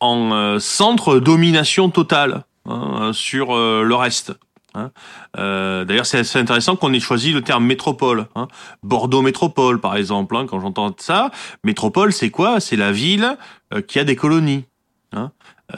en 0.00 0.32
euh, 0.32 0.58
centre 0.58 1.18
domination 1.20 1.88
totale 1.90 2.44
hein, 2.68 3.12
sur 3.14 3.56
euh, 3.56 3.82
le 3.82 3.94
reste. 3.94 4.32
Hein. 4.76 4.90
Euh, 5.38 5.84
D'ailleurs, 5.84 6.06
c'est 6.06 6.36
intéressant 6.36 6.76
qu'on 6.76 6.92
ait 6.92 7.00
choisi 7.00 7.32
le 7.32 7.42
terme 7.42 7.64
métropole. 7.64 8.26
hein. 8.36 8.46
Bordeaux 8.82 9.22
métropole, 9.22 9.80
par 9.80 9.96
exemple. 9.96 10.36
hein, 10.36 10.46
quand 10.48 10.60
j'entends 10.60 10.94
ça, 10.98 11.30
métropole, 11.64 12.12
c'est 12.12 12.30
quoi? 12.30 12.60
C'est 12.60 12.76
la 12.76 12.92
ville 12.92 13.36
euh, 13.74 13.80
qui 13.80 13.98
a 13.98 14.04
des 14.04 14.16
colonies. 14.16 14.64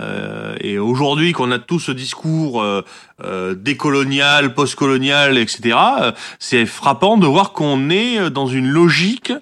Euh, 0.00 0.56
et 0.60 0.78
aujourd'hui, 0.78 1.32
qu'on 1.32 1.50
a 1.52 1.58
tout 1.58 1.78
ce 1.78 1.92
discours 1.92 2.62
décolonial, 3.56 4.52
postcolonial, 4.52 5.38
etc., 5.38 5.78
c'est 6.38 6.66
frappant 6.66 7.16
de 7.16 7.26
voir 7.26 7.52
qu'on 7.52 7.88
est 7.88 8.30
dans 8.30 8.48
une 8.48 8.68
logique 8.68 9.32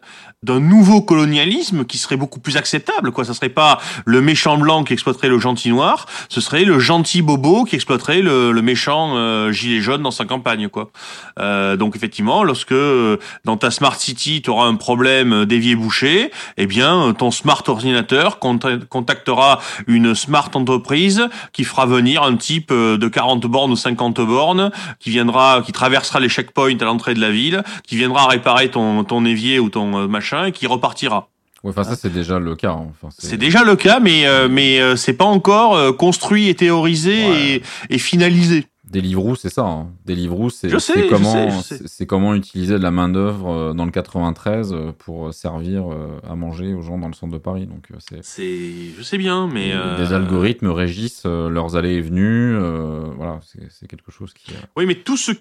d'un 0.43 0.61
nouveau 0.61 1.01
colonialisme 1.01 1.85
qui 1.85 1.99
serait 1.99 2.17
beaucoup 2.17 2.41
plus 2.41 2.57
acceptable. 2.57 3.11
Quoi, 3.11 3.25
ça 3.25 3.35
serait 3.35 3.49
pas 3.49 3.79
le 4.05 4.21
méchant 4.21 4.59
blanc 4.59 4.85
qui 4.85 4.93
exploiterait 4.93 5.29
le 5.29 5.39
gentil 5.39 5.71
noir, 5.71 6.07
ce 6.29 6.41
serait 6.41 6.65
le 6.65 6.79
gentil 6.79 7.23
bobo 7.23 7.65
qui 7.65 7.75
exploiterait 7.75 8.21
le, 8.21 8.53
le 8.53 8.63
méchant 8.63 9.17
euh, 9.17 9.51
gilet 9.51 9.81
jaune 9.81 10.03
dans 10.03 10.11
sa 10.11 10.25
campagne. 10.25 10.69
Quoi. 10.69 10.91
Euh, 11.39 11.77
donc 11.77 11.97
effectivement, 11.97 12.45
lorsque 12.45 12.73
euh, 12.73 13.17
dans 13.45 13.57
ta 13.57 13.71
smart 13.71 13.97
city 13.97 14.43
tu 14.43 14.51
auras 14.51 14.67
un 14.67 14.75
problème 14.75 15.33
euh, 15.33 15.47
d'évier 15.47 15.75
bouché, 15.75 16.31
eh 16.59 16.67
bien 16.67 17.15
ton 17.19 17.31
smart 17.31 17.63
ordinateur 17.67 18.39
conta- 18.39 18.79
contactera 18.87 19.61
une 19.87 20.15
smart 20.15 20.51
entreprise 20.55 21.29
qui 21.53 21.65
fera 21.65 21.87
venir 21.87 22.23
un 22.23 22.37
type 22.37 22.71
euh, 22.73 22.99
de 22.99 23.09
40 23.09 23.47
bornes 23.47 23.73
ou 23.73 23.77
50 23.77 24.21
bornes 24.21 24.71
qui 25.01 25.11
viendra, 25.11 25.63
qui 25.65 25.73
traversera 25.73 26.21
les 26.21 26.29
checkpoints 26.29 26.77
à 26.81 26.85
l'entrée 26.85 27.15
de 27.15 27.21
la 27.21 27.31
ville, 27.31 27.63
qui 27.87 27.97
viendra 27.97 28.27
réparer 28.27 28.71
ton, 28.71 29.03
ton 29.03 29.25
évier 29.25 29.59
ou 29.59 29.71
ton 29.71 29.99
euh, 29.99 30.07
machin 30.35 30.47
et 30.47 30.53
qui 30.53 30.67
repartira. 30.67 31.29
Ouais, 31.63 31.71
enfin, 31.71 31.85
ça, 31.85 31.97
c'est 31.97 32.13
déjà 32.13 32.39
le 32.39 32.55
cas. 32.55 32.73
hein. 32.73 32.89
Enfin, 32.91 33.09
C'est 33.19 33.39
déjà 33.39 33.65
le 33.65 33.77
cas, 33.77 33.99
mais 34.01 34.27
euh, 34.27 34.49
mais 34.49 34.81
euh, 34.81 34.95
c'est 34.97 35.15
pas 35.15 35.25
encore 35.25 35.75
euh, 35.75 35.93
construit 35.93 36.49
et 36.49 36.55
théorisé 36.55 37.27
Ouais. 37.27 37.63
et, 37.91 37.95
et 37.95 37.99
finalisé. 37.99 38.67
Deliveroo, 38.89 39.35
c'est 39.35 39.49
ça. 39.49 39.63
Hein. 39.67 39.89
Deliveroo, 40.05 40.49
c'est 40.49 40.69
comment, 41.09 41.51
c'est- 41.61 42.07
comment 42.07 42.35
utiliser 42.37 42.75
de 42.75 42.83
la 42.85 42.93
main 42.93 43.09
d'œuvre 43.09 43.73
dans 43.75 43.85
le 43.85 43.91
93 43.91 44.73
euh, 44.73 44.93
pour 44.97 45.35
servir 45.35 45.91
euh, 45.91 46.21
à 46.29 46.37
manger 46.37 46.73
aux 46.73 46.83
gens 46.83 46.97
dans 46.97 47.09
le 47.09 47.15
centre 47.15 47.33
de 47.33 47.39
Paris. 47.39 47.67
Donc, 47.67 47.89
euh, 47.91 47.97
c'est 48.23 48.47
je 48.97 49.03
sais 49.03 49.19
bien, 49.19 49.49
mais 49.53 49.73
euh, 49.73 49.97
des 49.97 50.13
algorithmes 50.13 50.69
régissent 50.69 51.25
euh, 51.27 51.49
leurs 51.49 51.75
allées 51.75 51.95
et 51.95 52.01
venues. 52.01 52.55
euh, 52.55 53.07
voilà, 53.17 53.41
c'est 53.71 53.89
quelque 53.89 54.13
chose 54.13 54.33
qui. 54.35 54.53
euh, 54.53 54.59
Oui, 54.77 54.87
mais 54.87 54.95
tout 54.95 55.17
ce 55.17 55.33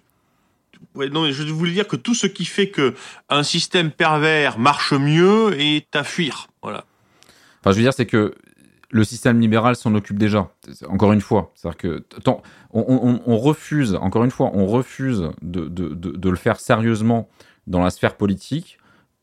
Ouais, 0.94 1.10
non, 1.10 1.30
je 1.32 1.44
voulais 1.52 1.72
dire 1.74 1.88
que 1.88 1.96
tout 1.96 2.14
ce 2.16 2.28
qui 2.28 2.46
fait 2.46 2.70
que 2.70 2.94
un 3.30 3.44
système 3.44 3.92
pervers 3.92 4.60
marche 4.60 4.94
mieux 4.94 5.60
est 5.60 5.96
à 5.96 6.04
fuir. 6.04 6.48
Voilà. 6.62 6.86
Enfin, 7.62 7.72
je 7.72 7.78
veux 7.78 7.82
dire, 7.84 7.94
c'est 7.94 8.06
que 8.06 8.36
le 8.92 9.04
système 9.04 9.40
libéral 9.42 9.76
s'en 9.76 9.94
occupe 9.96 10.18
déjà. 10.18 10.50
Encore 10.88 11.12
une 11.12 11.22
fois, 11.22 11.52
c'est-à-dire 11.56 11.78
que 11.78 12.04
on, 12.72 13.22
on- 13.26 13.38
refuse, 13.38 13.96
encore 13.96 14.24
une 14.24 14.32
fois, 14.32 14.52
on 14.54 14.68
refuse 14.68 15.32
de- 15.42 15.68
de- 15.68 15.94
de 15.94 16.30
le 16.30 16.36
faire 16.36 16.60
sérieusement 16.60 17.28
dans 17.68 17.82
la 17.82 17.90
sphère 17.90 18.16
politique 18.16 18.78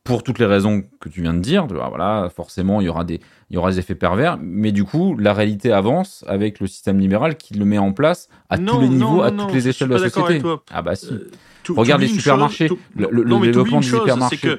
pour 0.05 0.23
toutes 0.25 0.39
les 0.39 0.47
raisons 0.47 0.83
que 1.01 1.09
tu 1.09 1.23
viens 1.23 1.35
de 1.35 1.41
dire. 1.41 1.67
De, 1.67 1.77
ah, 1.81 1.89
voilà, 1.89 2.29
forcément, 2.35 2.81
il 2.81 2.85
y 2.87 2.89
aura 2.89 3.05
des, 3.05 3.21
il 3.51 3.55
y 3.55 3.57
aura 3.57 3.71
des 3.71 3.79
effets 3.79 3.95
pervers, 3.95 4.37
mais 4.41 4.73
du 4.73 4.85
coup, 4.85 5.17
la 5.17 5.33
réalité 5.33 5.73
avance 5.73 6.25
avec 6.27 6.59
le 6.61 6.67
système 6.67 6.99
libéral 6.99 7.37
qui 7.37 7.55
le 7.55 7.65
met 7.65 7.79
en 7.79 7.93
place 7.93 8.29
à 8.51 8.59
Non, 8.59 8.75
tous 8.75 8.81
les 8.81 8.89
non, 8.89 8.95
niveaux, 8.95 9.17
non, 9.17 9.23
à 9.23 9.31
toutes 9.31 9.53
les 9.53 9.69
échelles 9.69 9.89
de 9.89 9.95
la 9.95 10.09
société. 10.11 10.43
Ah 10.73 10.83
bah 10.83 10.97
si. 10.97 11.13
Euh, 11.13 11.31
Regarde 11.69 12.01
les 12.01 12.09
supermarchés, 12.09 12.67
chose, 12.67 12.79
le- 12.97 13.25
développement 13.41 13.81
c'est 14.29 14.37
que 14.37 14.59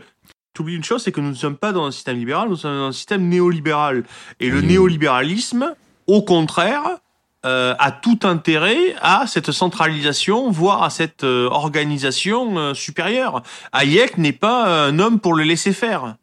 tu 0.53 0.61
oublies 0.61 0.75
une 0.75 0.83
chose, 0.83 1.03
c'est 1.03 1.11
que 1.11 1.19
nous 1.19 1.29
ne 1.31 1.35
sommes 1.35 1.57
pas 1.57 1.73
dans 1.73 1.83
un 1.85 1.91
système 1.91 2.15
libéral, 2.17 2.47
nous 2.47 2.55
sommes 2.55 2.77
dans 2.77 2.85
un 2.87 2.91
système 2.93 3.27
néolibéral. 3.27 4.03
Et 4.39 4.49
le 4.49 4.59
Oui. 4.59 4.67
néolibéralisme, 4.67 5.73
au 6.07 6.21
contraire, 6.21 6.99
euh, 7.45 7.75
a 7.77 7.91
tout 7.91 8.19
intérêt 8.23 8.95
à 9.01 9.27
cette 9.27 9.51
centralisation, 9.51 10.49
voire 10.49 10.83
à 10.83 10.89
cette 10.89 11.25
euh, 11.25 11.49
organisation 11.49 12.57
euh, 12.57 12.73
supérieure. 12.73 13.43
Hayek 13.73 14.17
n'est 14.17 14.31
pas 14.31 14.85
un 14.85 14.97
homme 14.97 15.19
pour 15.19 15.33
le 15.33 15.43
laisser 15.43 15.73
faire. 15.73 16.15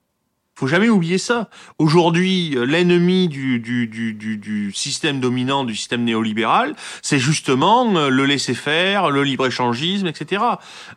Faut 0.60 0.66
jamais 0.66 0.90
oublier 0.90 1.16
ça. 1.16 1.48
Aujourd'hui, 1.78 2.54
euh, 2.54 2.66
l'ennemi 2.66 3.28
du, 3.28 3.60
du, 3.60 3.86
du, 3.86 4.12
du, 4.12 4.36
du 4.36 4.72
système 4.74 5.18
dominant, 5.18 5.64
du 5.64 5.74
système 5.74 6.04
néolibéral, 6.04 6.76
c'est 7.00 7.18
justement 7.18 7.96
euh, 7.96 8.10
le 8.10 8.26
laisser-faire, 8.26 9.08
le 9.10 9.24
libre-échangisme, 9.24 10.06
etc. 10.06 10.42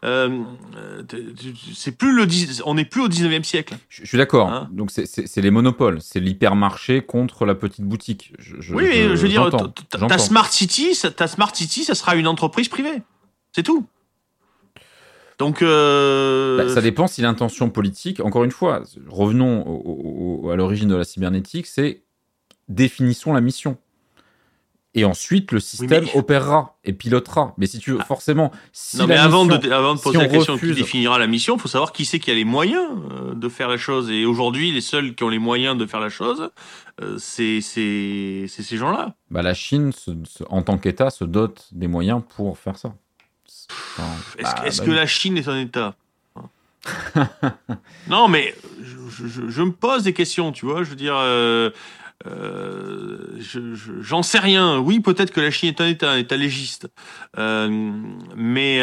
Euh, 0.03 0.41
c'est 1.73 1.97
plus 1.97 2.13
le, 2.13 2.27
on 2.65 2.73
n'est 2.75 2.83
plus 2.83 2.99
au 2.99 3.07
19e 3.07 3.43
siècle. 3.43 3.75
Je, 3.87 4.01
je 4.03 4.07
suis 4.09 4.17
d'accord. 4.17 4.49
Hein 4.49 4.67
Donc 4.73 4.91
c'est- 4.91 5.37
les 5.37 5.51
monopoles, 5.51 5.99
c'est 6.01 6.19
l'hypermarché 6.19 6.99
contre 7.01 7.45
la 7.45 7.55
petite 7.55 7.85
boutique. 7.85 8.33
Je, 8.39 8.57
je- 8.59 8.73
oui, 8.73 8.83
mais 8.89 9.15
je 9.15 9.21
veux 9.21 9.29
dire, 9.29 9.49
ta 10.09 10.17
smart 10.17 10.51
city, 10.51 10.91
ta 11.15 11.27
smart 11.27 11.55
city, 11.55 11.85
ça 11.85 11.95
sera 11.95 12.15
une 12.17 12.27
entreprise 12.27 12.67
privée. 12.67 13.01
C'est 13.55 13.63
tout. 13.63 13.85
Donc, 15.39 15.61
euh, 15.61 16.57
Bah, 16.57 16.69
ça 16.73 16.81
dépend 16.81 17.07
si 17.07 17.21
l'intention 17.21 17.69
politique, 17.69 18.19
encore 18.19 18.43
une 18.43 18.51
fois, 18.51 18.83
revenons 19.07 19.65
au- 19.67 19.81
au- 19.81 20.41
au- 20.47 20.49
à 20.51 20.55
l'origine 20.55 20.89
de 20.89 20.95
la 20.95 21.03
cybernétique, 21.03 21.65
c'est 21.67 22.03
définissons 22.69 23.33
la 23.33 23.41
mission. 23.41 23.77
Et 24.95 25.05
ensuite, 25.05 25.51
le 25.51 25.59
système 25.59 26.03
mais- 26.05 26.15
opérera 26.19 26.77
et 26.83 26.93
pilotera. 26.93 27.55
Mais 27.57 27.65
si 27.65 27.79
tu 27.79 27.91
veux, 27.93 27.97
Ah. 28.01 28.05
forcément, 28.05 28.51
si 28.73 28.97
non, 28.97 29.07
mais 29.07 29.15
la 29.15 29.23
avant, 29.23 29.43
mission- 29.45 29.59
de, 29.59 29.71
avant 29.71 29.93
de 29.93 29.97
si 29.97 30.03
poser 30.03 30.17
on 30.19 30.21
la 30.21 30.27
question 30.27 30.53
qui 30.55 30.61
refuse- 30.67 30.75
définira 30.75 31.17
la 31.17 31.25
mission, 31.25 31.55
il 31.55 31.59
faut 31.59 31.67
savoir 31.67 31.93
qui 31.93 32.05
c'est 32.05 32.19
qui 32.19 32.29
a 32.29 32.35
les 32.35 32.45
moyens 32.45 32.89
euh, 33.11 33.33
de 33.33 33.49
faire 33.49 33.69
la 33.69 33.77
chose. 33.77 34.11
Et 34.11 34.23
aujourd'hui, 34.27 34.71
les 34.71 34.81
seuls 34.81 35.15
qui 35.15 35.23
ont 35.23 35.29
les 35.29 35.39
moyens 35.39 35.75
de 35.79 35.87
faire 35.87 35.99
la 35.99 36.09
chose, 36.09 36.51
euh, 37.01 37.15
c'est 37.17 37.59
ces 37.61 38.77
gens-là. 38.77 39.15
bah, 39.31 39.41
la 39.41 39.55
Chine, 39.55 39.91
se- 39.93 40.11
se- 40.25 40.43
en 40.51 40.61
tant 40.61 40.77
qu'État, 40.77 41.09
se 41.09 41.23
dote 41.23 41.67
des 41.71 41.87
moyens 41.87 42.21
pour 42.35 42.59
faire 42.59 42.77
ça. 42.77 42.93
Est-ce 44.37 44.43
bah, 44.43 44.53
que- 44.63 44.77
bah 44.77 44.83
que 44.85 44.89
oui. 44.89 44.95
la 44.95 45.05
Chine 45.07 45.37
est 45.37 45.47
un 45.47 45.59
État 45.59 45.95
Non, 48.07 48.27
mais 48.27 48.53
je, 48.81 49.27
je- 49.27 49.49
je 49.49 49.61
me 49.61 49.71
pose 49.71 50.03
des 50.03 50.13
questions, 50.13 50.51
tu 50.51 50.65
vois. 50.65 50.83
Je 50.83 50.89
veux 50.89 50.95
dire, 50.95 51.15
euh, 51.17 51.69
euh, 52.27 53.17
je- 53.39 53.73
je- 53.75 54.01
j'en 54.01 54.23
sais 54.23 54.39
rien. 54.39 54.77
Oui, 54.79 54.99
peut-être 54.99 55.31
que 55.31 55.39
la 55.41 55.51
Chine 55.51 55.69
est 55.69 55.81
un 55.81 55.87
État, 55.87 56.11
un 56.11 56.17
État 56.17 56.35
légiste. 56.37 56.87
Euh, 57.37 57.69
mais, 58.35 58.79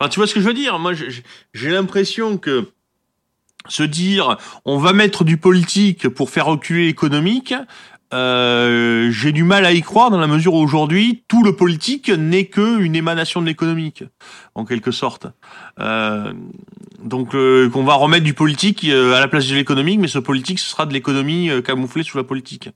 enfin, 0.00 0.08
tu 0.08 0.18
vois 0.20 0.26
ce 0.26 0.34
que 0.34 0.40
je 0.40 0.46
veux 0.46 0.54
dire? 0.54 0.78
Moi, 0.78 0.92
j'ai 0.94 1.08
j'ai 1.54 1.70
l'impression 1.70 2.38
que 2.38 2.70
se 3.68 3.82
dire 3.82 4.38
on 4.64 4.78
va 4.78 4.92
mettre 4.94 5.24
du 5.24 5.36
politique 5.36 6.08
pour 6.08 6.30
faire 6.30 6.46
reculer 6.46 6.86
l'économique, 6.86 7.54
euh, 8.14 9.10
j'ai 9.10 9.32
du 9.32 9.44
mal 9.44 9.66
à 9.66 9.72
y 9.72 9.82
croire 9.82 10.10
dans 10.10 10.18
la 10.18 10.26
mesure 10.26 10.54
où 10.54 10.58
aujourd'hui 10.58 11.24
tout 11.28 11.42
le 11.42 11.54
politique 11.54 12.08
n'est 12.08 12.46
que 12.46 12.80
une 12.80 12.96
émanation 12.96 13.42
de 13.42 13.46
l'économique, 13.46 14.04
en 14.54 14.64
quelque 14.64 14.90
sorte. 14.90 15.26
Euh, 15.78 16.32
donc 17.02 17.34
euh, 17.34 17.68
qu'on 17.68 17.84
va 17.84 17.94
remettre 17.94 18.24
du 18.24 18.32
politique 18.32 18.84
euh, 18.84 19.14
à 19.14 19.20
la 19.20 19.28
place 19.28 19.46
de 19.46 19.54
l'économique, 19.54 20.00
mais 20.00 20.08
ce 20.08 20.18
politique 20.18 20.58
ce 20.58 20.70
sera 20.70 20.86
de 20.86 20.92
l'économie 20.92 21.50
camouflée 21.62 22.02
sous 22.02 22.16
la 22.16 22.24
politique. 22.24 22.70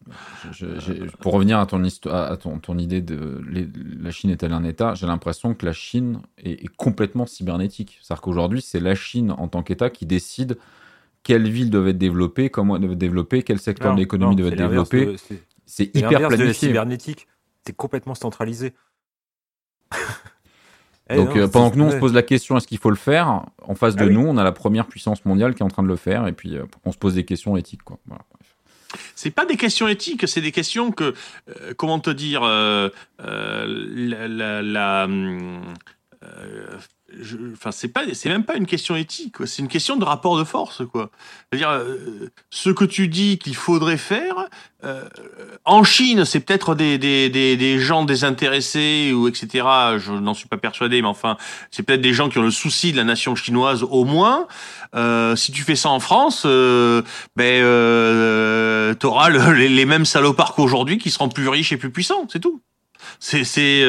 Pour 1.20 1.32
revenir 1.32 1.59
à 1.59 1.66
ton, 1.66 2.78
idée 2.78 3.00
de 3.00 3.40
la 4.00 4.10
Chine 4.10 4.30
est-elle 4.30 4.52
un 4.52 4.64
État, 4.64 4.94
j'ai 4.94 5.06
l'impression 5.06 5.54
que 5.54 5.64
la 5.64 5.72
Chine 5.72 6.20
est 6.38 6.68
complètement 6.76 7.26
cybernétique. 7.26 7.98
C'est-à-dire 8.02 8.20
qu'aujourd'hui, 8.20 8.60
c'est 8.60 8.80
la 8.80 8.94
Chine 8.94 9.30
en 9.30 9.48
tant 9.48 9.62
qu'État 9.62 9.88
qui 9.88 10.04
décide 10.04 10.59
quelles 11.22 11.48
villes 11.48 11.70
doivent 11.70 11.88
être 11.88 11.98
développées, 11.98 12.50
comment 12.50 12.74
elles 12.76 12.82
doivent 12.82 12.92
être 12.92 12.98
développées, 12.98 13.42
quel 13.42 13.58
secteur 13.58 13.88
Non, 13.90 13.94
de 13.94 14.00
l'économie 14.00 14.36
c'est 14.38 14.48
être 14.48 14.56
développé. 14.56 15.06
de- 15.06 15.16
C'est 15.66 15.84
hyper 15.96 16.10
l'inverse 16.12 16.32
de 16.32 16.36
planifié. 16.38 16.68
cybernétique. 16.68 17.28
C'est 17.66 17.76
complètement 17.76 18.14
centralisé. 18.14 18.74
Eh 21.10 21.16
Donc 21.16 21.34
non, 21.34 21.42
euh, 21.42 21.48
pendant 21.48 21.70
que 21.70 21.76
nous 21.76 21.84
on 21.84 21.90
se 21.90 21.96
pose 21.96 22.14
la 22.14 22.22
question 22.22 22.56
est-ce 22.56 22.66
qu'il 22.68 22.78
faut 22.78 22.88
le 22.88 22.96
faire, 22.96 23.44
en 23.62 23.74
face 23.74 23.96
de 23.96 24.04
Ah 24.04 24.06
oui. 24.06 24.14
nous 24.14 24.20
on 24.24 24.36
a 24.38 24.44
la 24.44 24.52
première 24.52 24.86
puissance 24.86 25.24
mondiale 25.24 25.52
qui 25.54 25.62
est 25.62 25.64
en 25.64 25.68
train 25.68 25.82
de 25.82 25.88
le 25.88 25.96
faire 25.96 26.28
et 26.28 26.32
puis 26.32 26.56
euh, 26.56 26.62
on 26.84 26.92
se 26.92 26.96
pose 26.96 27.14
des 27.16 27.24
questions 27.24 27.56
éthiques 27.56 27.82
quoi. 27.82 27.98
Voilà. 28.06 28.22
C'est 29.16 29.30
pas 29.32 29.44
des 29.44 29.56
questions 29.56 29.88
éthiques, 29.88 30.28
c'est 30.28 30.40
des 30.40 30.52
questions 30.52 30.92
que, 30.92 31.12
euh, 31.48 31.74
comment 31.76 31.98
te 31.98 32.08
dire, 32.10 32.42
euh, 32.44 32.88
euh, 33.20 33.64
la, 33.66 34.28
la, 34.28 34.62
la, 34.62 35.04
hum, 35.06 35.62
euh, 36.22 36.78
enfin 37.52 37.70
c'est 37.72 37.89
pas, 37.89 38.02
c'est 38.12 38.28
même 38.28 38.44
pas 38.44 38.56
une 38.56 38.66
question 38.66 38.97
éthique, 38.97 39.36
c'est 39.47 39.62
une 39.62 39.68
question 39.68 39.97
de 39.97 40.05
rapport 40.05 40.39
de 40.39 40.44
force, 40.44 40.82
quoi. 40.90 41.10
C'est-à-dire, 41.51 41.70
euh, 41.70 42.30
ce 42.51 42.70
que 42.70 42.84
tu 42.84 43.09
dis 43.09 43.39
qu'il 43.39 43.55
faudrait 43.56 43.97
faire, 43.97 44.48
euh, 44.84 45.09
en 45.64 45.84
Chine, 45.84 46.24
c'est 46.24 46.40
peut-être 46.40 46.74
des, 46.74 46.98
des, 46.98 47.28
des, 47.28 47.78
gens 47.78 48.05
désintéressés 48.05 49.12
ou 49.14 49.28
etc. 49.28 49.64
Je 49.98 50.12
n'en 50.12 50.34
suis 50.34 50.48
pas 50.48 50.56
persuadé, 50.56 51.02
mais 51.02 51.09
enfin, 51.09 51.36
c'est 51.70 51.82
peut-être 51.82 52.01
des 52.01 52.12
gens 52.12 52.28
qui 52.28 52.39
ont 52.39 52.43
le 52.43 52.51
souci 52.51 52.93
de 52.93 52.97
la 52.97 53.05
nation 53.05 53.34
chinoise 53.36 53.84
au 53.84 54.05
moins. 54.05 54.47
Euh, 54.94 55.36
si 55.36 55.52
tu 55.52 55.62
fais 55.62 55.76
ça 55.76 55.89
en 55.90 56.01
France, 56.01 56.43
euh, 56.47 57.02
ben 57.36 57.62
euh, 57.62 58.94
t'auras 58.94 59.28
le- 59.28 59.52
les, 59.52 59.68
les 59.68 59.86
mêmes 59.86 60.05
salopards 60.05 60.55
qu'aujourd'hui 60.55 60.98
qui 60.98 61.10
seront 61.10 61.28
plus 61.28 61.48
riches 61.48 61.72
et 61.72 61.76
plus 61.76 61.90
puissants, 61.90 62.26
c'est 62.30 62.40
tout. 62.40 62.60
C'est 63.20 63.44
c'est 63.44 63.82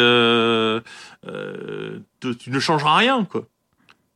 euh, 1.28 2.00
tu 2.20 2.36
tu 2.38 2.50
ne 2.52 2.60
changeras 2.60 2.98
rien 2.98 3.26
quoi. 3.26 3.46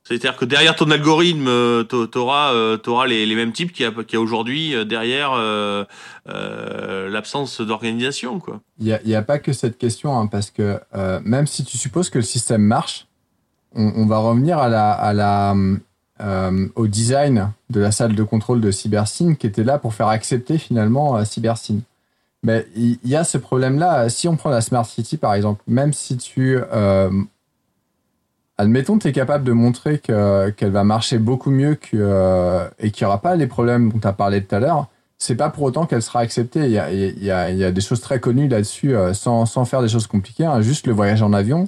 C'est-à-dire 0.03 0.37
que 0.37 0.45
derrière 0.45 0.73
ton 0.73 0.89
algorithme, 0.89 1.47
euh, 1.49 1.83
t'a- 1.83 2.07
t'auras 2.07 2.53
euh, 2.53 2.77
les, 3.07 3.25
les 3.25 3.35
mêmes 3.35 3.51
types 3.51 3.73
qu'il 3.73 3.85
y 3.85 3.89
a, 3.89 3.91
y 3.91 4.15
a 4.15 4.21
aujourd'hui 4.21 4.73
derrière 4.85 5.31
l'absence 6.25 7.59
d'organisation. 7.59 8.39
Il 8.79 8.85
n'y 8.85 8.93
a, 8.93 9.01
y 9.03 9.15
a 9.15 9.21
pas 9.21 9.39
que 9.39 9.51
cette 9.51 9.77
question, 9.77 10.17
hein, 10.17 10.27
parce 10.27 10.49
que 10.49 10.79
même 11.25 11.45
si 11.45 11.65
tu 11.65 11.77
supposes 11.77 12.09
que 12.09 12.19
le 12.19 12.23
système 12.23 12.61
marche, 12.61 13.07
on, 13.75 14.05
va 14.05 14.19
revenir 14.19 14.57
à 14.59 14.69
la, 14.69 14.91
à 14.91 15.11
la, 15.13 15.53
au 16.75 16.87
design 16.87 17.51
de 17.69 17.81
la 17.81 17.91
salle 17.91 18.15
de 18.15 18.23
contrôle 18.23 18.61
de 18.61 18.71
CyberSyn 18.71 19.35
qui 19.35 19.45
était 19.45 19.65
là 19.65 19.77
pour 19.77 19.93
faire 19.93 20.07
accepter 20.07 20.57
finalement 20.57 21.23
CyberSyn. 21.25 21.81
Mais 22.47 22.65
il 22.77 22.97
y, 23.03 23.17
a 23.17 23.25
ce 23.25 23.37
problème-là. 23.37 24.07
Si 24.07 24.29
on 24.29 24.37
prend 24.37 24.49
la 24.49 24.61
Smart 24.61 24.85
City 24.85 25.17
par 25.17 25.33
exemple, 25.33 25.61
même 25.67 25.91
si 25.91 26.15
tu. 26.15 26.57
euh, 26.71 27.09
admettons, 28.57 28.97
tu 28.97 29.09
es 29.09 29.11
capable 29.11 29.43
de 29.43 29.51
montrer 29.51 29.99
que- 29.99 30.49
qu'elle 30.51 30.71
va 30.71 30.85
marcher 30.85 31.17
beaucoup 31.17 31.51
mieux 31.51 31.75
que, 31.75 31.89
euh, 31.95 32.69
et 32.79 32.91
qu'il 32.91 33.03
n'y 33.03 33.07
aura 33.09 33.21
pas 33.21 33.35
les 33.35 33.47
problèmes 33.47 33.91
dont 33.91 33.99
tu 33.99 34.07
as 34.07 34.13
parlé 34.13 34.41
tout 34.41 34.55
à 34.55 34.59
l'heure 34.59 34.87
c'est 35.19 35.35
pas 35.35 35.49
pour 35.49 35.63
autant 35.63 35.87
qu'elle 35.87 36.03
sera 36.03 36.19
acceptée. 36.19 36.65
Il 36.65 36.71
y 36.71 37.31
a, 37.31 37.71
des 37.71 37.81
choses 37.81 38.01
très 38.01 38.19
connues 38.19 38.47
là-dessus, 38.47 38.95
euh, 38.95 39.15
sans, 39.15 39.47
sans 39.47 39.65
faire 39.65 39.81
des 39.81 39.89
choses 39.89 40.05
compliquées. 40.05 40.45
hein. 40.45 40.61
Juste 40.61 40.85
le 40.85 40.93
voyage 40.93 41.23
en 41.23 41.33
avion. 41.33 41.67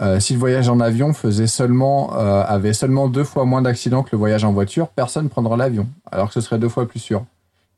Euh, 0.00 0.20
si 0.20 0.32
le 0.32 0.38
voyage 0.38 0.70
en 0.70 0.80
avion 0.80 1.12
faisait 1.12 1.46
seulement, 1.48 2.12
avait 2.12 2.72
seulement 2.72 3.08
deux 3.08 3.24
fois 3.24 3.44
moins 3.44 3.60
d'accidents 3.60 4.02
que 4.02 4.08
le 4.12 4.18
voyage 4.18 4.42
en 4.42 4.52
voiture, 4.52 4.88
personne 4.88 5.24
ne 5.24 5.28
prendra 5.28 5.56
l'avion, 5.56 5.86
alors 6.10 6.28
que 6.28 6.34
ce 6.34 6.40
serait 6.40 6.58
deux 6.58 6.70
fois 6.70 6.88
plus 6.88 6.98
sûr. 7.00 7.24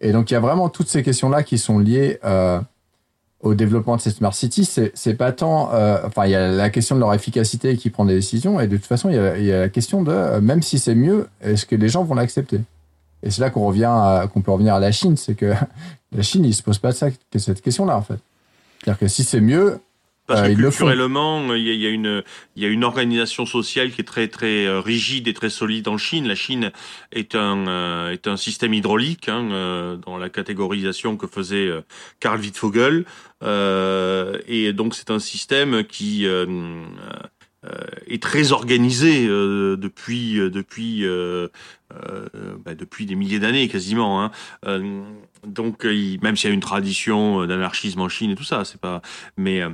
Et 0.01 0.13
donc 0.13 0.31
il 0.31 0.35
y 0.35 0.37
a 0.37 0.41
vraiment 0.41 0.69
toutes 0.69 0.89
ces 0.89 1.03
questions-là 1.03 1.43
qui 1.43 1.59
sont 1.59 1.79
liées 1.79 2.19
euh, 2.25 2.61
au 3.41 3.55
développement 3.55 3.97
de 3.97 4.01
ces 4.01 4.11
smart 4.11 4.33
cities. 4.33 4.65
C'est 4.95 5.15
pas 5.15 5.33
tant, 5.33 5.73
euh, 5.73 5.99
enfin 6.05 6.27
il 6.27 6.31
y 6.31 6.35
a 6.35 6.49
la 6.49 6.71
question 6.71 6.95
de 6.95 7.01
leur 7.01 7.13
efficacité 7.15 7.77
qui 7.77 7.91
prend 7.91 8.05
des 8.05 8.15
décisions, 8.15 8.61
et 8.61 8.67
de 8.67 8.77
toute 8.77 8.87
façon 8.87 9.11
il 9.11 9.17
y 9.17 9.53
a, 9.53 9.61
la 9.61 9.69
question 9.69 10.03
de, 10.03 10.11
euh, 10.11 10.41
même 10.41 10.63
si 10.63 10.79
c'est 10.79 10.95
mieux, 10.95 11.29
est-ce 11.43 11.67
que 11.67 11.77
les 11.77 11.89
gens 11.89 12.05
vont 12.05 12.15
l'accepter? 12.15 12.61
Et 13.23 13.31
c'est 13.31 13.43
là 13.43 13.51
qu'on 13.51 13.67
revient, 13.67 14.27
qu'on 14.33 14.41
peut 14.41 14.51
revenir 14.51 14.75
à 14.75 14.81
la 14.81 14.93
Chine, 14.93 15.17
c'est 15.17 15.35
que 15.35 15.53
la 16.13 16.23
Chine, 16.23 16.45
ils 16.45 16.55
se 16.55 16.63
posent 16.63 16.79
pas 16.79 16.93
cette 16.93 17.61
question-là 17.61 17.97
en 17.97 18.03
fait. 18.03 18.19
C'est-à-dire 18.79 18.99
que 18.99 19.09
si 19.09 19.25
c'est 19.25 19.43
mieux, 19.43 19.81
Parce 20.31 20.43
Euh, 20.43 20.49
que 20.49 20.55
culturellement, 20.55 21.55
il 21.55 21.63
y, 21.65 21.71
a, 21.71 21.75
il 21.75 21.81
y 21.81 21.87
a 21.87 21.91
une, 21.91 22.23
il 22.57 22.63
y 22.63 22.67
a 22.67 22.69
une 22.69 22.85
organisation 22.85 23.47
sociale 23.47 23.91
qui 23.93 24.01
est 24.01 24.05
très 24.05 24.29
très 24.29 24.65
euh, 24.67 24.81
rigide 24.81 25.27
et 25.29 25.35
très 25.35 25.51
solide 25.51 25.89
en 25.89 25.99
Chine. 25.99 26.29
La 26.29 26.37
Chine 26.37 26.73
est 27.13 27.35
un 27.35 27.67
euh, 27.69 28.13
est 28.13 28.29
un 28.29 28.37
système 28.37 28.73
hydraulique 28.75 29.29
hein, 29.29 29.51
euh, 29.53 29.97
dans 29.97 30.19
la 30.19 30.29
catégorisation 30.31 31.17
que 31.17 31.27
faisait 31.27 31.67
euh, 31.69 31.83
Karl 32.21 32.41
Wittfogel, 32.41 33.05
Euh, 33.43 34.39
et 34.47 34.73
donc 34.75 34.95
c'est 34.95 35.11
un 35.11 35.19
système 35.19 35.85
qui 35.85 36.27
euh, 36.27 36.47
euh, 37.65 37.85
est 38.07 38.23
très 38.23 38.53
organisé 38.53 39.27
euh, 39.29 39.77
depuis 39.77 40.39
euh, 40.39 40.51
depuis 40.51 41.05
euh, 41.07 41.49
euh, 41.93 42.27
bah, 42.65 42.75
depuis 42.75 43.07
des 43.07 43.15
milliers 43.17 43.39
d'années 43.39 43.69
quasiment. 43.69 44.23
Hein. 44.23 44.31
Euh, 44.67 45.03
donc 45.47 45.85
euh, 45.87 45.95
il- 45.95 46.21
même 46.23 46.37
s'il 46.37 46.49
y 46.51 46.53
a 46.53 46.55
une 46.55 46.61
tradition 46.61 47.43
euh, 47.43 47.47
d'anarchisme 47.47 48.01
en 48.01 48.09
Chine 48.09 48.31
et 48.31 48.35
tout 48.37 48.45
ça, 48.45 48.65
c'est 48.65 48.81
pas 48.81 49.03
mais 49.37 49.61
euh, 49.63 49.71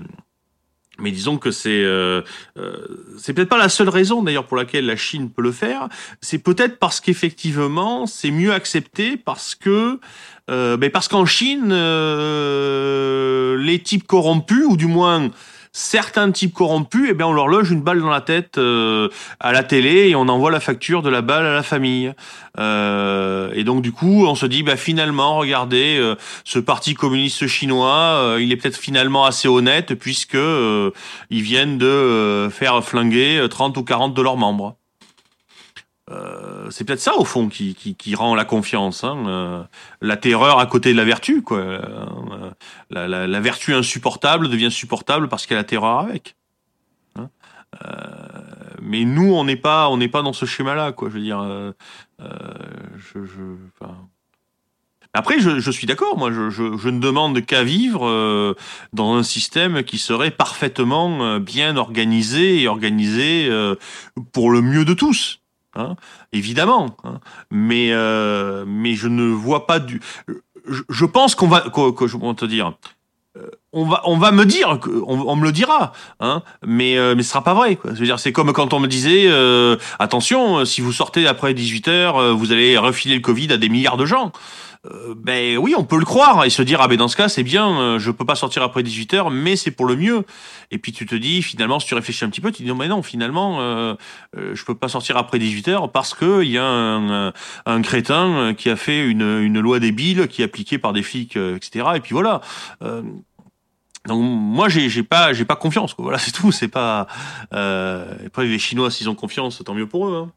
mais 0.98 1.10
disons 1.10 1.39
que 1.39 1.51
c'est 1.51 1.82
euh, 1.85 2.23
euh, 2.59 2.86
c'est 3.18 3.32
peut-être 3.32 3.48
pas 3.48 3.59
la 3.59 3.68
seule 3.68 3.89
raison 3.89 4.23
d'ailleurs 4.23 4.47
pour 4.47 4.56
laquelle 4.56 4.86
la 4.86 4.97
Chine 4.97 5.31
peut 5.31 5.43
le 5.43 5.52
faire. 5.52 5.89
C'est 6.20 6.39
peut-être 6.39 6.78
parce 6.78 7.01
qu'effectivement 7.01 8.06
c'est 8.06 8.31
mieux 8.31 8.52
accepté 8.52 9.16
parce 9.16 9.55
que 9.55 10.01
euh, 10.51 10.77
ben 10.77 10.90
parce 10.90 11.09
qu'en 11.09 11.27
Chine 11.27 11.68
les 13.59 13.78
types 13.81 14.06
corrompus 14.06 14.64
ou 14.68 14.77
du 14.77 14.86
moins 14.86 15.31
certains 15.77 16.31
types 16.32 16.55
corrompus, 16.55 17.09
eh 17.11 17.12
bien 17.12 17.27
on 17.27 17.35
leur 17.35 17.48
loge 17.48 17.70
une 17.70 17.82
balle 17.82 18.01
dans 18.01 18.09
la 18.09 18.23
tête 18.23 18.57
euh, 18.57 19.11
à 19.40 19.53
la 19.53 19.62
télé 19.62 20.09
et 20.09 20.16
on 20.16 20.23
envoie 20.23 20.51
la 20.51 20.59
facture 20.59 21.03
de 21.03 21.11
la 21.11 21.20
balle 21.20 21.44
à 21.44 21.53
la 21.53 21.62
famille. 21.62 22.15
Euh, 22.59 23.51
et 23.53 23.62
donc 23.62 23.82
du 23.82 23.93
coup 23.93 24.24
on 24.27 24.35
se 24.35 24.47
dit 24.47 24.62
bah 24.62 24.77
finalement 24.77 25.36
regardez 25.36 25.98
euh, 25.98 26.15
ce 26.44 26.59
parti 26.59 26.94
communiste 26.94 27.47
chinois, 27.47 27.93
euh, 27.93 28.39
il 28.40 28.53
est 28.53 28.57
peut-être 28.57 28.78
finalement 28.78 29.27
assez 29.27 29.48
honnête 29.48 29.94
puisque 29.94 30.35
euh, 30.35 30.93
ils 31.28 31.43
viennent 31.43 31.77
de 31.77 31.85
euh, 31.85 32.48
faire 32.48 32.82
flinguer 32.82 33.36
euh, 33.36 33.48
30 33.48 33.77
ou 33.77 33.85
40 33.85 34.15
de 34.15 34.23
leurs 34.23 34.39
membres. 34.39 34.78
Euh, 36.11 36.70
c'est 36.70 36.85
peut-être 36.85 37.01
ça 37.01 37.16
au 37.16 37.24
fond 37.24 37.49
qui, 37.49 37.74
qui, 37.74 37.97
qui 37.97 38.15
rend 38.15 38.37
la 38.37 38.45
confiance, 38.45 39.03
hein, 39.03 39.24
euh, 39.27 39.62
la 40.01 40.16
terreur 40.16 40.61
à 40.61 40.66
côté 40.66 40.93
de 40.93 40.97
la 40.97 41.05
vertu, 41.05 41.43
quoi. 41.43 41.59
Euh, 41.59 41.81
la, 42.91 43.09
la, 43.09 43.27
la 43.27 43.41
vertu 43.41 43.74
insupportable 43.74 44.49
devient 44.49 44.70
supportable 44.70 45.28
parce 45.28 45.47
qu'il 45.47 45.55
y 45.55 45.59
a 45.59 45.61
la 45.61 45.65
terreur 45.65 45.99
avec. 45.99 46.37
Hein. 47.16 47.28
Euh, 47.85 47.91
mais 48.81 49.05
nous, 49.05 49.35
on 49.35 49.45
n'est 49.45 49.57
pas, 49.57 49.89
on 49.89 49.97
n'est 49.97 50.09
pas 50.09 50.23
dans 50.23 50.33
ce 50.33 50.47
schéma-là, 50.47 50.93
quoi. 50.93 51.09
Je 51.09 51.15
veux 51.15 51.23
dire, 51.23 51.41
euh, 51.41 51.73
je, 52.20 53.24
je, 53.24 53.43
enfin, 53.81 53.97
après, 55.16 55.41
je, 55.41 55.61
je 55.61 55.70
suis 55.70 55.87
d'accord. 55.87 56.19
Moi, 56.19 56.31
je, 56.31 56.51
je, 56.51 56.77
je 56.77 56.89
ne 56.91 57.01
demande 57.01 57.45
qu'à 57.45 57.65
vivre 57.65 58.07
euh, 58.07 58.55
dans 58.93 59.15
un 59.15 59.23
système 59.23 59.83
qui 59.83 59.97
serait 59.97 60.31
parfaitement 60.31 61.24
euh, 61.24 61.39
bien 61.39 61.78
organisé 61.78 62.61
et 62.61 62.69
organisé 62.69 63.49
euh, 63.49 63.77
pour 64.33 64.51
le 64.51 64.61
mieux 64.61 64.85
de 64.85 64.93
tous. 64.93 65.41
Hein, 65.77 65.97
évidemment. 66.32 66.97
Hein. 67.05 67.20
Mais, 67.51 67.93
euh, 67.93 68.65
mais 68.66 68.94
je 68.94 69.09
ne 69.09 69.28
vois 69.28 69.66
pas 69.66 69.78
du. 69.78 70.01
je, 70.66 71.05
pense 71.05 71.35
qu'on 71.35 71.48
va, 71.48 71.61
que, 71.61 72.07
je 72.07 72.16
vais 72.16 72.35
te 72.35 72.47
dire, 72.47 72.73
on 73.73 73.85
va, 73.85 74.01
on 74.05 74.16
va 74.16 74.32
me 74.32 74.44
dire, 74.44 74.78
on, 75.07 75.20
on 75.20 75.36
me 75.36 75.44
le 75.44 75.53
dira, 75.53 75.93
hein, 76.20 76.43
mais 76.66 76.97
euh, 76.97 77.15
mais 77.15 77.23
ce 77.23 77.31
sera 77.31 77.44
pas 77.44 77.55
vrai. 77.55 77.77
Quoi. 77.77 77.93
Je 77.94 78.16
c'est 78.16 78.32
comme 78.32 78.53
quand 78.53 78.73
on 78.73 78.81
me 78.81 78.89
disait, 78.89 79.24
euh, 79.27 79.77
attention, 79.98 80.65
si 80.65 80.81
vous 80.81 80.93
sortez 80.93 81.27
après 81.27 81.53
18 81.53 81.89
heures, 81.89 82.16
euh, 82.16 82.32
vous 82.32 82.53
allez 82.53 82.78
refiler 82.78 83.15
le 83.15 83.20
Covid 83.20 83.53
à 83.53 83.59
des 83.59 83.69
milliards 83.69 83.97
de 83.97 84.07
gens. 84.07 84.32
Euh, 84.92 85.14
ben 85.16 85.56
oui, 85.58 85.74
on 85.76 85.84
peut 85.84 85.98
le 85.98 86.04
croire 86.04 86.44
et 86.44 86.50
se 86.50 86.62
dire 86.62 86.80
ah 86.80 86.88
ben 86.88 86.96
dans 86.96 87.08
ce 87.08 87.16
cas 87.16 87.28
c'est 87.28 87.42
bien, 87.42 87.78
euh, 87.78 87.98
je 87.98 88.10
peux 88.10 88.24
pas 88.24 88.34
sortir 88.34 88.62
après 88.62 88.82
18 88.82 89.14
heures, 89.14 89.30
mais 89.30 89.56
c'est 89.56 89.70
pour 89.70 89.86
le 89.86 89.96
mieux. 89.96 90.24
Et 90.70 90.78
puis 90.78 90.92
tu 90.92 91.06
te 91.06 91.14
dis 91.14 91.42
finalement 91.42 91.80
si 91.80 91.86
tu 91.86 91.94
réfléchis 91.94 92.24
un 92.24 92.28
petit 92.28 92.40
peu, 92.40 92.50
tu 92.50 92.58
te 92.58 92.62
dis 92.62 92.68
non 92.68 92.74
mais 92.74 92.88
non 92.88 93.02
finalement 93.02 93.60
euh, 93.60 93.94
euh 94.36 94.54
je 94.54 94.64
peux 94.64 94.74
pas 94.74 94.88
sortir 94.88 95.16
après 95.16 95.38
18 95.38 95.68
heures 95.68 95.92
parce 95.92 96.14
que 96.14 96.42
il 96.42 96.50
y 96.50 96.58
a 96.58 96.64
un, 96.64 97.32
un, 97.66 97.82
crétin 97.82 98.54
qui 98.56 98.70
a 98.70 98.76
fait 98.76 99.06
une, 99.06 99.42
une 99.42 99.60
loi 99.60 99.80
débile 99.80 100.28
qui 100.28 100.42
est 100.42 100.44
appliquée 100.44 100.78
par 100.78 100.92
des 100.92 101.02
flics 101.02 101.36
etc. 101.36 101.86
Et 101.96 102.00
puis 102.00 102.12
voilà. 102.12 102.40
donc 102.80 104.20
moi 104.20 104.68
j'ai 104.68 105.02
pas 105.02 105.32
j'ai 105.32 105.44
pas 105.44 105.56
confiance. 105.56 105.94
Voilà 105.98 106.18
c'est 106.24 106.32
tout. 106.32 106.52
C'est 106.52 106.68
pas 106.68 107.06
après 107.50 108.46
les 108.46 108.58
Chinois 108.58 108.90
s'ils 108.90 109.08
ont 109.08 109.14
confiance 109.14 109.62
tant 109.64 109.74
mieux 109.74 109.86
pour 109.86 110.08
eux. 110.08 110.26
Hein. 110.26 110.32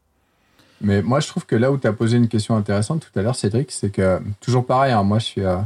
Mais 0.80 1.02
moi, 1.02 1.20
je 1.20 1.28
trouve 1.28 1.46
que 1.46 1.56
là 1.56 1.70
où 1.70 1.78
tu 1.78 1.86
as 1.86 1.92
posé 1.92 2.16
une 2.16 2.28
question 2.28 2.56
intéressante 2.56 3.06
tout 3.10 3.18
à 3.18 3.22
l'heure, 3.22 3.36
Cédric, 3.36 3.70
c'est 3.70 3.90
que, 3.90 4.20
toujours 4.40 4.64
pareil, 4.64 4.92
hein, 4.92 5.02
moi, 5.02 5.18
je 5.18 5.24
suis. 5.24 5.44
Euh, 5.44 5.58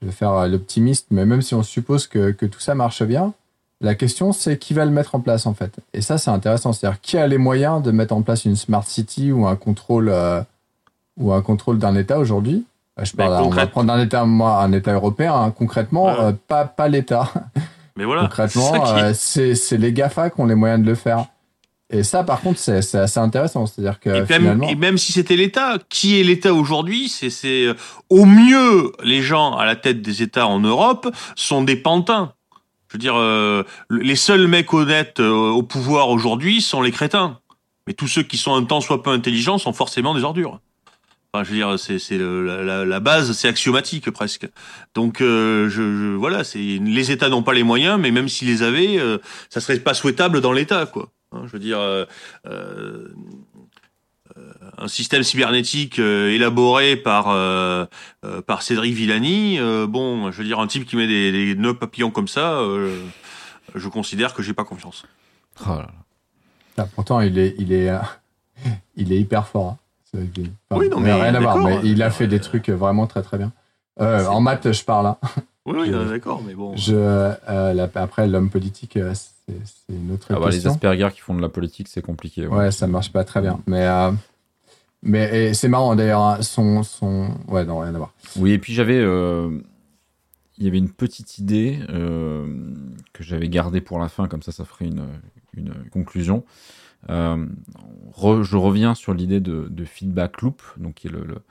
je 0.00 0.06
vais 0.06 0.12
faire 0.12 0.32
euh, 0.32 0.48
l'optimiste, 0.48 1.06
mais 1.10 1.24
même 1.24 1.42
si 1.42 1.54
on 1.54 1.62
suppose 1.62 2.06
que, 2.06 2.30
que, 2.30 2.46
tout 2.46 2.60
ça 2.60 2.74
marche 2.74 3.02
bien, 3.02 3.32
la 3.80 3.94
question, 3.94 4.32
c'est 4.32 4.58
qui 4.58 4.74
va 4.74 4.84
le 4.84 4.90
mettre 4.90 5.14
en 5.14 5.20
place, 5.20 5.46
en 5.46 5.54
fait. 5.54 5.76
Et 5.92 6.00
ça, 6.00 6.18
c'est 6.18 6.30
intéressant. 6.30 6.72
C'est-à-dire, 6.72 7.00
qui 7.00 7.18
a 7.18 7.26
les 7.26 7.38
moyens 7.38 7.82
de 7.82 7.90
mettre 7.90 8.14
en 8.14 8.22
place 8.22 8.44
une 8.44 8.56
smart 8.56 8.84
city 8.84 9.30
ou 9.30 9.46
un 9.46 9.56
contrôle, 9.56 10.08
euh, 10.08 10.40
ou 11.18 11.32
un 11.32 11.42
contrôle 11.42 11.78
d'un 11.78 11.94
État 11.94 12.18
aujourd'hui? 12.18 12.64
Je 13.02 13.12
parle, 13.12 13.42
on 13.42 13.48
va 13.48 13.66
prendre 13.66 13.92
un 13.92 14.00
État, 14.00 14.24
moi, 14.24 14.62
un 14.62 14.72
État 14.72 14.92
européen, 14.92 15.34
hein, 15.34 15.50
concrètement, 15.50 16.32
pas, 16.46 16.64
pas 16.64 16.88
l'État. 16.88 17.32
Mais 17.96 18.04
voilà. 18.04 18.22
concrètement, 18.28 19.12
c'est 19.12 19.78
les 19.78 19.92
GAFA 19.92 20.30
qui 20.30 20.40
ont 20.40 20.46
les 20.46 20.54
moyens 20.54 20.80
de 20.80 20.86
le 20.86 20.94
faire. 20.94 21.26
Et 21.94 22.02
ça, 22.02 22.24
par 22.24 22.40
contre, 22.40 22.58
c'est 22.58 22.96
assez 22.96 23.18
intéressant. 23.18 23.66
C'est-à-dire 23.66 24.00
que 24.00 24.10
et 24.10 24.38
même, 24.40 24.64
et 24.64 24.74
même 24.74 24.98
si 24.98 25.12
c'était 25.12 25.36
l'État, 25.36 25.78
qui 25.88 26.18
est 26.18 26.24
l'État 26.24 26.52
aujourd'hui 26.52 27.08
C'est 27.08 27.66
euh, 27.66 27.74
au 28.10 28.24
mieux 28.24 28.92
les 29.04 29.22
gens 29.22 29.56
à 29.56 29.64
la 29.64 29.76
tête 29.76 30.02
des 30.02 30.22
États 30.22 30.48
en 30.48 30.58
Europe 30.58 31.08
sont 31.36 31.62
des 31.62 31.76
pantins. 31.76 32.32
Je 32.88 32.94
veux 32.94 32.98
dire, 32.98 33.14
euh, 33.16 33.62
les 33.90 34.16
seuls 34.16 34.48
mecs 34.48 34.72
honnêtes 34.74 35.20
euh, 35.20 35.30
au 35.30 35.62
pouvoir 35.62 36.08
aujourd'hui 36.08 36.60
sont 36.60 36.82
les 36.82 36.90
crétins. 36.90 37.38
Mais 37.86 37.92
tous 37.92 38.08
ceux 38.08 38.22
qui 38.22 38.38
sont 38.38 38.54
un 38.54 38.64
temps 38.64 38.80
soit 38.80 39.02
peu 39.02 39.10
intelligents 39.10 39.58
sont 39.58 39.72
forcément 39.72 40.14
des 40.14 40.24
ordures. 40.24 40.60
Enfin, 41.32 41.44
je 41.44 41.50
veux 41.50 41.56
dire, 41.56 41.78
c'est 41.78 42.18
la, 42.18 42.84
la, 42.84 43.00
base, 43.00 43.32
c'est 43.32 43.48
axiomatique 43.48 44.10
presque. 44.10 44.48
Donc, 44.94 45.16
je, 45.18 45.68
je, 45.68 46.14
voilà, 46.14 46.44
c'est 46.44 46.60
les 46.60 47.10
États 47.10 47.28
n'ont 47.28 47.42
pas 47.42 47.54
les 47.54 47.64
moyens, 47.64 47.98
mais 48.00 48.12
même 48.12 48.28
s'ils 48.28 48.46
les 48.46 48.62
avaient, 48.62 49.00
ça 49.50 49.60
serait 49.60 49.80
pas 49.80 49.94
souhaitable 49.94 50.40
dans 50.40 50.52
l'État, 50.52 50.86
quoi. 50.86 51.10
Hein, 51.34 51.42
je 51.46 51.52
veux 51.52 51.58
dire, 51.58 51.78
euh, 51.78 52.04
euh, 52.46 53.08
un 54.78 54.88
système 54.88 55.22
cybernétique 55.22 55.98
euh, 55.98 56.30
élaboré 56.30 56.96
par 56.96 57.24
par 58.46 58.62
Cédric 58.62 58.94
Villani, 58.94 59.58
bon, 59.88 60.30
je 60.30 60.38
veux 60.38 60.44
dire, 60.44 60.60
un 60.60 60.66
type 60.66 60.86
qui 60.86 60.96
met 60.96 61.06
des, 61.06 61.32
des 61.32 61.54
nœuds 61.54 61.74
papillons 61.74 62.10
comme 62.10 62.28
ça, 62.28 62.60
je 63.74 63.88
considère 63.88 64.34
que 64.34 64.42
j'ai 64.42 64.54
pas 64.54 64.64
confiance. 64.64 65.04
Oh 65.68 65.78
ah, 66.76 66.88
pourtant, 66.96 67.20
il 67.20 67.38
est, 67.38 67.54
il 67.58 67.72
est, 67.72 67.88
il 68.96 69.12
est 69.12 69.18
hyper 69.20 69.46
fort. 69.46 69.76
Hein. 70.16 70.26
oui, 70.72 70.88
non, 70.88 70.98
mais 70.98 71.12
rien 71.12 71.34
à 71.34 71.40
voir. 71.40 71.58
Mais 71.58 71.80
il 71.84 72.02
a 72.02 72.10
fait 72.10 72.26
des 72.26 72.40
trucs 72.40 72.68
vraiment 72.68 73.06
très 73.06 73.22
très 73.22 73.38
bien. 73.38 73.52
en 73.98 74.40
maths, 74.40 74.72
je 74.72 74.84
parle. 74.84 75.06
Hein. 75.06 75.18
Oui, 75.66 75.78
oui 75.78 75.90
d'accord, 75.90 76.42
mais 76.46 76.54
bon. 76.54 76.76
Je, 76.76 77.32
après, 77.94 78.26
l'homme 78.26 78.50
politique, 78.50 78.98
c'est 79.48 79.94
une 79.94 80.12
autre 80.12 80.28
ah 80.30 80.38
bah, 80.38 80.48
les 80.50 80.66
Asperger 80.66 81.08
qui 81.12 81.20
font 81.20 81.34
de 81.34 81.42
la 81.42 81.48
politique, 81.48 81.88
c'est 81.88 82.02
compliqué. 82.02 82.46
Ouais. 82.46 82.70
ça 82.70 82.86
marche 82.86 83.12
pas 83.12 83.24
très 83.24 83.40
bien. 83.40 83.60
Mais, 83.66 83.86
euh, 83.86 84.10
mais 85.02 85.52
c'est 85.54 85.68
marrant 85.68 85.94
d'ailleurs, 85.96 86.22
hein, 86.22 86.42
son, 86.42 86.82
son. 86.82 87.30
Ouais, 87.48 87.64
non, 87.64 87.80
rien 87.80 87.94
à 87.94 87.98
voir. 87.98 88.14
Oui, 88.36 88.52
et 88.52 88.58
puis 88.58 88.72
j'avais. 88.72 88.98
Euh, 88.98 89.60
il 90.56 90.64
y 90.64 90.68
avait 90.68 90.78
une 90.78 90.90
petite 90.90 91.38
idée 91.38 91.80
euh, 91.88 92.46
que 93.12 93.24
j'avais 93.24 93.48
gardée 93.48 93.80
pour 93.80 93.98
la 93.98 94.08
fin, 94.08 94.28
comme 94.28 94.42
ça, 94.42 94.52
ça 94.52 94.64
ferait 94.64 94.84
une, 94.84 95.08
une 95.56 95.74
conclusion. 95.90 96.44
je 97.08 98.56
reviens 98.56 98.94
sur 98.94 99.14
l'idée 99.14 99.40
de, 99.40 99.66
de, 99.68 99.84
feedback 99.84 100.42
loop, 100.42 100.62
donc 100.76 100.94
qui 100.94 101.08
est 101.08 101.10
le, 101.10 101.24
le 101.24 101.42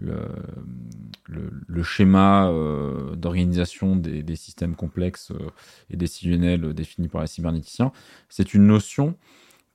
le, 0.00 1.82
schéma 1.82 2.48
euh, 2.48 3.14
d'organisation 3.16 3.96
des, 3.96 4.36
systèmes 4.36 4.74
complexes 4.74 5.30
euh, 5.30 5.50
et 5.90 5.96
décisionnels 5.96 6.74
définis 6.74 7.08
par 7.08 7.22
les 7.22 7.26
cybernéticiens, 7.26 7.92
c'est 8.28 8.54
une 8.54 8.66
notion 8.66 9.14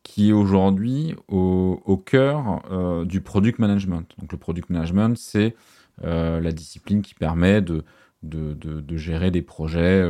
qui 0.03 0.29
est 0.29 0.33
aujourd'hui 0.33 1.15
au, 1.27 2.03
cœur 2.05 2.61
euh, 2.71 3.05
du 3.05 3.21
product 3.21 3.57
management. 3.57 4.07
Donc 4.19 4.31
le 4.31 4.37
product 4.37 4.69
management, 4.69 5.17
c'est 5.17 5.55
la 6.03 6.51
discipline 6.51 7.01
qui 7.01 7.15
permet 7.15 7.61
de, 7.61 7.83
gérer 8.91 9.31
des 9.31 9.41
projets 9.41 10.05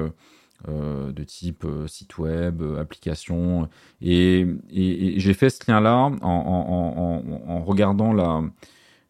de 0.68 1.24
type 1.24 1.66
site 1.86 2.18
web, 2.18 2.62
application. 2.80 3.70
Et, 4.02 4.48
j'ai 4.72 5.34
fait 5.34 5.50
ce 5.50 5.72
lien-là 5.72 5.96
en, 5.96 6.18
en, 6.22 7.22
en, 7.24 7.50
en 7.50 7.64
regardant 7.64 8.12
la, 8.14 8.42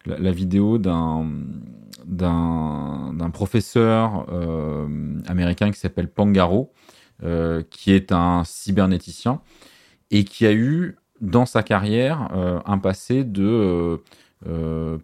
la, 0.06 0.30
vidéo 0.30 0.78
d'un 0.78 1.26
d'un 2.06 3.30
professeur 3.32 4.26
euh, 4.30 5.18
américain 5.26 5.70
qui 5.70 5.78
s'appelle 5.78 6.08
Pangaro, 6.08 6.72
euh, 7.22 7.62
qui 7.68 7.92
est 7.92 8.12
un 8.12 8.44
cybernéticien 8.44 9.40
et 10.10 10.24
qui 10.24 10.46
a 10.46 10.52
eu 10.52 10.96
dans 11.20 11.46
sa 11.46 11.62
carrière 11.62 12.28
euh, 12.32 12.60
un 12.64 12.78
passé 12.78 13.24
de 13.24 14.00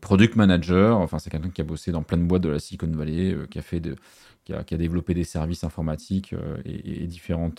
product 0.00 0.36
manager. 0.36 0.98
Enfin, 0.98 1.18
c'est 1.18 1.30
quelqu'un 1.30 1.50
qui 1.50 1.60
a 1.60 1.64
bossé 1.64 1.90
dans 1.90 2.02
plein 2.02 2.18
de 2.18 2.22
boîtes 2.22 2.42
de 2.42 2.48
la 2.48 2.60
Silicon 2.60 2.86
Valley, 2.92 3.36
qui 3.50 3.58
a 3.58 3.62
fait 3.62 3.80
de, 3.80 3.96
qui 4.44 4.52
a, 4.52 4.62
qui 4.62 4.74
a, 4.74 4.78
développé 4.78 5.14
des 5.14 5.24
services 5.24 5.64
informatiques 5.64 6.32
et, 6.64 7.02
et, 7.02 7.06
différents 7.08 7.50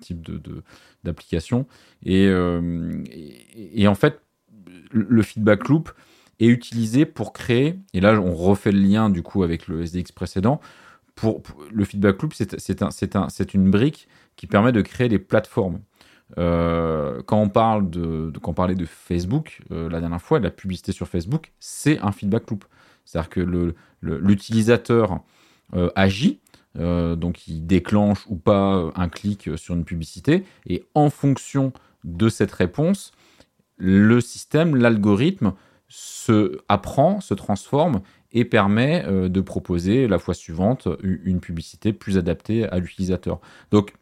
types 0.00 0.26
d'applications. 1.04 1.66
De, 2.02 2.10
et, 2.10 2.24
et, 2.24 3.82
et, 3.82 3.88
en 3.88 3.94
fait, 3.94 4.22
le 4.90 5.22
feedback 5.22 5.68
loop, 5.68 5.90
est 6.40 6.46
utilisé 6.46 7.04
pour 7.04 7.32
créer, 7.32 7.78
et 7.94 8.00
là 8.00 8.20
on 8.20 8.34
refait 8.34 8.72
le 8.72 8.80
lien 8.80 9.10
du 9.10 9.22
coup 9.22 9.42
avec 9.42 9.68
le 9.68 9.82
SDX 9.82 10.12
précédent, 10.12 10.60
pour, 11.14 11.42
le 11.72 11.84
feedback 11.84 12.22
loop, 12.22 12.32
c'est 12.34 12.82
un, 12.82 12.88
un, 12.88 13.28
une 13.54 13.70
brique 13.70 14.08
qui 14.36 14.46
permet 14.46 14.70
de 14.70 14.82
créer 14.82 15.08
des 15.08 15.18
plateformes. 15.18 15.80
Euh, 16.36 17.22
quand 17.24 17.40
on 17.40 17.48
parle 17.48 17.88
de, 17.90 18.32
quand 18.42 18.50
on 18.50 18.54
parlait 18.54 18.74
de 18.74 18.84
Facebook 18.84 19.62
euh, 19.70 19.88
la 19.88 20.00
dernière 20.00 20.20
fois, 20.20 20.38
la 20.38 20.50
publicité 20.50 20.92
sur 20.92 21.08
Facebook, 21.08 21.52
c'est 21.58 21.98
un 22.00 22.12
feedback 22.12 22.50
loop. 22.50 22.64
C'est-à-dire 23.04 23.30
que 23.30 23.74
l'utilisateur 24.02 25.20
euh, 25.74 25.90
agit, 25.96 26.40
donc 26.74 27.48
il 27.48 27.66
déclenche 27.66 28.24
ou 28.28 28.36
pas 28.36 28.92
un 28.94 29.08
clic 29.08 29.50
sur 29.56 29.74
une 29.74 29.84
publicité, 29.84 30.44
et 30.66 30.84
en 30.94 31.10
fonction 31.10 31.72
de 32.04 32.28
cette 32.28 32.52
réponse, 32.52 33.10
le 33.76 34.20
système, 34.20 34.76
l'algorithme 34.76 35.54
se 35.88 36.58
apprend, 36.68 37.20
se 37.20 37.34
transforme 37.34 38.02
et 38.32 38.44
permet 38.44 39.04
euh, 39.06 39.28
de 39.28 39.40
proposer 39.40 40.06
la 40.06 40.18
fois 40.18 40.34
suivante 40.34 40.86
une 41.02 41.40
publicité 41.40 41.92
plus 41.92 42.18
adaptée 42.18 42.68
à 42.68 42.78
l'utilisateur. 42.78 43.40
Donc 43.70 43.94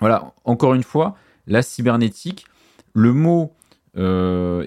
voilà, 0.00 0.34
encore 0.44 0.74
une 0.74 0.82
fois, 0.82 1.16
la 1.46 1.62
cybernétique, 1.62 2.46
le 2.92 3.12
mot 3.12 3.54
euh, 3.96 4.66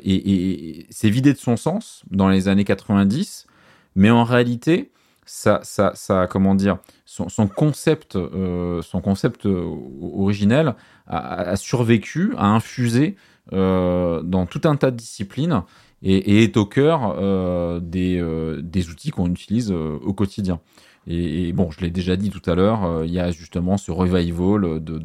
s'est 0.89 1.09
vidé 1.09 1.33
de 1.33 1.37
son 1.37 1.57
sens 1.57 2.03
dans 2.09 2.29
les 2.29 2.47
années 2.47 2.63
90, 2.63 3.47
mais 3.95 4.09
en 4.09 4.23
réalité, 4.23 4.91
ça, 5.25 5.59
ça, 5.63 5.91
ça 5.93 6.25
comment 6.27 6.55
dire, 6.55 6.79
son, 7.05 7.27
concept, 7.47 8.15
euh, 8.15 8.81
son 8.81 9.01
concept 9.01 9.45
originel 9.45 10.75
a, 11.05 11.55
survécu, 11.55 12.33
a 12.37 12.47
infusé 12.47 13.15
dans 13.51 14.47
tout 14.49 14.61
un 14.63 14.75
tas 14.75 14.91
de 14.91 14.95
disciplines 14.95 15.63
et, 16.03 16.43
est 16.43 16.57
au 16.57 16.65
cœur 16.65 17.15
euh, 17.17 17.79
des, 17.79 18.19
euh, 18.19 18.61
des, 18.61 18.89
outils 18.89 19.11
qu'on 19.11 19.29
utilise 19.29 19.71
euh, 19.71 19.97
au 20.01 20.13
quotidien. 20.13 20.59
Et, 21.07 21.51
bon, 21.53 21.71
je 21.71 21.81
l'ai 21.81 21.89
déjà 21.89 22.15
dit 22.15 22.29
tout 22.29 22.47
à 22.49 22.55
l'heure, 22.55 23.03
il 23.03 23.11
y 23.11 23.19
a 23.19 23.31
justement 23.31 23.77
ce 23.77 23.91
revival 23.91 24.79
de, 24.79 24.99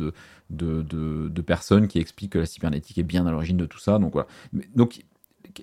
de, 0.50 0.82
de, 1.30 1.40
personnes 1.40 1.88
qui 1.88 1.98
expliquent 1.98 2.32
que 2.32 2.38
la 2.38 2.46
cybernétique 2.46 2.98
est 2.98 3.04
bien 3.04 3.26
à 3.26 3.30
l'origine 3.30 3.56
de 3.56 3.64
tout 3.64 3.78
ça. 3.78 3.98
Donc 3.98 4.12
voilà. 4.12 4.28
Donc 4.74 5.02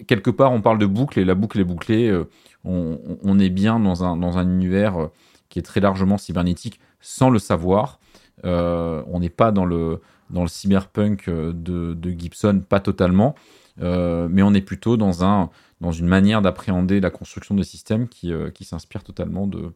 quelque 0.08 0.32
part, 0.32 0.52
on 0.52 0.62
parle 0.62 0.80
de 0.80 0.88
boucle 0.88 1.20
et 1.20 1.26
la 1.26 1.36
boucle 1.36 1.60
est 1.60 1.66
bouclée. 1.66 2.12
On, 2.64 3.40
est 3.40 3.49
bien 3.49 3.80
dans 3.80 4.03
un, 4.03 4.18
dans 4.18 4.40
un 4.40 4.49
univers 4.49 5.10
qui 5.49 5.60
est 5.60 5.64
très 5.64 5.80
largement 5.80 6.18
cybernétique 6.18 6.80
sans 7.02 7.30
le 7.30 7.38
savoir. 7.38 7.99
on 8.44 9.20
n'est 9.20 9.30
pas 9.30 9.52
dans 9.52 9.66
le, 9.66 10.02
dans 10.32 10.41
le 10.41 10.48
cyberpunk 10.48 11.30
de 11.30 12.12
Gibson, 12.18 12.64
pas 12.68 12.80
totalement. 12.80 13.36
Euh, 13.82 14.28
mais 14.30 14.44
on 14.44 14.53
est 14.53 14.62
plutôt 14.62 14.98
dans, 14.98 15.24
un, 15.24 15.49
dans 15.80 15.91
une 15.91 16.08
manière 16.08 16.41
d'appréhender 16.41 16.99
la 16.99 17.10
construction 17.10 17.56
de 17.56 17.64
systèmes 17.64 18.08
qui, 18.08 18.32
euh, 18.32 18.49
qui 18.49 18.64
s'inspire 18.64 19.03
totalement 19.03 19.48
de, 19.48 19.72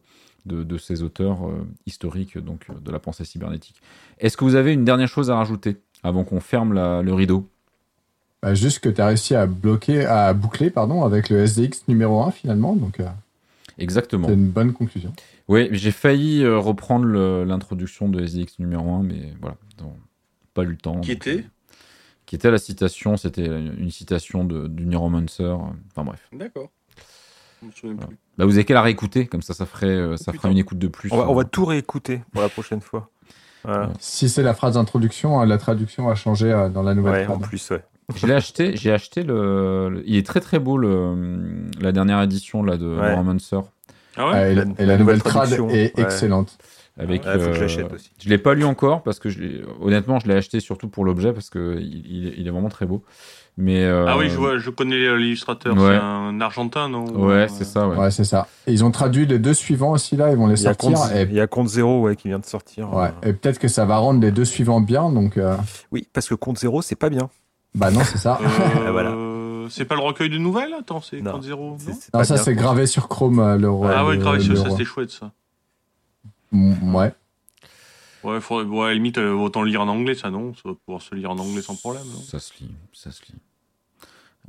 de, 0.46 0.62
de, 0.62 0.78
ces 0.78 1.02
auteurs 1.02 1.48
euh, 1.48 1.66
historiques 1.86 2.38
donc, 2.38 2.66
de 2.82 2.90
la 2.90 2.98
pensée 2.98 3.24
cybernétique. 3.24 3.80
Est-ce 4.18 4.36
que 4.36 4.44
vous 4.44 4.54
avez 4.54 4.72
une 4.72 4.84
dernière 4.84 5.08
chose 5.08 5.30
à 5.30 5.36
rajouter 5.36 5.76
avant 6.02 6.24
qu'on 6.24 6.40
ferme 6.40 6.72
la, 6.72 7.02
le 7.02 7.12
rideau? 7.14 7.48
Bah, 8.42 8.54
Juste 8.54 8.80
que 8.80 8.88
tu 8.88 9.00
as 9.00 9.08
réussi 9.08 9.34
à 9.34 9.46
bloquer, 9.46 10.04
à 10.04 10.32
boucler 10.32 10.70
pardon, 10.70 11.04
avec 11.04 11.30
le 11.30 11.38
SDX 11.44 11.88
numéro 11.88 12.22
1 12.22 12.30
finalement. 12.30 12.76
Donc, 12.76 13.00
Exactement. 13.78 14.28
C'est 14.28 14.34
une 14.34 14.48
bonne 14.48 14.72
conclusion. 14.72 15.12
Oui, 15.48 15.68
j'ai 15.72 15.90
failli 15.90 16.46
reprendre 16.46 17.06
l'introduction 17.44 18.08
de 18.08 18.24
SDX 18.24 18.58
numéro 18.58 18.90
1, 18.94 19.02
mais 19.02 19.34
voilà, 19.40 19.56
donc, 19.78 19.92
pas 20.54 20.62
eu 20.62 20.68
le 20.68 20.76
temps. 20.76 21.00
Qui 21.00 21.12
était? 21.12 21.44
Qui 22.26 22.34
était 22.34 22.50
la 22.50 22.58
citation, 22.58 23.16
c'était 23.16 23.46
une 23.46 23.90
citation 23.90 24.44
de, 24.44 24.66
du 24.66 24.86
Neuromancer. 24.86 25.44
Enfin 25.90 26.04
bref. 26.04 26.28
D'accord. 26.32 26.70
Voilà. 27.82 28.08
Bah, 28.36 28.44
vous 28.44 28.54
avez 28.54 28.64
qu'à 28.64 28.74
la 28.74 28.82
réécouter, 28.82 29.26
comme 29.26 29.42
ça, 29.42 29.54
ça 29.54 29.64
ferait, 29.64 30.16
ça 30.18 30.32
fera 30.32 30.50
une 30.50 30.58
écoute 30.58 30.78
de 30.78 30.88
plus. 30.88 31.10
On 31.12 31.16
va, 31.16 31.28
on 31.30 31.34
va 31.34 31.44
tout 31.44 31.64
réécouter 31.64 32.22
pour 32.32 32.42
la 32.42 32.48
prochaine 32.48 32.80
fois. 32.80 33.10
Voilà. 33.64 33.92
Si 33.98 34.28
c'est 34.28 34.42
la 34.42 34.54
phrase 34.54 34.74
d'introduction, 34.74 35.42
la 35.42 35.58
traduction 35.58 36.08
a 36.08 36.14
changé 36.14 36.50
dans 36.72 36.82
la 36.82 36.94
nouvelle. 36.94 37.26
Ouais, 37.28 37.34
en 37.34 37.38
plus, 37.38 37.70
ouais. 37.70 37.82
Je 38.14 38.26
l'ai 38.26 38.34
acheté, 38.34 38.76
j'ai 38.76 38.92
acheté 38.92 39.24
le, 39.24 39.88
le, 39.88 40.02
Il 40.06 40.16
est 40.16 40.24
très 40.24 40.40
très 40.40 40.60
beau, 40.60 40.78
le, 40.78 41.68
la 41.80 41.90
dernière 41.90 42.22
édition 42.22 42.62
là, 42.62 42.76
de 42.76 42.86
ouais. 42.86 43.10
Neuromancer. 43.10 43.58
Ah 44.16 44.30
ouais 44.30 44.52
et, 44.52 44.54
la, 44.54 44.64
et, 44.78 44.86
la, 44.86 44.96
nouvelle 44.96 45.22
trad 45.22 45.52
est 45.52 45.58
ouais. 45.60 45.92
excellente. 45.96 46.56
Avec, 46.98 47.24
ouais, 47.24 47.38
faut 47.38 47.50
que 47.50 47.52
je 47.52 47.60
l'achète 47.60 47.92
aussi. 47.92 48.10
Je 48.22 48.28
l'ai 48.28 48.38
pas 48.38 48.54
lu 48.54 48.64
encore 48.64 49.02
parce 49.02 49.18
que 49.18 49.28
je 49.28 49.40
honnêtement 49.82 50.18
je 50.18 50.28
l'ai 50.28 50.34
acheté 50.34 50.60
surtout 50.60 50.88
pour 50.88 51.04
l'objet 51.04 51.34
parce 51.34 51.50
que 51.50 51.78
il, 51.78 52.34
il, 52.38 52.46
est 52.46 52.50
vraiment 52.50 52.70
très 52.70 52.86
beau. 52.86 53.02
Mais 53.58 53.84
euh... 53.84 54.06
ah 54.06 54.16
oui, 54.18 54.28
je 54.28 54.36
vois, 54.36 54.58
je 54.58 54.70
connais 54.70 55.16
l'illustrateur. 55.16 55.74
Ouais. 55.74 55.96
C'est 55.96 56.02
un 56.02 56.40
Argentin, 56.40 56.88
non 56.88 57.04
Ouais, 57.04 57.48
c'est 57.48 57.64
ça. 57.64 57.88
Ouais, 57.88 57.96
ouais 57.96 58.10
c'est 58.10 58.24
ça. 58.24 58.48
Et 58.66 58.72
ils 58.72 58.84
ont 58.84 58.90
traduit 58.90 59.26
les 59.26 59.38
deux 59.38 59.54
suivants 59.54 59.92
aussi 59.92 60.16
là, 60.16 60.30
ils 60.30 60.36
vont 60.36 60.46
les 60.46 60.60
il 60.60 60.64
sortir. 60.64 60.92
Compte, 60.92 61.12
et... 61.14 61.22
Il 61.22 61.34
y 61.34 61.40
a 61.40 61.46
Compte 61.46 61.68
Zéro, 61.68 62.02
ouais, 62.02 62.16
qui 62.16 62.28
vient 62.28 62.38
de 62.38 62.44
sortir. 62.46 62.92
Ouais. 62.92 63.10
Et 63.22 63.32
peut-être 63.32 63.58
que 63.58 63.68
ça 63.68 63.84
va 63.84 63.96
rendre 63.98 64.20
les 64.20 64.30
deux 64.30 64.44
suivants 64.44 64.80
bien, 64.80 65.10
donc. 65.10 65.36
Euh... 65.36 65.56
Oui, 65.90 66.06
parce 66.12 66.28
que 66.28 66.34
Compte 66.34 66.58
Zéro, 66.58 66.80
c'est 66.82 66.96
pas 66.96 67.10
bien. 67.10 67.28
Bah 67.74 67.90
non, 67.90 68.00
c'est 68.04 68.18
ça. 68.18 68.38
Euh, 68.42 68.90
voilà. 68.92 69.14
C'est 69.68 69.84
pas 69.84 69.96
le 69.96 70.02
recueil 70.02 70.30
de 70.30 70.38
nouvelles 70.38 70.72
Attends, 70.78 71.00
c'est 71.00 71.20
Compte 71.20 71.42
Zéro. 71.42 71.76
Non, 71.86 71.94
non 72.14 72.24
ça 72.24 72.36
c'est 72.36 72.54
gravé 72.54 72.86
sur 72.86 73.08
Chrome 73.08 73.56
le 73.56 73.68
roi. 73.68 73.92
Ah 73.94 74.06
ouais, 74.06 74.16
gravé 74.16 74.40
sur 74.40 74.56
ça, 74.56 74.70
c'était 74.70 74.84
chouette 74.84 75.10
ça. 75.10 75.32
Mm, 76.56 76.94
ouais. 76.94 77.14
Ouais, 78.24 78.40
faudrait, 78.40 78.64
ouais, 78.64 78.84
à 78.86 78.88
la 78.88 78.94
limite, 78.94 79.18
euh, 79.18 79.32
autant 79.32 79.62
le 79.62 79.70
lire 79.70 79.82
en 79.82 79.88
anglais, 79.88 80.14
ça 80.14 80.30
non? 80.30 80.54
Ça 80.54 80.62
va 80.64 80.74
pouvoir 80.74 81.02
se 81.02 81.14
lire 81.14 81.30
en 81.30 81.38
anglais 81.38 81.62
sans 81.62 81.76
problème. 81.76 82.06
Non? 82.06 82.20
Ça 82.20 82.38
se 82.38 82.52
lit, 82.58 82.74
ça 82.92 83.12
se 83.12 83.22
lit. 83.24 83.38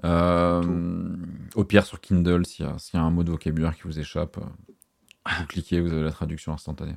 Euh, 0.03 1.15
au 1.55 1.63
pire, 1.63 1.85
sur 1.85 1.99
Kindle, 1.99 2.45
s'il 2.45 2.65
y, 2.65 2.69
y, 2.69 2.97
a 2.97 3.01
un 3.01 3.11
mot 3.11 3.23
de 3.23 3.31
vocabulaire 3.31 3.75
qui 3.75 3.83
vous 3.83 3.99
échappe, 3.99 4.37
vous 4.37 5.45
cliquez, 5.47 5.81
vous 5.81 5.91
avez 5.93 6.03
la 6.03 6.11
traduction 6.11 6.53
instantanée. 6.53 6.95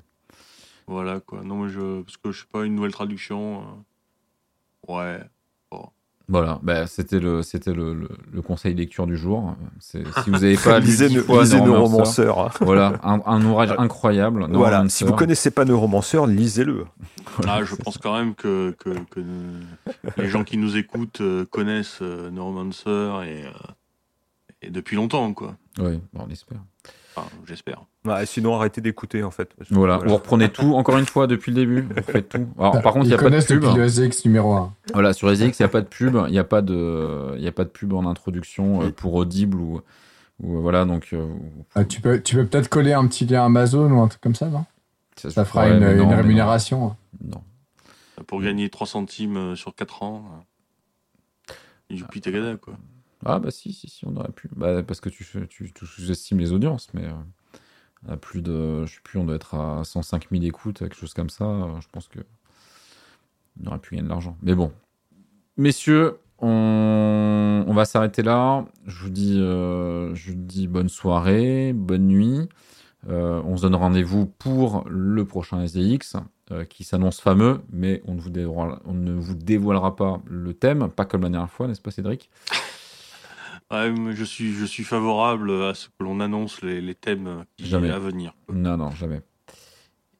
Voilà, 0.87 1.21
quoi. 1.21 1.43
Non, 1.43 1.65
mais 1.65 1.71
je. 1.71 2.03
Parce 2.03 2.17
que 2.17 2.33
je 2.33 2.41
sais 2.41 2.47
pas, 2.51 2.65
une 2.65 2.75
nouvelle 2.75 2.93
traduction. 2.93 3.63
Euh... 4.89 4.93
Ouais. 4.93 5.25
Bon. 5.71 5.89
Voilà, 6.31 6.61
bah, 6.63 6.87
c'était 6.87 7.19
le 7.19 7.43
c'était 7.43 7.73
le, 7.73 7.93
le, 7.93 8.09
le, 8.33 8.41
conseil 8.41 8.73
lecture 8.75 9.05
du 9.09 9.17
jour. 9.17 9.57
Si 9.81 9.99
vous 9.99 10.31
n'avez 10.31 10.57
pas 10.65 10.79
lisez, 10.79 11.09
lu 11.09 11.23
fois 11.23 11.43
lisez 11.43 11.61
Neuromancer, 11.61 12.33
voilà, 12.61 13.01
un, 13.03 13.21
un, 13.27 13.45
ouvrage 13.45 13.75
incroyable. 13.79 14.47
Voilà, 14.53 14.89
si 14.89 15.03
vous 15.03 15.13
connaissez 15.13 15.51
pas 15.51 15.65
Neuromancer, 15.65 16.25
lisez-le. 16.29 16.87
Voilà. 17.37 17.55
Ah, 17.55 17.65
je 17.65 17.75
pense 17.75 17.99
quand 17.99 18.17
même 18.17 18.37
que, 18.37 18.77
que, 18.79 18.91
que 19.11 19.21
les 20.17 20.29
gens 20.29 20.45
qui 20.45 20.57
nous 20.57 20.77
écoutent 20.77 21.21
euh, 21.21 21.45
connaissent 21.45 22.01
Neuromancer 22.01 22.89
et, 23.27 23.45
euh, 23.47 23.51
et 24.63 24.71
depuis 24.71 24.95
longtemps, 24.95 25.33
quoi. 25.35 25.57
Oui, 25.81 26.01
bon, 26.13 26.27
on 26.29 26.31
espère. 26.31 26.61
Enfin, 27.15 27.29
j'espère. 27.47 27.85
Ouais, 28.05 28.25
sinon, 28.25 28.55
arrêtez 28.55 28.81
d'écouter, 28.81 29.23
en 29.23 29.31
fait. 29.31 29.51
Voilà. 29.71 29.97
voilà. 29.97 30.11
vous 30.11 30.17
reprenez 30.17 30.49
tout, 30.49 30.75
encore 30.75 30.99
une 30.99 31.07
fois, 31.07 31.27
depuis 31.27 31.51
le 31.51 31.57
début. 31.57 31.83
Vous 31.83 31.95
refaites 31.95 32.29
tout. 32.29 32.47
Alors, 32.59 32.81
par 32.83 32.93
contre, 32.93 33.07
il 33.07 33.09
n'y 33.09 33.15
a 33.15 33.19
pas 33.19 33.31
de 33.31 33.41
pub. 33.41 33.65
Le 33.77 33.89
SX 33.89 34.25
numéro 34.25 34.53
1. 34.53 34.73
Voilà, 34.93 35.13
sur 35.13 35.35
SX, 35.35 35.59
il 35.59 35.63
n'y 35.63 35.67
a 35.67 35.69
pas 35.69 35.81
de 35.81 35.89
pub. 35.89 36.17
Il 36.27 36.33
n'y 36.33 36.39
a, 36.39 36.45
pas 36.45 36.63
de... 36.63 37.35
Il 37.37 37.43
y 37.43 37.49
a 37.49 37.53
pas 37.53 37.65
de 37.65 37.71
pub 37.71 37.93
en 37.93 38.07
introduction 38.07 38.83
euh, 38.83 38.91
pour 38.91 39.15
Audible 39.15 39.59
ou. 39.59 39.81
ou 40.43 40.61
voilà, 40.61 40.85
donc. 40.85 41.09
Euh, 41.13 41.27
ah, 41.75 41.85
tu 41.85 42.01
peux 42.01 42.21
tu 42.23 42.37
peux 42.37 42.47
peut-être 42.47 42.69
coller 42.69 42.93
un 42.93 43.07
petit 43.07 43.27
lien 43.27 43.45
Amazon 43.45 43.91
ou 43.91 44.01
un 44.01 44.09
truc 44.09 44.21
comme 44.21 44.35
ça, 44.37 44.47
non? 44.47 44.65
Ça, 45.17 45.31
ça 45.31 45.45
fera 45.45 45.69
une, 45.69 45.81
non, 45.81 46.05
une 46.05 46.15
rémunération. 46.15 46.97
Non. 47.23 47.43
Pour 48.27 48.41
gagner 48.41 48.71
3 48.71 48.87
centimes 48.87 49.57
sur 49.57 49.75
4 49.75 50.03
ans. 50.03 50.25
Youpi 51.91 52.21
Tagada, 52.21 52.57
quoi. 52.57 52.75
Ah 53.25 53.39
bah 53.39 53.51
si, 53.51 53.73
si, 53.73 53.89
si, 53.89 54.07
on 54.07 54.17
aurait 54.17 54.33
pu. 54.33 54.49
Bah, 54.57 54.83
parce 54.83 55.01
que 55.01 55.09
tu, 55.11 55.25
tu, 55.49 55.73
sous-estimes 55.85 56.39
les 56.39 56.53
audiences, 56.53 56.89
mais 56.95 57.05
euh, 57.05 57.13
à 58.09 58.17
plus 58.17 58.43
de, 58.43 58.87
je 58.87 58.95
sais 58.95 59.01
plus, 59.03 59.19
on 59.19 59.25
doit 59.25 59.37
être 59.37 59.55
à 59.55 59.83
105 59.85 60.29
000 60.31 60.45
écoutes, 60.45 60.79
quelque 60.79 60.97
chose 60.97 61.15
comme 61.15 61.31
ça. 61.31 61.45
Euh, 61.45 61.81
je 61.81 61.89
pense 61.93 62.09
que 62.09 62.21
on 63.63 63.67
aurait 63.69 63.79
pu 63.79 63.95
gagner 63.95 64.05
de 64.05 64.09
l'argent. 64.09 64.37
Mais 64.43 64.55
bon, 64.55 64.73
messieurs, 65.57 66.19
on, 66.39 67.65
on 67.67 67.75
va 67.75 67.85
s'arrêter 67.85 68.23
là. 68.23 68.65
Je 68.87 69.03
vous 69.03 69.11
dis, 69.11 69.39
euh, 69.39 70.15
je 70.15 70.31
vous 70.31 70.39
dis 70.39 70.67
bonne 70.67 70.89
soirée, 70.89 71.73
bonne 71.75 72.07
nuit. 72.07 72.49
Euh, 73.09 73.43
on 73.45 73.57
se 73.57 73.63
donne 73.63 73.75
rendez-vous 73.75 74.27
pour 74.27 74.85
le 74.89 75.25
prochain 75.25 75.63
SDX 75.63 76.17
qui 76.69 76.83
s'annonce 76.83 77.21
fameux, 77.21 77.61
mais 77.71 78.03
on 78.07 78.15
ne, 78.15 78.21
vous 78.21 78.31
dévoilera, 78.31 78.81
on 78.85 78.93
ne 78.93 79.13
vous 79.13 79.35
dévoilera 79.35 79.95
pas 79.95 80.21
le 80.27 80.53
thème, 80.53 80.89
pas 80.89 81.05
comme 81.05 81.23
la 81.23 81.31
dernière 81.31 81.49
fois, 81.49 81.69
n'est-ce 81.69 81.81
pas 81.81 81.93
Cédric? 81.93 82.29
Ouais, 83.71 83.93
je 84.13 84.25
suis, 84.25 84.53
je 84.53 84.65
suis 84.65 84.85
favorable 84.85 85.51
à 85.63 85.75
ce 85.75 85.87
que 85.87 86.03
l'on 86.03 86.21
annonce 86.21 86.61
les, 86.63 86.81
les 86.81 86.95
thèmes 86.95 87.45
qui 87.57 87.67
jamais. 87.67 87.91
à 87.91 87.99
venir. 87.99 88.35
Non, 88.53 88.77
non, 88.77 88.91
jamais. 88.91 89.23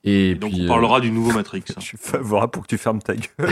Et, 0.05 0.31
Et 0.31 0.35
donc 0.35 0.53
puis, 0.53 0.65
on 0.65 0.69
parlera 0.69 0.99
euh... 0.99 1.01
du 1.01 1.11
nouveau 1.11 1.33
Matrix. 1.33 1.65
je 1.79 1.83
suis 1.83 1.99
favorable 1.99 2.53
pour 2.53 2.63
que 2.63 2.69
tu 2.69 2.79
fermes 2.79 3.03
ta 3.03 3.15
gueule. 3.15 3.27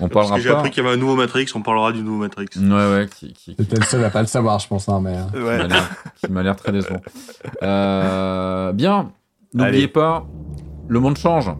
on 0.00 0.08
parlera 0.08 0.30
Parce 0.30 0.30
que 0.32 0.40
j'ai 0.40 0.50
appris 0.50 0.70
qu'il 0.70 0.82
y 0.82 0.86
avait 0.86 0.96
un 0.96 0.98
nouveau 0.98 1.16
Matrix, 1.16 1.46
on 1.54 1.62
parlera 1.62 1.92
du 1.92 2.02
nouveau 2.02 2.18
Matrix. 2.18 2.48
Ouais, 2.56 2.92
ouais. 2.92 3.08
Qui, 3.08 3.32
qui, 3.32 3.54
C'était 3.58 3.76
le 3.76 3.84
seul 3.84 4.04
à 4.04 4.10
pas 4.10 4.22
le 4.22 4.26
savoir, 4.26 4.58
je 4.58 4.68
pense. 4.68 4.88
Hein, 4.88 5.00
mais... 5.00 5.16
Ouais. 5.40 5.68
Qui 6.16 6.30
m'a 6.30 6.42
l'air 6.42 6.56
très 6.56 6.72
décevant. 6.72 7.00
Euh, 7.62 8.72
bien, 8.72 9.12
n'oubliez 9.54 9.88
pas, 9.88 10.26
le 10.88 11.00
monde 11.00 11.16
change. 11.16 11.50